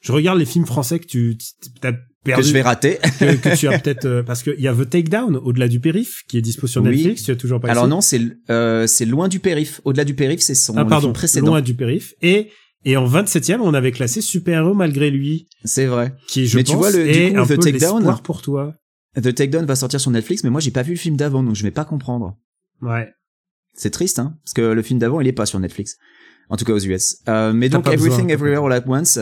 je 0.00 0.12
regarde 0.12 0.38
les 0.38 0.46
films 0.46 0.66
français 0.66 0.98
que 0.98 1.06
tu 1.06 1.36
as 1.82 1.92
perdu, 2.24 2.42
que 2.42 2.48
je 2.48 2.52
vais 2.54 2.62
rater, 2.62 2.98
que, 3.18 3.56
tu 3.56 3.68
as 3.68 3.78
peut-être 3.78 4.22
parce 4.26 4.42
qu'il 4.42 4.60
y 4.60 4.68
a 4.68 4.74
The 4.74 4.88
Takedown 4.88 5.36
au-delà 5.36 5.68
du 5.68 5.80
périph 5.80 6.22
qui 6.28 6.38
est 6.38 6.42
dispo 6.42 6.66
sur 6.66 6.82
Netflix. 6.82 7.24
Tu 7.24 7.30
as 7.30 7.36
toujours 7.36 7.60
pas. 7.60 7.68
Alors 7.68 7.88
non, 7.88 8.00
c'est 8.00 8.20
c'est 8.86 9.06
loin 9.06 9.28
du 9.28 9.38
périph. 9.38 9.82
Au-delà 9.84 10.04
du 10.04 10.14
périph, 10.14 10.40
c'est 10.40 10.54
son 10.54 10.76
ah, 10.76 10.84
pardon, 10.86 11.12
précédent. 11.12 11.48
Loin 11.48 11.60
du 11.60 11.74
périph 11.74 12.14
et 12.22 12.48
et 12.84 12.96
en 12.96 13.06
27e, 13.06 13.60
on 13.60 13.74
avait 13.74 13.92
classé 13.92 14.20
Super 14.20 14.58
Héros 14.58 14.74
malgré 14.74 15.10
lui. 15.10 15.48
C'est 15.64 15.86
vrai. 15.86 16.14
Qui, 16.26 16.46
je 16.46 16.56
mais 16.56 16.64
tu 16.64 16.74
vois, 16.74 16.90
le, 16.90 17.04
du 17.04 17.32
coup, 17.34 17.40
un 17.40 17.46
The 17.46 17.60
Takedown. 17.60 18.16
pour 18.22 18.42
toi. 18.42 18.74
The 19.16 19.34
Takedown 19.34 19.66
va 19.66 19.76
sortir 19.76 20.00
sur 20.00 20.10
Netflix, 20.10 20.42
mais 20.42 20.50
moi, 20.50 20.60
j'ai 20.60 20.70
pas 20.70 20.82
vu 20.82 20.92
le 20.92 20.98
film 20.98 21.16
d'avant, 21.16 21.42
donc 21.42 21.54
je 21.54 21.62
vais 21.62 21.70
pas 21.70 21.84
comprendre. 21.84 22.36
Ouais. 22.80 23.08
C'est 23.74 23.90
triste, 23.90 24.18
hein. 24.18 24.36
Parce 24.44 24.54
que 24.54 24.62
le 24.62 24.82
film 24.82 24.98
d'avant, 24.98 25.20
il 25.20 25.28
est 25.28 25.32
pas 25.32 25.46
sur 25.46 25.60
Netflix. 25.60 25.96
En 26.48 26.56
tout 26.56 26.64
cas, 26.64 26.72
aux 26.72 26.78
US. 26.78 27.18
Euh, 27.28 27.52
mais 27.52 27.68
donc, 27.68 27.86
Everything 27.86 28.30
Everywhere 28.30 28.64
All 28.66 28.72
at 28.72 28.84
Once. 28.86 29.18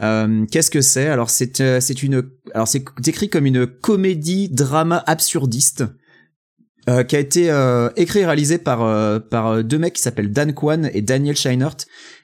Euh, 0.00 0.46
qu'est-ce 0.46 0.70
que 0.70 0.80
c'est? 0.80 1.08
Alors 1.08 1.28
c'est 1.28 1.60
euh, 1.60 1.80
c'est 1.80 2.02
une 2.02 2.22
alors 2.54 2.68
c'est 2.68 2.84
décrit 3.00 3.28
comme 3.28 3.46
une 3.46 3.66
comédie 3.66 4.48
drama 4.48 5.02
absurdiste 5.06 5.84
euh, 6.88 7.02
qui 7.02 7.16
a 7.16 7.18
été 7.18 7.50
euh, 7.50 7.90
écrit 7.96 8.20
et 8.20 8.24
réalisé 8.24 8.56
par 8.56 8.82
euh, 8.82 9.18
par 9.18 9.62
deux 9.62 9.78
mecs 9.78 9.92
qui 9.92 10.02
s'appellent 10.02 10.32
Dan 10.32 10.54
Kwan 10.54 10.88
et 10.94 11.02
Daniel 11.02 11.36
Scheinert 11.36 11.76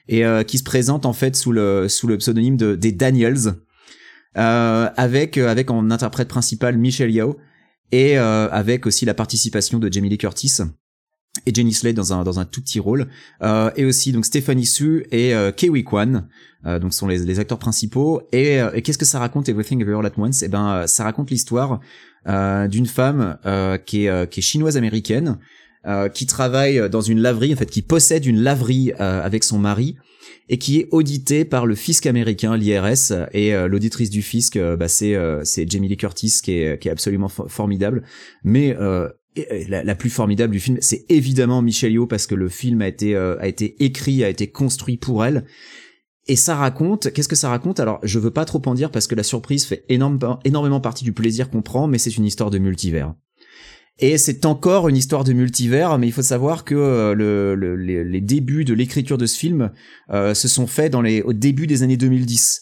et 0.07 0.23
qui 0.47 0.57
se 0.59 0.63
présentent 0.63 1.05
en 1.05 1.13
fait 1.13 1.35
sous 1.35 1.51
le 1.51 1.87
sous 1.87 2.07
le 2.07 2.17
pseudonyme 2.17 2.57
de 2.57 2.75
des 2.75 2.91
Daniels 2.91 3.55
avec 4.35 5.37
avec 5.37 5.71
en 5.71 5.89
interprète 5.89 6.27
principal 6.27 6.77
Michelle 6.77 7.11
Yao 7.11 7.37
et 7.91 8.17
avec 8.17 8.85
aussi 8.85 9.05
la 9.05 9.15
participation 9.15 9.79
de 9.79 9.91
Jamie 9.91 10.09
Lee 10.09 10.19
Curtis 10.19 10.61
et 11.45 11.53
Jenny 11.53 11.73
Slade 11.73 11.95
dans 11.95 12.13
un 12.13 12.23
dans 12.23 12.39
un 12.39 12.45
tout 12.45 12.61
petit 12.61 12.79
rôle 12.79 13.07
euh, 13.41 13.69
et 13.75 13.85
aussi 13.85 14.11
donc 14.11 14.25
Stephanie 14.25 14.65
Su 14.65 15.05
et 15.11 15.33
euh, 15.33 15.51
Kiwi 15.51 15.83
Kwan 15.83 16.27
euh, 16.65 16.79
donc 16.79 16.93
sont 16.93 17.07
les, 17.07 17.19
les 17.19 17.39
acteurs 17.39 17.59
principaux. 17.59 18.21
Et, 18.31 18.59
et 18.73 18.81
qu'est-ce 18.81 18.97
que 18.97 19.05
ça 19.05 19.19
raconte 19.19 19.49
Everything 19.49 19.81
Everywhere 19.81 19.99
All 19.99 20.11
at 20.11 20.17
Once? 20.17 20.41
Et 20.41 20.45
eh 20.45 20.49
ben 20.49 20.87
ça 20.87 21.03
raconte 21.03 21.29
l'histoire 21.29 21.73
euh, 21.73 21.77
d'une 22.25 22.87
femme 22.87 23.37
euh, 23.45 23.77
qui 23.77 24.05
est, 24.05 24.09
euh, 24.09 24.25
qui 24.25 24.39
est 24.39 24.43
chinoise 24.43 24.77
américaine, 24.77 25.37
qui 26.15 26.25
travaille 26.25 26.89
dans 26.89 27.01
une 27.01 27.19
laverie, 27.19 27.53
en 27.53 27.57
fait, 27.57 27.69
qui 27.69 27.83
possède 27.83 28.25
une 28.25 28.41
laverie 28.41 28.91
avec 28.93 29.43
son 29.43 29.59
mari 29.59 29.95
et 30.49 30.57
qui 30.57 30.79
est 30.79 30.87
auditée 30.89 31.45
par 31.45 31.67
le 31.67 31.75
fisc 31.75 32.07
américain, 32.07 32.57
l'IRS, 32.57 33.11
et 33.33 33.53
l'auditrice 33.67 34.09
du 34.09 34.23
fisc, 34.23 34.57
bah, 34.57 34.87
c'est 34.87 35.15
c'est 35.43 35.69
Jamie 35.69 35.87
Lee 35.87 35.97
Curtis 35.97 36.39
qui 36.43 36.53
est, 36.53 36.81
qui 36.81 36.87
est 36.87 36.91
absolument 36.91 37.29
formidable, 37.29 38.01
mais 38.43 38.75
la, 39.67 39.83
la, 39.83 39.93
plus 39.93 40.09
formidable 40.09 40.53
du 40.53 40.59
film, 40.59 40.79
c'est 40.81 41.05
évidemment 41.09 41.61
Michelle 41.61 41.91
Yeoh 41.91 42.07
parce 42.07 42.25
que 42.25 42.33
le 42.33 42.49
film 42.49 42.81
a 42.81 42.87
été 42.87 43.15
a 43.15 43.45
été 43.45 43.75
écrit, 43.85 44.23
a 44.23 44.29
été 44.29 44.47
construit 44.47 44.97
pour 44.97 45.23
elle. 45.23 45.45
Et 46.27 46.35
ça 46.35 46.55
raconte, 46.55 47.13
qu'est-ce 47.13 47.27
que 47.27 47.35
ça 47.35 47.49
raconte? 47.49 47.79
Alors, 47.79 47.99
je 48.01 48.17
veux 48.17 48.31
pas 48.31 48.45
trop 48.45 48.61
en 48.65 48.73
dire 48.73 48.89
parce 48.89 49.05
que 49.05 49.15
la 49.15 49.23
surprise 49.23 49.65
fait 49.65 49.85
énormément 49.89 50.81
partie 50.81 51.03
du 51.03 51.13
plaisir 51.13 51.49
qu'on 51.49 51.61
prend, 51.61 51.87
mais 51.87 51.99
c'est 51.99 52.17
une 52.17 52.25
histoire 52.25 52.49
de 52.49 52.57
multivers. 52.57 53.13
Et 53.99 54.17
c'est 54.17 54.45
encore 54.45 54.89
une 54.89 54.97
histoire 54.97 55.23
de 55.23 55.31
multivers, 55.31 55.97
mais 55.97 56.07
il 56.07 56.11
faut 56.11 56.21
savoir 56.21 56.65
que 56.65 56.75
euh, 56.75 57.13
le, 57.13 57.75
les, 57.75 58.21
débuts 58.21 58.65
de 58.65 58.73
l'écriture 58.73 59.17
de 59.17 59.25
ce 59.25 59.37
film 59.37 59.71
euh, 60.11 60.33
se 60.33 60.49
sont 60.49 60.67
faits 60.67 60.93
au 60.95 61.33
début 61.33 61.65
des 61.65 61.81
années 61.81 61.95
2010. 61.95 62.61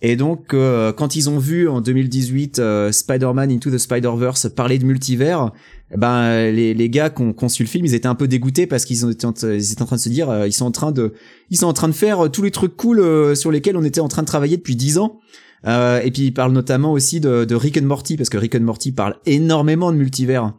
Et 0.00 0.14
donc, 0.14 0.54
euh, 0.54 0.92
quand 0.92 1.16
ils 1.16 1.28
ont 1.28 1.38
vu 1.38 1.68
en 1.68 1.80
2018 1.80 2.60
Spider-Man 2.92 3.50
Into 3.50 3.70
the 3.70 3.78
Spider-Verse 3.78 4.48
parler 4.54 4.78
de 4.78 4.84
multivers, 4.84 5.52
ben 5.96 6.50
les, 6.50 6.74
les 6.74 6.90
gars 6.90 7.10
qui 7.10 7.22
ont 7.22 7.32
conçu 7.32 7.62
le 7.62 7.68
film, 7.68 7.86
ils 7.86 7.94
étaient 7.94 8.08
un 8.08 8.14
peu 8.14 8.28
dégoûtés 8.28 8.66
parce 8.66 8.84
qu'ils 8.84 9.08
étaient, 9.10 9.24
en, 9.24 9.32
ils 9.32 9.72
étaient 9.72 9.82
en 9.82 9.86
train 9.86 9.96
de 9.96 10.00
se 10.00 10.08
dire, 10.08 10.28
euh, 10.28 10.46
ils 10.46 10.52
sont 10.52 10.66
en 10.66 10.70
train 10.70 10.92
de, 10.92 11.14
ils 11.50 11.56
sont 11.56 11.66
en 11.66 11.72
train 11.72 11.88
de 11.88 11.94
faire 11.94 12.26
euh, 12.26 12.28
tous 12.28 12.42
les 12.42 12.50
trucs 12.50 12.76
cool 12.76 13.00
euh, 13.00 13.34
sur 13.34 13.50
lesquels 13.50 13.76
on 13.76 13.84
était 13.84 14.00
en 14.00 14.08
train 14.08 14.22
de 14.22 14.26
travailler 14.26 14.56
depuis 14.56 14.76
dix 14.76 14.98
ans. 14.98 15.20
et 15.64 16.10
puis 16.12 16.26
ils 16.26 16.34
parlent 16.34 16.52
notamment 16.52 16.92
aussi 16.92 17.20
de, 17.20 17.44
de, 17.44 17.54
Rick 17.54 17.78
and 17.78 17.86
Morty 17.86 18.16
parce 18.16 18.28
que 18.28 18.36
Rick 18.36 18.54
and 18.54 18.60
Morty 18.60 18.92
parle 18.92 19.16
énormément 19.24 19.92
de 19.92 19.96
multivers. 19.96 20.54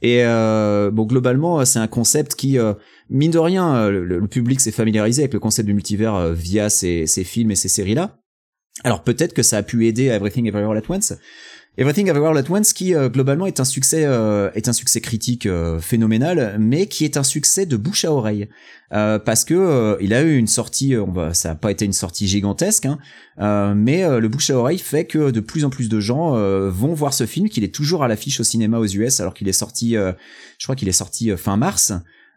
Et 0.00 0.22
bon, 0.22 1.04
globalement, 1.06 1.64
c'est 1.64 1.80
un 1.80 1.88
concept 1.88 2.36
qui, 2.36 2.56
mine 3.10 3.32
de 3.32 3.38
rien, 3.38 3.90
le, 3.90 4.26
public 4.28 4.60
s'est 4.60 4.70
familiarisé 4.70 5.22
avec 5.22 5.34
le 5.34 5.40
concept 5.40 5.66
du 5.66 5.74
multivers 5.74 6.32
via 6.32 6.70
ces, 6.70 7.06
ces 7.06 7.24
films 7.24 7.50
et 7.50 7.56
ces 7.56 7.68
séries-là. 7.68 8.16
Alors 8.84 9.02
peut-être 9.02 9.34
que 9.34 9.42
ça 9.42 9.58
a 9.58 9.62
pu 9.62 9.86
aider 9.86 10.04
Everything 10.06 10.46
Everywhere 10.46 10.70
All 10.70 10.78
at 10.78 10.88
Once, 10.88 11.14
Everything 11.78 12.08
Everywhere 12.08 12.32
All 12.32 12.38
at 12.38 12.50
Once 12.50 12.72
qui 12.72 12.92
euh, 12.92 13.08
globalement 13.08 13.46
est 13.46 13.60
un 13.60 13.64
succès 13.64 14.04
euh, 14.04 14.50
est 14.56 14.66
un 14.66 14.72
succès 14.72 15.00
critique 15.00 15.46
euh, 15.46 15.78
phénoménal 15.78 16.56
mais 16.58 16.86
qui 16.86 17.04
est 17.04 17.16
un 17.16 17.22
succès 17.22 17.66
de 17.66 17.76
bouche 17.76 18.04
à 18.04 18.12
oreille. 18.12 18.48
Parce 18.90 19.44
que 19.44 19.98
il 20.00 20.14
a 20.14 20.22
eu 20.22 20.36
une 20.38 20.46
sortie 20.46 20.94
va 20.94 21.34
ça 21.34 21.50
a 21.50 21.54
pas 21.54 21.70
été 21.70 21.84
une 21.84 21.92
sortie 21.92 22.26
gigantesque 22.26 22.86
hein, 22.86 23.74
mais 23.74 24.02
le 24.18 24.28
bouche 24.28 24.48
à 24.48 24.56
oreille 24.56 24.78
fait 24.78 25.04
que 25.04 25.30
de 25.30 25.40
plus 25.40 25.66
en 25.66 25.70
plus 25.70 25.90
de 25.90 26.00
gens 26.00 26.32
vont 26.70 26.94
voir 26.94 27.12
ce 27.12 27.26
film 27.26 27.50
qu'il 27.50 27.64
est 27.64 27.74
toujours 27.74 28.02
à 28.02 28.08
l'affiche 28.08 28.40
au 28.40 28.44
cinéma 28.44 28.78
aux 28.78 28.86
US 28.86 29.20
alors 29.20 29.34
qu'il 29.34 29.46
est 29.46 29.52
sorti 29.52 29.90
je 29.90 30.64
crois 30.64 30.74
qu'il 30.74 30.88
est 30.88 30.92
sorti 30.92 31.36
fin 31.36 31.58
mars 31.58 31.92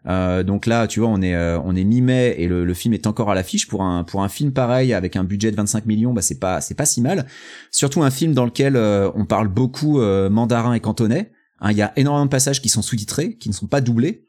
euh, 0.06 0.42
donc 0.42 0.66
là, 0.66 0.88
tu 0.88 1.00
vois, 1.00 1.08
on 1.08 1.22
est 1.22 1.34
euh, 1.34 1.60
on 1.60 1.76
est 1.76 1.84
mi-mai 1.84 2.34
et 2.38 2.48
le, 2.48 2.64
le, 2.64 2.74
film 2.74 2.92
est 2.92 3.06
encore 3.06 3.30
à 3.30 3.34
l'affiche 3.34 3.68
pour 3.68 3.82
un 3.82 4.02
pour 4.02 4.22
un 4.22 4.28
film 4.28 4.52
pareil 4.52 4.92
avec 4.94 5.14
un 5.14 5.22
budget 5.22 5.50
de 5.52 5.56
25 5.56 5.86
millions, 5.86 6.12
bah 6.12 6.22
c'est 6.22 6.40
pas 6.40 6.60
c'est 6.60 6.74
pas 6.74 6.86
si 6.86 7.00
mal. 7.00 7.26
Surtout 7.70 8.02
un 8.02 8.10
film 8.10 8.34
dans 8.34 8.44
lequel 8.44 8.74
euh, 8.74 9.10
on 9.14 9.26
parle 9.26 9.48
beaucoup 9.48 10.00
mandarin 10.00 10.74
et 10.74 10.80
cantonais. 10.80 11.30
Hein, 11.60 11.70
il 11.70 11.76
y 11.76 11.82
a 11.82 11.92
énormément 11.96 12.24
de 12.24 12.30
passages 12.30 12.60
qui 12.60 12.68
sont 12.68 12.82
sous-titrés, 12.82 13.36
qui 13.36 13.48
ne 13.48 13.54
sont 13.54 13.68
pas 13.68 13.80
doublés, 13.80 14.24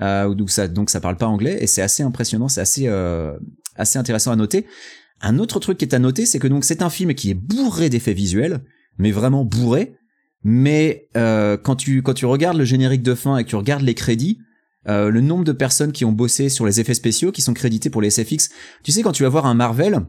donc 0.00 0.50
ça 0.50 0.68
donc 0.68 0.90
ça 0.90 1.00
parle 1.00 1.16
pas 1.16 1.26
anglais 1.26 1.58
et 1.60 1.66
c'est 1.66 1.82
assez 1.82 2.04
impressionnant, 2.04 2.48
c'est 2.48 2.60
assez 2.60 2.88
assez 3.74 3.98
intéressant 3.98 4.30
à 4.30 4.36
noter. 4.36 4.66
Un 5.20 5.40
autre 5.40 5.58
truc 5.58 5.78
qui 5.78 5.84
est 5.84 5.94
à 5.94 5.98
noter, 5.98 6.26
c'est 6.26 6.38
que 6.38 6.46
donc 6.46 6.64
c'est 6.64 6.82
un 6.82 6.90
film 6.90 7.14
qui 7.14 7.30
est 7.30 7.34
bourré 7.34 7.88
d'effets 7.88 8.12
visuels, 8.12 8.60
mais 8.98 9.10
vraiment 9.10 9.44
bourré. 9.44 9.96
Mais 10.44 11.08
quand 11.14 11.74
tu 11.74 12.02
quand 12.02 12.14
tu 12.14 12.26
regardes 12.26 12.56
le 12.56 12.64
générique 12.64 13.02
de 13.02 13.16
fin 13.16 13.36
et 13.38 13.42
que 13.42 13.48
tu 13.48 13.56
regardes 13.56 13.82
les 13.82 13.94
crédits, 13.94 14.38
euh, 14.86 15.10
le 15.10 15.20
nombre 15.20 15.44
de 15.44 15.52
personnes 15.52 15.92
qui 15.92 16.04
ont 16.04 16.12
bossé 16.12 16.48
sur 16.48 16.66
les 16.66 16.80
effets 16.80 16.94
spéciaux, 16.94 17.32
qui 17.32 17.42
sont 17.42 17.54
crédités 17.54 17.90
pour 17.90 18.00
les 18.00 18.10
SFX. 18.10 18.50
Tu 18.84 18.92
sais, 18.92 19.02
quand 19.02 19.12
tu 19.12 19.24
vas 19.24 19.28
voir 19.28 19.46
un 19.46 19.54
Marvel, 19.54 20.00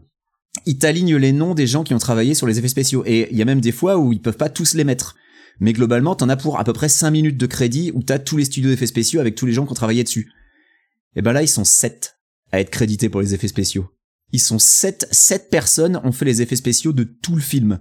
ils 0.66 0.78
t'alignent 0.78 1.18
les 1.18 1.32
noms 1.32 1.56
des 1.56 1.68
gens 1.68 1.84
qui 1.84 1.94
ont 1.94 2.00
travaillé 2.00 2.34
sur 2.34 2.48
les 2.48 2.60
effets 2.60 2.68
spéciaux. 2.68 3.04
Et 3.06 3.28
il 3.32 3.38
y 3.38 3.42
a 3.42 3.46
même 3.46 3.62
des 3.62 3.72
fois 3.72 3.98
où 3.98 4.14
ils 4.14 4.22
peuvent 4.22 4.38
pas 4.38 4.50
tous 4.50 4.74
les 4.76 4.84
mettre. 4.84 5.16
Mais 5.60 5.74
globalement, 5.74 6.16
t'en 6.16 6.30
as 6.30 6.38
pour 6.38 6.60
à 6.60 6.64
peu 6.64 6.74
près 6.74 6.90
5 6.90 7.12
minutes 7.12 7.38
de 7.38 7.46
crédit 7.46 7.92
où 7.94 8.04
t'as 8.04 8.20
tous 8.20 8.38
les 8.38 8.46
studios 8.46 8.70
d'effets 8.70 8.88
spéciaux 8.88 9.20
avec 9.20 9.36
tous 9.36 9.46
les 9.46 9.54
gens 9.54 9.66
qui 9.66 9.72
ont 9.72 9.76
travaillé 9.76 10.04
dessus. 10.04 10.32
Et 11.16 11.22
ben 11.22 11.34
là, 11.34 11.42
ils 11.42 11.50
sont 11.50 11.66
7 11.66 12.16
à 12.52 12.60
être 12.60 12.70
crédités 12.70 13.10
pour 13.10 13.22
les 13.22 13.34
effets 13.34 13.48
spéciaux. 13.48 13.90
Ils 14.32 14.40
sont 14.40 14.60
7, 14.60 15.08
7 15.12 15.50
personnes 15.50 16.00
ont 16.04 16.12
fait 16.12 16.26
les 16.26 16.42
effets 16.42 16.56
spéciaux 16.56 16.94
de 16.94 17.04
tout 17.04 17.36
le 17.36 17.42
film. 17.42 17.80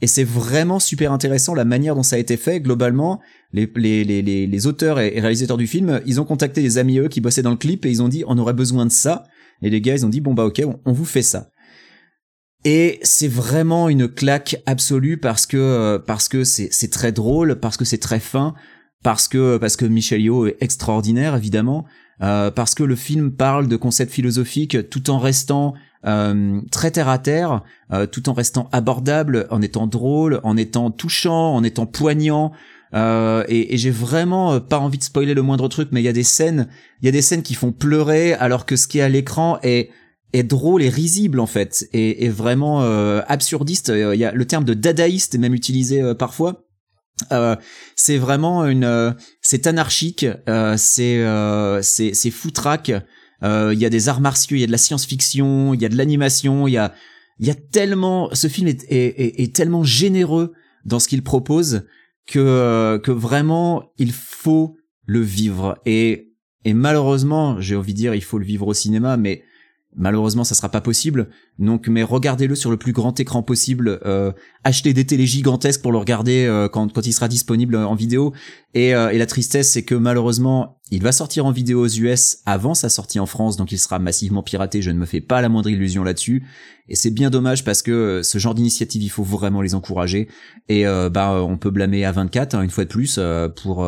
Et 0.00 0.06
c'est 0.06 0.24
vraiment 0.24 0.78
super 0.78 1.12
intéressant 1.12 1.54
la 1.54 1.64
manière 1.64 1.94
dont 1.94 2.02
ça 2.02 2.16
a 2.16 2.18
été 2.18 2.36
fait. 2.36 2.60
Globalement, 2.60 3.20
les, 3.52 3.70
les, 3.74 4.04
les, 4.04 4.46
les 4.46 4.66
auteurs 4.66 5.00
et 5.00 5.18
réalisateurs 5.18 5.56
du 5.56 5.66
film, 5.66 6.00
ils 6.06 6.20
ont 6.20 6.24
contacté 6.24 6.62
des 6.62 6.78
amis 6.78 6.98
eux 6.98 7.08
qui 7.08 7.20
bossaient 7.20 7.42
dans 7.42 7.50
le 7.50 7.56
clip 7.56 7.84
et 7.84 7.90
ils 7.90 8.02
ont 8.02 8.08
dit 8.08 8.24
on 8.26 8.38
aurait 8.38 8.52
besoin 8.52 8.86
de 8.86 8.92
ça. 8.92 9.24
Et 9.62 9.70
les 9.70 9.80
gars, 9.80 9.94
ils 9.94 10.06
ont 10.06 10.08
dit 10.10 10.20
bon 10.20 10.34
bah 10.34 10.44
ok, 10.44 10.62
on, 10.84 10.92
vous 10.92 11.04
fait 11.04 11.22
ça. 11.22 11.50
Et 12.64 13.00
c'est 13.02 13.28
vraiment 13.28 13.88
une 13.88 14.08
claque 14.08 14.62
absolue 14.66 15.18
parce 15.18 15.46
que 15.46 15.96
parce 16.06 16.28
que 16.28 16.44
c'est 16.44 16.90
très 16.90 17.12
drôle, 17.12 17.58
parce 17.58 17.76
que 17.76 17.84
c'est 17.84 17.98
très 17.98 18.20
fin. 18.20 18.54
Parce 19.02 19.28
que 19.28 19.56
parce 19.58 19.76
que 19.76 19.84
Michel 19.84 20.22
Yeoh 20.22 20.46
est 20.46 20.56
extraordinaire 20.60 21.36
évidemment, 21.36 21.86
euh, 22.22 22.50
parce 22.50 22.74
que 22.74 22.82
le 22.82 22.96
film 22.96 23.30
parle 23.30 23.68
de 23.68 23.76
concepts 23.76 24.12
philosophiques 24.12 24.90
tout 24.90 25.10
en 25.10 25.18
restant 25.18 25.74
euh, 26.06 26.60
très 26.70 26.90
terre 26.90 27.08
à 27.08 27.18
terre, 27.18 27.62
euh, 27.92 28.06
tout 28.06 28.28
en 28.28 28.32
restant 28.32 28.68
abordable, 28.72 29.46
en 29.50 29.62
étant 29.62 29.86
drôle, 29.86 30.40
en 30.42 30.56
étant 30.56 30.90
touchant, 30.90 31.54
en 31.54 31.62
étant 31.62 31.86
poignant. 31.86 32.52
Et, 32.94 33.76
j'ai 33.76 33.90
vraiment 33.90 34.60
pas 34.60 34.78
envie 34.78 34.98
de 34.98 35.04
spoiler 35.04 35.34
le 35.34 35.42
moindre 35.42 35.68
truc, 35.68 35.90
mais 35.92 36.00
il 36.00 36.04
y 36.04 36.08
a 36.08 36.12
des 36.12 36.22
scènes, 36.22 36.68
il 37.02 37.06
y 37.06 37.08
a 37.08 37.12
des 37.12 37.22
scènes 37.22 37.42
qui 37.42 37.54
font 37.54 37.70
pleurer, 37.70 38.32
alors 38.32 38.64
que 38.64 38.76
ce 38.76 38.88
qui 38.88 38.98
est 38.98 39.02
à 39.02 39.08
l'écran 39.08 39.58
est 39.62 39.90
est 40.34 40.42
drôle 40.42 40.82
et 40.82 40.90
risible 40.90 41.40
en 41.40 41.46
fait, 41.46 41.88
et, 41.94 42.26
et 42.26 42.28
vraiment 42.28 42.80
absurdiste. 43.28 43.92
Il 43.94 44.18
y 44.18 44.24
a 44.24 44.32
le 44.32 44.44
terme 44.46 44.64
de 44.64 44.74
dadaïste 44.74 45.34
est 45.34 45.38
même 45.38 45.54
utilisé 45.54 46.14
parfois. 46.14 46.67
Euh, 47.32 47.56
c'est 47.96 48.18
vraiment 48.18 48.66
une, 48.66 48.84
euh, 48.84 49.12
c'est 49.42 49.66
anarchique, 49.66 50.26
euh, 50.48 50.76
c'est 50.76 51.24
c'est 51.82 52.14
c'est 52.14 52.30
foutraque. 52.30 52.92
Il 53.42 53.78
y 53.78 53.84
a 53.84 53.90
des 53.90 54.08
arts 54.08 54.20
martiaux, 54.20 54.56
il 54.56 54.60
y 54.60 54.64
a 54.64 54.66
de 54.66 54.72
la 54.72 54.78
science-fiction, 54.78 55.74
il 55.74 55.80
y 55.80 55.84
a 55.84 55.88
de 55.88 55.96
l'animation, 55.96 56.66
il 56.66 56.72
y 56.72 56.78
a 56.78 56.94
il 57.40 57.46
y 57.46 57.50
a 57.50 57.54
tellement, 57.54 58.30
ce 58.32 58.48
film 58.48 58.66
est, 58.66 58.82
est, 58.90 59.20
est, 59.20 59.40
est 59.40 59.54
tellement 59.54 59.84
généreux 59.84 60.54
dans 60.84 60.98
ce 60.98 61.06
qu'il 61.06 61.22
propose 61.22 61.82
que 62.26 63.00
que 63.02 63.12
vraiment 63.12 63.92
il 63.96 64.12
faut 64.12 64.76
le 65.06 65.20
vivre 65.20 65.78
et 65.86 66.32
et 66.64 66.74
malheureusement 66.74 67.60
j'ai 67.60 67.76
envie 67.76 67.94
de 67.94 67.98
dire 67.98 68.14
il 68.14 68.22
faut 68.24 68.38
le 68.38 68.44
vivre 68.44 68.66
au 68.66 68.74
cinéma 68.74 69.16
mais 69.16 69.44
Malheureusement, 69.96 70.44
ça 70.44 70.54
sera 70.54 70.68
pas 70.68 70.80
possible. 70.80 71.28
Donc, 71.58 71.88
mais 71.88 72.02
regardez-le 72.02 72.54
sur 72.54 72.70
le 72.70 72.76
plus 72.76 72.92
grand 72.92 73.18
écran 73.18 73.42
possible. 73.42 74.00
Euh, 74.04 74.32
achetez 74.62 74.92
des 74.92 75.06
télés 75.06 75.26
gigantesques 75.26 75.82
pour 75.82 75.92
le 75.92 75.98
regarder 75.98 76.44
euh, 76.44 76.68
quand, 76.68 76.92
quand 76.92 77.06
il 77.06 77.12
sera 77.12 77.28
disponible 77.28 77.76
en 77.76 77.94
vidéo. 77.94 78.32
Et, 78.74 78.94
euh, 78.94 79.10
et 79.10 79.18
la 79.18 79.26
tristesse, 79.26 79.72
c'est 79.72 79.84
que 79.84 79.94
malheureusement, 79.94 80.78
il 80.90 81.02
va 81.02 81.12
sortir 81.12 81.44
en 81.44 81.50
vidéo 81.50 81.84
aux 81.84 81.88
US 81.88 82.38
avant 82.46 82.74
sa 82.74 82.88
sortie 82.88 83.20
en 83.20 83.26
France, 83.26 83.56
donc 83.56 83.72
il 83.72 83.78
sera 83.78 83.98
massivement 83.98 84.42
piraté. 84.42 84.80
Je 84.80 84.90
ne 84.90 84.98
me 84.98 85.06
fais 85.06 85.20
pas 85.20 85.42
la 85.42 85.48
moindre 85.48 85.68
illusion 85.68 86.02
là-dessus. 86.02 86.44
Et 86.88 86.96
c'est 86.96 87.10
bien 87.10 87.28
dommage 87.28 87.64
parce 87.64 87.82
que 87.82 87.90
euh, 87.90 88.22
ce 88.22 88.38
genre 88.38 88.54
d'initiative, 88.54 89.02
il 89.02 89.10
faut 89.10 89.22
vraiment 89.22 89.60
les 89.60 89.74
encourager. 89.74 90.28
Et 90.68 90.86
euh, 90.86 91.10
bah, 91.10 91.42
on 91.42 91.58
peut 91.58 91.70
blâmer 91.70 92.02
A24 92.02 92.56
hein, 92.56 92.62
une 92.62 92.70
fois 92.70 92.84
de 92.84 92.88
plus 92.88 93.16
euh, 93.18 93.48
pour 93.48 93.86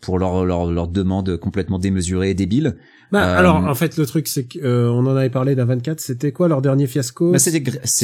pour 0.00 0.18
leur, 0.18 0.44
leur 0.44 0.70
leur 0.70 0.88
demande 0.88 1.36
complètement 1.38 1.78
démesurée 1.78 2.30
et 2.30 2.34
débile. 2.34 2.76
Bah, 3.10 3.24
Euh, 3.34 3.38
alors, 3.38 3.56
en 3.56 3.74
fait, 3.74 3.96
le 3.96 4.04
truc, 4.06 4.28
c'est 4.28 4.46
qu'on 4.46 5.06
en 5.06 5.16
avait 5.16 5.30
parlé 5.30 5.54
d'un 5.54 5.64
24, 5.64 5.98
c'était 5.98 6.30
quoi 6.30 6.46
leur 6.46 6.60
dernier 6.62 6.86
fiasco 6.86 7.32
Bah, 7.32 7.38
c'est 7.38 7.58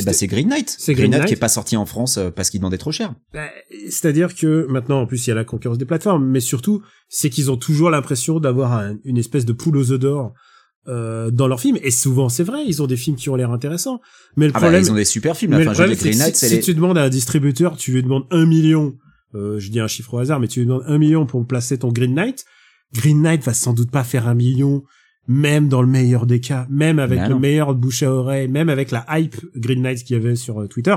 bah, 0.04 0.12
c'est 0.12 0.26
Green 0.26 0.48
Knight. 0.48 0.74
C'est 0.78 0.94
Green 0.94 1.10
Green 1.10 1.20
Knight 1.20 1.28
qui 1.28 1.34
est 1.34 1.38
pas 1.40 1.48
sorti 1.48 1.76
en 1.76 1.84
France 1.86 2.16
euh, 2.18 2.30
parce 2.30 2.50
qu'il 2.50 2.58
demandait 2.60 2.78
trop 2.78 2.90
cher. 2.92 3.14
Bah, 3.32 3.46
C'est-à-dire 3.90 4.34
que 4.34 4.66
maintenant, 4.70 5.00
en 5.02 5.06
plus, 5.06 5.26
il 5.26 5.30
y 5.30 5.32
a 5.32 5.36
la 5.36 5.44
concurrence 5.44 5.78
des 5.78 5.84
plateformes, 5.84 6.26
mais 6.26 6.40
surtout, 6.40 6.82
c'est 7.08 7.30
qu'ils 7.30 7.50
ont 7.50 7.56
toujours 7.56 7.90
l'impression 7.90 8.40
d'avoir 8.40 8.72
un- 8.72 8.96
une 9.04 9.18
espèce 9.18 9.44
de 9.44 9.52
poule 9.52 9.76
aux 9.76 9.92
œufs 9.92 10.00
d'or 10.00 10.32
euh, 10.88 11.30
dans 11.30 11.46
leurs 11.48 11.60
films. 11.60 11.78
Et 11.82 11.90
souvent, 11.90 12.28
c'est 12.28 12.42
vrai, 12.44 12.60
ils 12.66 12.82
ont 12.82 12.86
des 12.86 12.96
films 12.96 13.16
qui 13.16 13.28
ont 13.30 13.36
l'air 13.36 13.50
intéressants. 13.52 14.00
Mais 14.36 14.46
le 14.46 14.52
Ah 14.54 14.58
bah, 14.58 14.66
problème, 14.66 14.82
ils 14.82 14.90
ont 14.90 14.96
des 14.96 15.04
super 15.04 15.36
films. 15.36 15.52
Enfin, 15.54 15.64
le 15.64 15.70
problème, 15.70 15.94
Green 15.96 16.18
Knight, 16.18 16.36
si, 16.36 16.46
si 16.48 16.54
les... 16.56 16.60
tu 16.60 16.74
demandes 16.74 16.98
à 16.98 17.02
un 17.04 17.08
distributeur, 17.08 17.76
tu 17.76 17.92
lui 17.92 18.02
demandes 18.02 18.24
un 18.30 18.44
million, 18.46 18.94
euh, 19.34 19.58
je 19.58 19.70
dis 19.70 19.80
un 19.80 19.88
chiffre 19.88 20.14
au 20.14 20.18
hasard, 20.18 20.40
mais 20.40 20.48
tu 20.48 20.60
lui 20.60 20.66
demandes 20.66 20.84
un 20.86 20.98
million 20.98 21.26
pour 21.26 21.44
placer 21.46 21.78
ton 21.78 21.90
Green 21.92 22.14
Knight, 22.14 22.44
Green 22.94 23.22
Knight 23.22 23.42
va 23.44 23.54
sans 23.54 23.72
doute 23.72 23.90
pas 23.90 24.04
faire 24.04 24.28
un 24.28 24.34
million, 24.34 24.84
même 25.26 25.68
dans 25.68 25.82
le 25.82 25.88
meilleur 25.88 26.26
des 26.26 26.40
cas, 26.40 26.66
même 26.70 26.98
avec 26.98 27.18
Bah 27.18 27.28
le 27.28 27.34
non. 27.34 27.40
meilleur 27.40 27.74
bouche 27.74 28.02
à 28.02 28.12
oreille, 28.12 28.48
même 28.48 28.68
avec 28.68 28.90
la 28.90 29.04
hype 29.10 29.36
Green 29.56 29.82
Knight 29.82 30.04
qu'il 30.04 30.16
y 30.16 30.20
avait 30.20 30.36
sur 30.36 30.60
euh, 30.60 30.68
Twitter, 30.68 30.96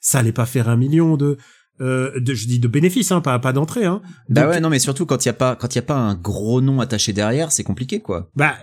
ça 0.00 0.18
allait 0.20 0.32
pas 0.32 0.46
faire 0.46 0.68
un 0.68 0.76
million 0.76 1.16
de, 1.16 1.36
euh, 1.80 2.18
de 2.18 2.32
je 2.34 2.46
dis 2.46 2.58
de 2.58 2.68
bénéfices, 2.68 3.12
hein, 3.12 3.20
pas 3.20 3.38
pas 3.38 3.52
d'entrée, 3.52 3.84
hein. 3.84 4.00
Bah 4.30 4.48
ouais, 4.48 4.60
non, 4.60 4.70
mais 4.70 4.78
surtout 4.78 5.04
quand 5.04 5.24
il 5.24 5.28
y 5.28 5.30
a 5.30 5.34
pas, 5.34 5.56
quand 5.56 5.74
il 5.74 5.76
y 5.76 5.78
a 5.78 5.82
pas 5.82 5.96
un 5.98 6.14
gros 6.14 6.60
nom 6.62 6.80
attaché 6.80 7.12
derrière, 7.12 7.52
c'est 7.52 7.64
compliqué, 7.64 8.00
quoi. 8.00 8.30
Bah, 8.34 8.54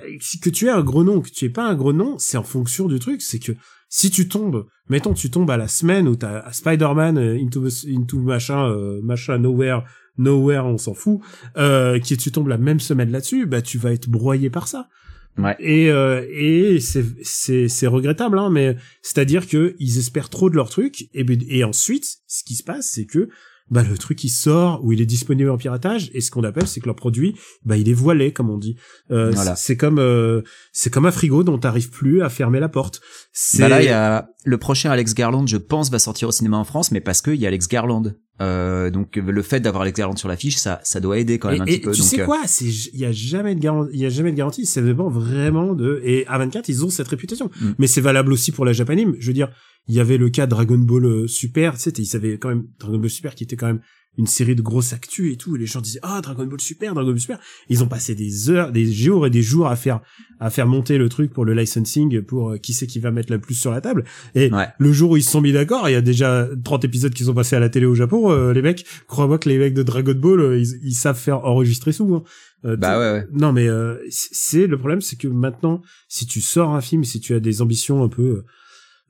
que 0.41 0.49
tu 0.49 0.65
aies 0.65 0.71
un 0.71 0.81
gros 0.83 1.03
nom, 1.03 1.21
que 1.21 1.29
tu 1.29 1.45
aies 1.45 1.49
pas 1.49 1.67
un 1.67 1.75
gros 1.75 1.93
nom, 1.93 2.15
c'est 2.17 2.37
en 2.37 2.43
fonction 2.43 2.87
du 2.87 2.97
truc. 2.99 3.21
C'est 3.21 3.39
que 3.39 3.51
si 3.95 4.09
tu 4.09 4.27
tombes, 4.27 4.65
mettons, 4.89 5.13
tu 5.13 5.29
tombes 5.29 5.51
à 5.51 5.55
la 5.55 5.67
semaine 5.67 6.07
où 6.07 6.15
t'as 6.15 6.51
Spider-Man 6.51 7.19
euh, 7.19 7.37
into, 7.39 7.63
into 7.87 8.17
machin, 8.17 8.67
euh, 8.67 8.99
machin, 9.03 9.37
nowhere, 9.37 9.83
nowhere, 10.17 10.65
on 10.65 10.79
s'en 10.79 10.95
fout, 10.95 11.19
euh, 11.57 11.99
qui 11.99 12.17
tu 12.17 12.31
tombes 12.31 12.47
la 12.47 12.57
même 12.57 12.79
semaine 12.79 13.11
là-dessus, 13.11 13.45
bah, 13.45 13.61
tu 13.61 13.77
vas 13.77 13.93
être 13.93 14.09
broyé 14.09 14.49
par 14.49 14.67
ça. 14.67 14.89
Ouais. 15.37 15.55
Et, 15.59 15.91
euh, 15.91 16.25
et 16.31 16.79
c'est, 16.79 17.05
c'est, 17.21 17.67
c'est 17.67 17.85
regrettable, 17.85 18.39
hein, 18.39 18.49
mais 18.49 18.75
c'est-à-dire 19.03 19.47
que 19.47 19.75
ils 19.77 19.99
espèrent 19.99 20.31
trop 20.31 20.49
de 20.49 20.55
leur 20.55 20.71
truc, 20.71 21.07
et, 21.13 21.23
ben- 21.23 21.43
et 21.47 21.63
ensuite, 21.63 22.17
ce 22.25 22.43
qui 22.43 22.55
se 22.55 22.63
passe, 22.63 22.89
c'est 22.93 23.05
que, 23.05 23.29
bah, 23.69 23.83
le 23.83 23.97
truc, 23.97 24.23
il 24.23 24.29
sort, 24.29 24.83
ou 24.83 24.91
il 24.91 25.01
est 25.01 25.05
disponible 25.05 25.49
en 25.49 25.57
piratage, 25.57 26.11
et 26.13 26.21
ce 26.21 26.31
qu'on 26.31 26.43
appelle, 26.43 26.67
c'est 26.67 26.79
que 26.79 26.85
leur 26.85 26.95
produit, 26.95 27.35
bah, 27.65 27.77
il 27.77 27.89
est 27.89 27.93
voilé, 27.93 28.33
comme 28.33 28.49
on 28.49 28.57
dit. 28.57 28.75
Euh, 29.11 29.31
Voilà. 29.31 29.55
C'est 29.55 29.77
comme, 29.77 29.99
euh, 29.99 30.41
c'est 30.71 30.89
comme 30.89 31.05
un 31.05 31.11
frigo 31.11 31.43
dont 31.43 31.57
t'arrives 31.57 31.89
plus 31.89 32.21
à 32.21 32.29
fermer 32.29 32.59
la 32.59 32.69
porte. 32.69 33.01
C'est, 33.31 33.59
Bah 33.59 33.69
là, 33.69 33.81
il 33.81 33.85
y 33.85 33.89
a 33.89 34.29
le 34.45 34.57
prochain 34.57 34.91
Alex 34.91 35.13
Garland, 35.13 35.47
je 35.47 35.57
pense, 35.57 35.89
va 35.89 35.99
sortir 35.99 36.27
au 36.27 36.31
cinéma 36.31 36.57
en 36.57 36.63
France, 36.65 36.91
mais 36.91 37.01
parce 37.01 37.21
qu'il 37.21 37.35
y 37.35 37.45
a 37.45 37.47
Alex 37.47 37.67
Garland. 37.67 38.13
Euh, 38.41 38.89
donc 38.89 39.15
le 39.15 39.41
fait 39.43 39.59
d'avoir 39.59 39.83
Alex 39.83 39.99
Garland 39.99 40.17
sur 40.17 40.27
l'affiche, 40.27 40.57
ça, 40.57 40.79
ça 40.83 40.99
doit 40.99 41.19
aider 41.19 41.37
quand 41.37 41.51
même 41.51 41.61
un 41.61 41.65
et, 41.65 41.77
petit 41.77 41.81
peu. 41.81 41.91
tu 41.91 42.01
sais 42.01 42.21
euh, 42.21 42.25
quoi, 42.25 42.39
c'est 42.47 42.65
il 42.65 42.99
y 42.99 43.05
a 43.05 43.11
jamais 43.11 43.53
de 43.53 43.59
garantie, 43.59 43.91
il 43.93 43.99
y 43.99 44.05
a 44.07 44.09
jamais 44.09 44.31
de 44.31 44.35
garantie, 44.35 44.65
ça 44.65 44.81
dépend 44.81 45.07
vraiment 45.07 45.75
de 45.75 46.01
et 46.03 46.25
A24 46.25 46.63
ils 46.67 46.83
ont 46.83 46.89
cette 46.89 47.07
réputation. 47.07 47.51
Mm. 47.61 47.71
Mais 47.77 47.85
c'est 47.85 48.01
valable 48.01 48.33
aussi 48.33 48.51
pour 48.51 48.65
la 48.65 48.73
Japanime, 48.73 49.15
je 49.19 49.27
veux 49.27 49.33
dire, 49.33 49.49
il 49.87 49.95
y 49.95 49.99
avait 49.99 50.17
le 50.17 50.29
cas 50.29 50.47
Dragon 50.47 50.77
Ball 50.77 51.05
euh, 51.05 51.27
Super, 51.27 51.73
tu 51.73 51.79
sais, 51.81 51.91
ils 51.97 52.05
savaient 52.05 52.37
quand 52.37 52.49
même 52.49 52.67
Dragon 52.79 52.97
Ball 52.99 53.09
Super 53.09 53.35
qui 53.35 53.43
était 53.43 53.55
quand 53.57 53.67
même 53.67 53.81
une 54.15 54.27
série 54.27 54.53
de 54.55 54.61
grosses 54.61 54.93
actus 54.93 55.33
et 55.33 55.37
tout 55.37 55.55
et 55.55 55.59
les 55.59 55.65
gens 55.65 55.81
disaient 55.81 55.99
"Ah, 56.03 56.21
Dragon 56.21 56.45
Ball 56.45 56.61
Super, 56.61 56.93
Dragon 56.93 57.09
Ball 57.09 57.19
Super." 57.19 57.39
Ils 57.69 57.83
ont 57.83 57.87
passé 57.87 58.13
des 58.13 58.51
heures, 58.51 58.71
des 58.71 58.85
jours 58.91 59.25
et 59.25 59.31
des 59.31 59.41
jours 59.41 59.65
à 59.67 59.75
faire 59.75 60.01
à 60.39 60.51
faire 60.51 60.67
monter 60.67 60.99
le 60.99 61.09
truc 61.09 61.33
pour 61.33 61.45
le 61.45 61.55
licensing 61.55 62.21
pour 62.21 62.51
euh, 62.51 62.57
qui 62.57 62.73
c'est 62.75 62.85
qui 62.85 62.99
va 62.99 63.09
mettre 63.09 63.31
la 63.31 63.39
plus 63.39 63.55
sur 63.55 63.71
la 63.71 63.81
table 63.81 64.03
et 64.35 64.53
Ouais. 64.53 64.67
le 64.77 64.91
jour 64.93 65.09
où 65.11 65.17
ils 65.17 65.23
se 65.23 65.31
sont 65.31 65.41
mis 65.41 65.51
d'accord, 65.51 65.89
il 65.89 65.93
y 65.93 65.95
a 65.95 66.01
déjà 66.01 66.47
30 66.63 66.85
épisodes 66.85 67.13
qui 67.13 67.23
sont 67.23 67.33
passés 67.33 67.55
à 67.55 67.59
la 67.59 67.69
télé 67.69 67.87
au 67.87 67.95
Japon, 67.95 68.31
euh, 68.31 68.53
les 68.53 68.61
mecs, 68.61 68.85
crois-moi 69.07 69.39
que 69.39 69.49
les 69.49 69.57
mecs 69.57 69.73
de 69.73 69.81
Dragon 69.83 70.13
Ball, 70.15 70.39
euh, 70.39 70.59
ils, 70.59 70.79
ils 70.83 70.93
savent 70.93 71.17
faire 71.19 71.43
enregistrer 71.45 71.91
sous. 71.91 72.13
Hein. 72.13 72.23
Euh, 72.65 72.75
Bah 72.77 72.99
ouais, 72.99 73.11
ouais. 73.19 73.27
Non 73.33 73.51
mais 73.51 73.67
euh, 73.67 73.97
c'est 74.11 74.67
le 74.67 74.77
problème, 74.77 75.01
c'est 75.01 75.15
que 75.15 75.27
maintenant, 75.27 75.81
si 76.07 76.27
tu 76.27 76.39
sors 76.39 76.69
un 76.75 76.81
film, 76.81 77.03
si 77.03 77.19
tu 77.19 77.33
as 77.33 77.39
des 77.39 77.63
ambitions 77.63 78.03
un 78.03 78.09
peu 78.09 78.43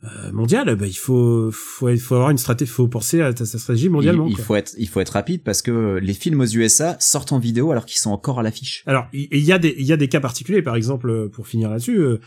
euh, 0.03 0.31
mondiales, 0.31 0.75
bah 0.75 0.87
il 0.87 0.93
faut 0.93 1.49
faut 1.51 1.95
faut 1.97 2.15
avoir 2.15 2.29
une 2.29 2.37
stratégie, 2.37 2.71
faut 2.71 2.87
penser 2.87 3.21
à 3.21 3.33
ta 3.33 3.45
stratégie 3.45 3.89
mondialement. 3.89 4.27
il, 4.27 4.31
il 4.31 4.37
faut 4.37 4.55
être, 4.55 4.73
il 4.77 4.87
faut 4.87 4.99
être 4.99 5.09
rapide 5.09 5.43
parce 5.43 5.61
que 5.61 5.99
les 6.01 6.13
films 6.13 6.41
aux 6.41 6.45
USA 6.45 6.97
sortent 6.99 7.31
en 7.31 7.39
vidéo 7.39 7.71
alors 7.71 7.85
qu'ils 7.85 7.99
sont 7.99 8.11
encore 8.11 8.39
à 8.39 8.43
l'affiche. 8.43 8.83
Alors, 8.85 9.07
il 9.13 9.43
y 9.43 9.51
a 9.51 9.59
des 9.59 9.75
il 9.77 9.85
y 9.85 9.93
a 9.93 9.97
des 9.97 10.09
cas 10.09 10.19
particuliers, 10.19 10.61
par 10.61 10.75
exemple, 10.75 11.29
pour 11.29 11.47
finir 11.47 11.69
là-dessus, 11.69 11.97
euh, 11.97 12.19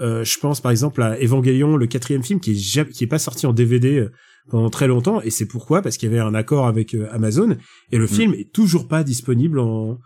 euh, 0.00 0.24
je 0.24 0.38
pense 0.38 0.60
par 0.60 0.70
exemple 0.70 1.02
à 1.02 1.16
Evangelion, 1.22 1.76
le 1.76 1.86
quatrième 1.86 2.22
film 2.22 2.40
qui 2.40 2.52
est 2.52 2.90
qui 2.90 3.04
est 3.04 3.08
pas 3.08 3.18
sorti 3.18 3.46
en 3.46 3.52
DVD 3.52 3.98
euh, 3.98 4.12
pendant 4.48 4.70
très 4.70 4.88
longtemps, 4.88 5.20
et 5.20 5.30
c'est 5.30 5.46
pourquoi? 5.46 5.82
Parce 5.82 5.96
qu'il 5.96 6.10
y 6.10 6.12
avait 6.12 6.20
un 6.20 6.34
accord 6.34 6.66
avec 6.66 6.94
euh, 6.94 7.08
Amazon 7.12 7.56
et 7.92 7.98
le 7.98 8.06
film 8.06 8.34
est 8.34 8.52
toujours 8.52 8.88
pas 8.88 9.04
disponible 9.04 9.58
en 9.58 9.98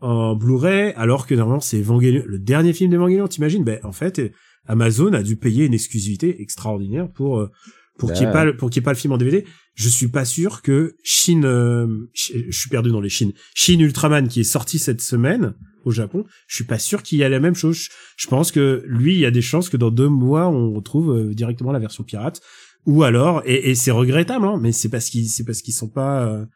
en 0.00 0.34
Blu-ray, 0.34 0.92
alors 0.96 1.26
que 1.26 1.34
normalement 1.34 1.60
c'est 1.60 1.78
Evangelion, 1.78 2.24
le 2.26 2.38
dernier 2.38 2.72
film 2.72 2.90
d'Evangelion, 2.90 3.28
t'imagines? 3.28 3.64
Ben 3.64 3.78
en 3.84 3.92
fait, 3.92 4.32
Amazon 4.66 5.12
a 5.12 5.22
dû 5.22 5.36
payer 5.36 5.64
une 5.66 5.74
exclusivité 5.74 6.40
extraordinaire 6.42 7.10
pour 7.10 7.38
euh, 7.40 7.50
pour 7.98 8.10
qu'il 8.12 8.22
n'y 8.22 8.30
ait 8.30 8.32
pas 8.32 8.44
le- 8.44 8.56
pour 8.56 8.70
qu'il 8.70 8.80
ait 8.80 8.84
pas 8.84 8.92
le 8.92 8.98
film 8.98 9.12
en 9.12 9.18
DVD. 9.18 9.44
Je 9.74 9.88
suis 9.88 10.08
pas 10.08 10.24
sûr 10.24 10.62
que 10.62 10.96
Shin, 11.04 11.42
euh, 11.44 11.86
je 12.14 12.50
suis 12.50 12.68
perdu 12.70 12.90
dans 12.90 13.00
les 13.00 13.08
Shin, 13.08 13.30
Shin 13.54 13.78
Ultraman 13.80 14.26
qui 14.28 14.40
est 14.40 14.44
sorti 14.44 14.78
cette 14.78 15.00
semaine 15.00 15.54
au 15.84 15.90
Japon, 15.90 16.24
je 16.46 16.54
suis 16.56 16.64
pas 16.64 16.78
sûr 16.78 17.02
qu'il 17.02 17.18
y 17.18 17.22
ait 17.22 17.28
la 17.28 17.40
même 17.40 17.54
chose. 17.54 17.88
Je, 18.16 18.26
pense 18.26 18.50
que 18.52 18.82
lui, 18.86 19.14
il 19.14 19.20
y 19.20 19.26
a 19.26 19.30
des 19.30 19.42
chances 19.42 19.68
que 19.68 19.76
dans 19.76 19.90
deux 19.90 20.08
mois 20.08 20.48
on 20.48 20.72
retrouve 20.72 21.10
euh, 21.16 21.34
directement 21.34 21.72
la 21.72 21.78
version 21.78 22.02
pirate, 22.04 22.40
ou 22.86 23.02
alors 23.02 23.42
et, 23.44 23.70
et 23.70 23.74
c'est 23.74 23.90
regrettable, 23.90 24.46
hein, 24.46 24.58
mais 24.60 24.72
c'est 24.72 24.88
parce 24.88 25.08
qu'ils 25.10 25.28
c'est 25.28 25.44
parce 25.44 25.60
qu'ils 25.62 25.74
sont 25.74 25.88
pas 25.90 26.24
euh, 26.26 26.46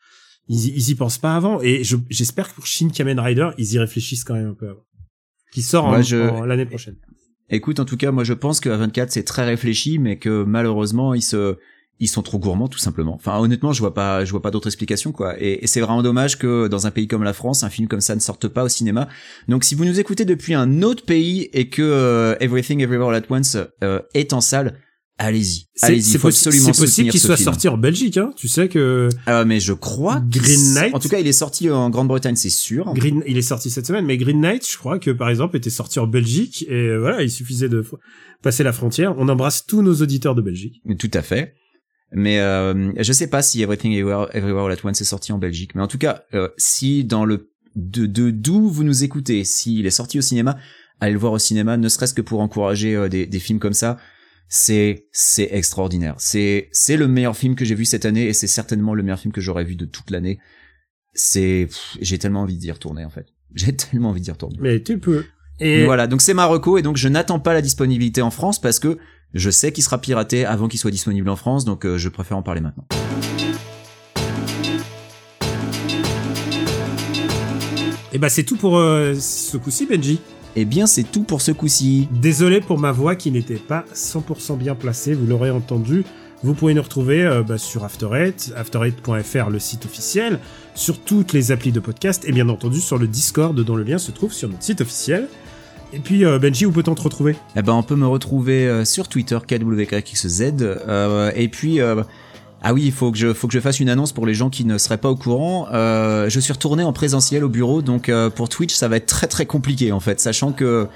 ils, 0.49 0.69
y- 0.69 0.73
ils 0.77 0.91
y 0.91 0.95
pensent 0.95 1.19
pas 1.19 1.37
avant. 1.37 1.61
Et 1.61 1.85
je- 1.85 1.97
j'espère 2.09 2.49
que 2.49 2.55
pour 2.55 2.67
Shin 2.67 2.89
Kamen 2.89 3.21
Rider, 3.21 3.51
ils 3.59 3.73
y 3.75 3.79
réfléchissent 3.79 4.25
quand 4.25 4.35
même 4.35 4.49
un 4.49 4.55
peu 4.55 4.69
avant. 4.71 4.85
Qui 5.53 5.63
sort 5.63 5.85
en- 5.87 5.91
je- 6.03 6.17
en- 6.17 6.45
l'année 6.47 6.67
prochaine. 6.67 6.97
Écoute, 7.51 7.81
en 7.81 7.85
tout 7.85 7.97
cas, 7.97 8.11
moi 8.11 8.25
je 8.25 8.35
pense 8.35 8.61
que 8.61 8.69
A24 8.69 9.07
c'est 9.09 9.25
très 9.25 9.45
réfléchi, 9.45 9.99
mais 9.99 10.19
que 10.19 10.45
malheureusement 10.45 11.15
ils 11.15 11.23
se, 11.23 11.57
ils 12.01 12.09
sont 12.09 12.23
trop 12.23 12.39
gourmands 12.39 12.69
tout 12.69 12.79
simplement. 12.79 13.15
Enfin, 13.15 13.39
honnêtement, 13.39 13.73
je 13.73 13.81
vois 13.81 13.95
pas, 13.95 14.25
je 14.25 14.31
vois 14.31 14.43
pas 14.43 14.51
d'autre 14.51 14.69
explication 14.69 15.13
quoi. 15.13 15.41
Et, 15.41 15.65
et 15.65 15.67
c'est 15.67 15.81
vraiment 15.81 16.03
dommage 16.03 16.39
que 16.39 16.69
dans 16.69 16.87
un 16.87 16.91
pays 16.91 17.09
comme 17.09 17.25
la 17.25 17.33
France, 17.33 17.65
un 17.65 17.71
film 17.71 17.89
comme 17.89 18.01
ça 18.01 18.15
ne 18.15 18.21
sorte 18.21 18.49
pas 18.49 18.65
au 18.65 18.69
cinéma. 18.69 19.09
Donc, 19.49 19.65
si 19.65 19.75
vous 19.75 19.85
nous 19.85 19.99
écoutez 19.99 20.25
depuis 20.25 20.55
un 20.55 20.83
autre 20.83 21.05
pays 21.05 21.49
et 21.53 21.69
que 21.69 21.83
euh, 21.83 22.37
Everything 22.41 22.81
Everywhere 22.81 23.09
All 23.09 23.17
at 23.17 23.27
Once 23.31 23.57
euh, 23.83 24.01
est 24.15 24.33
en 24.33 24.41
salle, 24.41 24.79
allez-y, 25.19 25.67
C'est 25.75 25.87
allez-y. 25.87 26.03
c'est 26.03 26.19
possible 26.19 27.11
qu'il 27.11 27.21
soit 27.21 27.37
film. 27.37 27.45
sorti 27.45 27.69
en 27.69 27.77
Belgique. 27.77 28.17
Hein. 28.17 28.33
Tu 28.37 28.49
sais 28.49 28.69
que 28.69 29.09
Euh, 29.29 29.45
mais 29.45 29.61
je 29.61 29.73
crois 29.73 30.21
Green 30.29 30.75
Knight. 30.75 30.95
En 30.95 30.99
tout 31.01 31.09
cas, 31.09 31.19
il 31.19 31.27
est 31.27 31.33
sorti 31.33 31.71
en 31.71 31.91
Grande-Bretagne, 31.91 32.37
c'est 32.37 32.49
sûr. 32.51 32.93
Green, 32.95 33.23
il 33.27 33.37
est 33.37 33.43
sorti 33.43 33.71
cette 33.71 33.87
semaine, 33.87 34.07
mais 34.07 34.17
Green 34.17 34.41
Knight, 34.41 34.67
je 34.71 34.79
crois 34.79 34.99
que 34.99 35.11
par 35.11 35.29
exemple, 35.29 35.57
était 35.57 35.71
sorti 35.71 35.99
en 35.99 36.07
Belgique 36.07 36.65
et 36.69 36.73
euh, 36.75 36.99
voilà, 36.99 37.23
il 37.23 37.31
suffisait 37.31 37.69
de 37.69 37.85
passer 38.43 38.63
la 38.63 38.73
frontière. 38.73 39.15
On 39.19 39.29
embrasse 39.29 39.67
tous 39.67 39.83
nos 39.83 39.95
auditeurs 39.97 40.35
de 40.35 40.43
Belgique. 40.43 40.81
Tout 40.99 41.11
à 41.15 41.23
fait. 41.23 41.55
Mais 42.13 42.41
euh, 42.41 42.91
je 42.97 43.13
sais 43.13 43.27
pas 43.29 43.43
si 43.43 43.61
Everything 43.61 43.93
Everywhere, 43.93 44.29
Everywhere 44.33 44.67
All 44.67 44.73
at 44.73 44.79
Once 44.85 45.01
est 45.01 45.05
sorti 45.05 45.33
en 45.33 45.39
Belgique. 45.39 45.75
Mais 45.75 45.83
en 45.83 45.89
tout 45.89 45.99
cas, 45.99 46.23
euh, 46.33 46.49
si 46.57 47.05
dans 47.05 47.25
le 47.27 47.51
de 47.77 48.07
de 48.07 48.31
d'où 48.31 48.69
vous 48.71 48.83
nous 48.83 49.05
écoutez, 49.05 49.45
s'il 49.45 49.85
est 49.87 49.91
sorti 49.91 50.19
au 50.19 50.23
cinéma, 50.23 50.57
allez 51.01 51.13
le 51.13 51.19
voir 51.19 51.33
au 51.33 51.39
cinéma, 51.39 51.77
ne 51.77 51.89
serait-ce 51.89 52.15
que 52.15 52.23
pour 52.23 52.41
encourager 52.41 52.97
euh, 52.97 53.09
des, 53.11 53.27
des 53.27 53.39
films 53.41 53.59
comme 53.59 53.75
ça. 53.75 53.99
C'est 54.49 55.07
c'est 55.13 55.49
extraordinaire. 55.53 56.15
C'est 56.19 56.69
c'est 56.73 56.97
le 56.97 57.07
meilleur 57.07 57.37
film 57.37 57.55
que 57.55 57.65
j'ai 57.65 57.75
vu 57.75 57.85
cette 57.85 58.05
année 58.05 58.27
et 58.27 58.33
c'est 58.33 58.47
certainement 58.47 58.95
le 58.95 59.03
meilleur 59.03 59.21
film 59.21 59.33
que 59.33 59.41
j'aurais 59.41 59.65
vu 59.65 59.77
de 59.77 59.85
toute 59.85 60.11
l'année. 60.11 60.39
C'est 61.15 61.69
j'ai 62.01 62.19
tellement 62.19 62.43
envie 62.43 62.57
d'y 62.57 62.71
retourner 62.71 63.05
en 63.05 63.11
fait. 63.11 63.27
J'ai 63.55 63.75
tellement 63.75 64.11
envie 64.11 64.21
d'y 64.21 64.31
retourner. 64.31 64.59
Mais 64.61 64.83
tu 64.83 64.99
peux. 64.99 65.25
Et 65.59 65.87
Voilà, 65.87 66.07
donc 66.07 66.21
c'est 66.21 66.35
Marocco 66.35 66.77
et 66.77 66.83
donc 66.83 66.99
je 66.99 67.09
n'attends 67.09 67.41
pas 67.41 67.55
la 67.55 67.63
disponibilité 67.63 68.21
en 68.21 68.31
France 68.31 68.61
parce 68.61 68.79
que 68.79 68.99
je 69.33 69.51
sais 69.51 69.73
qu'il 69.73 69.83
sera 69.83 69.99
piraté 69.99 70.45
avant 70.45 70.69
qu'il 70.69 70.79
soit 70.79 70.91
disponible 70.91 71.31
en 71.31 71.37
France, 71.37 71.65
donc 71.65 71.87
euh, 71.87 71.97
je 71.97 72.11
préfère 72.11 72.37
en 72.37 72.43
parler 72.43 72.61
maintenant. 72.61 72.87
et 78.13 78.19
bah 78.19 78.29
c'est 78.29 78.45
tout 78.45 78.57
pour 78.57 78.79
euh, 78.79 79.15
ce 79.15 79.57
coup-ci, 79.57 79.87
Benji. 79.87 80.21
Eh 80.61 80.65
bien, 80.65 80.89
c'est 80.89 81.05
tout 81.05 81.23
pour 81.23 81.41
ce 81.41 81.53
coup-ci. 81.53 82.09
Désolé 82.11 82.61
pour 82.61 82.81
ma 82.81 82.91
voix 82.91 83.15
qui 83.15 83.31
n'était 83.31 83.55
pas 83.55 83.85
100% 83.95 84.59
bien 84.59 84.75
placée, 84.75 85.15
vous 85.15 85.25
l'aurez 85.25 85.53
entendu. 85.53 86.05
Vous 86.43 86.53
pouvez 86.53 86.75
nous 86.75 86.83
retrouver 86.83 87.25
euh, 87.25 87.45
bah, 87.45 87.59
sur 87.59 87.85
After 87.85 88.09
Eight, 88.13 88.53
after8.fr, 88.57 89.51
le 89.51 89.61
site 89.61 89.87
officiel, 89.87 90.41
sur 90.75 90.99
toutes 90.99 91.33
les 91.33 91.53
applis 91.53 91.71
de 91.71 91.79
podcast 91.79 92.25
et 92.27 92.33
bien 92.33 92.49
entendu 92.49 92.81
sur 92.81 92.99
le 92.99 93.07
Discord 93.07 93.57
dont 93.57 93.77
le 93.77 93.85
lien 93.85 93.99
se 93.99 94.11
trouve 94.11 94.33
sur 94.33 94.49
notre 94.49 94.65
site 94.65 94.81
officiel. 94.81 95.29
Et 95.93 96.01
puis 96.01 96.25
euh, 96.25 96.41
Benji, 96.41 96.67
où 96.67 96.73
peut-on 96.73 96.97
te 96.97 97.03
retrouver? 97.03 97.37
Eh 97.55 97.63
ben, 97.63 97.75
on 97.75 97.85
peut 97.85 97.95
me 97.95 98.09
retrouver 98.09 98.67
euh, 98.67 98.85
sur 98.85 99.07
Twitter, 99.07 99.39
KWKXZ, 99.47 100.55
euh, 100.61 101.31
et 101.37 101.47
puis... 101.47 101.79
ah 102.61 102.75
oui, 102.75 102.83
il 102.87 102.93
faut 102.93 103.13
que 103.13 103.19
je 103.19 103.33
faut 103.33 103.47
que 103.47 103.55
je 103.55 103.61
fasse 103.61 103.79
une 103.79 103.89
annonce 103.89 104.13
pour 104.13 104.27
les 104.27 104.35
gens 104.35 104.51
qui 104.51 104.65
ne 104.65 104.79
seraient 104.79 104.99
pas 104.99 105.11
au 105.11 105.17
courant. 105.17 105.69
Euh, 105.73 106.29
je 106.29 106.41
suis 106.41 106.53
retourné 106.53 106.83
en 106.83 106.93
présentiel 106.93 107.45
au 107.45 107.49
bureau, 107.49 107.83
donc 107.83 108.09
euh, 108.09 108.31
pour 108.31 108.49
Twitch, 108.49 108.75
ça 108.75 108.89
va 108.89 108.97
être 108.97 109.07
très 109.07 109.29
très 109.29 109.47
compliqué 109.47 109.93
en 109.93 110.01
fait, 110.01 110.19
sachant 110.19 110.51
que 110.53 110.89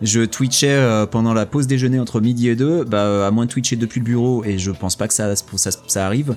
je 0.00 0.22
twitchais 0.22 0.70
euh, 0.70 1.04
pendant 1.04 1.34
la 1.34 1.44
pause 1.44 1.66
déjeuner 1.66 2.00
entre 2.00 2.20
midi 2.20 2.48
et 2.48 2.56
deux. 2.56 2.84
Bah, 2.84 3.26
à 3.26 3.30
moins 3.30 3.44
de 3.44 3.50
twitcher 3.50 3.76
depuis 3.76 4.00
le 4.00 4.04
bureau, 4.06 4.44
et 4.44 4.58
je 4.58 4.70
pense 4.70 4.96
pas 4.96 5.08
que 5.08 5.14
ça 5.14 5.36
ça, 5.36 5.70
ça 5.86 6.06
arrive. 6.06 6.36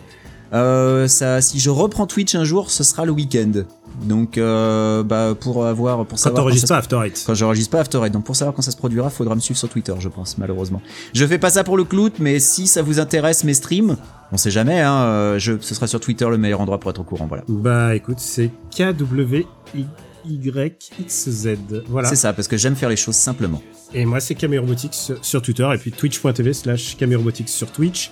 Ça, 0.51 1.41
si 1.41 1.59
je 1.59 1.69
reprends 1.69 2.05
Twitch 2.05 2.35
un 2.35 2.43
jour, 2.43 2.69
ce 2.69 2.83
sera 2.83 3.05
le 3.05 3.11
week-end. 3.11 3.63
Donc, 4.01 4.37
euh, 4.37 5.03
bah, 5.03 5.33
pour 5.39 5.65
avoir, 5.65 6.05
pour 6.05 6.17
savoir 6.19 6.37
quand 6.37 6.41
t'enregistres 6.47 6.69
pas 6.69 6.77
After 6.77 6.99
Eight. 7.05 7.23
quand 7.25 7.33
j'enregistre 7.35 7.71
pas 7.71 7.79
After 7.81 7.99
Eight. 8.03 8.13
Donc 8.13 8.25
pour 8.25 8.35
savoir 8.35 8.55
quand 8.55 8.61
ça 8.61 8.71
se 8.71 8.77
produira, 8.77 9.09
faudra 9.09 9.35
me 9.35 9.39
suivre 9.39 9.57
sur 9.59 9.69
Twitter, 9.69 9.93
je 9.99 10.09
pense, 10.09 10.37
malheureusement. 10.37 10.81
Je 11.13 11.25
fais 11.25 11.37
pas 11.37 11.49
ça 11.49 11.63
pour 11.63 11.77
le 11.77 11.83
clout, 11.83 12.11
mais 12.19 12.39
si 12.39 12.67
ça 12.67 12.81
vous 12.81 12.99
intéresse 12.99 13.43
mes 13.43 13.53
streams, 13.53 13.97
on 14.31 14.37
sait 14.37 14.51
jamais, 14.51 14.81
hein, 14.81 14.93
euh, 15.03 15.39
je, 15.39 15.53
ce 15.61 15.75
sera 15.75 15.87
sur 15.87 15.99
Twitter 15.99 16.27
le 16.29 16.37
meilleur 16.37 16.61
endroit 16.61 16.79
pour 16.79 16.91
être 16.91 17.01
au 17.01 17.03
courant, 17.03 17.27
voilà. 17.27 17.43
Bah 17.47 17.95
écoute, 17.95 18.19
c'est 18.19 18.49
KWYXZ. 18.75 19.45
Voilà. 21.87 22.09
C'est 22.09 22.15
ça, 22.15 22.33
parce 22.33 22.47
que 22.47 22.57
j'aime 22.57 22.75
faire 22.75 22.89
les 22.89 22.95
choses 22.95 23.15
simplement. 23.15 23.61
Et 23.93 24.05
moi, 24.05 24.19
c'est 24.19 24.35
Camille 24.35 24.59
Robotics 24.59 24.95
sur- 25.21 25.41
Twitter 25.41 25.67
et 25.73 25.77
puis 25.77 25.91
twitch.tv 25.91 26.53
slash 26.53 26.97
Camille 26.97 27.15
Robotics 27.17 27.49
sur 27.49 27.71
Twitch. 27.71 28.11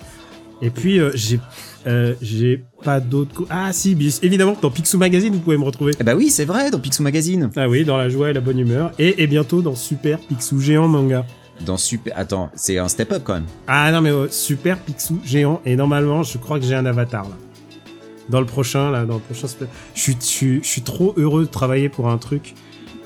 Et 0.60 0.70
puis, 0.70 1.00
euh, 1.00 1.10
j'ai 1.14 1.40
euh, 1.86 2.14
j'ai 2.22 2.62
pas 2.84 3.00
d'autres... 3.00 3.44
Ah 3.50 3.72
si, 3.72 3.96
évidemment, 4.22 4.56
dans 4.60 4.70
Picsou 4.70 4.98
Magazine, 4.98 5.32
vous 5.32 5.40
pouvez 5.40 5.56
me 5.58 5.64
retrouver. 5.64 5.92
Eh 5.98 6.04
bah 6.04 6.14
oui, 6.14 6.30
c'est 6.30 6.44
vrai, 6.44 6.70
dans 6.70 6.78
Picsou 6.78 7.02
Magazine. 7.02 7.50
Ah 7.56 7.68
oui, 7.68 7.84
dans 7.84 7.96
la 7.96 8.08
joie 8.08 8.30
et 8.30 8.32
la 8.32 8.40
bonne 8.40 8.58
humeur. 8.60 8.92
Et, 8.98 9.22
et 9.22 9.26
bientôt 9.26 9.62
dans 9.62 9.74
Super 9.74 10.18
Picsou 10.20 10.60
Géant 10.60 10.86
Manga. 10.86 11.26
Dans 11.66 11.76
Super... 11.76 12.12
Attends, 12.16 12.50
c'est 12.54 12.78
un 12.78 12.86
step-up 12.86 13.22
quand 13.24 13.34
même. 13.34 13.46
Ah 13.66 13.90
non, 13.90 14.00
mais 14.00 14.10
euh, 14.10 14.28
Super 14.28 14.78
Picsou 14.78 15.18
Géant. 15.24 15.60
Et 15.64 15.74
normalement, 15.74 16.22
je 16.22 16.38
crois 16.38 16.60
que 16.60 16.64
j'ai 16.64 16.74
un 16.74 16.86
avatar, 16.86 17.24
là. 17.24 17.36
Dans 18.28 18.38
le 18.40 18.46
prochain, 18.46 18.92
là, 18.92 19.04
dans 19.04 19.14
le 19.14 19.20
prochain... 19.20 19.48
Je 19.94 20.00
suis, 20.00 20.16
je, 20.20 20.24
suis- 20.24 20.60
je 20.62 20.68
suis 20.68 20.82
trop 20.82 21.14
heureux 21.16 21.42
de 21.44 21.50
travailler 21.50 21.88
pour 21.88 22.08
un 22.08 22.18
truc 22.18 22.54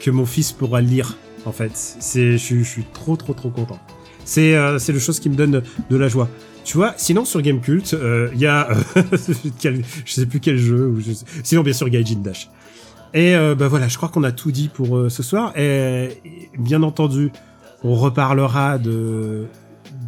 que 0.00 0.10
mon 0.10 0.26
fils 0.26 0.52
pourra 0.52 0.82
lire, 0.82 1.16
en 1.46 1.52
fait. 1.52 1.72
Je, 1.98 2.36
suis- 2.36 2.58
je 2.62 2.68
suis 2.68 2.84
trop, 2.92 3.16
trop, 3.16 3.32
trop 3.32 3.48
content. 3.48 3.78
C'est, 4.26 4.54
euh, 4.54 4.78
c'est 4.78 4.92
le 4.92 4.98
chose 4.98 5.18
qui 5.20 5.30
me 5.30 5.34
donne 5.36 5.62
de 5.88 5.96
la 5.96 6.08
joie. 6.08 6.28
Tu 6.66 6.76
vois, 6.76 6.94
sinon 6.96 7.24
sur 7.24 7.40
Gamecult, 7.42 7.94
euh, 7.94 8.28
il 8.34 8.40
y 8.40 8.46
a, 8.46 8.68
euh, 8.96 9.02
je 10.04 10.12
sais 10.12 10.26
plus 10.26 10.40
quel 10.40 10.58
jeu, 10.58 10.88
ou 10.88 11.00
je 11.00 11.12
sais- 11.12 11.24
sinon 11.44 11.62
bien 11.62 11.72
sûr 11.72 11.88
Gaijin 11.88 12.18
Dash. 12.18 12.50
Et 13.14 13.36
euh, 13.36 13.54
bah 13.54 13.68
voilà, 13.68 13.86
je 13.86 13.96
crois 13.96 14.08
qu'on 14.08 14.24
a 14.24 14.32
tout 14.32 14.50
dit 14.50 14.68
pour 14.68 14.96
euh, 14.96 15.08
ce 15.08 15.22
soir. 15.22 15.52
Et, 15.56 16.18
et 16.24 16.50
bien 16.58 16.82
entendu, 16.82 17.30
on 17.84 17.94
reparlera 17.94 18.78
de 18.78 19.44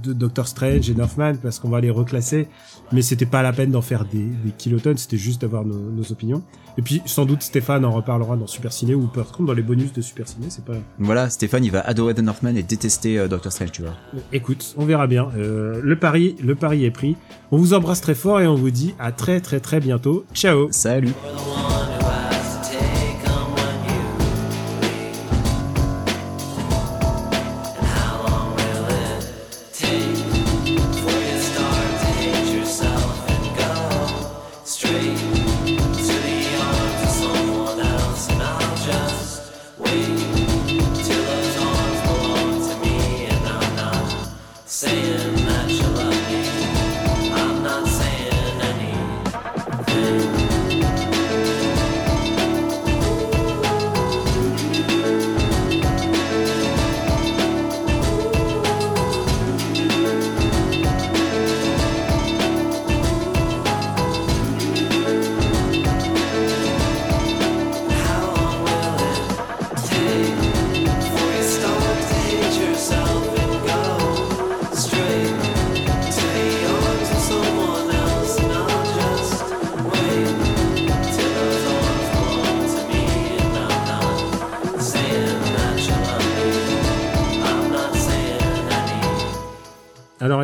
de 0.02 0.12
Doctor 0.12 0.46
Strange 0.48 0.90
et 0.90 0.94
Northman 0.94 1.36
parce 1.40 1.58
qu'on 1.60 1.68
va 1.70 1.80
les 1.80 1.90
reclasser. 1.90 2.48
Mais 2.92 3.02
c'était 3.02 3.26
pas 3.26 3.42
la 3.42 3.52
peine 3.52 3.70
d'en 3.70 3.82
faire 3.82 4.04
des, 4.04 4.18
des 4.18 4.50
kilotonnes, 4.56 4.96
c'était 4.96 5.18
juste 5.18 5.42
d'avoir 5.42 5.64
nos, 5.64 5.78
nos 5.78 6.12
opinions. 6.12 6.42
Et 6.78 6.82
puis 6.82 7.02
sans 7.06 7.26
doute 7.26 7.42
Stéphane 7.42 7.84
en 7.84 7.90
reparlera 7.90 8.36
dans 8.36 8.46
Super 8.46 8.72
Ciné 8.72 8.94
ou 8.94 9.08
par 9.08 9.26
contre 9.32 9.46
dans 9.46 9.52
les 9.52 9.62
bonus 9.62 9.92
de 9.92 10.00
Super 10.00 10.28
Ciné, 10.28 10.46
c'est 10.48 10.64
pas. 10.64 10.74
Voilà, 10.98 11.28
Stéphane, 11.28 11.64
il 11.64 11.72
va 11.72 11.80
adorer 11.80 12.14
The 12.14 12.20
Northman 12.20 12.56
et 12.56 12.62
détester 12.62 13.18
euh, 13.18 13.28
Doctor 13.28 13.52
Strange, 13.52 13.72
tu 13.72 13.82
vois. 13.82 13.94
Écoute, 14.32 14.74
on 14.76 14.84
verra 14.84 15.06
bien. 15.06 15.28
Euh, 15.36 15.80
le 15.82 15.98
pari, 15.98 16.36
le 16.42 16.54
pari 16.54 16.84
est 16.84 16.90
pris. 16.90 17.16
On 17.50 17.56
vous 17.56 17.74
embrasse 17.74 18.00
très 18.00 18.14
fort 18.14 18.40
et 18.40 18.46
on 18.46 18.54
vous 18.54 18.70
dit 18.70 18.94
à 18.98 19.12
très 19.12 19.40
très 19.40 19.60
très 19.60 19.80
bientôt. 19.80 20.24
Ciao. 20.32 20.68
Salut 20.70 21.12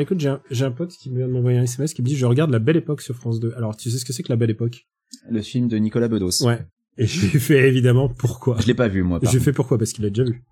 écoute, 0.04 0.20
j'ai 0.20 0.28
un, 0.28 0.40
j'ai 0.50 0.64
un 0.64 0.70
pote 0.70 0.90
qui 0.92 1.10
vient 1.10 1.26
de 1.26 1.32
m'envoyer 1.32 1.58
un 1.58 1.64
SMS 1.64 1.92
qui 1.94 2.02
me 2.02 2.06
dit 2.06 2.16
je 2.16 2.26
regarde 2.26 2.50
La 2.50 2.58
Belle 2.60 2.76
Époque 2.76 3.00
sur 3.02 3.14
France 3.16 3.40
2. 3.40 3.52
Alors 3.56 3.76
tu 3.76 3.90
sais 3.90 3.98
ce 3.98 4.04
que 4.04 4.12
c'est 4.12 4.22
que 4.22 4.30
La 4.32 4.36
Belle 4.36 4.50
Époque? 4.50 4.86
Le 5.30 5.42
film 5.42 5.68
de 5.68 5.76
Nicolas 5.76 6.08
Bedos. 6.08 6.44
Ouais. 6.46 6.60
Et 6.96 7.06
je 7.06 7.26
lui 7.26 7.40
fais 7.40 7.68
évidemment 7.68 8.08
pourquoi? 8.08 8.56
Je 8.60 8.66
l'ai 8.66 8.74
pas 8.74 8.88
vu, 8.88 9.02
moi. 9.02 9.18
par 9.20 9.28
Je 9.30 9.36
lui 9.36 9.40
contre. 9.40 9.44
fais 9.44 9.52
pourquoi? 9.52 9.78
Parce 9.78 9.92
qu'il 9.92 10.04
a 10.04 10.10
déjà 10.10 10.24
vu. 10.24 10.44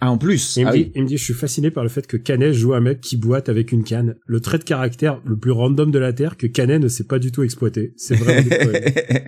Ah, 0.00 0.10
en 0.10 0.18
plus 0.18 0.56
Et 0.56 0.60
il, 0.60 0.64
me 0.64 0.70
Ah 0.70 0.72
dit, 0.74 0.78
oui. 0.82 0.92
il 0.94 1.02
me 1.02 1.06
dit, 1.08 1.16
je 1.16 1.24
suis 1.24 1.34
fasciné 1.34 1.70
par 1.70 1.82
le 1.82 1.88
fait 1.88 2.06
que 2.06 2.16
Canet 2.16 2.52
joue 2.52 2.74
un 2.74 2.80
mec 2.80 3.00
qui 3.00 3.16
boite 3.16 3.48
avec 3.48 3.72
une 3.72 3.84
canne. 3.84 4.16
Le 4.26 4.40
trait 4.40 4.58
de 4.58 4.64
caractère 4.64 5.20
le 5.24 5.36
plus 5.38 5.50
random 5.52 5.90
de 5.90 5.98
la 5.98 6.12
Terre 6.12 6.36
que 6.36 6.46
Canet 6.46 6.80
ne 6.80 6.88
sait 6.88 7.04
pas 7.04 7.18
du 7.18 7.32
tout 7.32 7.42
exploiter. 7.42 7.92
C'est 7.96 8.14
vraiment 8.16 8.42
du. 8.42 8.50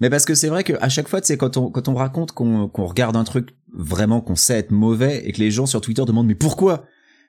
Mais 0.00 0.10
parce 0.10 0.24
que 0.24 0.34
c'est 0.34 0.48
vrai 0.48 0.64
que 0.64 0.72
à 0.80 0.88
chaque 0.88 1.08
fois, 1.08 1.20
tu 1.20 1.28
sais, 1.28 1.36
quand 1.36 1.56
on 1.56 1.70
quand 1.70 1.88
on 1.88 1.94
raconte 1.94 2.32
qu'on 2.32 2.68
qu'on 2.68 2.84
regarde 2.84 3.16
un 3.16 3.22
truc 3.24 3.50
vraiment 3.72 4.20
qu'on 4.20 4.34
sait 4.34 4.54
être 4.54 4.72
mauvais 4.72 5.22
et 5.24 5.32
que 5.32 5.38
les 5.38 5.50
gens 5.52 5.66
sur 5.66 5.80
Twitter 5.80 6.02
demandent 6.06 6.26
mais 6.26 6.34
pourquoi? 6.34 6.84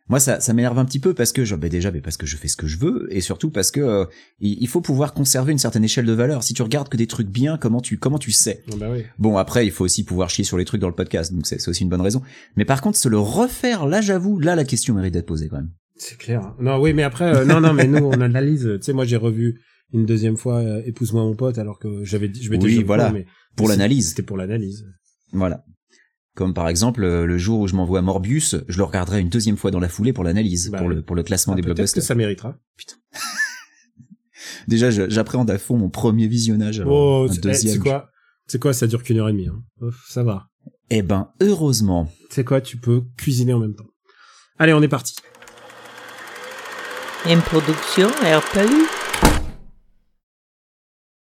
Moi, 0.07 0.19
ça 0.19 0.39
ça 0.39 0.53
m'énerve 0.53 0.77
un 0.77 0.85
petit 0.85 0.99
peu 0.99 1.13
parce 1.15 1.31
que 1.31 1.45
je, 1.45 1.55
ben 1.55 1.69
déjà, 1.69 1.91
mais 1.91 2.01
parce 2.01 2.15
que 2.17 2.25
je 2.27 2.37
fais 2.37 2.47
ce 2.47 2.55
que 2.55 2.67
je 2.67 2.77
veux 2.77 3.07
et 3.09 3.21
surtout 3.21 3.49
parce 3.49 3.71
que 3.71 3.79
euh, 3.79 4.05
il 4.39 4.67
faut 4.67 4.81
pouvoir 4.81 5.13
conserver 5.13 5.51
une 5.51 5.57
certaine 5.57 5.83
échelle 5.83 6.05
de 6.05 6.13
valeur. 6.13 6.43
Si 6.43 6.53
tu 6.53 6.61
regardes 6.61 6.89
que 6.89 6.97
des 6.97 7.07
trucs 7.07 7.27
bien, 7.27 7.57
comment 7.57 7.81
tu 7.81 7.97
comment 7.97 8.19
tu 8.19 8.31
sais? 8.31 8.63
Ah 8.71 8.75
bah 8.77 8.89
oui. 8.91 9.03
Bon, 9.17 9.37
après, 9.37 9.65
il 9.65 9.71
faut 9.71 9.83
aussi 9.83 10.03
pouvoir 10.03 10.29
chier 10.29 10.43
sur 10.43 10.57
les 10.57 10.65
trucs 10.65 10.81
dans 10.81 10.89
le 10.89 10.95
podcast, 10.95 11.33
donc 11.33 11.47
c'est 11.47 11.67
aussi 11.67 11.83
une 11.83 11.89
bonne 11.89 12.01
raison. 12.01 12.21
Mais 12.55 12.65
par 12.65 12.81
contre, 12.81 12.97
se 12.99 13.09
le 13.09 13.17
refaire, 13.17 13.87
là, 13.87 13.99
j'avoue, 14.01 14.39
là, 14.39 14.55
la 14.55 14.63
question 14.63 14.93
mérite 14.93 15.13
d'être 15.13 15.25
posée 15.25 15.47
quand 15.49 15.57
même. 15.57 15.71
C'est 15.97 16.17
clair. 16.17 16.41
hein. 16.41 16.55
Non, 16.59 16.77
oui, 16.79 16.93
mais 16.93 17.03
après, 17.03 17.33
euh, 17.37 17.45
non, 17.45 17.59
non, 17.61 17.73
mais 17.73 17.87
nous, 17.87 18.05
on 18.05 18.21
analyse. 18.21 18.69
Tu 18.75 18.83
sais, 18.83 18.93
moi, 18.93 19.05
j'ai 19.05 19.15
revu 19.17 19.61
une 19.93 20.05
deuxième 20.05 20.35
fois 20.37 20.57
euh, 20.59 20.81
Épouse-moi 20.85 21.23
mon 21.23 21.35
pote, 21.35 21.57
alors 21.57 21.79
que 21.79 22.03
j'avais 22.03 22.27
dit, 22.27 22.43
je 22.43 22.51
m'étais 22.51 22.65
Oui, 22.65 22.83
voilà. 22.83 23.11
mais 23.11 23.25
Pour 23.55 23.69
l'analyse. 23.69 24.09
C'était 24.09 24.23
pour 24.23 24.37
l'analyse. 24.37 24.85
Voilà. 25.31 25.63
Comme 26.35 26.53
par 26.53 26.67
exemple, 26.67 27.03
euh, 27.03 27.25
le 27.25 27.37
jour 27.37 27.61
où 27.61 27.67
je 27.67 27.75
m'envoie 27.75 28.01
Morbius, 28.01 28.57
je 28.67 28.77
le 28.77 28.83
regarderai 28.83 29.21
une 29.21 29.29
deuxième 29.29 29.55
fois 29.57 29.71
dans 29.71 29.79
la 29.79 29.87
foulée 29.89 30.11
pour 30.13 30.23
l'analyse, 30.25 30.69
Bah 30.69 30.79
pour 30.79 30.89
le 30.89 31.01
pour 31.01 31.15
le 31.15 31.23
classement 31.23 31.53
Ah, 31.53 31.55
des 31.55 31.61
Peut-être 31.61 31.75
que 31.77 31.81
blockbusters. 31.81 32.03
ça 32.03 32.13
méritera. 32.15 32.57
Putain. 32.77 32.95
déjà, 34.67 34.89
j'appréhende 34.91 35.49
à 35.49 35.57
fond 35.57 35.77
mon 35.77 35.89
premier 35.89 36.27
visionnage. 36.27 36.81
alors, 36.81 36.93
Oh, 36.93 37.25
un 37.29 37.31
c'est- 37.31 37.37
eh, 37.37 37.41
deuxième. 37.41 37.73
c'est 37.75 37.79
quoi 37.79 38.09
C'est 38.47 38.59
quoi 38.61 38.73
Ça 38.73 38.85
dure 38.87 39.01
qu'une 39.03 39.17
heure 39.19 39.29
et 39.29 39.31
demie. 39.31 39.47
Hein. 39.47 39.63
Ouf, 39.81 39.95
ça 40.09 40.23
va. 40.23 40.49
Eh 40.89 41.01
ben, 41.01 41.31
heureusement. 41.41 42.11
C'est 42.29 42.43
quoi 42.43 42.59
Tu 42.61 42.77
peux 42.77 43.01
cuisiner 43.17 43.53
en 43.53 43.59
même 43.59 43.73
temps. 43.75 43.87
Allez, 44.59 44.73
on 44.73 44.81
est 44.81 44.87
parti. 44.89 45.15
Une 47.29 47.41
production. 47.41 48.09